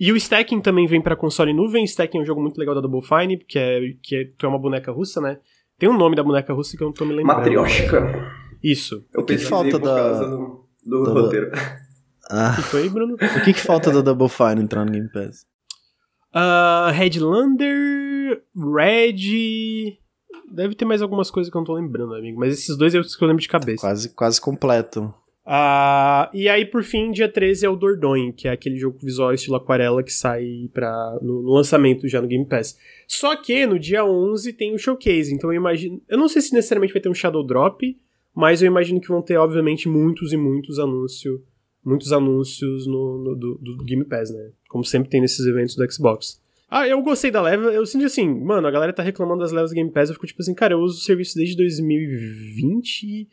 E 0.00 0.12
o 0.12 0.16
Stacking 0.16 0.60
também 0.60 0.86
vem 0.86 1.00
para 1.00 1.16
console 1.16 1.52
nuvem. 1.52 1.84
Stacking 1.84 2.18
é 2.18 2.20
um 2.22 2.24
jogo 2.24 2.40
muito 2.40 2.58
legal 2.58 2.74
da 2.74 2.80
Double 2.80 3.02
Fine, 3.02 3.38
que 3.38 3.58
é, 3.58 3.80
que 4.02 4.16
é, 4.16 4.24
que 4.24 4.46
é 4.46 4.48
uma 4.48 4.58
boneca 4.58 4.92
russa, 4.92 5.20
né? 5.20 5.38
Tem 5.78 5.88
um 5.88 5.96
nome 5.96 6.16
da 6.16 6.22
boneca 6.22 6.52
russa 6.52 6.76
que 6.76 6.82
eu 6.82 6.86
não 6.86 6.92
tô 6.92 7.04
me 7.04 7.14
lembrando. 7.14 7.38
Matryoshka. 7.38 8.32
Isso. 8.62 9.04
Eu 9.14 9.24
pensei 9.24 9.46
falta 9.46 9.78
da... 9.78 10.24
do, 10.24 10.66
do 10.84 11.12
roteiro. 11.12 11.50
Ah. 12.30 12.52
O 12.52 12.56
que 12.56 12.62
foi, 12.62 12.88
Bruno? 12.88 13.14
O 13.14 13.44
que, 13.44 13.52
que 13.52 13.60
falta 13.60 13.90
do 13.90 14.02
Double 14.02 14.28
Fine 14.28 14.62
entrar 14.62 14.84
no 14.84 14.92
Game 14.92 15.08
Pass? 15.10 15.46
Uh, 16.34 16.90
Headlander, 16.92 18.42
Red. 18.54 19.98
Deve 20.50 20.74
ter 20.74 20.84
mais 20.84 21.02
algumas 21.02 21.30
coisas 21.30 21.50
que 21.50 21.56
eu 21.56 21.60
não 21.60 21.66
tô 21.66 21.74
lembrando, 21.74 22.14
amigo. 22.14 22.38
Mas 22.38 22.52
esses 22.54 22.76
dois 22.76 22.94
é 22.94 22.98
os 22.98 23.16
que 23.16 23.22
eu 23.22 23.28
lembro 23.28 23.42
de 23.42 23.48
cabeça. 23.48 23.80
Quase, 23.80 24.08
quase 24.10 24.40
completo. 24.40 25.14
Uh, 25.46 26.28
e 26.34 26.46
aí, 26.46 26.66
por 26.66 26.84
fim, 26.84 27.10
dia 27.10 27.26
13 27.26 27.64
é 27.64 27.68
o 27.70 27.76
Dordogne, 27.76 28.34
que 28.34 28.46
é 28.46 28.50
aquele 28.50 28.76
jogo 28.76 28.98
visual 29.02 29.32
estilo 29.32 29.56
aquarela 29.56 30.02
que 30.02 30.12
sai 30.12 30.68
pra, 30.74 31.18
no, 31.22 31.42
no, 31.42 31.54
lançamento 31.54 32.06
já 32.06 32.20
no 32.20 32.28
Game 32.28 32.44
Pass. 32.44 32.76
Só 33.06 33.34
que 33.34 33.64
no 33.64 33.78
dia 33.78 34.04
11 34.04 34.52
tem 34.52 34.74
o 34.74 34.78
showcase, 34.78 35.32
então 35.32 35.50
eu 35.50 35.56
imagino. 35.56 36.02
Eu 36.06 36.18
não 36.18 36.28
sei 36.28 36.42
se 36.42 36.52
necessariamente 36.52 36.92
vai 36.92 37.00
ter 37.00 37.08
um 37.08 37.14
Shadow 37.14 37.42
Drop, 37.42 37.98
mas 38.34 38.60
eu 38.60 38.66
imagino 38.66 39.00
que 39.00 39.08
vão 39.08 39.22
ter, 39.22 39.38
obviamente, 39.38 39.88
muitos 39.88 40.34
e 40.34 40.36
muitos 40.36 40.78
anúncios 40.78 41.40
muitos 41.84 42.12
anúncios 42.12 42.86
no, 42.86 43.18
no 43.18 43.34
do, 43.36 43.58
do, 43.58 43.84
Game 43.84 44.04
Pass, 44.04 44.30
né? 44.30 44.50
Como 44.68 44.84
sempre 44.84 45.08
tem 45.08 45.20
nesses 45.20 45.46
eventos 45.46 45.74
do 45.74 45.92
Xbox. 45.92 46.40
Ah, 46.70 46.86
eu 46.86 47.00
gostei 47.02 47.30
da 47.30 47.40
leva, 47.40 47.72
eu 47.72 47.86
sinto 47.86 48.04
assim, 48.04 48.28
mano, 48.28 48.66
a 48.66 48.70
galera 48.70 48.92
tá 48.92 49.02
reclamando 49.02 49.40
das 49.40 49.52
levas 49.52 49.70
do 49.70 49.74
Game 49.74 49.90
Pass, 49.90 50.10
eu 50.10 50.14
fico 50.14 50.26
tipo 50.26 50.42
assim, 50.42 50.54
cara, 50.54 50.74
eu 50.74 50.80
uso 50.80 50.98
o 50.98 51.02
serviço 51.02 51.34
desde 51.34 51.56
2020 51.56 53.26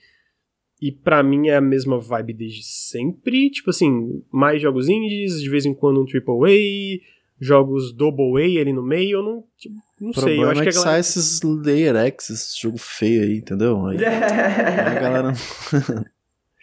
e 0.81 0.91
para 0.91 1.21
mim 1.21 1.49
é 1.49 1.57
a 1.57 1.61
mesma 1.61 1.99
vibe 1.99 2.33
desde 2.33 2.63
sempre, 2.63 3.49
tipo 3.49 3.71
assim, 3.71 4.23
mais 4.31 4.61
jogos 4.61 4.87
indies, 4.87 5.41
de 5.41 5.49
vez 5.49 5.65
em 5.65 5.73
quando 5.73 5.99
um 5.99 6.05
AAA, 6.05 7.01
jogos 7.39 7.91
double 7.91 8.41
A 8.41 8.61
ali 8.61 8.71
no 8.71 8.81
meio, 8.81 9.17
eu 9.17 9.23
não, 9.23 9.43
tipo, 9.57 9.75
não 9.99 10.13
sei, 10.13 10.41
eu 10.41 10.49
acho 10.49 10.61
é 10.61 10.63
que, 10.63 10.69
a 10.69 10.71
galera... 10.71 10.91
sai 10.91 10.99
esses 11.01 11.41
Layer 11.41 11.95
X, 11.95 12.29
esse 12.29 12.61
jogo 12.61 12.77
feio 12.77 13.23
aí, 13.23 13.37
entendeu? 13.37 13.85
Aí, 13.85 13.97
a 14.05 14.93
galera 14.93 15.33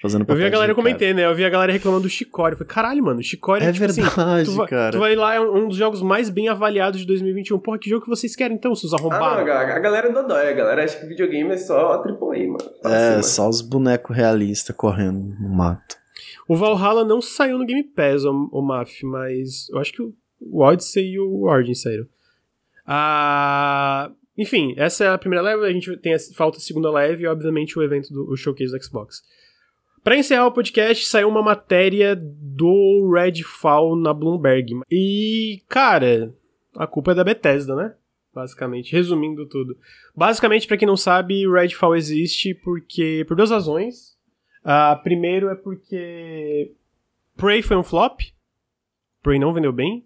Fazendo 0.02 0.24
Eu 0.26 0.34
vi 0.34 0.44
a 0.44 0.48
galera 0.48 0.74
comentando, 0.74 1.14
né? 1.14 1.26
Eu 1.26 1.34
vi 1.34 1.44
a 1.44 1.48
galera 1.48 1.70
reclamando 1.70 2.02
do 2.02 2.08
Chicory. 2.08 2.54
Eu 2.54 2.58
falei, 2.58 2.74
caralho, 2.74 3.04
mano, 3.04 3.22
Chicory 3.22 3.64
é, 3.64 3.68
é 3.68 3.72
tipo 3.72 3.84
assim, 3.84 4.02
verdade, 4.02 4.40
assim, 4.42 4.50
tu 4.50 4.56
vai, 4.56 4.66
cara. 4.66 4.90
Tu 4.90 4.98
vai 4.98 5.14
lá, 5.14 5.34
é 5.36 5.40
um 5.40 5.68
dos 5.68 5.76
jogos 5.76 6.02
mais 6.02 6.28
bem 6.28 6.48
avaliados 6.48 6.98
de 6.98 7.06
2021. 7.06 7.56
Porra, 7.60 7.78
que 7.78 7.88
jogo 7.88 8.02
que 8.02 8.10
vocês 8.10 8.34
querem 8.34 8.56
então, 8.56 8.74
seus 8.74 8.92
arrombados? 8.92 9.38
Ah, 9.38 9.44
não, 9.44 9.76
a 9.76 9.78
galera 9.78 10.08
é 10.08 10.12
dodói, 10.12 10.48
a 10.48 10.52
galera 10.54 10.82
acha 10.82 10.98
que 10.98 11.06
videogame 11.06 11.52
é 11.52 11.56
só 11.56 12.02
AAA, 12.02 12.48
mano. 12.48 12.58
é, 12.84 13.14
assim, 13.14 13.22
só 13.22 13.48
os 13.48 13.60
bonecos 13.60 14.16
realistas 14.16 14.74
correndo 14.74 15.36
no 15.38 15.48
mato. 15.48 15.96
O 16.48 16.56
Valhalla 16.56 17.04
não 17.04 17.22
saiu 17.22 17.56
no 17.56 17.64
Game 17.64 17.84
Pass, 17.84 18.24
o, 18.24 18.50
o 18.50 18.60
Maf, 18.60 19.06
mas 19.06 19.68
eu 19.70 19.78
acho 19.78 19.92
que 19.92 20.02
o, 20.02 20.12
Odyssey 20.52 21.12
e 21.12 21.20
o 21.20 21.44
Origin 21.44 21.74
saíram. 21.74 22.06
Ah... 22.84 24.10
Enfim, 24.36 24.74
essa 24.78 25.04
é 25.04 25.08
a 25.08 25.18
primeira 25.18 25.44
leve, 25.44 25.64
a 25.64 25.70
gente 25.70 25.94
tem 25.98 26.14
a, 26.14 26.18
falta 26.34 26.56
a 26.56 26.60
segunda 26.60 26.90
leve 26.90 27.22
e, 27.22 27.26
obviamente, 27.26 27.78
o 27.78 27.82
evento 27.82 28.12
do 28.12 28.32
o 28.32 28.36
showcase 28.36 28.72
do 28.72 28.82
Xbox. 28.82 29.22
Para 30.02 30.16
encerrar 30.16 30.46
o 30.46 30.52
podcast, 30.52 31.06
saiu 31.06 31.28
uma 31.28 31.42
matéria 31.42 32.16
do 32.16 33.12
Redfall 33.14 33.94
na 33.94 34.12
Bloomberg. 34.12 34.80
E, 34.90 35.62
cara, 35.68 36.34
a 36.74 36.86
culpa 36.86 37.12
é 37.12 37.14
da 37.14 37.22
Bethesda, 37.22 37.76
né? 37.76 37.94
Basicamente, 38.34 38.92
resumindo 38.92 39.46
tudo. 39.46 39.76
Basicamente, 40.16 40.66
para 40.66 40.76
quem 40.76 40.88
não 40.88 40.96
sabe, 40.96 41.48
Redfall 41.48 41.94
existe 41.94 42.52
porque 42.54 43.24
por 43.28 43.36
duas 43.36 43.50
razões. 43.50 44.16
Uh, 44.64 45.00
primeiro 45.02 45.48
é 45.48 45.54
porque 45.54 46.72
Prey 47.36 47.62
foi 47.62 47.76
um 47.76 47.84
flop. 47.84 48.20
Prey 49.22 49.38
não 49.38 49.52
vendeu 49.52 49.72
bem. 49.72 50.04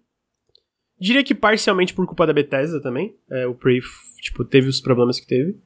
Diria 0.99 1.23
que 1.23 1.33
parcialmente 1.33 1.93
por 1.93 2.05
culpa 2.05 2.27
da 2.27 2.33
Bethesda 2.33 2.81
também. 2.81 3.15
É, 3.29 3.47
o 3.47 3.55
Prey, 3.55 3.79
tipo, 4.21 4.43
teve 4.43 4.67
os 4.67 4.81
problemas 4.81 5.19
que 5.19 5.27
teve. 5.27 5.57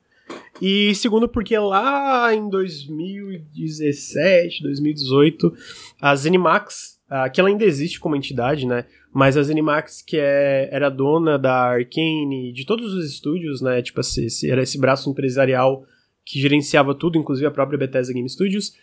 E 0.61 0.93
segundo, 0.93 1.27
porque 1.27 1.57
lá 1.57 2.31
em 2.35 2.47
2017, 2.47 4.61
2018, 4.61 5.51
a 5.99 6.15
Zenimax, 6.15 7.01
que 7.33 7.41
ela 7.41 7.49
ainda 7.49 7.65
existe 7.65 7.99
como 7.99 8.15
entidade, 8.15 8.67
né? 8.67 8.85
Mas 9.11 9.35
a 9.35 9.43
Zenimax, 9.43 10.03
que 10.03 10.17
é, 10.17 10.69
era 10.71 10.89
dona 10.89 11.39
da 11.39 11.71
Arkane, 11.71 12.53
de 12.53 12.63
todos 12.63 12.93
os 12.93 13.11
estúdios, 13.11 13.59
né? 13.59 13.81
Tipo, 13.81 14.01
esse, 14.01 14.49
era 14.49 14.61
esse 14.61 14.79
braço 14.79 15.09
empresarial 15.09 15.83
que 16.23 16.39
gerenciava 16.39 16.93
tudo, 16.93 17.17
inclusive 17.17 17.47
a 17.47 17.51
própria 17.51 17.79
Bethesda 17.79 18.13
Game 18.13 18.29
Studios, 18.29 18.77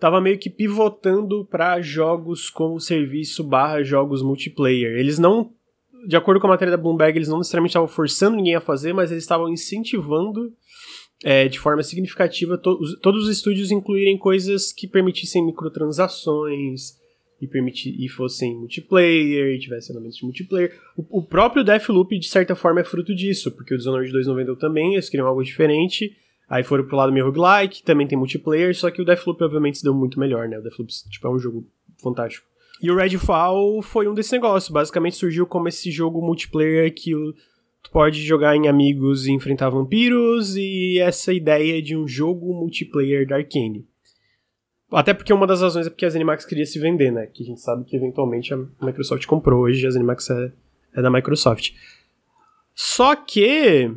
tava 0.00 0.20
meio 0.20 0.36
que 0.36 0.50
pivotando 0.50 1.44
para 1.44 1.80
jogos 1.80 2.50
como 2.50 2.80
serviço 2.80 3.44
barra 3.44 3.84
jogos 3.84 4.20
multiplayer. 4.20 4.98
Eles 4.98 5.20
não 5.20 5.52
de 6.06 6.16
acordo 6.16 6.40
com 6.40 6.48
a 6.48 6.50
matéria 6.50 6.76
da 6.76 6.82
Bloomberg, 6.82 7.16
eles 7.16 7.28
não 7.28 7.38
necessariamente 7.38 7.70
estavam 7.70 7.88
forçando 7.88 8.36
ninguém 8.36 8.56
a 8.56 8.60
fazer, 8.60 8.92
mas 8.92 9.10
eles 9.10 9.22
estavam 9.22 9.48
incentivando 9.48 10.52
é, 11.24 11.48
de 11.48 11.58
forma 11.58 11.82
significativa 11.82 12.58
to 12.58 12.78
os, 12.80 12.98
todos 13.00 13.24
os 13.24 13.36
estúdios 13.36 13.70
incluírem 13.70 14.18
coisas 14.18 14.72
que 14.72 14.86
permitissem 14.86 15.44
microtransações 15.44 17.00
e, 17.40 17.46
permitir, 17.46 17.94
e 17.98 18.08
fossem 18.08 18.56
multiplayer, 18.56 19.54
e 19.54 19.58
tivessem 19.58 19.94
elementos 19.94 20.18
de 20.18 20.24
multiplayer. 20.24 20.78
O, 20.96 21.18
o, 21.18 21.22
próprio 21.22 21.64
Deathloop, 21.64 22.16
de 22.18 22.28
certa 22.28 22.54
forma, 22.54 22.80
é 22.80 22.84
fruto 22.84 23.14
disso, 23.14 23.50
porque 23.50 23.74
o 23.74 23.76
Dishonored 23.76 24.12
2 24.12 24.26
não 24.26 24.36
vendeu 24.36 24.56
também, 24.56 24.94
eles 24.94 25.08
queriam 25.08 25.26
algo 25.26 25.42
diferente. 25.42 26.16
Aí 26.48 26.62
foram 26.62 26.84
pro 26.84 26.96
lado 26.96 27.12
meio 27.12 27.26
roguelike, 27.26 27.82
também 27.82 28.06
tem 28.06 28.18
multiplayer, 28.18 28.74
só 28.76 28.90
que 28.90 29.00
o 29.00 29.04
Deathloop 29.04 29.42
obviamente 29.42 29.78
se 29.78 29.84
deu 29.84 29.94
muito 29.94 30.20
melhor, 30.20 30.48
né? 30.48 30.58
O 30.58 30.62
Deathloop 30.62 30.92
tipo, 31.10 31.26
é 31.26 31.30
um 31.30 31.38
jogo 31.38 31.66
fantástico. 32.00 32.46
E 32.82 32.90
o 32.90 32.96
Redfall 32.96 33.80
foi 33.80 34.08
um 34.08 34.14
desse 34.14 34.32
negócio. 34.32 34.72
Basicamente 34.72 35.16
surgiu 35.16 35.46
como 35.46 35.68
esse 35.68 35.90
jogo 35.90 36.20
multiplayer 36.20 36.92
que 36.92 37.12
tu 37.82 37.90
pode 37.90 38.22
jogar 38.22 38.56
em 38.56 38.68
amigos 38.68 39.26
e 39.26 39.32
enfrentar 39.32 39.70
vampiros, 39.70 40.56
e 40.56 40.98
essa 40.98 41.32
ideia 41.32 41.82
de 41.82 41.96
um 41.96 42.06
jogo 42.06 42.52
multiplayer 42.54 43.26
da 43.26 43.36
Arkane. 43.36 43.86
Até 44.92 45.14
porque 45.14 45.32
uma 45.32 45.46
das 45.46 45.62
razões 45.62 45.86
é 45.86 45.90
porque 45.90 46.04
a 46.04 46.10
ZeniMax 46.10 46.44
queria 46.44 46.66
se 46.66 46.78
vender, 46.78 47.10
né? 47.10 47.26
Que 47.26 47.42
a 47.42 47.46
gente 47.46 47.60
sabe 47.60 47.84
que 47.84 47.96
eventualmente 47.96 48.52
a 48.52 48.58
Microsoft 48.80 49.24
comprou. 49.24 49.62
Hoje 49.62 49.86
a 49.86 49.90
ZeniMax 49.90 50.28
é, 50.30 50.52
é 50.94 51.02
da 51.02 51.10
Microsoft. 51.10 51.70
Só 52.74 53.16
que 53.16 53.90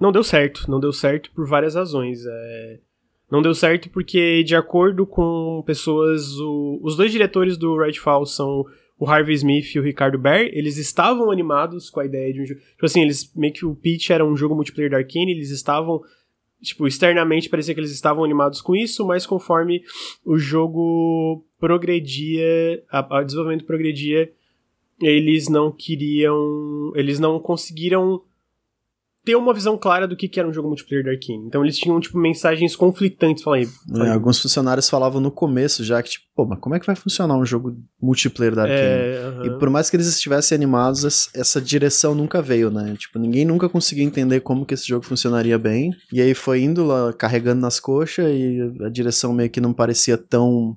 não 0.00 0.12
deu 0.12 0.22
certo. 0.22 0.70
Não 0.70 0.78
deu 0.78 0.92
certo 0.92 1.32
por 1.32 1.46
várias 1.48 1.74
razões. 1.74 2.24
É... 2.24 2.78
Não 3.30 3.42
deu 3.42 3.54
certo 3.54 3.90
porque, 3.90 4.44
de 4.44 4.54
acordo 4.54 5.04
com 5.04 5.62
pessoas, 5.66 6.38
o, 6.38 6.80
os 6.82 6.96
dois 6.96 7.10
diretores 7.10 7.56
do 7.56 7.76
Redfall 7.76 8.26
são 8.26 8.64
o 9.00 9.08
Harvey 9.08 9.34
Smith 9.34 9.74
e 9.74 9.78
o 9.78 9.82
Ricardo 9.82 10.18
Baer, 10.18 10.50
eles 10.52 10.76
estavam 10.76 11.30
animados 11.30 11.88
com 11.88 12.00
a 12.00 12.04
ideia 12.04 12.30
de 12.34 12.42
um 12.42 12.46
jogo. 12.46 12.60
Tipo 12.60 12.84
assim, 12.84 13.00
eles 13.00 13.32
meio 13.34 13.50
que 13.50 13.64
o 13.64 13.74
pitch 13.74 14.10
era 14.10 14.22
um 14.22 14.36
jogo 14.36 14.54
multiplayer 14.54 14.90
da 14.90 14.98
Arkane, 14.98 15.32
eles 15.32 15.50
estavam. 15.50 16.02
Tipo, 16.60 16.86
externamente 16.86 17.48
parecia 17.48 17.72
que 17.72 17.80
eles 17.80 17.92
estavam 17.92 18.22
animados 18.22 18.60
com 18.60 18.76
isso, 18.76 19.06
mas 19.06 19.24
conforme 19.24 19.82
o 20.22 20.36
jogo 20.36 21.42
progredia, 21.58 22.84
o 22.92 23.24
desenvolvimento 23.24 23.64
progredia, 23.64 24.30
eles 25.00 25.48
não 25.48 25.72
queriam. 25.72 26.92
Eles 26.94 27.18
não 27.18 27.40
conseguiram 27.40 28.22
ter 29.24 29.36
uma 29.36 29.52
visão 29.52 29.76
clara 29.76 30.08
do 30.08 30.16
que, 30.16 30.28
que 30.28 30.40
era 30.40 30.48
um 30.48 30.52
jogo 30.52 30.68
multiplayer 30.68 31.04
da 31.04 31.10
Arkane. 31.10 31.46
Então 31.46 31.62
eles 31.62 31.76
tinham, 31.76 32.00
tipo, 32.00 32.18
mensagens 32.18 32.74
conflitantes. 32.74 33.42
Falei. 33.42 33.68
É, 33.96 34.10
alguns 34.10 34.40
funcionários 34.40 34.88
falavam 34.88 35.20
no 35.20 35.30
começo 35.30 35.84
já 35.84 36.02
que, 36.02 36.10
tipo, 36.10 36.24
pô, 36.34 36.46
mas 36.46 36.58
como 36.58 36.74
é 36.74 36.80
que 36.80 36.86
vai 36.86 36.96
funcionar 36.96 37.36
um 37.36 37.44
jogo 37.44 37.76
multiplayer 38.00 38.54
da 38.54 38.62
Arkane? 38.62 38.80
É, 38.80 39.28
uh 39.28 39.40
-huh. 39.40 39.46
E 39.46 39.58
por 39.58 39.68
mais 39.68 39.90
que 39.90 39.96
eles 39.96 40.06
estivessem 40.06 40.56
animados, 40.56 41.28
essa 41.34 41.60
direção 41.60 42.14
nunca 42.14 42.40
veio, 42.40 42.70
né? 42.70 42.94
Tipo, 42.98 43.18
ninguém 43.18 43.44
nunca 43.44 43.68
conseguia 43.68 44.04
entender 44.04 44.40
como 44.40 44.64
que 44.64 44.74
esse 44.74 44.88
jogo 44.88 45.04
funcionaria 45.04 45.58
bem. 45.58 45.92
E 46.12 46.20
aí 46.20 46.34
foi 46.34 46.62
indo 46.62 46.84
lá, 46.84 47.12
carregando 47.12 47.60
nas 47.60 47.78
coxas 47.78 48.26
e 48.30 48.58
a 48.84 48.88
direção 48.88 49.32
meio 49.32 49.50
que 49.50 49.60
não 49.60 49.72
parecia 49.72 50.16
tão 50.16 50.76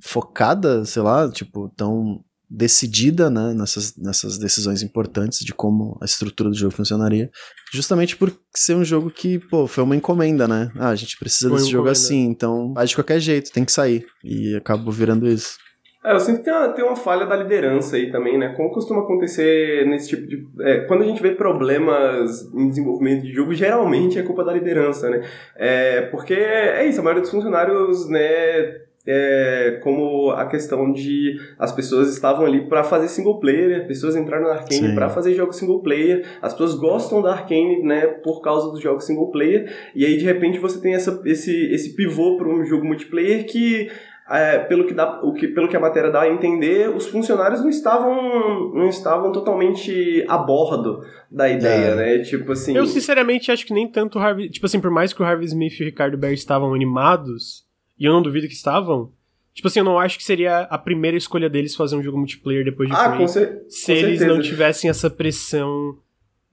focada, 0.00 0.84
sei 0.84 1.02
lá, 1.02 1.30
tipo, 1.30 1.72
tão 1.76 2.20
decidida 2.48 3.30
né, 3.30 3.54
nessas, 3.54 3.96
nessas 3.96 4.38
decisões 4.38 4.82
importantes 4.82 5.40
de 5.40 5.52
como 5.52 5.98
a 6.00 6.04
estrutura 6.04 6.50
do 6.50 6.56
jogo 6.56 6.74
funcionaria, 6.74 7.30
justamente 7.72 8.16
por 8.16 8.32
ser 8.54 8.74
um 8.74 8.84
jogo 8.84 9.10
que, 9.10 9.38
pô, 9.38 9.66
foi 9.66 9.82
uma 9.82 9.96
encomenda, 9.96 10.46
né? 10.46 10.70
Ah, 10.76 10.90
a 10.90 10.96
gente 10.96 11.18
precisa 11.18 11.48
foi 11.48 11.58
desse 11.58 11.70
jogo 11.70 11.88
assim, 11.88 12.24
então 12.24 12.72
faz 12.74 12.90
de 12.90 12.96
qualquer 12.96 13.20
jeito, 13.20 13.52
tem 13.52 13.64
que 13.64 13.72
sair. 13.72 14.04
E 14.22 14.54
acabou 14.56 14.92
virando 14.92 15.26
isso. 15.26 15.56
É, 16.04 16.12
eu 16.12 16.20
sinto 16.20 16.38
que 16.38 16.44
tem 16.44 16.52
uma, 16.52 16.68
tem 16.68 16.84
uma 16.84 16.96
falha 16.96 17.24
da 17.24 17.34
liderança 17.34 17.96
aí 17.96 18.12
também, 18.12 18.36
né? 18.36 18.52
Como 18.54 18.70
costuma 18.70 19.00
acontecer 19.00 19.86
nesse 19.86 20.10
tipo 20.10 20.26
de. 20.26 20.46
É, 20.60 20.80
quando 20.80 21.02
a 21.02 21.06
gente 21.06 21.22
vê 21.22 21.30
problemas 21.30 22.42
em 22.52 22.68
desenvolvimento 22.68 23.22
de 23.22 23.32
jogo, 23.32 23.54
geralmente 23.54 24.18
é 24.18 24.22
culpa 24.22 24.44
da 24.44 24.52
liderança, 24.52 25.08
né? 25.08 25.22
É, 25.56 26.02
porque 26.02 26.34
é 26.34 26.86
isso, 26.86 27.00
a 27.00 27.02
maioria 27.02 27.22
dos 27.22 27.30
funcionários, 27.30 28.06
né, 28.10 28.83
é, 29.06 29.80
como 29.82 30.30
a 30.30 30.46
questão 30.46 30.92
de 30.92 31.36
as 31.58 31.72
pessoas 31.72 32.10
estavam 32.10 32.46
ali 32.46 32.66
para 32.68 32.82
fazer 32.82 33.08
single 33.08 33.38
player, 33.38 33.82
as 33.82 33.86
pessoas 33.86 34.16
entraram 34.16 34.48
na 34.48 34.54
Arkane 34.54 34.94
para 34.94 35.08
fazer 35.08 35.34
jogos 35.34 35.56
single 35.56 35.82
player, 35.82 36.26
as 36.40 36.52
pessoas 36.52 36.74
gostam 36.74 37.20
da 37.20 37.32
Arkane, 37.32 37.82
né, 37.82 38.06
por 38.06 38.40
causa 38.40 38.70
dos 38.70 38.80
jogos 38.80 39.04
single 39.04 39.30
player, 39.30 39.70
e 39.94 40.04
aí 40.04 40.16
de 40.16 40.24
repente 40.24 40.58
você 40.58 40.80
tem 40.80 40.94
essa, 40.94 41.20
esse, 41.24 41.52
esse 41.72 41.94
pivô 41.94 42.36
para 42.36 42.48
um 42.48 42.64
jogo 42.64 42.86
multiplayer 42.86 43.46
que 43.46 43.90
é, 44.30 44.58
pelo, 44.60 44.86
que 44.86 44.94
dá, 44.94 45.20
o 45.22 45.34
que, 45.34 45.48
pelo 45.48 45.68
que 45.68 45.76
a 45.76 45.80
matéria 45.80 46.10
dá 46.10 46.22
a 46.22 46.28
entender, 46.28 46.88
os 46.88 47.06
funcionários 47.06 47.60
não 47.60 47.68
estavam, 47.68 48.72
não 48.72 48.88
estavam 48.88 49.30
totalmente 49.30 50.24
a 50.26 50.38
bordo 50.38 51.04
da 51.30 51.48
ideia, 51.48 51.90
é. 51.90 51.94
né? 51.94 52.18
Tipo 52.20 52.52
assim. 52.52 52.74
Eu 52.74 52.86
sinceramente 52.86 53.52
acho 53.52 53.66
que 53.66 53.74
nem 53.74 53.86
tanto 53.86 54.18
o 54.18 54.22
Harvey. 54.22 54.48
Tipo 54.48 54.64
assim, 54.64 54.80
por 54.80 54.90
mais 54.90 55.12
que 55.12 55.20
o 55.20 55.24
Harvey 55.26 55.44
Smith 55.44 55.78
e 55.78 55.82
o 55.82 55.86
Ricardo 55.86 56.16
Berry 56.16 56.34
estavam 56.34 56.72
animados, 56.72 57.63
e 57.98 58.04
eu 58.04 58.12
não 58.12 58.22
duvido 58.22 58.46
que 58.48 58.54
estavam. 58.54 59.12
Tipo 59.52 59.68
assim, 59.68 59.78
eu 59.78 59.84
não 59.84 59.98
acho 59.98 60.18
que 60.18 60.24
seria 60.24 60.60
a 60.62 60.76
primeira 60.76 61.16
escolha 61.16 61.48
deles 61.48 61.76
fazer 61.76 61.94
um 61.94 62.02
jogo 62.02 62.18
multiplayer 62.18 62.64
depois 62.64 62.88
de 62.88 62.94
ah, 62.94 63.10
Prey, 63.10 63.28
se 63.68 63.92
eles 63.92 64.20
não 64.20 64.40
tivessem 64.40 64.90
essa 64.90 65.08
pressão 65.08 65.96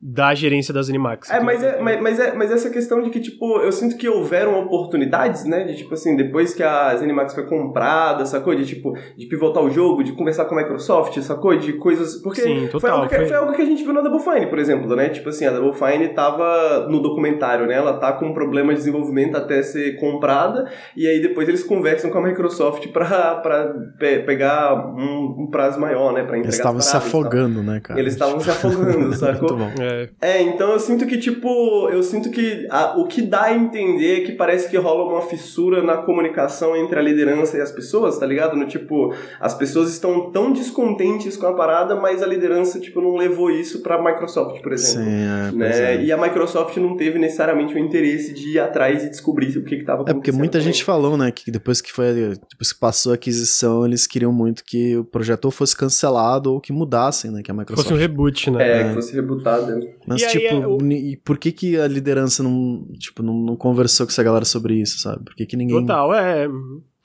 da 0.01 0.33
gerência 0.33 0.73
das 0.73 0.89
Animax. 0.89 1.29
É, 1.29 1.39
mas 1.39 1.63
é, 1.63 1.79
mas, 1.79 2.01
mas, 2.01 2.19
é, 2.19 2.33
mas 2.33 2.51
essa 2.51 2.71
questão 2.71 3.03
de 3.03 3.11
que, 3.11 3.19
tipo, 3.19 3.59
eu 3.59 3.71
sinto 3.71 3.95
que 3.97 4.09
houveram 4.09 4.59
oportunidades, 4.63 5.45
né? 5.45 5.63
De, 5.65 5.75
tipo 5.75 5.93
assim, 5.93 6.15
depois 6.15 6.55
que 6.55 6.63
a 6.63 6.89
Animax 6.91 7.35
foi 7.35 7.45
comprada, 7.45 8.25
sacou? 8.25 8.55
De, 8.55 8.65
tipo, 8.65 8.93
de 9.15 9.27
pivotar 9.27 9.61
o 9.61 9.69
jogo, 9.69 10.03
de 10.03 10.13
conversar 10.13 10.45
com 10.45 10.55
a 10.55 10.61
Microsoft, 10.63 11.19
sacou? 11.21 11.55
De 11.55 11.73
coisas... 11.73 12.15
Porque 12.15 12.41
Sim, 12.41 12.67
total, 12.67 12.79
foi, 12.79 12.89
algo 12.89 13.07
que, 13.09 13.15
foi... 13.15 13.25
foi 13.27 13.37
algo 13.37 13.53
que 13.53 13.61
a 13.61 13.65
gente 13.65 13.83
viu 13.83 13.93
na 13.93 14.01
Double 14.01 14.19
Fine, 14.19 14.47
por 14.47 14.57
exemplo, 14.57 14.95
né? 14.95 15.09
Tipo 15.09 15.29
assim, 15.29 15.45
a 15.45 15.51
Double 15.51 15.73
Fine 15.73 16.09
tava 16.09 16.87
no 16.89 16.99
documentário, 16.99 17.67
né? 17.67 17.75
Ela 17.75 17.93
tá 17.99 18.13
com 18.13 18.25
um 18.25 18.33
problema 18.33 18.73
de 18.73 18.79
desenvolvimento 18.79 19.37
até 19.37 19.61
ser 19.61 19.97
comprada, 19.99 20.67
e 20.97 21.07
aí 21.07 21.21
depois 21.21 21.47
eles 21.47 21.63
conversam 21.63 22.09
com 22.09 22.17
a 22.17 22.23
Microsoft 22.23 22.87
pra, 22.87 23.35
pra 23.35 23.71
pe 23.99 24.19
pegar 24.21 24.73
um, 24.95 25.43
um, 25.43 25.47
prazo 25.51 25.79
maior, 25.79 26.11
né? 26.11 26.23
Pra 26.23 26.37
entregar 26.37 26.45
Eles 26.45 26.55
estavam 26.55 26.81
se 26.81 26.97
afogando, 26.97 27.61
né, 27.61 27.79
cara? 27.81 27.99
Eles 27.99 28.13
estavam 28.13 28.39
se 28.39 28.49
afogando, 28.49 29.13
sacou? 29.13 29.55
Muito 29.57 29.75
bom. 29.75 29.83
É. 29.83 29.90
é, 30.21 30.41
então 30.41 30.71
eu 30.71 30.79
sinto 30.79 31.05
que, 31.05 31.17
tipo, 31.17 31.89
eu 31.89 32.01
sinto 32.03 32.29
que 32.29 32.67
a, 32.69 32.97
o 32.97 33.07
que 33.07 33.21
dá 33.21 33.43
a 33.43 33.53
entender 33.53 34.21
é 34.21 34.25
que 34.25 34.33
parece 34.33 34.69
que 34.69 34.77
rola 34.77 35.09
uma 35.09 35.21
fissura 35.21 35.81
na 35.81 35.97
comunicação 35.97 36.75
entre 36.75 36.97
a 36.97 37.01
liderança 37.01 37.57
e 37.57 37.61
as 37.61 37.71
pessoas, 37.71 38.17
tá 38.17 38.25
ligado? 38.25 38.55
No 38.55 38.65
tipo, 38.65 39.13
as 39.39 39.53
pessoas 39.53 39.91
estão 39.91 40.31
tão 40.31 40.51
descontentes 40.51 41.37
com 41.37 41.47
a 41.47 41.53
parada, 41.53 41.95
mas 41.95 42.21
a 42.21 42.27
liderança, 42.27 42.79
tipo, 42.79 43.01
não 43.01 43.15
levou 43.15 43.51
isso 43.51 43.81
pra 43.81 44.01
Microsoft, 44.01 44.61
por 44.61 44.73
exemplo. 44.73 45.03
Sim, 45.03 45.11
é, 45.11 45.51
né? 45.51 45.95
É. 45.95 46.03
E 46.03 46.11
a 46.11 46.17
Microsoft 46.17 46.75
não 46.77 46.95
teve 46.95 47.19
necessariamente 47.19 47.73
o 47.73 47.77
interesse 47.77 48.33
de 48.33 48.55
ir 48.55 48.59
atrás 48.59 49.03
e 49.03 49.09
descobrir 49.09 49.57
o 49.57 49.63
que, 49.63 49.77
que 49.77 49.83
tava 49.83 50.01
acontecendo. 50.01 50.09
É 50.09 50.19
porque 50.19 50.31
muita 50.31 50.59
gente 50.59 50.83
falou, 50.83 51.17
né, 51.17 51.31
que 51.31 51.51
depois 51.51 51.81
que 51.81 51.91
foi, 51.91 52.35
depois 52.49 52.71
que 52.73 52.79
passou 52.79 53.11
a 53.11 53.15
aquisição, 53.15 53.85
eles 53.85 54.07
queriam 54.07 54.31
muito 54.31 54.63
que 54.63 54.97
o 54.97 55.03
projeto 55.03 55.49
fosse 55.51 55.75
cancelado 55.75 56.53
ou 56.53 56.61
que 56.61 56.71
mudassem, 56.71 57.31
né, 57.31 57.41
que 57.41 57.51
a 57.51 57.53
Microsoft... 57.53 57.87
Fosse 57.87 57.93
um 57.93 57.97
reboot, 57.97 58.51
né? 58.51 58.67
É, 58.67 58.81
é. 58.81 58.87
que 58.87 58.93
fosse 58.93 59.13
rebootado. 59.13 59.80
Mas, 60.07 60.21
e 60.21 60.27
tipo, 60.27 60.45
é, 60.45 60.67
o... 60.67 60.77
por 61.23 61.37
que 61.37 61.51
que 61.51 61.77
a 61.77 61.87
liderança 61.87 62.43
não, 62.43 62.87
tipo, 62.99 63.21
não, 63.23 63.33
não, 63.33 63.55
conversou 63.55 64.05
com 64.05 64.11
essa 64.11 64.23
galera 64.23 64.45
sobre 64.45 64.75
isso, 64.75 64.99
sabe? 64.99 65.23
Por 65.23 65.35
que 65.35 65.45
que 65.45 65.57
ninguém... 65.57 65.81
Total, 65.81 66.13
é. 66.13 66.47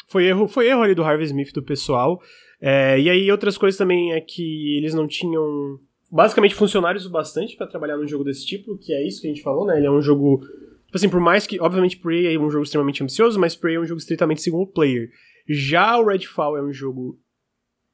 Foi 0.09 0.25
erro, 0.27 0.47
foi 0.47 0.69
erro 0.69 0.83
ali 0.83 0.95
do 0.95 1.05
Harvey 1.05 1.27
Smith, 1.27 1.53
do 1.53 1.63
pessoal. 1.63 2.21
É, 2.61 2.99
e 2.99 3.11
aí 3.11 3.31
outras 3.31 3.59
coisas 3.59 3.77
também 3.77 4.13
é 4.13 4.21
que 4.21 4.79
eles 4.79 4.95
não 4.95 5.07
tinham 5.07 5.79
basicamente 6.11 6.55
funcionários 6.55 7.05
o 7.05 7.11
bastante 7.11 7.57
para 7.57 7.67
trabalhar 7.67 7.97
num 7.97 8.07
jogo 8.07 8.25
desse 8.25 8.47
tipo, 8.47 8.79
que 8.79 8.93
é 8.93 9.07
isso 9.07 9.21
que 9.21 9.27
a 9.27 9.31
gente 9.31 9.43
falou, 9.43 9.67
né? 9.67 9.77
Ele 9.77 9.87
é 9.87 9.91
um 9.91 10.01
jogo 10.01 10.41
Tipo 10.87 10.97
assim, 10.97 11.09
por 11.09 11.21
mais 11.21 11.47
que, 11.47 11.61
obviamente, 11.61 11.99
Prey 11.99 12.35
é 12.35 12.39
um 12.39 12.51
jogo 12.51 12.65
extremamente 12.65 13.03
ambicioso, 13.03 13.39
mas 13.39 13.57
Prey 13.57 13.75
é 13.75 13.81
um 13.81 13.85
jogo 13.85 13.99
estritamente 13.99 14.41
single 14.41 14.67
player. 14.67 15.11
Já 15.49 15.99
o 15.99 16.07
Redfall 16.07 16.57
é 16.57 16.63
um 16.63 16.73
jogo, 16.73 17.19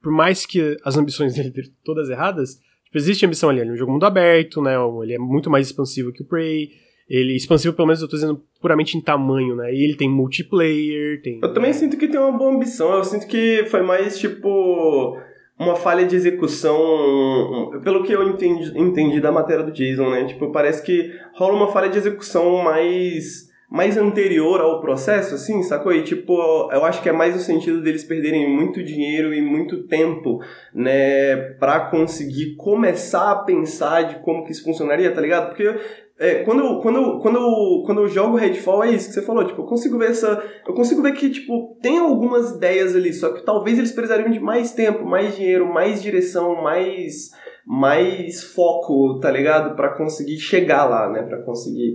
por 0.00 0.12
mais 0.12 0.46
que 0.46 0.76
as 0.84 0.96
ambições 0.96 1.34
dele 1.34 1.48
estejam 1.48 1.72
todas 1.84 2.10
erradas, 2.10 2.60
tipo, 2.92 2.98
existe 2.98 3.24
ambição 3.24 3.48
ali. 3.48 3.60
Ele 3.60 3.70
é 3.70 3.72
um 3.72 3.76
jogo 3.76 3.92
mundo 3.92 4.04
aberto, 4.04 4.60
né? 4.60 4.74
Ele 5.02 5.14
é 5.14 5.18
muito 5.18 5.50
mais 5.50 5.66
expansivo 5.66 6.12
que 6.12 6.22
o 6.22 6.26
Prey. 6.26 6.70
Ele, 7.08 7.34
expansivo, 7.34 7.74
pelo 7.74 7.88
menos, 7.88 8.00
eu 8.00 8.08
tô 8.08 8.14
dizendo 8.16 8.42
puramente 8.60 8.96
em 8.96 9.00
tamanho, 9.00 9.56
né? 9.56 9.74
E 9.74 9.82
ele 9.82 9.96
tem 9.96 10.08
multiplayer, 10.08 11.20
tem. 11.22 11.40
Eu 11.42 11.52
também 11.52 11.72
sinto 11.72 11.96
que 11.96 12.08
tem 12.08 12.20
uma 12.20 12.32
boa 12.32 12.54
ambição. 12.54 12.92
Eu 12.92 13.04
sinto 13.04 13.26
que 13.26 13.64
foi 13.70 13.82
mais 13.82 14.18
tipo 14.18 15.18
uma 15.58 15.76
falha 15.76 16.06
de 16.06 16.16
execução, 16.16 17.70
pelo 17.84 18.02
que 18.02 18.12
eu 18.12 18.28
entendi, 18.28 18.72
entendi 18.76 19.20
da 19.20 19.30
matéria 19.30 19.62
do 19.64 19.72
Jason, 19.72 20.10
né? 20.10 20.24
Tipo, 20.24 20.50
parece 20.50 20.82
que 20.82 21.12
rola 21.34 21.54
uma 21.54 21.68
falha 21.68 21.88
de 21.88 21.98
execução 21.98 22.62
mais 22.62 23.51
mais 23.72 23.96
anterior 23.96 24.60
ao 24.60 24.82
processo, 24.82 25.34
assim, 25.34 25.62
sacou? 25.62 25.94
E, 25.94 26.02
tipo, 26.02 26.34
eu 26.70 26.84
acho 26.84 27.00
que 27.02 27.08
é 27.08 27.12
mais 27.12 27.34
no 27.34 27.40
sentido 27.40 27.80
deles 27.80 28.04
perderem 28.04 28.46
muito 28.54 28.84
dinheiro 28.84 29.32
e 29.32 29.40
muito 29.40 29.84
tempo, 29.84 30.40
né, 30.74 31.36
pra 31.58 31.86
conseguir 31.86 32.54
começar 32.56 33.32
a 33.32 33.44
pensar 33.44 34.02
de 34.02 34.16
como 34.16 34.44
que 34.44 34.52
isso 34.52 34.62
funcionaria, 34.62 35.10
tá 35.10 35.22
ligado? 35.22 35.48
Porque 35.48 35.74
é, 36.18 36.44
quando, 36.44 36.62
eu, 36.62 36.80
quando, 36.80 37.18
quando, 37.20 37.82
quando 37.86 38.02
eu 38.02 38.08
jogo 38.08 38.36
Redfall, 38.36 38.84
é 38.84 38.90
isso 38.90 39.08
que 39.08 39.14
você 39.14 39.22
falou, 39.22 39.46
tipo, 39.46 39.62
eu 39.62 39.66
consigo 39.66 39.96
ver 39.96 40.10
essa. 40.10 40.44
Eu 40.68 40.74
consigo 40.74 41.00
ver 41.00 41.12
que, 41.12 41.30
tipo, 41.30 41.78
tem 41.80 41.96
algumas 41.96 42.50
ideias 42.50 42.94
ali, 42.94 43.10
só 43.14 43.32
que 43.32 43.42
talvez 43.42 43.78
eles 43.78 43.92
precisariam 43.92 44.30
de 44.30 44.38
mais 44.38 44.72
tempo, 44.74 45.02
mais 45.06 45.34
dinheiro, 45.34 45.66
mais 45.66 46.02
direção, 46.02 46.62
mais 46.62 47.30
mais 47.64 48.42
foco, 48.42 49.18
tá 49.20 49.30
ligado? 49.30 49.74
para 49.76 49.90
conseguir 49.90 50.38
chegar 50.38 50.84
lá, 50.84 51.08
né? 51.08 51.22
para 51.22 51.40
conseguir. 51.42 51.94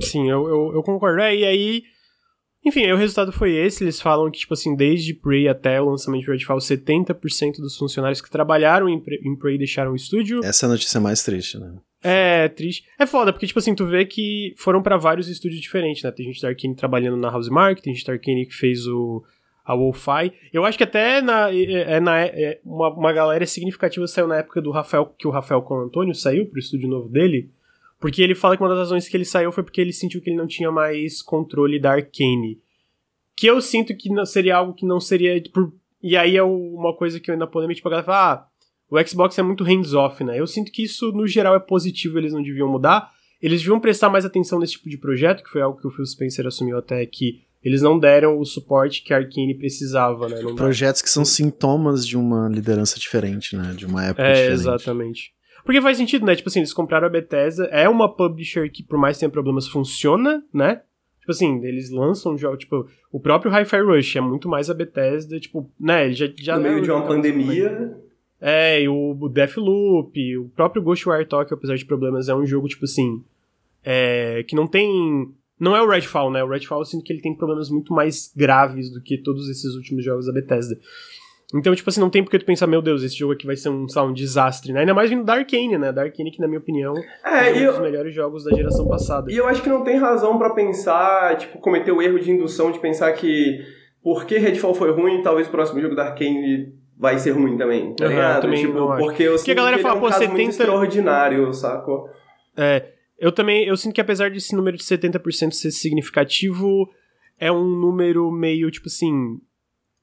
Sim, 0.00 0.28
eu, 0.30 0.46
eu, 0.48 0.72
eu 0.74 0.82
concordo. 0.82 1.20
É, 1.20 1.34
e 1.34 1.44
aí. 1.44 1.82
Enfim, 2.64 2.84
aí 2.84 2.92
o 2.92 2.96
resultado 2.96 3.32
foi 3.32 3.54
esse. 3.54 3.82
Eles 3.82 4.00
falam 4.00 4.30
que, 4.30 4.38
tipo 4.38 4.54
assim, 4.54 4.76
desde 4.76 5.14
Prey 5.14 5.48
até 5.48 5.80
o 5.80 5.90
lançamento 5.90 6.24
de 6.24 6.30
Redfall, 6.30 6.58
70% 6.58 7.56
dos 7.56 7.76
funcionários 7.76 8.20
que 8.20 8.30
trabalharam 8.30 8.88
em, 8.88 9.02
em 9.24 9.36
Prey 9.36 9.58
deixaram 9.58 9.92
o 9.92 9.96
estúdio. 9.96 10.40
Essa 10.44 10.66
é 10.66 10.68
a 10.68 10.70
notícia 10.70 11.00
mais 11.00 11.24
triste, 11.24 11.58
né? 11.58 11.74
É, 12.04 12.48
triste. 12.48 12.84
É 12.98 13.06
foda, 13.06 13.32
porque, 13.32 13.46
tipo 13.46 13.58
assim, 13.58 13.74
tu 13.74 13.86
vê 13.86 14.04
que 14.04 14.54
foram 14.56 14.80
para 14.80 14.96
vários 14.96 15.28
estúdios 15.28 15.60
diferentes, 15.60 16.04
né? 16.04 16.10
Tem 16.12 16.26
gente 16.26 16.40
da 16.40 16.48
Arkane 16.48 16.74
trabalhando 16.74 17.16
na 17.16 17.30
House 17.30 17.48
Mark, 17.48 17.80
tem 17.80 17.94
gente 17.94 18.06
da 18.06 18.12
Arkane 18.12 18.46
que 18.46 18.54
fez 18.54 18.86
o 18.86 19.24
a 19.64 19.74
Wolfai. 19.74 20.32
Eu 20.52 20.64
acho 20.64 20.76
que 20.76 20.84
até 20.84 21.20
na, 21.20 21.50
é, 21.52 21.94
é, 21.96 22.00
na, 22.00 22.20
é, 22.20 22.60
uma, 22.64 22.90
uma 22.90 23.12
galera 23.12 23.46
significativa 23.46 24.06
saiu 24.06 24.26
na 24.26 24.38
época 24.38 24.60
do 24.60 24.70
Rafael, 24.70 25.06
que 25.16 25.26
o 25.26 25.30
Rafael 25.30 25.62
com 25.62 25.74
o 25.74 25.84
Antônio 25.84 26.14
saiu 26.14 26.46
pro 26.46 26.58
estúdio 26.58 26.88
novo 26.88 27.08
dele, 27.08 27.50
porque 28.02 28.20
ele 28.20 28.34
fala 28.34 28.56
que 28.56 28.62
uma 28.64 28.68
das 28.68 28.80
razões 28.80 29.08
que 29.08 29.16
ele 29.16 29.24
saiu 29.24 29.52
foi 29.52 29.62
porque 29.62 29.80
ele 29.80 29.92
sentiu 29.92 30.20
que 30.20 30.28
ele 30.28 30.36
não 30.36 30.48
tinha 30.48 30.72
mais 30.72 31.22
controle 31.22 31.78
da 31.78 31.92
Arkane. 31.92 32.60
Que 33.36 33.46
eu 33.46 33.60
sinto 33.60 33.96
que 33.96 34.10
não, 34.10 34.26
seria 34.26 34.56
algo 34.56 34.74
que 34.74 34.84
não 34.84 34.98
seria... 34.98 35.40
Por, 35.54 35.72
e 36.02 36.16
aí 36.16 36.36
é 36.36 36.42
uma 36.42 36.96
coisa 36.96 37.20
que 37.20 37.30
eu 37.30 37.34
ainda 37.34 37.46
polemei, 37.46 37.76
tipo, 37.76 37.86
a 37.86 37.92
galera 37.92 38.04
fala, 38.04 38.32
ah, 38.32 38.46
o 38.90 39.08
Xbox 39.08 39.38
é 39.38 39.42
muito 39.42 39.62
hands-off, 39.62 40.24
né? 40.24 40.38
Eu 40.38 40.48
sinto 40.48 40.72
que 40.72 40.82
isso, 40.82 41.12
no 41.12 41.28
geral, 41.28 41.54
é 41.54 41.60
positivo, 41.60 42.18
eles 42.18 42.32
não 42.32 42.42
deviam 42.42 42.68
mudar. 42.68 43.12
Eles 43.40 43.60
deviam 43.60 43.78
prestar 43.78 44.10
mais 44.10 44.24
atenção 44.24 44.58
nesse 44.58 44.72
tipo 44.72 44.90
de 44.90 44.98
projeto, 44.98 45.44
que 45.44 45.50
foi 45.50 45.62
algo 45.62 45.80
que 45.80 45.86
o 45.86 45.90
Phil 45.90 46.04
Spencer 46.04 46.44
assumiu 46.44 46.78
até 46.78 47.06
que 47.06 47.42
eles 47.62 47.80
não 47.80 48.00
deram 48.00 48.36
o 48.36 48.44
suporte 48.44 49.04
que 49.04 49.14
a 49.14 49.18
Arkane 49.18 49.54
precisava, 49.54 50.28
né? 50.28 50.42
Não 50.42 50.56
Projetos 50.56 51.00
dá. 51.00 51.04
que 51.04 51.10
são 51.10 51.24
sintomas 51.24 52.04
de 52.04 52.16
uma 52.16 52.48
liderança 52.48 52.98
diferente, 52.98 53.54
né? 53.54 53.72
De 53.76 53.86
uma 53.86 54.04
época 54.04 54.26
é, 54.26 54.32
diferente. 54.32 54.52
Exatamente. 54.54 55.32
Porque 55.64 55.80
faz 55.80 55.96
sentido, 55.96 56.26
né? 56.26 56.34
Tipo 56.34 56.48
assim, 56.48 56.60
eles 56.60 56.72
compraram 56.72 57.06
a 57.06 57.10
Bethesda, 57.10 57.64
é 57.66 57.88
uma 57.88 58.12
publisher 58.12 58.70
que, 58.70 58.82
por 58.82 58.98
mais 58.98 59.16
que 59.16 59.20
tenha 59.20 59.30
problemas, 59.30 59.68
funciona, 59.68 60.44
né? 60.52 60.82
Tipo 61.20 61.30
assim, 61.30 61.64
eles 61.64 61.90
lançam 61.90 62.36
jogos, 62.36 62.58
tipo, 62.58 62.88
o 63.12 63.20
próprio 63.20 63.52
Hi-Fi 63.52 63.80
Rush 63.80 64.16
é 64.16 64.20
muito 64.20 64.48
mais 64.48 64.68
a 64.68 64.74
Bethesda, 64.74 65.38
tipo, 65.38 65.70
né? 65.78 66.06
Ele 66.06 66.14
já, 66.14 66.26
já 66.36 66.56
no 66.56 66.62
meio 66.62 66.82
de 66.82 66.90
uma 66.90 67.06
pandemia. 67.06 67.96
É, 68.40 68.82
e 68.82 68.88
o, 68.88 69.16
o 69.20 69.28
Deathloop, 69.28 70.36
o 70.38 70.48
próprio 70.48 70.82
Ghostwire 70.82 71.24
Tokyo, 71.26 71.54
apesar 71.54 71.76
de 71.76 71.84
problemas, 71.84 72.28
é 72.28 72.34
um 72.34 72.44
jogo, 72.44 72.66
tipo 72.66 72.84
assim, 72.84 73.22
é, 73.84 74.42
que 74.48 74.56
não 74.56 74.66
tem... 74.66 75.32
Não 75.60 75.76
é 75.76 75.80
o 75.80 75.88
Redfall, 75.88 76.28
né? 76.28 76.42
O 76.42 76.48
Redfall 76.48 76.80
eu 76.80 76.84
sinto 76.84 77.04
que 77.04 77.12
ele 77.12 77.22
tem 77.22 77.36
problemas 77.36 77.70
muito 77.70 77.92
mais 77.92 78.32
graves 78.34 78.90
do 78.90 79.00
que 79.00 79.16
todos 79.16 79.48
esses 79.48 79.76
últimos 79.76 80.04
jogos 80.04 80.26
da 80.26 80.32
Bethesda. 80.32 80.76
Então, 81.54 81.74
tipo 81.74 81.90
assim, 81.90 82.00
não 82.00 82.08
tem 82.08 82.22
porque 82.22 82.38
tu 82.38 82.46
pensar, 82.46 82.66
meu 82.66 82.80
Deus, 82.80 83.02
esse 83.02 83.16
jogo 83.16 83.34
aqui 83.34 83.44
vai 83.46 83.56
ser 83.56 83.68
um, 83.68 83.86
sabe, 83.86 84.08
um 84.08 84.12
desastre, 84.12 84.72
né? 84.72 84.80
Ainda 84.80 84.94
mais 84.94 85.10
vindo 85.10 85.22
da 85.22 85.34
Arkane, 85.34 85.76
né? 85.76 85.92
Da 85.92 86.02
Arkane, 86.02 86.30
que 86.30 86.40
na 86.40 86.48
minha 86.48 86.58
opinião 86.58 86.94
é, 87.24 87.50
é 87.50 87.52
um 87.52 87.56
eu... 87.56 87.72
dos 87.72 87.80
melhores 87.82 88.14
jogos 88.14 88.44
da 88.44 88.54
geração 88.56 88.88
passada. 88.88 89.30
E 89.30 89.36
eu 89.36 89.46
acho 89.46 89.62
que 89.62 89.68
não 89.68 89.84
tem 89.84 89.98
razão 89.98 90.38
para 90.38 90.50
pensar, 90.50 91.36
tipo, 91.36 91.58
cometer 91.58 91.92
o 91.92 92.00
erro 92.00 92.18
de 92.18 92.30
indução 92.30 92.72
de 92.72 92.78
pensar 92.78 93.12
que 93.12 93.60
porque 94.02 94.38
Redfall 94.38 94.74
foi 94.74 94.90
ruim, 94.92 95.22
talvez 95.22 95.46
o 95.46 95.50
próximo 95.50 95.80
jogo 95.80 95.94
da 95.94 96.06
Arkane 96.06 96.72
vai 96.98 97.18
ser 97.18 97.32
ruim 97.32 97.56
também, 97.56 97.94
tá 97.94 98.04
Uhum, 98.04 98.10
ligado? 98.10 98.42
também 98.42 98.60
tipo, 98.66 98.96
porque 98.98 99.22
eu 99.22 99.38
sinto 99.38 99.50
a 99.52 99.54
galera 99.54 99.76
que 99.76 99.80
ele 99.80 99.88
fala, 99.88 99.94
é 99.94 99.98
um 99.98 100.00
pô, 100.00 100.08
caso 100.08 100.18
70 100.20 100.34
muito 100.36 100.50
extraordinário, 100.50 101.52
saco? 101.52 102.08
É, 102.56 102.92
eu 103.18 103.30
também, 103.30 103.66
eu 103.66 103.76
sinto 103.76 103.94
que 103.94 104.00
apesar 104.00 104.30
desse 104.30 104.54
número 104.54 104.76
de 104.76 104.82
70% 104.84 105.52
ser 105.52 105.70
significativo, 105.70 106.88
é 107.38 107.50
um 107.50 107.64
número 107.64 108.30
meio, 108.30 108.70
tipo 108.70 108.88
assim, 108.88 109.38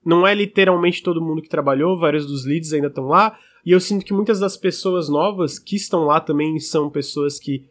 não 0.06 0.26
é 0.26 0.34
literalmente 0.34 1.04
todo 1.04 1.22
mundo 1.22 1.42
que 1.42 1.50
trabalhou, 1.50 1.98
vários 2.00 2.26
dos 2.26 2.46
leads 2.46 2.72
ainda 2.74 2.88
estão 2.88 3.06
lá, 3.08 3.38
e 3.66 3.72
eu 3.72 3.80
sinto 3.80 4.06
que 4.06 4.14
muitas 4.14 4.40
das 4.40 4.56
pessoas 4.56 5.10
novas 5.10 5.60
que 5.60 5.76
estão 5.76 6.06
lá 6.06 6.20
também 6.20 6.60
são 6.60 6.90
pessoas 6.90 7.38
que 7.40 7.66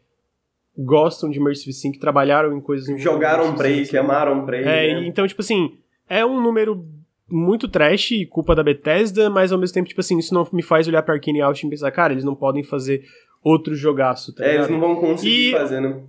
gostam 0.76 1.28
de 1.30 1.38
Immersive 1.40 1.72
Sim, 1.72 1.90
que 1.90 1.98
trabalharam 1.98 2.56
em 2.56 2.60
coisas... 2.60 2.86
Jogaram 3.00 3.44
Immersive 3.44 3.58
Prey, 3.58 3.84
Sim. 3.84 3.90
que 3.90 3.96
amaram 3.96 4.44
Prey, 4.46 4.62
É, 4.62 4.94
né? 5.00 5.06
então, 5.06 5.26
tipo 5.26 5.40
assim, 5.40 5.76
é 6.08 6.24
um 6.24 6.40
número 6.40 6.84
muito 7.30 7.68
trash 7.68 8.12
e 8.12 8.26
culpa 8.26 8.54
da 8.54 8.62
Bethesda, 8.62 9.28
mas 9.28 9.50
ao 9.52 9.58
mesmo 9.58 9.74
tempo, 9.74 9.88
tipo 9.88 10.00
assim, 10.00 10.18
isso 10.18 10.32
não 10.32 10.46
me 10.52 10.62
faz 10.62 10.86
olhar 10.86 11.02
pra 11.02 11.14
Arkane 11.14 11.40
Out 11.42 11.66
e 11.66 11.70
pensar, 11.70 11.90
cara, 11.90 12.12
eles 12.12 12.24
não 12.24 12.34
podem 12.34 12.62
fazer 12.62 13.02
outro 13.42 13.74
jogaço, 13.74 14.34
tá 14.34 14.44
É, 14.44 14.54
eles 14.54 14.66
ligado? 14.68 14.80
não 14.80 14.80
vão 14.94 14.96
conseguir 15.00 15.48
E- 15.48 15.52
fazer, 15.52 15.80
né? 15.80 16.00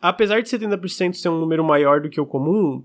apesar 0.00 0.40
de 0.40 0.48
70% 0.48 1.14
ser 1.14 1.28
um 1.28 1.38
número 1.38 1.62
maior 1.64 2.00
do 2.00 2.08
que 2.08 2.20
o 2.20 2.26
comum, 2.26 2.84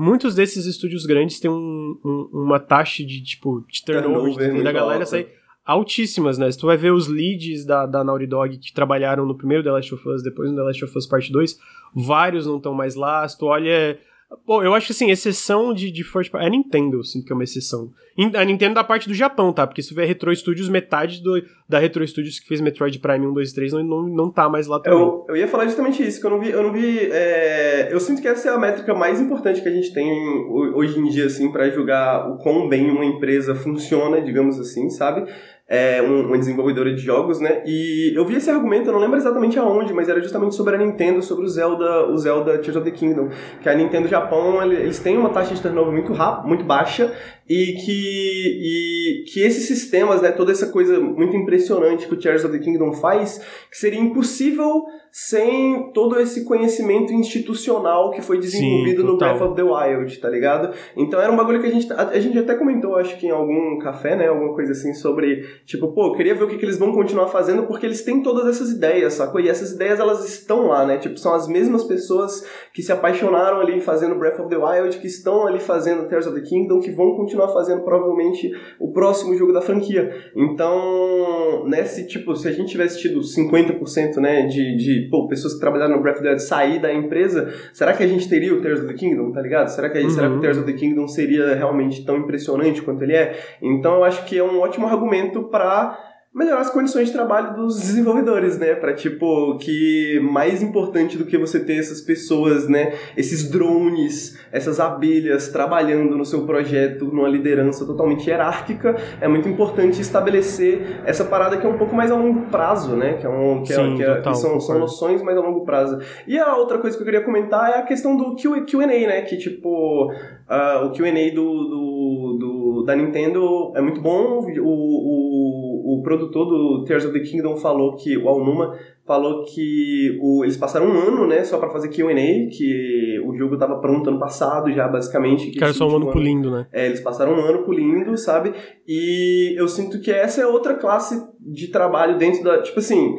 muitos 0.00 0.34
desses 0.34 0.66
estúdios 0.66 1.04
grandes 1.06 1.38
têm 1.38 1.50
um- 1.50 1.98
um- 2.04 2.28
uma 2.32 2.58
taxa 2.58 3.04
de, 3.04 3.22
tipo, 3.22 3.64
de 3.68 3.84
turnover, 3.84 4.62
da 4.64 4.72
galera 4.72 5.04
sair 5.06 5.28
altíssimas, 5.64 6.36
né? 6.38 6.50
Se 6.50 6.58
tu 6.58 6.66
vai 6.66 6.76
ver 6.76 6.92
os 6.92 7.06
leads 7.06 7.64
da, 7.64 7.86
da 7.86 8.02
Naughty 8.02 8.26
Dog 8.26 8.58
que 8.58 8.72
trabalharam 8.72 9.24
no 9.24 9.36
primeiro 9.36 9.62
The 9.62 9.70
Last 9.70 9.94
of 9.94 10.08
Us, 10.08 10.22
depois 10.22 10.50
no 10.50 10.56
The 10.56 10.62
Last 10.62 10.84
of 10.84 10.98
Us 10.98 11.06
Part 11.06 11.30
2, 11.30 11.58
vários 11.94 12.46
não 12.46 12.56
estão 12.56 12.74
mais 12.74 12.94
lá. 12.96 13.26
Se 13.28 13.38
tu 13.38 13.46
olha... 13.46 13.98
Pô, 14.46 14.62
eu 14.62 14.74
acho 14.74 14.86
que, 14.86 14.92
assim, 14.92 15.10
exceção 15.10 15.74
de, 15.74 15.90
de 15.90 16.04
first 16.04 16.30
party... 16.30 16.44
É 16.44 16.48
a 16.48 16.50
Nintendo, 16.50 16.98
eu 16.98 17.04
sinto 17.04 17.26
que 17.26 17.32
é 17.32 17.34
uma 17.34 17.42
exceção. 17.44 17.90
A 18.36 18.44
Nintendo 18.44 18.74
da 18.74 18.84
parte 18.84 19.08
do 19.08 19.14
Japão, 19.14 19.52
tá? 19.52 19.66
Porque 19.66 19.82
se 19.82 19.92
ver 19.94 20.04
Retro 20.06 20.34
Studios, 20.34 20.68
metade 20.68 21.22
do, 21.22 21.42
da 21.68 21.78
Retro 21.78 22.06
Studios 22.06 22.38
que 22.38 22.46
fez 22.46 22.60
Metroid 22.60 22.98
Prime 22.98 23.26
1, 23.26 23.32
2 23.32 23.50
e 23.50 23.54
3 23.54 23.72
não, 23.72 23.82
não, 23.82 24.02
não 24.02 24.30
tá 24.30 24.48
mais 24.48 24.66
lá 24.66 24.78
também. 24.78 24.98
Eu, 25.00 25.26
eu 25.30 25.36
ia 25.36 25.48
falar 25.48 25.64
justamente 25.64 26.06
isso, 26.06 26.20
que 26.20 26.26
eu 26.26 26.30
não 26.30 26.38
vi. 26.38 26.50
Eu, 26.50 26.62
não 26.62 26.72
vi 26.72 26.98
é, 27.10 27.88
eu 27.90 27.98
sinto 27.98 28.20
que 28.20 28.28
essa 28.28 28.50
é 28.50 28.52
a 28.52 28.58
métrica 28.58 28.92
mais 28.94 29.20
importante 29.20 29.62
que 29.62 29.68
a 29.68 29.72
gente 29.72 29.92
tem 29.92 30.06
ho- 30.48 30.76
hoje 30.76 30.98
em 30.98 31.08
dia, 31.08 31.26
assim, 31.26 31.50
para 31.50 31.70
julgar 31.70 32.30
o 32.30 32.36
quão 32.38 32.68
bem 32.68 32.90
uma 32.90 33.04
empresa 33.04 33.54
funciona, 33.54 34.20
digamos 34.20 34.60
assim, 34.60 34.90
sabe? 34.90 35.28
É 35.72 36.02
um- 36.02 36.26
uma 36.26 36.36
desenvolvedora 36.36 36.92
de 36.92 37.00
jogos, 37.00 37.38
né? 37.40 37.62
E 37.64 38.12
eu 38.16 38.24
vi 38.24 38.34
esse 38.34 38.50
argumento, 38.50 38.88
eu 38.88 38.92
não 38.92 38.98
lembro 39.00 39.16
exatamente 39.16 39.56
aonde, 39.56 39.92
mas 39.94 40.08
era 40.08 40.20
justamente 40.20 40.56
sobre 40.56 40.74
a 40.74 40.78
Nintendo, 40.78 41.22
sobre 41.22 41.44
o 41.44 41.48
Zelda, 41.48 42.06
o 42.08 42.18
Zelda 42.18 42.58
Tears 42.58 42.74
of 42.74 42.84
the 42.84 42.90
Kingdom. 42.90 43.28
Que 43.62 43.68
a 43.68 43.74
Nintendo 43.76 44.08
Japão, 44.08 44.60
ele- 44.60 44.74
eles 44.82 44.98
têm 44.98 45.16
uma 45.16 45.28
taxa 45.30 45.54
de 45.54 45.62
turnover 45.62 45.92
muito 45.92 46.12
rápida, 46.12 46.48
muito 46.48 46.64
baixa, 46.64 47.14
e 47.48 47.74
que, 47.84 49.20
e 49.22 49.24
que 49.32 49.40
esses 49.44 49.64
sistemas, 49.68 50.20
né, 50.20 50.32
toda 50.32 50.50
essa 50.50 50.66
coisa 50.66 50.98
muito 50.98 51.36
impressionante 51.36 52.06
que 52.08 52.14
o 52.14 52.18
Tears 52.18 52.44
of 52.44 52.52
the 52.56 52.62
Kingdom 52.64 52.92
faz, 52.92 53.38
que 53.70 53.76
seria 53.76 54.00
impossível 54.00 54.84
sem 55.12 55.90
todo 55.92 56.20
esse 56.20 56.44
conhecimento 56.44 57.12
institucional 57.12 58.10
que 58.12 58.22
foi 58.22 58.38
desenvolvido 58.38 59.02
no 59.02 59.12
total. 59.18 59.36
Breath 59.36 59.48
of 59.50 59.56
the 59.56 59.62
Wild, 59.64 60.18
tá 60.20 60.28
ligado? 60.28 60.72
Então 60.96 61.20
era 61.20 61.32
um 61.32 61.36
bagulho 61.36 61.60
que 61.60 61.66
a 61.66 61.70
gente, 61.70 61.92
a, 61.92 62.08
a 62.10 62.20
gente 62.20 62.38
até 62.38 62.54
comentou, 62.54 62.94
acho 62.96 63.18
que 63.18 63.26
em 63.26 63.30
algum 63.30 63.78
café, 63.78 64.14
né, 64.14 64.28
alguma 64.28 64.54
coisa 64.54 64.70
assim, 64.70 64.94
sobre, 64.94 65.42
tipo, 65.66 65.88
pô, 65.92 66.08
eu 66.08 66.12
queria 66.14 66.34
ver 66.34 66.44
o 66.44 66.48
que, 66.48 66.56
que 66.58 66.64
eles 66.64 66.78
vão 66.78 66.92
continuar 66.92 67.28
fazendo, 67.28 67.64
porque 67.66 67.86
eles 67.86 68.02
têm 68.02 68.22
todas 68.22 68.46
essas 68.46 68.70
ideias, 68.70 69.14
sacou? 69.14 69.40
E 69.40 69.48
essas 69.48 69.72
ideias, 69.72 70.00
elas 70.00 70.24
estão 70.28 70.66
lá, 70.68 70.84
né? 70.86 70.98
Tipo, 70.98 71.18
são 71.18 71.34
as 71.34 71.46
mesmas 71.48 71.84
pessoas 71.84 72.44
que 72.74 72.82
se 72.82 72.92
apaixonaram 72.92 73.60
ali 73.60 73.80
fazendo 73.80 74.14
Breath 74.14 74.40
of 74.40 74.48
the 74.48 74.56
Wild, 74.56 74.98
que 74.98 75.06
estão 75.06 75.46
ali 75.46 75.58
fazendo 75.60 76.08
Tears 76.08 76.26
of 76.26 76.34
the 76.40 76.46
Kingdom, 76.46 76.80
que 76.80 76.90
vão 76.90 77.14
continuar 77.16 77.48
fazendo 77.48 77.82
provavelmente 77.82 78.50
o 78.78 78.92
próximo 78.92 79.34
jogo 79.36 79.52
da 79.52 79.60
franquia. 79.60 80.12
Então, 80.36 81.64
nesse 81.66 82.06
tipo, 82.06 82.34
se 82.36 82.48
a 82.48 82.52
gente 82.52 82.70
tivesse 82.70 83.00
tido 83.00 83.20
50%, 83.20 84.16
né, 84.16 84.46
de, 84.46 84.76
de 84.76 85.08
pô, 85.10 85.26
pessoas 85.28 85.54
que 85.54 85.60
trabalharam 85.60 85.96
no 85.96 86.02
Breath 86.02 86.16
of 86.16 86.22
the 86.24 86.28
Wild 86.30 86.42
sair 86.42 86.78
da 86.80 86.92
empresa, 86.92 87.52
será 87.72 87.92
que 87.92 88.02
a 88.02 88.06
gente 88.06 88.28
teria 88.28 88.54
o 88.54 88.60
Tears 88.60 88.80
of 88.80 88.88
the 88.88 88.94
Kingdom, 88.94 89.32
tá 89.32 89.40
ligado? 89.40 89.68
Será 89.68 89.88
que, 89.88 90.00
Uhum. 90.00 90.10
será 90.10 90.28
que 90.28 90.36
o 90.36 90.40
Tears 90.40 90.58
of 90.58 90.66
the 90.66 90.72
Kingdom 90.78 91.06
seria 91.06 91.54
realmente 91.54 92.04
tão 92.04 92.16
impressionante 92.16 92.80
quanto 92.82 93.02
ele 93.02 93.14
é? 93.14 93.38
Então, 93.60 93.96
eu 93.96 94.04
acho 94.04 94.24
que 94.24 94.38
é 94.38 94.42
um 94.42 94.60
ótimo 94.60 94.86
argumento 94.86 95.44
pra 95.50 96.06
melhorar 96.32 96.60
as 96.60 96.70
condições 96.70 97.08
de 97.08 97.12
trabalho 97.12 97.56
dos 97.56 97.76
desenvolvedores, 97.80 98.56
né? 98.56 98.76
Pra, 98.76 98.94
tipo, 98.94 99.58
que 99.58 100.20
mais 100.22 100.62
importante 100.62 101.18
do 101.18 101.24
que 101.26 101.36
você 101.36 101.58
ter 101.58 101.74
essas 101.76 102.00
pessoas, 102.00 102.68
né? 102.68 102.94
Esses 103.16 103.50
drones, 103.50 104.38
essas 104.52 104.78
abelhas 104.78 105.48
trabalhando 105.48 106.16
no 106.16 106.24
seu 106.24 106.46
projeto 106.46 107.06
numa 107.06 107.28
liderança 107.28 107.84
totalmente 107.84 108.28
hierárquica, 108.30 108.94
é 109.20 109.26
muito 109.26 109.48
importante 109.48 110.00
estabelecer 110.00 111.00
essa 111.04 111.24
parada 111.24 111.56
que 111.56 111.66
é 111.66 111.68
um 111.68 111.76
pouco 111.76 111.96
mais 111.96 112.12
a 112.12 112.14
longo 112.16 112.42
prazo, 112.42 112.94
né? 112.94 113.14
Que, 113.14 113.26
é 113.26 113.28
um, 113.28 113.64
que, 113.64 113.72
é- 113.72 113.76
Sim, 113.76 113.96
que 113.96 114.02
é- 114.04 114.14
total, 114.14 114.32
que 114.32 114.38
são, 114.38 114.60
são 114.60 114.78
noções 114.78 115.22
mais 115.22 115.36
a 115.36 115.40
longo 115.40 115.64
prazo. 115.64 115.98
E 116.28 116.38
a 116.38 116.54
outra 116.54 116.78
coisa 116.78 116.96
que 116.96 117.02
eu 117.02 117.06
queria 117.06 117.22
comentar 117.24 117.70
é 117.70 117.78
a 117.78 117.82
questão 117.82 118.16
do 118.16 118.36
Q&A, 118.36 118.86
né? 118.86 119.22
Que, 119.22 119.36
tipo, 119.36 120.12
ah, 120.50 120.82
o 120.84 120.90
Q&A 120.92 121.12
do, 121.34 121.44
do, 121.64 122.36
do- 122.38 122.82
da 122.84 122.96
Nintendo 122.96 123.72
é 123.76 123.80
muito 123.80 124.00
bom. 124.00 124.40
O, 124.60 124.62
o, 124.62 125.98
o 125.98 126.02
produtor 126.02 126.46
do 126.46 126.84
Tears 126.84 127.04
of 127.04 127.12
the 127.12 127.20
Kingdom 127.20 127.56
falou 127.56 127.94
que, 127.96 128.16
o 128.16 128.28
Alnuma, 128.28 128.74
falou 129.06 129.44
que 129.44 130.18
o, 130.20 130.44
eles 130.44 130.56
passaram 130.56 130.86
um 130.86 130.98
ano, 130.98 131.26
né, 131.26 131.44
só 131.44 131.58
pra 131.58 131.70
fazer 131.70 131.88
Q&A, 131.88 132.14
que 132.50 133.20
o 133.24 133.34
jogo 133.36 133.56
tava 133.56 133.78
pronto 133.80 134.08
ano 134.10 134.18
passado 134.18 134.70
já, 134.72 134.88
basicamente. 134.88 135.50
que 135.50 135.58
Cara, 135.58 135.72
só 135.72 135.86
um 135.88 135.96
ano 135.96 136.10
pulindo, 136.10 136.50
né? 136.50 136.66
é, 136.72 136.86
eles 136.86 137.00
passaram 137.00 137.32
um 137.32 137.40
ano 137.44 137.62
pulindo, 137.64 138.16
sabe? 138.16 138.52
E 138.86 139.54
eu 139.58 139.68
sinto 139.68 140.00
que 140.00 140.10
essa 140.10 140.40
é 140.42 140.46
outra 140.46 140.74
classe 140.74 141.22
de 141.40 141.68
trabalho 141.68 142.18
dentro 142.18 142.42
da. 142.42 142.60
Tipo 142.62 142.78
assim. 142.80 143.16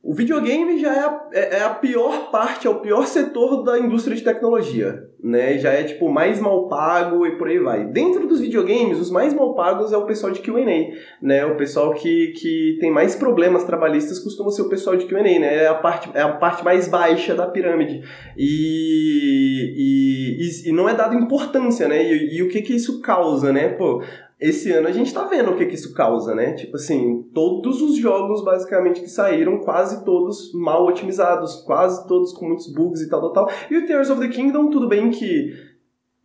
O 0.00 0.14
videogame 0.14 0.78
já 0.78 0.94
é 0.94 1.00
a, 1.00 1.28
é- 1.32 1.56
é 1.56 1.62
a 1.64 1.70
pior 1.70 2.30
parte, 2.30 2.68
é 2.68 2.70
o 2.70 2.80
pior 2.80 3.04
setor 3.06 3.64
da 3.64 3.78
indústria 3.80 4.16
de 4.16 4.22
tecnologia, 4.22 5.02
né? 5.22 5.58
Já 5.58 5.72
é, 5.72 5.82
tipo, 5.82 6.08
mais 6.08 6.40
mal 6.40 6.68
pago 6.68 7.26
e 7.26 7.36
por 7.36 7.48
aí 7.48 7.58
vai. 7.58 7.84
Dentro 7.84 8.26
dos 8.28 8.38
videogames, 8.40 8.98
os 9.00 9.10
mais 9.10 9.34
mal 9.34 9.56
pagos 9.56 9.92
é 9.92 9.96
o 9.96 10.06
pessoal 10.06 10.32
de 10.32 10.40
Q&A, 10.40 10.94
né? 11.20 11.44
O 11.46 11.56
pessoal 11.56 11.92
que, 11.94 12.28
que 12.28 12.78
tem 12.80 12.92
mais 12.92 13.16
problemas 13.16 13.64
trabalhistas 13.64 14.20
costuma 14.20 14.50
ser 14.52 14.62
o 14.62 14.68
pessoal 14.68 14.96
de 14.96 15.04
Q&A, 15.06 15.20
né? 15.22 15.64
É 15.64 15.66
a 15.66 15.74
parte, 15.74 16.08
é 16.14 16.22
a 16.22 16.32
parte 16.32 16.64
mais 16.64 16.86
baixa 16.86 17.34
da 17.34 17.48
pirâmide. 17.48 18.00
E, 18.36 19.74
e, 19.76 20.42
e, 20.44 20.68
e 20.68 20.72
não 20.72 20.88
é 20.88 20.94
dado 20.94 21.16
importância, 21.16 21.88
né? 21.88 22.02
E, 22.02 22.36
e 22.36 22.42
o 22.42 22.48
que 22.48 22.62
que 22.62 22.74
isso 22.74 23.00
causa, 23.00 23.52
né? 23.52 23.70
Pô, 23.70 24.00
esse 24.40 24.70
ano 24.70 24.86
a 24.86 24.92
gente 24.92 25.12
tá 25.12 25.24
vendo 25.24 25.50
o 25.50 25.56
que 25.56 25.66
que 25.66 25.74
isso 25.74 25.92
causa, 25.92 26.34
né? 26.34 26.52
Tipo 26.52 26.76
assim, 26.76 27.22
todos 27.34 27.82
os 27.82 27.96
jogos 27.96 28.44
basicamente 28.44 29.00
que 29.00 29.08
saíram, 29.08 29.58
quase 29.58 30.04
todos 30.04 30.52
mal 30.54 30.86
otimizados, 30.86 31.62
quase 31.66 32.06
todos 32.06 32.32
com 32.32 32.46
muitos 32.46 32.72
bugs 32.72 33.00
e 33.00 33.08
tal, 33.08 33.20
tal, 33.20 33.32
tal. 33.32 33.56
E 33.68 33.76
o 33.76 33.86
Tears 33.86 34.10
of 34.10 34.20
the 34.20 34.28
Kingdom, 34.28 34.70
tudo 34.70 34.88
bem 34.88 35.10
que 35.10 35.52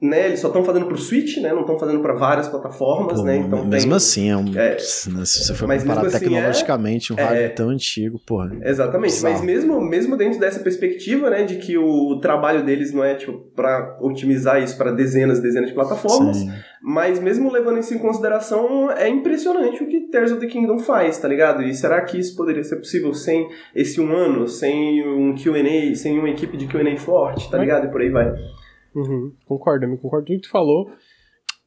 né, 0.04 0.26
eles 0.26 0.42
só 0.42 0.48
estão 0.48 0.66
fazendo 0.66 0.86
pro 0.86 0.98
Switch, 0.98 1.38
né? 1.38 1.54
Não 1.54 1.62
estão 1.62 1.80
fazendo 1.80 2.02
para 2.02 2.14
várias 2.14 2.50
plataformas, 2.50 3.22
Pô, 3.22 3.26
né? 3.26 3.38
Então 3.38 3.66
mesmo 3.66 3.90
tem... 3.92 3.96
assim, 3.98 4.30
é 4.30 4.36
um, 4.36 4.60
é, 4.60 4.78
se 4.78 5.10
você 5.10 5.54
for 5.54 5.66
mas 5.66 5.82
comparar 5.84 6.06
assim, 6.08 6.20
tecnologicamente 6.20 7.14
um 7.14 7.18
é- 7.18 7.22
hardware 7.24 7.46
é- 7.46 7.50
tão 7.50 7.70
antigo, 7.70 8.20
porra. 8.26 8.52
Exatamente, 8.62 9.12
Bizarro. 9.14 9.34
mas 9.36 9.44
mesmo, 9.46 9.80
mesmo 9.80 10.18
dentro 10.18 10.40
dessa 10.42 10.60
perspectiva, 10.60 11.30
né, 11.30 11.44
de 11.44 11.56
que 11.56 11.78
o 11.78 12.20
trabalho 12.20 12.66
deles 12.66 12.92
não 12.92 13.02
é, 13.02 13.16
tipo, 13.16 13.32
pra 13.56 13.98
otimizar 14.02 14.62
isso 14.62 14.78
para 14.78 14.92
dezenas 14.92 15.40
e 15.40 15.42
dezenas 15.42 15.70
de 15.70 15.74
plataformas, 15.76 16.36
Sim. 16.36 16.52
mas 16.82 17.20
mesmo 17.20 17.50
levando 17.50 17.80
isso 17.80 17.94
em 17.94 17.98
consideração, 18.00 18.92
é 18.92 19.08
impressionante 19.08 19.82
o 19.82 19.88
que 19.88 20.02
Tears 20.12 20.34
of 20.34 20.42
the 20.42 20.48
Kingdom 20.48 20.80
faz, 20.80 21.18
tá 21.18 21.30
ligado? 21.30 21.64
E 21.64 21.74
será 21.74 22.02
que 22.02 22.20
isso 22.20 22.36
poderia 22.36 22.64
ser 22.64 22.76
possível 22.76 23.14
sem 23.14 23.48
esse 23.74 24.02
um 24.02 24.14
ano, 24.14 24.50
sem 24.50 25.02
um 25.08 25.34
Q&A, 25.34 25.96
sem 25.96 26.20
uma 26.20 26.30
equipe 26.30 26.58
de 26.58 26.68
Q&A 26.68 26.98
forte, 26.98 27.50
tá 27.50 27.58
Mas- 27.58 27.62
ligado? 27.62 27.88
E 27.88 27.90
por 27.92 28.02
aí 28.02 28.10
vai. 28.10 28.34
Uhum, 28.96 29.34
concordo, 29.46 29.86
eu 29.86 29.98
concordo 29.98 30.26
com 30.26 30.34
tudo 30.34 30.42
que 30.42 30.48
tu 30.48 30.52
falou. 30.52 30.92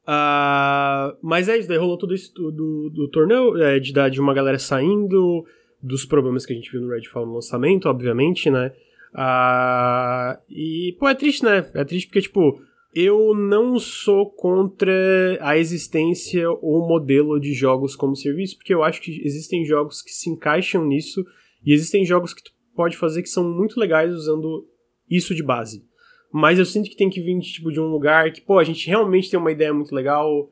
Ah, 0.07 1.17
mas 1.21 1.49
é 1.49 1.59
isso, 1.59 1.69
daí 1.69 1.79
rolou 1.79 1.99
tudo 1.99 2.15
isso 2.15 2.33
do, 2.33 2.53
do, 2.53 2.91
do 2.91 3.11
torneio, 3.11 3.57
é, 3.61 3.81
de, 3.81 3.93
de 4.11 4.21
uma 4.21 4.33
galera 4.33 4.59
saindo, 4.59 5.45
dos 5.83 6.05
problemas 6.05 6.47
que 6.47 6.53
a 6.53 6.57
gente 6.57 6.71
viu 6.71 6.81
no 6.81 6.91
Redfall 6.91 7.27
no 7.27 7.35
lançamento, 7.35 7.89
obviamente, 7.89 8.51
né? 8.51 8.73
Ah, 9.15 10.39
e, 10.49 10.95
pô, 10.99 11.09
é 11.09 11.15
triste, 11.15 11.45
né? 11.45 11.69
É 11.75 11.85
triste 11.85 12.07
porque, 12.07 12.23
tipo, 12.23 12.61
eu 12.95 13.35
não 13.35 13.79
sou 13.79 14.31
contra 14.31 14.93
a 15.41 15.59
existência 15.59 16.51
ou 16.51 16.87
modelo 16.87 17.39
de 17.41 17.53
jogos 17.53 17.97
como 17.97 18.17
serviço, 18.17 18.57
porque 18.57 18.75
eu 18.75 18.83
acho 18.83 19.01
que 19.03 19.21
existem 19.25 19.65
jogos 19.65 20.03
que 20.03 20.11
se 20.11 20.31
encaixam 20.31 20.85
nisso 20.85 21.25
e 21.65 21.73
existem 21.73 22.05
jogos 22.05 22.33
que 22.33 22.43
tu 22.43 22.53
pode 22.75 22.97
fazer 22.97 23.23
que 23.23 23.29
são 23.29 23.45
muito 23.45 23.79
legais 23.79 24.15
usando 24.15 24.67
isso 25.11 25.35
de 25.35 25.43
base. 25.43 25.85
Mas 26.33 26.59
eu 26.59 26.65
sinto 26.65 26.91
que 26.91 26.97
tem 26.97 27.09
que 27.09 27.21
vir 27.21 27.39
tipo, 27.41 27.73
de 27.73 27.81
um 27.81 27.87
lugar 27.87 28.31
que, 28.33 28.41
pô, 28.41 28.59
a 28.59 28.65
gente 28.65 28.87
realmente 28.87 29.31
tem 29.31 29.39
uma 29.39 29.53
ideia 29.53 29.73
muito 29.73 29.95
legal. 29.95 30.51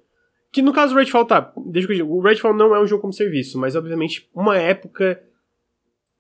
Que 0.53 0.63
no 0.63 0.73
caso 0.73 0.95
do 0.95 0.99
Redfall, 0.99 1.25
tá, 1.25 1.53
deixa 1.67 1.91
eu 1.91 1.97
digo, 1.97 2.15
o 2.15 2.21
Redfall 2.21 2.55
não 2.55 2.75
é 2.75 2.81
um 2.81 2.87
jogo 2.87 3.03
como 3.03 3.13
serviço, 3.13 3.59
mas 3.59 3.75
obviamente 3.75 4.29
uma 4.35 4.57
época 4.57 5.21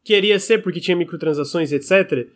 queria 0.04 0.38
ser 0.38 0.62
porque 0.62 0.80
tinha 0.80 0.96
microtransações, 0.96 1.72
etc. 1.72 2.28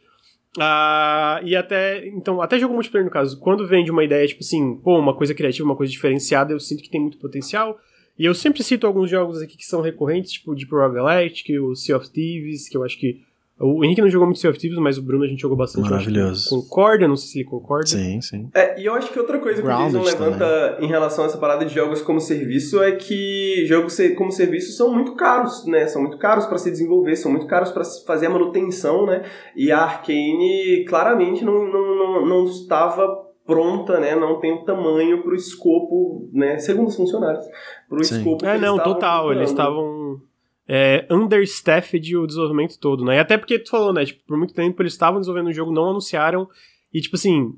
Ah, 0.58 1.40
e 1.44 1.54
até, 1.54 2.06
então, 2.08 2.40
até 2.40 2.58
jogo 2.58 2.74
multiplayer 2.74 3.04
no 3.04 3.10
caso, 3.10 3.38
quando 3.38 3.66
vem 3.66 3.84
de 3.84 3.90
uma 3.90 4.04
ideia, 4.04 4.26
tipo 4.26 4.40
assim, 4.40 4.76
pô, 4.76 4.98
uma 4.98 5.14
coisa 5.14 5.34
criativa, 5.34 5.64
uma 5.64 5.76
coisa 5.76 5.92
diferenciada, 5.92 6.52
eu 6.52 6.60
sinto 6.60 6.82
que 6.82 6.90
tem 6.90 7.00
muito 7.00 7.18
potencial. 7.18 7.78
E 8.18 8.24
eu 8.24 8.34
sempre 8.34 8.64
cito 8.64 8.86
alguns 8.86 9.08
jogos 9.08 9.40
aqui 9.40 9.56
que 9.56 9.64
são 9.64 9.80
recorrentes, 9.80 10.32
tipo 10.32 10.54
Deep 10.54 10.70
Rock 10.72 10.94
Galactic, 10.94 11.60
o 11.60 11.76
Sea 11.76 11.96
of 11.96 12.10
Thieves, 12.10 12.68
que 12.68 12.76
eu 12.76 12.82
acho 12.82 12.98
que 12.98 13.22
o 13.60 13.84
Henrique 13.84 14.00
não 14.00 14.08
jogou 14.08 14.26
muito 14.26 14.38
Sea 14.38 14.50
of 14.50 14.58
Thieves, 14.58 14.78
mas 14.78 14.98
o 14.98 15.02
Bruno 15.02 15.24
a 15.24 15.26
gente 15.26 15.40
jogou 15.40 15.56
bastante. 15.56 15.90
Maravilhoso. 15.90 16.48
Concorda? 16.48 17.08
Não 17.08 17.16
sei 17.16 17.28
se 17.28 17.38
ele 17.40 17.48
concorda. 17.48 17.86
Sim, 17.88 18.20
sim. 18.20 18.48
É, 18.54 18.80
e 18.80 18.86
eu 18.86 18.94
acho 18.94 19.12
que 19.12 19.18
outra 19.18 19.38
coisa 19.40 19.60
que 19.60 19.66
o 19.66 19.70
Jason 19.70 20.02
levanta 20.02 20.74
também. 20.74 20.86
em 20.86 20.88
relação 20.88 21.24
a 21.24 21.26
essa 21.26 21.38
parada 21.38 21.64
de 21.64 21.74
jogos 21.74 22.00
como 22.00 22.20
serviço 22.20 22.80
é 22.80 22.92
que 22.92 23.64
jogos 23.66 23.98
como 24.16 24.30
serviço 24.30 24.76
são 24.76 24.94
muito 24.94 25.16
caros, 25.16 25.66
né? 25.66 25.88
São 25.88 26.00
muito 26.00 26.18
caros 26.18 26.46
para 26.46 26.58
se 26.58 26.70
desenvolver, 26.70 27.16
são 27.16 27.32
muito 27.32 27.46
caros 27.46 27.72
para 27.72 27.82
fazer 28.06 28.26
a 28.26 28.30
manutenção, 28.30 29.06
né? 29.06 29.24
E 29.56 29.72
a 29.72 29.78
Arkane 29.78 30.84
claramente 30.86 31.44
não, 31.44 31.66
não, 31.66 31.96
não, 31.96 32.26
não 32.26 32.44
estava 32.44 33.26
pronta, 33.44 33.98
né? 33.98 34.14
Não 34.14 34.38
tem 34.38 34.52
o 34.52 34.64
tamanho 34.64 35.22
para 35.22 35.32
o 35.32 35.34
escopo, 35.34 36.28
né? 36.32 36.58
Segundo 36.58 36.88
os 36.88 36.96
funcionários, 36.96 37.44
para 37.88 37.98
o 37.98 38.02
escopo. 38.02 38.46
É, 38.46 38.56
não, 38.56 38.78
total. 38.78 39.32
Eles 39.32 39.50
estavam 39.50 40.20
é, 40.68 41.06
understaffed 41.10 42.14
o 42.14 42.26
desenvolvimento 42.26 42.78
todo, 42.78 43.02
né? 43.02 43.16
E 43.16 43.18
até 43.18 43.38
porque 43.38 43.58
tu 43.58 43.70
falou, 43.70 43.92
né? 43.92 44.04
Tipo, 44.04 44.22
por 44.26 44.36
muito 44.36 44.52
tempo 44.52 44.82
eles 44.82 44.92
estavam 44.92 45.18
desenvolvendo 45.18 45.48
o 45.48 45.54
jogo, 45.54 45.72
não 45.72 45.88
anunciaram. 45.88 46.46
E, 46.92 47.00
tipo 47.00 47.16
assim, 47.16 47.54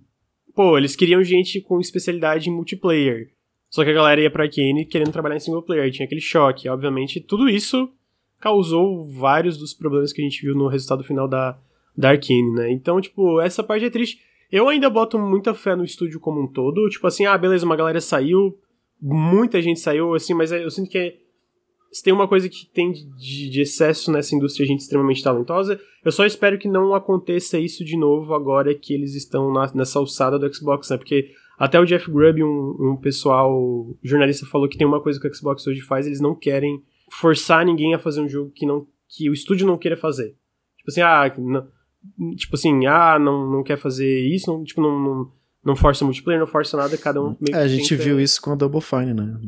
pô, 0.54 0.78
eles 0.78 0.94
queriam 0.94 1.22
gente 1.24 1.60
com 1.60 1.80
especialidade 1.80 2.48
em 2.48 2.52
multiplayer. 2.52 3.32
Só 3.68 3.82
que 3.82 3.90
a 3.90 3.94
galera 3.94 4.20
ia 4.20 4.30
pra 4.30 4.44
Arkane 4.44 4.84
querendo 4.84 5.12
trabalhar 5.12 5.36
em 5.36 5.40
single 5.40 5.62
player. 5.62 5.90
Tinha 5.90 6.06
aquele 6.06 6.20
choque. 6.20 6.68
Obviamente, 6.68 7.20
tudo 7.20 7.48
isso 7.48 7.90
causou 8.38 9.04
vários 9.04 9.58
dos 9.58 9.74
problemas 9.74 10.12
que 10.12 10.22
a 10.22 10.24
gente 10.24 10.42
viu 10.42 10.54
no 10.54 10.68
resultado 10.68 11.04
final 11.04 11.28
da, 11.28 11.58
da 11.96 12.10
Arkane, 12.10 12.52
né? 12.52 12.70
Então, 12.70 13.00
tipo, 13.00 13.40
essa 13.40 13.62
parte 13.62 13.84
é 13.84 13.90
triste. 13.90 14.20
Eu 14.50 14.68
ainda 14.68 14.88
boto 14.88 15.18
muita 15.18 15.54
fé 15.54 15.74
no 15.74 15.84
estúdio 15.84 16.20
como 16.20 16.40
um 16.40 16.46
todo. 16.46 16.88
Tipo 16.88 17.06
assim, 17.08 17.26
ah, 17.26 17.38
beleza, 17.38 17.66
uma 17.66 17.76
galera 17.76 18.00
saiu, 18.00 18.58
muita 19.00 19.62
gente 19.62 19.78
saiu, 19.80 20.14
assim, 20.14 20.34
mas 20.34 20.50
eu 20.50 20.70
sinto 20.70 20.90
que 20.90 21.20
se 21.92 22.02
tem 22.02 22.12
uma 22.12 22.28
coisa 22.28 22.48
que 22.48 22.66
tem 22.72 22.92
de, 22.92 23.50
de, 23.50 23.60
excesso 23.60 24.12
nessa 24.12 24.34
indústria, 24.34 24.66
gente 24.66 24.80
extremamente 24.80 25.22
talentosa. 25.22 25.80
Eu 26.04 26.12
só 26.12 26.24
espero 26.24 26.58
que 26.58 26.68
não 26.68 26.94
aconteça 26.94 27.58
isso 27.58 27.84
de 27.84 27.96
novo 27.96 28.32
agora 28.32 28.74
que 28.74 28.94
eles 28.94 29.14
estão 29.14 29.52
na, 29.52 29.70
nessa 29.74 29.98
alçada 29.98 30.38
do 30.38 30.54
Xbox, 30.54 30.88
né? 30.88 30.96
Porque 30.96 31.30
até 31.58 31.80
o 31.80 31.84
Jeff 31.84 32.10
Grubb, 32.10 32.42
um, 32.42 32.92
um 32.92 32.96
pessoal 32.96 33.94
jornalista, 34.02 34.46
falou 34.46 34.68
que 34.68 34.78
tem 34.78 34.86
uma 34.86 35.02
coisa 35.02 35.20
que 35.20 35.26
o 35.26 35.34
Xbox 35.34 35.66
hoje 35.66 35.80
faz, 35.80 36.06
eles 36.06 36.20
não 36.20 36.34
querem 36.34 36.82
forçar 37.10 37.66
ninguém 37.66 37.92
a 37.92 37.98
fazer 37.98 38.20
um 38.20 38.28
jogo 38.28 38.52
que, 38.54 38.64
não, 38.64 38.86
que 39.08 39.28
o 39.28 39.32
estúdio 39.32 39.66
não 39.66 39.76
queira 39.76 39.96
fazer. 39.96 40.36
Tipo 40.78 40.90
assim, 40.90 41.00
ah, 41.00 41.34
não, 41.36 42.34
tipo 42.36 42.54
assim, 42.54 42.86
ah, 42.86 43.18
não, 43.18 43.50
não 43.50 43.62
quer 43.64 43.76
fazer 43.76 44.20
isso, 44.28 44.50
não, 44.50 44.64
tipo, 44.64 44.80
não, 44.80 44.98
não, 44.98 45.32
não 45.64 45.76
força 45.76 46.04
multiplayer, 46.04 46.40
não 46.40 46.46
força 46.46 46.76
nada, 46.76 46.96
cada 46.96 47.20
um 47.20 47.36
meio 47.40 47.54
É, 47.54 47.62
a 47.62 47.68
gente 47.68 47.88
tenta... 47.88 48.02
viu 48.02 48.20
isso 48.20 48.40
com 48.40 48.52
a 48.52 48.54
Double 48.54 48.80
Fine, 48.80 49.12
né? 49.12 49.38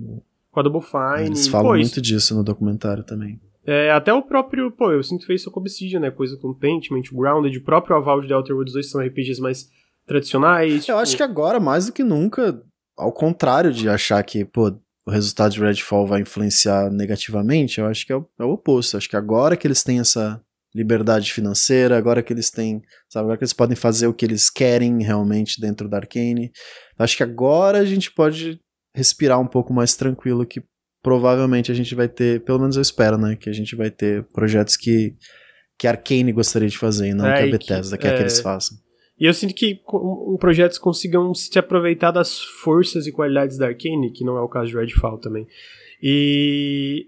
Com 0.53 0.61
a 0.61 0.63
Double 0.63 0.83
Fine. 0.83 1.27
Eles 1.27 1.49
falam 1.49 1.69
pô, 1.69 1.73
muito 1.73 1.85
isso... 1.85 2.01
disso 2.01 2.37
no 2.37 2.45
documentário 2.45 3.03
também. 3.03 3.41
É, 3.67 3.91
até 3.91 4.13
o 4.13 4.23
próprio, 4.23 4.71
pô, 4.71 4.93
eu 4.93 5.03
sinto 5.03 5.21
que 5.21 5.27
fez 5.27 5.41
isso 5.41 5.51
com 5.51 5.61
Obsidian, 5.61 6.01
né? 6.01 6.11
Coisa 6.11 6.37
com 6.37 6.53
Pentiment, 6.53 7.03
Grounded, 7.13 7.57
o 7.57 7.65
próprio 7.65 7.97
Aval 7.97 8.21
de 8.21 8.29
The 8.29 8.35
Outer 8.35 8.55
Worlds 8.55 8.75
2 8.75 8.91
são 8.91 9.01
RPGs 9.01 9.41
mais 9.41 9.69
tradicionais. 10.07 10.75
Eu 10.75 10.81
tipo... 10.81 10.99
acho 10.99 11.17
que 11.17 11.23
agora, 11.23 11.59
mais 11.59 11.87
do 11.87 11.93
que 11.93 12.05
nunca, 12.05 12.61
ao 12.97 13.13
contrário 13.13 13.73
de 13.73 13.89
achar 13.89 14.23
que, 14.25 14.45
pô, 14.45 14.73
o 15.07 15.11
resultado 15.11 15.53
de 15.53 15.61
Redfall 15.61 16.07
vai 16.07 16.21
influenciar 16.21 16.91
negativamente, 16.91 17.81
eu 17.81 17.87
acho 17.87 18.05
que 18.05 18.13
é 18.13 18.17
o, 18.17 18.27
é 18.39 18.45
o 18.45 18.51
oposto. 18.51 18.95
Eu 18.95 18.99
acho 18.99 19.09
que 19.09 19.17
agora 19.17 19.57
que 19.57 19.67
eles 19.67 19.83
têm 19.83 20.01
essa 20.01 20.41
liberdade 20.75 21.33
financeira, 21.33 21.97
agora 21.97 22.23
que 22.23 22.33
eles 22.33 22.51
têm, 22.51 22.83
sabe, 23.09 23.25
agora 23.25 23.39
que 23.39 23.45
eles 23.45 23.53
podem 23.53 23.77
fazer 23.77 24.07
o 24.07 24.15
que 24.15 24.25
eles 24.25 24.51
querem 24.51 25.03
realmente 25.03 25.61
dentro 25.61 25.89
da 25.89 25.99
Arcane, 25.99 26.51
acho 26.99 27.17
que 27.17 27.23
agora 27.23 27.79
a 27.79 27.85
gente 27.85 28.11
pode 28.11 28.59
respirar 28.95 29.41
um 29.41 29.47
pouco 29.47 29.73
mais 29.73 29.97
tranquilo 29.97 30.47
que 30.47 30.63
provavelmente 31.03 31.73
a 31.73 31.75
gente 31.75 31.95
vai 31.95 32.09
ter, 32.09 32.43
pelo 32.43 32.61
menos 32.61 32.77
eu 32.77 32.83
espero, 32.83 33.19
né, 33.19 33.37
que 33.37 33.51
a 33.51 33.53
gente 33.53 33.75
vai 33.75 33.91
ter 33.91 34.25
projetos 34.33 34.77
que 34.77 35.15
que 35.79 35.87
a 35.89 35.91
Arcane 35.91 36.31
gostaria 36.33 36.69
de 36.69 36.79
fazer 36.79 37.09
e 37.09 37.15
não 37.15 37.27
é, 37.27 37.43
que 37.43 37.49
a 37.49 37.51
Bethesda 37.51 37.97
que, 37.97 38.03
quer 38.03 38.13
é... 38.13 38.17
que 38.17 38.23
eles 38.23 38.41
façam. 38.41 38.79
E 39.19 39.27
eu 39.27 39.35
sinto 39.35 39.55
que 39.55 39.81
um, 39.93 40.37
projetos 40.39 40.79
consigam 40.79 41.35
se 41.35 41.59
aproveitar 41.59 42.11
das 42.11 42.41
forças 42.41 43.07
e 43.07 43.13
qualidades 43.13 43.59
da 43.59 43.67
Arcane, 43.67 44.13
que 44.13 44.25
não 44.25 44.37
é 44.37 44.41
o 44.41 44.49
caso 44.49 44.71
de 44.71 44.77
Redfall 44.77 45.19
também. 45.19 45.47
E 46.01 47.07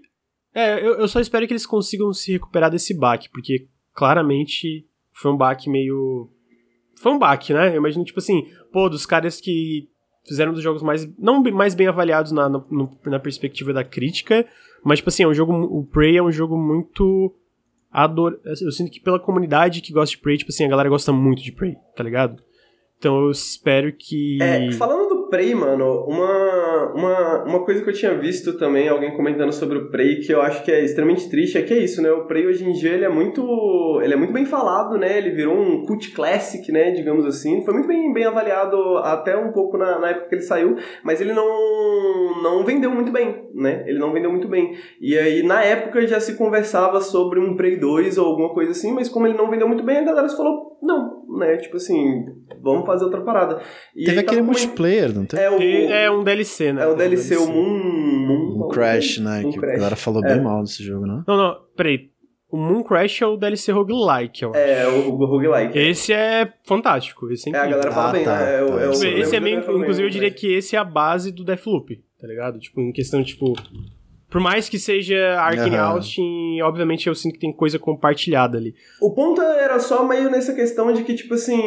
é, 0.53 0.79
eu, 0.79 0.99
eu 0.99 1.07
só 1.07 1.19
espero 1.19 1.45
que 1.47 1.53
eles 1.53 1.65
consigam 1.65 2.11
se 2.13 2.33
recuperar 2.33 2.69
desse 2.69 2.93
baque, 2.93 3.29
porque 3.29 3.67
claramente 3.93 4.85
foi 5.11 5.31
um 5.31 5.37
baque 5.37 5.69
meio 5.69 6.29
foi 6.97 7.11
um 7.11 7.19
baque, 7.19 7.53
né? 7.53 7.69
Eu 7.69 7.77
imagino, 7.77 8.05
tipo 8.05 8.19
assim, 8.19 8.47
pô, 8.71 8.89
dos 8.89 9.05
caras 9.05 9.41
que 9.41 9.89
fizeram 10.27 10.53
dos 10.53 10.63
jogos 10.63 10.81
mais. 10.81 11.07
Não 11.17 11.41
mais 11.43 11.75
bem 11.75 11.87
avaliados 11.87 12.31
na, 12.31 12.49
na, 12.49 12.63
na, 13.05 13.19
perspectiva 13.19 13.73
da 13.73 13.83
crítica, 13.83 14.45
mas, 14.83 14.99
tipo 14.99 15.09
assim, 15.09 15.23
é 15.23 15.27
um 15.27 15.33
jogo. 15.33 15.53
O 15.53 15.85
Prey 15.85 16.17
é 16.17 16.23
um 16.23 16.31
jogo 16.31 16.57
muito. 16.57 17.33
Ador... 17.91 18.37
Eu 18.43 18.71
sinto 18.71 18.91
que 18.91 18.99
pela 18.99 19.19
comunidade 19.19 19.81
que 19.81 19.93
gosta 19.93 20.15
de 20.15 20.21
Prey, 20.21 20.37
tipo 20.37 20.51
assim, 20.51 20.65
a 20.65 20.69
galera 20.69 20.89
gosta 20.89 21.13
muito 21.13 21.41
de 21.41 21.51
Prey, 21.51 21.77
tá 21.95 22.03
ligado? 22.03 22.43
Então 22.97 23.21
eu 23.21 23.31
espero 23.31 23.93
que. 23.93 24.41
É, 24.41 24.71
falando 24.73 25.04
do 25.04 25.04
Prey, 25.35 25.53
mano, 25.53 26.05
uma, 26.07 26.93
uma, 26.95 27.43
uma 27.43 27.65
coisa 27.65 27.83
que 27.83 27.89
eu 27.89 27.93
tinha 27.93 28.17
visto 28.17 28.57
também, 28.57 28.87
alguém 28.87 29.17
comentando 29.17 29.51
sobre 29.51 29.77
o 29.77 29.89
Prey, 29.91 30.21
que 30.21 30.31
eu 30.31 30.41
acho 30.41 30.63
que 30.63 30.71
é 30.71 30.81
extremamente 30.81 31.29
triste, 31.29 31.57
é 31.57 31.61
que 31.61 31.73
é 31.73 31.79
isso, 31.79 32.01
né? 32.01 32.09
O 32.09 32.25
Prey 32.25 32.47
hoje 32.47 32.63
em 32.63 32.71
dia 32.71 32.93
ele 32.93 33.03
é 33.03 33.09
muito. 33.09 33.99
ele 34.01 34.13
é 34.13 34.15
muito 34.15 34.31
bem 34.31 34.45
falado, 34.45 34.97
né? 34.97 35.17
Ele 35.17 35.31
virou 35.31 35.53
um 35.53 35.85
cult 35.85 36.13
classic, 36.13 36.71
né? 36.71 36.91
Digamos 36.91 37.25
assim. 37.25 37.65
Foi 37.65 37.73
muito 37.73 37.85
bem, 37.85 38.13
bem 38.13 38.23
avaliado 38.23 38.77
até 38.99 39.35
um 39.35 39.51
pouco 39.51 39.77
na, 39.77 39.99
na 39.99 40.11
época 40.11 40.29
que 40.29 40.35
ele 40.35 40.41
saiu, 40.41 40.77
mas 41.03 41.19
ele 41.19 41.33
não, 41.33 42.41
não 42.41 42.63
vendeu 42.63 42.91
muito 42.91 43.11
bem, 43.11 43.49
né? 43.53 43.83
Ele 43.85 43.99
não 43.99 44.13
vendeu 44.13 44.31
muito 44.31 44.47
bem. 44.47 44.73
E 45.01 45.17
aí, 45.17 45.43
na 45.43 45.61
época, 45.65 46.07
já 46.07 46.21
se 46.21 46.37
conversava 46.37 47.01
sobre 47.01 47.41
um 47.41 47.57
Prey 47.57 47.77
2 47.77 48.17
ou 48.17 48.25
alguma 48.25 48.53
coisa 48.53 48.71
assim, 48.71 48.93
mas 48.93 49.09
como 49.09 49.27
ele 49.27 49.37
não 49.37 49.49
vendeu 49.49 49.67
muito 49.67 49.83
bem, 49.83 49.97
a 49.97 50.03
galera 50.03 50.29
falou, 50.29 50.77
não, 50.81 51.25
né? 51.37 51.57
Tipo 51.57 51.75
assim, 51.75 52.25
vamos 52.61 52.85
fazer 52.85 53.03
outra 53.03 53.21
parada. 53.21 53.61
E 53.95 54.05
Teve 54.05 54.19
aquele 54.19 54.41
multiplayer, 54.41 55.11
não 55.33 55.37
tem? 55.37 55.39
É, 55.39 55.49
o, 55.49 55.91
é 55.91 56.11
um 56.11 56.23
DLC, 56.23 56.73
né? 56.73 56.83
É 56.83 56.87
um 56.87 56.95
DLC, 56.95 57.37
o 57.37 57.47
Moon... 57.47 58.55
Moon, 58.57 58.67
Crash, 58.69 59.17
né? 59.19 59.41
Moon 59.41 59.51
que 59.51 59.59
Crash. 59.59 59.73
a 59.73 59.77
galera 59.77 59.95
falou 59.95 60.25
é. 60.25 60.33
bem 60.33 60.43
mal 60.43 60.63
desse 60.63 60.83
jogo, 60.83 61.05
né? 61.05 61.23
Não, 61.27 61.37
não, 61.37 61.57
peraí. 61.75 62.09
O 62.49 62.57
Moon 62.57 62.83
Crash 62.83 63.21
é 63.21 63.27
o 63.27 63.35
DLC 63.35 63.71
roguelike, 63.71 64.43
eu 64.43 64.51
acho. 64.51 64.59
É, 64.59 64.87
o, 64.87 65.13
o 65.13 65.25
roguelike. 65.25 65.77
Esse 65.77 66.13
é 66.13 66.53
fantástico. 66.63 67.29
Esse 67.31 67.49
é, 67.49 67.57
é 67.57 67.59
a 67.59 67.67
galera 67.67 67.91
fala 67.91 68.09
ah, 68.09 68.11
bem, 68.13 68.23
tá, 68.23 68.39
né? 68.39 68.55
É, 68.55 68.65
tá, 68.65 69.07
é, 69.07 69.19
esse 69.19 69.35
é 69.35 69.39
meio, 69.39 69.59
inclusive 69.59 70.07
eu 70.07 70.11
diria 70.11 70.31
que 70.31 70.53
esse 70.53 70.75
é 70.75 70.79
a 70.79 70.83
base 70.83 71.31
do 71.31 71.43
Deathloop, 71.43 72.01
tá 72.19 72.27
ligado? 72.27 72.59
Tipo, 72.59 72.81
em 72.81 72.91
questão, 72.91 73.23
tipo, 73.23 73.53
por 74.35 74.41
mais 74.41 74.67
que 74.67 74.77
seja 74.77 75.39
Arkane 75.39 75.77
uhum. 75.77 75.81
Austin, 75.81 76.61
obviamente 76.61 77.07
eu 77.07 77.15
sinto 77.15 77.35
que 77.35 77.39
tem 77.39 77.53
coisa 77.53 77.79
compartilhada 77.79 78.57
ali. 78.57 78.75
O 78.99 79.11
ponto 79.11 79.41
era 79.41 79.79
só 79.79 80.05
meio 80.05 80.29
nessa 80.29 80.51
questão 80.51 80.91
de 80.91 81.03
que, 81.03 81.13
tipo 81.13 81.35
assim, 81.35 81.57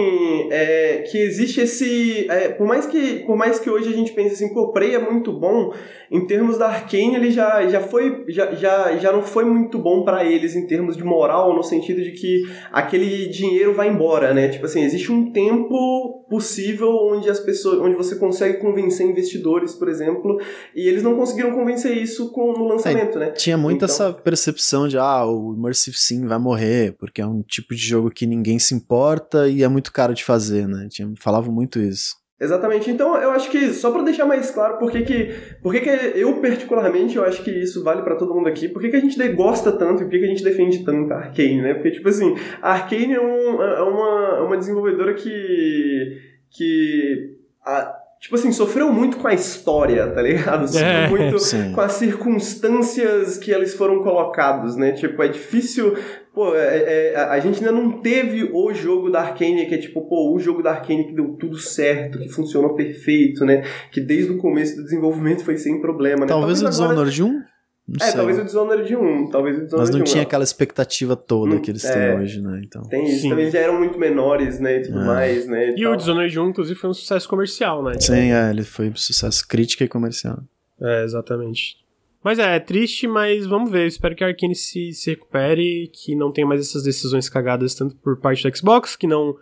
é, 0.51 0.99
que 1.11 1.17
existe 1.17 1.63
esse. 1.63 2.31
É, 2.31 2.51
por, 2.51 2.67
mais 2.67 2.85
que, 2.85 3.21
por 3.21 3.39
mais 3.39 3.59
que 3.59 3.71
hoje 3.71 3.89
a 3.89 3.97
gente 3.97 4.13
pense 4.13 4.35
assim, 4.35 4.53
pô, 4.53 4.71
Prey 4.71 4.95
é 4.95 4.99
muito 4.99 5.33
bom, 5.33 5.73
em 6.11 6.27
termos 6.27 6.59
da 6.59 6.67
Arkane 6.67 7.15
ele 7.15 7.31
já, 7.31 7.67
já 7.69 7.81
foi. 7.81 8.27
Já, 8.29 8.55
já, 8.55 8.99
já 8.99 9.13
não 9.13 9.23
foi 9.23 9.47
muito 9.47 9.79
bom 9.79 10.05
para 10.05 10.27
eles 10.27 10.55
em 10.55 10.67
termos 10.67 10.95
de 10.95 11.03
moral, 11.03 11.57
no 11.57 11.63
sentido 11.63 12.03
de 12.03 12.13
que 12.13 12.43
aquele 12.71 13.29
dinheiro 13.29 13.73
vai 13.73 13.89
embora, 13.89 14.35
né? 14.35 14.47
Tipo 14.49 14.67
assim, 14.67 14.83
existe 14.83 15.11
um 15.11 15.33
tempo 15.33 16.18
possível 16.29 16.91
onde 16.91 17.29
as 17.29 17.41
pessoas. 17.41 17.81
onde 17.81 17.97
você 17.97 18.17
consegue 18.17 18.59
convencer 18.59 19.07
investidores, 19.07 19.75
por 19.75 19.89
exemplo, 19.89 20.39
e 20.75 20.89
eles 20.89 21.03
não 21.03 21.17
conseguiram 21.17 21.53
convencer 21.53 21.97
isso 21.97 22.31
com 22.33 22.53
no 22.53 22.69
lançamento, 22.69 23.19
é, 23.19 23.21
né? 23.21 23.31
Tinha 23.33 23.57
muito 23.57 23.85
então... 23.85 23.89
essa 23.89 24.13
percepção 24.13 24.87
de, 24.87 24.99
ah, 24.99 25.25
o 25.25 25.55
Immersive 25.55 25.97
Sim 25.97 26.27
vai 26.27 26.39
morrer, 26.39 26.97
porque 26.99 27.21
é 27.21 27.27
um 27.27 27.43
tipo 27.43 27.75
de 27.75 27.81
jogo 27.81 28.11
que 28.11 28.27
ninguém 28.27 28.59
se 28.59 28.75
importa 28.75 29.49
e 29.49 29.63
é 29.63 29.69
muito 29.69 29.93
caro 29.93 30.15
de 30.15 30.25
fazer, 30.25 30.69
né? 30.69 30.89
Tinha, 30.91 31.13
falavam 31.19 31.53
muito 31.53 31.79
isso. 31.79 32.17
Exatamente. 32.41 32.89
Então, 32.91 33.17
eu 33.17 33.31
acho 33.31 33.51
que, 33.51 33.73
só 33.73 33.91
para 33.91 34.03
deixar 34.03 34.25
mais 34.25 34.51
claro 34.51 34.79
por 34.79 34.93
que 34.93 35.03
que, 35.03 35.35
por 35.61 35.73
que 35.73 35.81
que 35.81 36.19
eu, 36.19 36.41
particularmente, 36.41 37.17
eu 37.17 37.25
acho 37.25 37.43
que 37.43 37.51
isso 37.51 37.83
vale 37.83 38.03
para 38.03 38.15
todo 38.15 38.33
mundo 38.33 38.49
aqui, 38.49 38.69
por 38.69 38.81
que 38.81 38.91
que 38.91 38.97
a 38.97 39.01
gente 39.01 39.29
gosta 39.31 39.73
tanto 39.73 40.03
e 40.03 40.05
por 40.05 40.11
que 40.11 40.19
que 40.21 40.25
a 40.25 40.29
gente 40.29 40.45
defende 40.45 40.85
tanto 40.85 41.13
a 41.13 41.17
Arkane, 41.17 41.61
né? 41.61 41.75
Porque, 41.75 41.91
tipo 41.91 42.09
assim, 42.09 42.37
a 42.63 42.75
Arkane 42.75 43.15
é, 43.15 43.21
um, 43.21 43.63
é 43.63 43.83
uma, 43.83 44.37
é 44.39 44.41
uma 44.43 44.57
desenvolvedora 44.57 45.15
que, 45.15 46.17
que 46.51 47.35
a, 47.67 47.93
tipo 48.21 48.35
assim, 48.37 48.53
sofreu 48.53 48.93
muito 48.93 49.17
com 49.17 49.27
a 49.27 49.35
história, 49.35 50.07
tá 50.09 50.23
ligado? 50.23 50.67
Sofreu 50.69 50.89
é, 50.89 51.09
muito 51.09 51.39
sim. 51.41 51.73
com 51.73 51.81
as 51.81 51.93
circunstâncias 51.93 53.37
que 53.37 53.51
eles 53.51 53.75
foram 53.75 54.03
colocados, 54.03 54.77
né? 54.77 54.93
Tipo, 54.93 55.23
é 55.23 55.29
difícil. 55.29 55.97
Pô, 56.39 56.55
é, 56.55 57.15
é, 57.15 57.17
a 57.17 57.41
gente 57.41 57.59
ainda 57.59 57.73
não 57.73 58.01
teve 58.01 58.49
o 58.53 58.73
jogo 58.73 59.11
da 59.11 59.23
Arkane, 59.23 59.67
que 59.67 59.75
é 59.75 59.79
tipo, 59.79 60.03
pô, 60.03 60.33
o 60.33 60.39
jogo 60.39 60.63
da 60.63 60.71
Arkane 60.71 61.09
que 61.09 61.13
deu 61.13 61.31
tudo 61.33 61.59
certo, 61.59 62.17
que 62.17 62.29
funcionou 62.29 62.77
perfeito, 62.77 63.45
né? 63.45 63.65
Que 63.91 64.01
desde 64.01 64.31
o 64.31 64.39
começo 64.39 64.77
do 64.77 64.85
desenvolvimento 64.85 65.45
foi 65.45 65.57
sem 65.57 65.81
problema, 65.81 66.21
né? 66.21 66.27
Talvez, 66.29 66.61
Talvez 66.61 66.79
o 66.79 66.85
agora... 66.85 67.05
Dishonored 67.11 67.23
1? 67.25 67.27
Não 67.89 67.97
é, 68.01 68.05
sei. 68.05 68.15
talvez 68.15 68.39
o 68.39 68.45
Dishonored 68.45 68.97
1, 68.97 69.31
talvez 69.31 69.57
o 69.57 69.65
Dishonored 69.65 69.91
Mas 69.91 69.91
não 69.91 70.01
1, 70.03 70.05
tinha 70.05 70.23
aquela 70.23 70.45
expectativa 70.45 71.17
toda 71.17 71.57
hum, 71.57 71.61
que 71.61 71.73
eles 71.73 71.83
têm 71.83 72.03
é, 72.03 72.15
hoje, 72.15 72.41
né? 72.41 72.63
Então. 72.65 72.83
Tem 72.83 73.05
isso, 73.05 73.23
Sim. 73.23 73.31
também 73.31 73.51
já 73.51 73.59
eram 73.59 73.77
muito 73.77 73.99
menores, 73.99 74.61
né, 74.61 74.77
e 74.77 74.83
tudo 74.83 75.01
é. 75.01 75.05
mais, 75.07 75.45
né? 75.49 75.71
E, 75.71 75.81
e 75.81 75.87
o 75.89 75.97
Dishonored 75.97 76.39
1, 76.39 76.51
inclusive, 76.51 76.79
foi 76.79 76.89
um 76.89 76.95
sucesso 76.95 77.29
comercial, 77.29 77.83
né? 77.83 77.95
Sim, 77.99 78.31
é, 78.31 78.51
ele 78.51 78.63
foi 78.63 78.91
um 78.91 78.95
sucesso 78.95 79.45
crítico 79.49 79.83
e 79.83 79.89
comercial. 79.89 80.39
É, 80.81 81.03
exatamente. 81.03 81.79
Mas 82.23 82.39
é, 82.39 82.57
é 82.57 82.61
triste, 82.61 83.07
mas 83.07 83.47
vamos 83.47 83.71
ver. 83.71 83.83
Eu 83.83 83.89
espero 83.89 84.15
que 84.15 84.25
a 84.25 84.27
Arkane 84.27 84.55
se, 84.55 84.93
se 84.93 85.11
recupere, 85.11 85.91
que 85.93 86.15
não 86.15 86.33
tenha 86.33 86.47
mais 86.47 86.61
essas 86.61 86.83
decisões 86.83 87.29
cagadas, 87.29 87.75
tanto 87.75 87.97
por 87.97 88.19
parte 88.21 88.43
do 88.43 88.57
Xbox, 88.57 88.97
que 88.97 89.07
não 89.07 89.37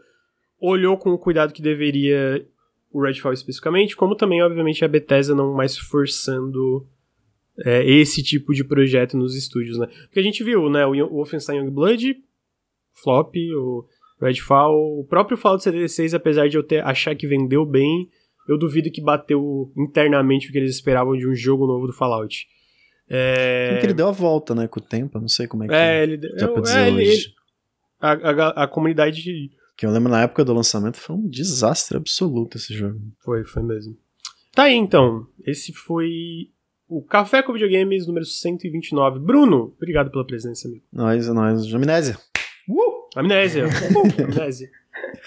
olhou 0.61 0.97
com 0.97 1.11
o 1.11 1.19
cuidado 1.19 1.53
que 1.53 1.62
deveria 1.62 2.47
o 2.90 3.03
Redfall 3.03 3.32
especificamente, 3.32 3.97
como 3.97 4.15
também, 4.15 4.43
obviamente, 4.43 4.85
a 4.85 4.89
Bethesda 4.89 5.35
não 5.35 5.53
mais 5.55 5.77
forçando 5.77 6.86
é, 7.65 7.85
esse 7.85 8.23
tipo 8.23 8.55
de 8.55 8.65
projeto 8.65 9.16
nos 9.16 9.35
estúdios, 9.35 9.78
né? 9.78 9.86
Porque 10.05 10.20
a 10.20 10.23
gente 10.23 10.43
viu, 10.43 10.69
né, 10.70 10.86
o 10.86 11.09
Wolfenstein 11.09 11.59
Youngblood, 11.59 12.16
flop, 13.03 13.35
o 13.57 13.86
Redfall, 14.20 15.01
o 15.01 15.05
próprio 15.05 15.36
Fallout 15.36 15.62
76, 15.62 16.15
apesar 16.15 16.48
de 16.48 16.57
eu 16.57 16.62
ter, 16.62 16.82
achar 16.85 17.15
que 17.15 17.27
vendeu 17.27 17.66
bem, 17.66 18.09
eu 18.48 18.57
duvido 18.57 18.90
que 18.90 19.03
bateu 19.03 19.70
internamente 19.77 20.48
o 20.48 20.53
que 20.53 20.59
eles 20.59 20.74
esperavam 20.74 21.16
de 21.16 21.28
um 21.28 21.35
jogo 21.35 21.66
novo 21.66 21.86
do 21.86 21.93
Fallout. 21.93 22.47
É... 23.09 23.78
que 23.81 23.87
ele 23.87 23.95
deu 23.95 24.09
a 24.09 24.12
volta, 24.12 24.55
né, 24.55 24.66
com 24.66 24.81
o 24.81 24.83
tempo, 24.83 25.16
eu 25.16 25.20
não 25.20 25.28
sei 25.28 25.47
como 25.47 25.65
é 25.65 25.69
que 25.69 25.74
é. 25.74 26.03
Ele, 26.03 26.20
é, 26.39 26.49
hoje. 26.49 26.78
Ele, 26.78 27.16
a, 28.01 28.12
a, 28.12 28.65
a 28.65 28.69
comunidade 28.69 29.23
que 29.77 29.85
eu 29.85 29.91
lembro 29.91 30.11
na 30.11 30.23
época 30.23 30.45
do 30.45 30.55
lançamento 30.55 30.97
foi 30.97 31.15
um 31.15 31.28
desastre 31.28 31.99
absoluto 31.99 32.57
esse 32.57 32.74
jogo. 32.74 32.99
Foi, 33.23 33.45
foi 33.45 33.62
mesmo. 33.62 33.97
Tá 34.55 34.65
aí 34.65 34.74
então. 34.74 35.27
Esse 35.45 35.73
foi 35.73 36.51
o 36.89 37.03
Café 37.03 37.43
com 37.43 37.53
Videogames 37.53 38.07
número 38.07 38.24
129. 38.24 39.19
Bruno, 39.19 39.74
obrigado 39.77 40.11
pela 40.11 40.27
presença, 40.27 40.66
amigo. 40.66 40.83
Nós, 40.91 41.28
nós, 41.28 41.74
amnésia. 41.74 42.16
Uh! 42.66 43.07
Amnésia. 43.15 43.66
Uh, 43.66 44.23
amnésia. 44.24 44.70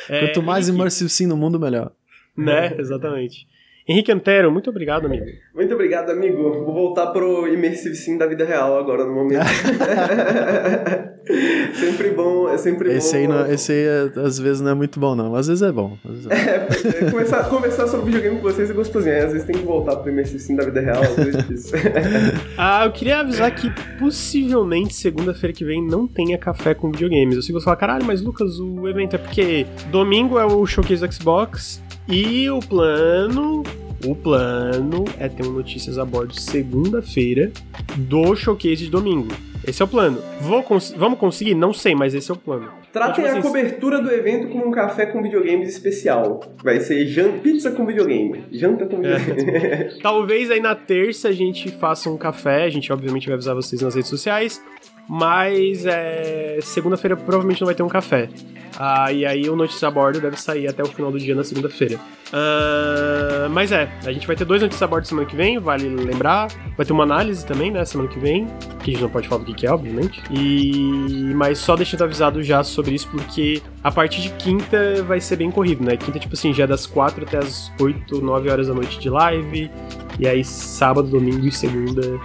Quanto 0.07 0.41
mais 0.41 0.68
Henrique. 0.68 0.80
Immersive 0.80 1.10
Sim 1.10 1.27
no 1.27 1.38
mundo, 1.38 1.60
melhor. 1.60 1.91
Né, 2.35 2.76
exatamente. 2.80 3.47
Henrique 3.90 4.11
Antero, 4.11 4.52
muito 4.52 4.70
obrigado, 4.70 5.07
amigo. 5.07 5.26
Muito 5.56 5.74
obrigado, 5.74 6.11
amigo. 6.11 6.64
Vou 6.64 6.76
voltar 6.76 7.07
pro 7.07 7.52
Immersive 7.52 7.95
Sim 7.95 8.20
da 8.20 8.28
vida 8.28 8.45
real 8.45 8.78
agora, 8.78 9.03
no 9.03 9.16
momento. 9.16 9.41
sempre 11.74 12.11
bom, 12.11 12.48
é 12.48 12.56
sempre 12.60 12.94
esse 12.94 13.14
bom. 13.14 13.18
Aí 13.18 13.28
não, 13.28 13.52
esse 13.52 13.72
aí, 13.72 13.80
é, 13.80 14.11
às 14.20 14.38
vezes, 14.38 14.61
não 14.61 14.70
é 14.70 14.74
muito 14.76 14.99
bom, 14.99 15.16
não. 15.16 15.34
Às 15.34 15.48
vezes 15.48 15.64
é 15.64 15.72
bom. 15.72 15.98
Vezes 16.06 16.28
é, 16.30 16.60
bom. 16.60 16.68
é 17.07 17.10
começar, 17.10 17.49
conversar 17.49 17.88
sobre 17.88 18.06
videogame 18.06 18.36
com 18.36 18.44
vocês 18.44 18.70
é 18.70 18.74
gostosinho. 18.74 19.26
Às 19.26 19.32
vezes 19.32 19.48
tem 19.48 19.56
que 19.56 19.66
voltar 19.66 19.95
pro 19.95 20.11
Immersive 20.11 20.38
Sim 20.38 20.56
da 20.56 20.66
vida 20.66 20.82
real, 20.82 21.02
às 21.02 21.16
vezes 21.16 21.72
ah, 22.60 22.86
eu 22.86 22.91
queria 22.91 23.22
avisar 23.22 23.49
que 23.56 23.72
possivelmente 23.98 24.94
segunda-feira 24.94 25.52
que 25.52 25.66
vem 25.66 25.84
não 25.84 26.07
tenha 26.07 26.38
café 26.38 26.76
com 26.76 26.91
videogames. 26.91 27.38
Eu 27.38 27.41
sei 27.41 27.56
que 27.56 27.60
você 27.60 27.66
fala, 27.66 27.76
caralho, 27.76 28.06
mas 28.06 28.22
Lucas, 28.22 28.60
o 28.60 28.88
evento 28.88 29.16
é 29.16 29.18
porque 29.18 29.66
domingo 29.91 30.38
é 30.38 30.45
o 30.45 30.64
showcase 30.68 31.03
do 31.03 31.11
Xbox 31.11 31.82
e 32.10 32.49
o 32.49 32.60
plano 32.60 33.64
o 34.06 34.15
plano 34.15 35.03
é 35.19 35.27
ter 35.27 35.45
um 35.45 35.52
notícias 35.52 35.98
a 35.98 36.06
bordo 36.06 36.34
segunda-feira 36.34 37.52
do 37.98 38.36
showcase 38.36 38.77
de 38.77 38.90
domingo. 38.90 39.27
Esse 39.68 39.81
é 39.81 39.86
o 39.86 39.88
plano. 39.88 40.19
Cons 40.65 40.95
vamos 40.98 41.19
conseguir? 41.19 41.53
Não 41.53 41.73
sei, 41.73 41.94
mas 41.94 42.15
esse 42.15 42.31
é 42.31 42.34
o 42.34 42.38
plano. 42.38 42.72
Tratem 42.91 43.26
então, 43.26 43.36
tipo 43.36 43.36
a 43.36 43.40
assim, 43.40 43.48
cobertura 43.48 44.02
do 44.02 44.10
evento 44.10 44.48
como 44.48 44.68
um 44.68 44.72
café 44.72 45.06
com 45.06 45.22
videogames 45.22 45.69
especial. 45.69 46.40
Vai 46.64 46.80
ser 46.80 47.06
pizza 47.44 47.69
com 47.72 47.86
videogame. 47.86 48.45
Janta 48.52 48.86
com 48.86 49.06
é. 49.06 49.18
videogame. 49.18 49.57
É. 49.57 49.90
Talvez 50.02 50.49
aí 50.49 50.60
na 50.60 50.73
terça 50.73 51.27
a 51.27 51.31
gente 51.31 51.69
faça 51.69 52.10
um 52.10 52.18
café. 52.18 52.64
A 52.64 52.69
gente 52.69 52.91
obviamente 52.91 53.27
vai 53.27 53.36
avisar 53.36 53.53
vocês 53.53 53.81
nas 53.81 53.94
redes 53.94 54.10
sociais. 54.10 54.64
Mas 55.10 55.88
é, 55.88 56.60
segunda-feira 56.61 57.18
provavelmente 57.18 57.60
não 57.60 57.65
vai 57.65 57.73
ter 57.73 57.81
um 57.81 57.90
café. 57.90 58.30
Ah, 58.77 59.11
e 59.11 59.26
aí 59.26 59.49
o 59.49 59.56
Notícia 59.56 59.88
a 59.88 59.91
Bordo 59.91 60.22
deve 60.22 60.40
sair 60.40 60.68
até 60.68 60.84
o 60.84 60.86
final 60.86 61.11
do 61.11 61.18
dia 61.18 61.34
na 61.34 61.44
segunda-feira. 61.44 61.99
Uh, 62.30 63.49
mas 63.49 63.72
é, 63.72 63.91
a 64.06 64.11
gente 64.11 64.27
vai 64.27 64.36
ter 64.36 64.45
dois 64.45 64.61
notícias 64.61 64.84
a 64.84 64.88
bordo 64.88 65.07
semana 65.07 65.27
que 65.27 65.36
vem, 65.36 65.57
vale 65.57 65.90
lembrar. 65.90 66.48
Vai 66.77 66.86
ter 66.86 66.94
uma 66.94 67.03
análise 67.03 67.44
também, 67.44 67.72
né, 67.72 67.84
semana 67.86 68.07
que 68.07 68.19
vem. 68.19 68.45
Que 68.84 68.91
a 68.91 68.94
gente 68.94 69.02
não 69.02 69.10
pode 69.10 69.27
falar 69.27 69.44
do 69.44 69.56
que 69.56 69.65
é, 69.65 69.72
obviamente. 69.72 70.22
E. 70.30 71.34
Mas 71.34 71.57
só 71.57 71.76
deixando 71.76 72.03
avisado 72.03 72.44
já 72.44 72.64
sobre 72.64 72.94
isso, 72.94 73.10
porque 73.10 73.64
a 73.84 73.91
partir 73.91 74.22
de 74.22 74.30
quinta 74.34 75.02
vai 75.03 75.19
ser 75.19 75.38
bem 75.38 75.49
corrido, 75.49 75.84
né? 75.84 75.98
Quinta, 75.98 76.19
tipo 76.19 76.36
assim, 76.36 76.53
já 76.53 76.65
é 76.65 76.68
das 76.68 76.86
4 76.86 77.26
até 77.26 77.40
as 77.40 77.72
8, 77.80 78.22
9 78.22 78.49
horas 78.49 78.68
da 78.68 78.76
noite 78.76 78.99
de 78.99 79.10
live. 79.10 79.72
E 80.19 80.27
aí 80.27 80.44
sábado, 80.44 81.07
domingo 81.10 81.48
e 81.48 81.52
segunda, 81.52 82.19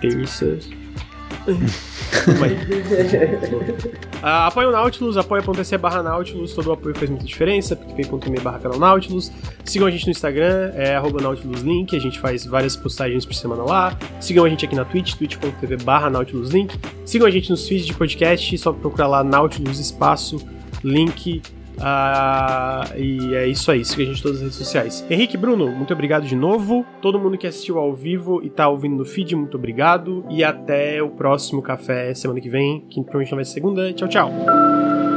terça 0.00 0.58
uh, 4.22 4.46
apoia 4.46 4.68
o 4.68 4.70
Nautilus, 4.70 5.16
apoia.se 5.16 5.76
barra 5.78 6.02
Nautilus, 6.02 6.54
todo 6.54 6.68
o 6.68 6.72
apoio 6.72 6.94
faz 6.94 7.10
muita 7.10 7.24
diferença, 7.24 7.74
picpay.me 7.74 8.40
barra 8.40 8.60
canal 8.60 8.78
Nautilus. 8.78 9.32
Sigam 9.64 9.88
a 9.88 9.90
gente 9.90 10.06
no 10.06 10.12
Instagram, 10.12 10.72
é 10.74 10.94
arroba 10.94 11.20
NautilusLink, 11.20 11.96
a 11.96 12.00
gente 12.00 12.18
faz 12.18 12.46
várias 12.46 12.76
postagens 12.76 13.24
por 13.24 13.34
semana 13.34 13.62
lá. 13.62 13.98
Sigam 14.20 14.44
a 14.44 14.48
gente 14.48 14.64
aqui 14.64 14.74
na 14.74 14.84
Twitch, 14.84 15.14
twitch.tv 15.14 15.76
barra 15.78 16.08
NautilusLink. 16.10 16.78
Sigam 17.04 17.26
a 17.26 17.30
gente 17.30 17.50
nos 17.50 17.66
feeds 17.66 17.86
de 17.86 17.94
podcast, 17.94 18.56
só 18.58 18.72
procurar 18.72 19.08
lá 19.08 19.24
Nautilus 19.24 19.78
Espaço, 19.78 20.40
link 20.84 21.42
ah, 21.84 22.84
e 22.96 23.34
é 23.34 23.46
isso 23.48 23.70
aí, 23.70 23.84
siga 23.84 24.02
a 24.02 24.06
gente 24.06 24.20
em 24.20 24.22
todas 24.22 24.38
as 24.38 24.42
redes 24.44 24.58
sociais. 24.58 25.04
Henrique, 25.10 25.36
Bruno, 25.36 25.68
muito 25.70 25.92
obrigado 25.92 26.24
de 26.24 26.36
novo. 26.36 26.86
Todo 27.00 27.18
mundo 27.18 27.36
que 27.36 27.46
assistiu 27.46 27.78
ao 27.78 27.92
vivo 27.92 28.40
e 28.42 28.48
tá 28.48 28.68
ouvindo 28.68 28.96
no 28.96 29.04
feed, 29.04 29.34
muito 29.34 29.56
obrigado. 29.56 30.24
E 30.30 30.44
até 30.44 31.02
o 31.02 31.10
próximo 31.10 31.60
café 31.60 32.14
semana 32.14 32.40
que 32.40 32.48
vem, 32.48 32.80
que 32.88 33.00
provavelmente 33.02 33.32
não 33.32 33.36
vai 33.36 33.44
ser 33.44 33.52
segunda. 33.52 33.92
Tchau, 33.92 34.08
tchau. 34.08 35.11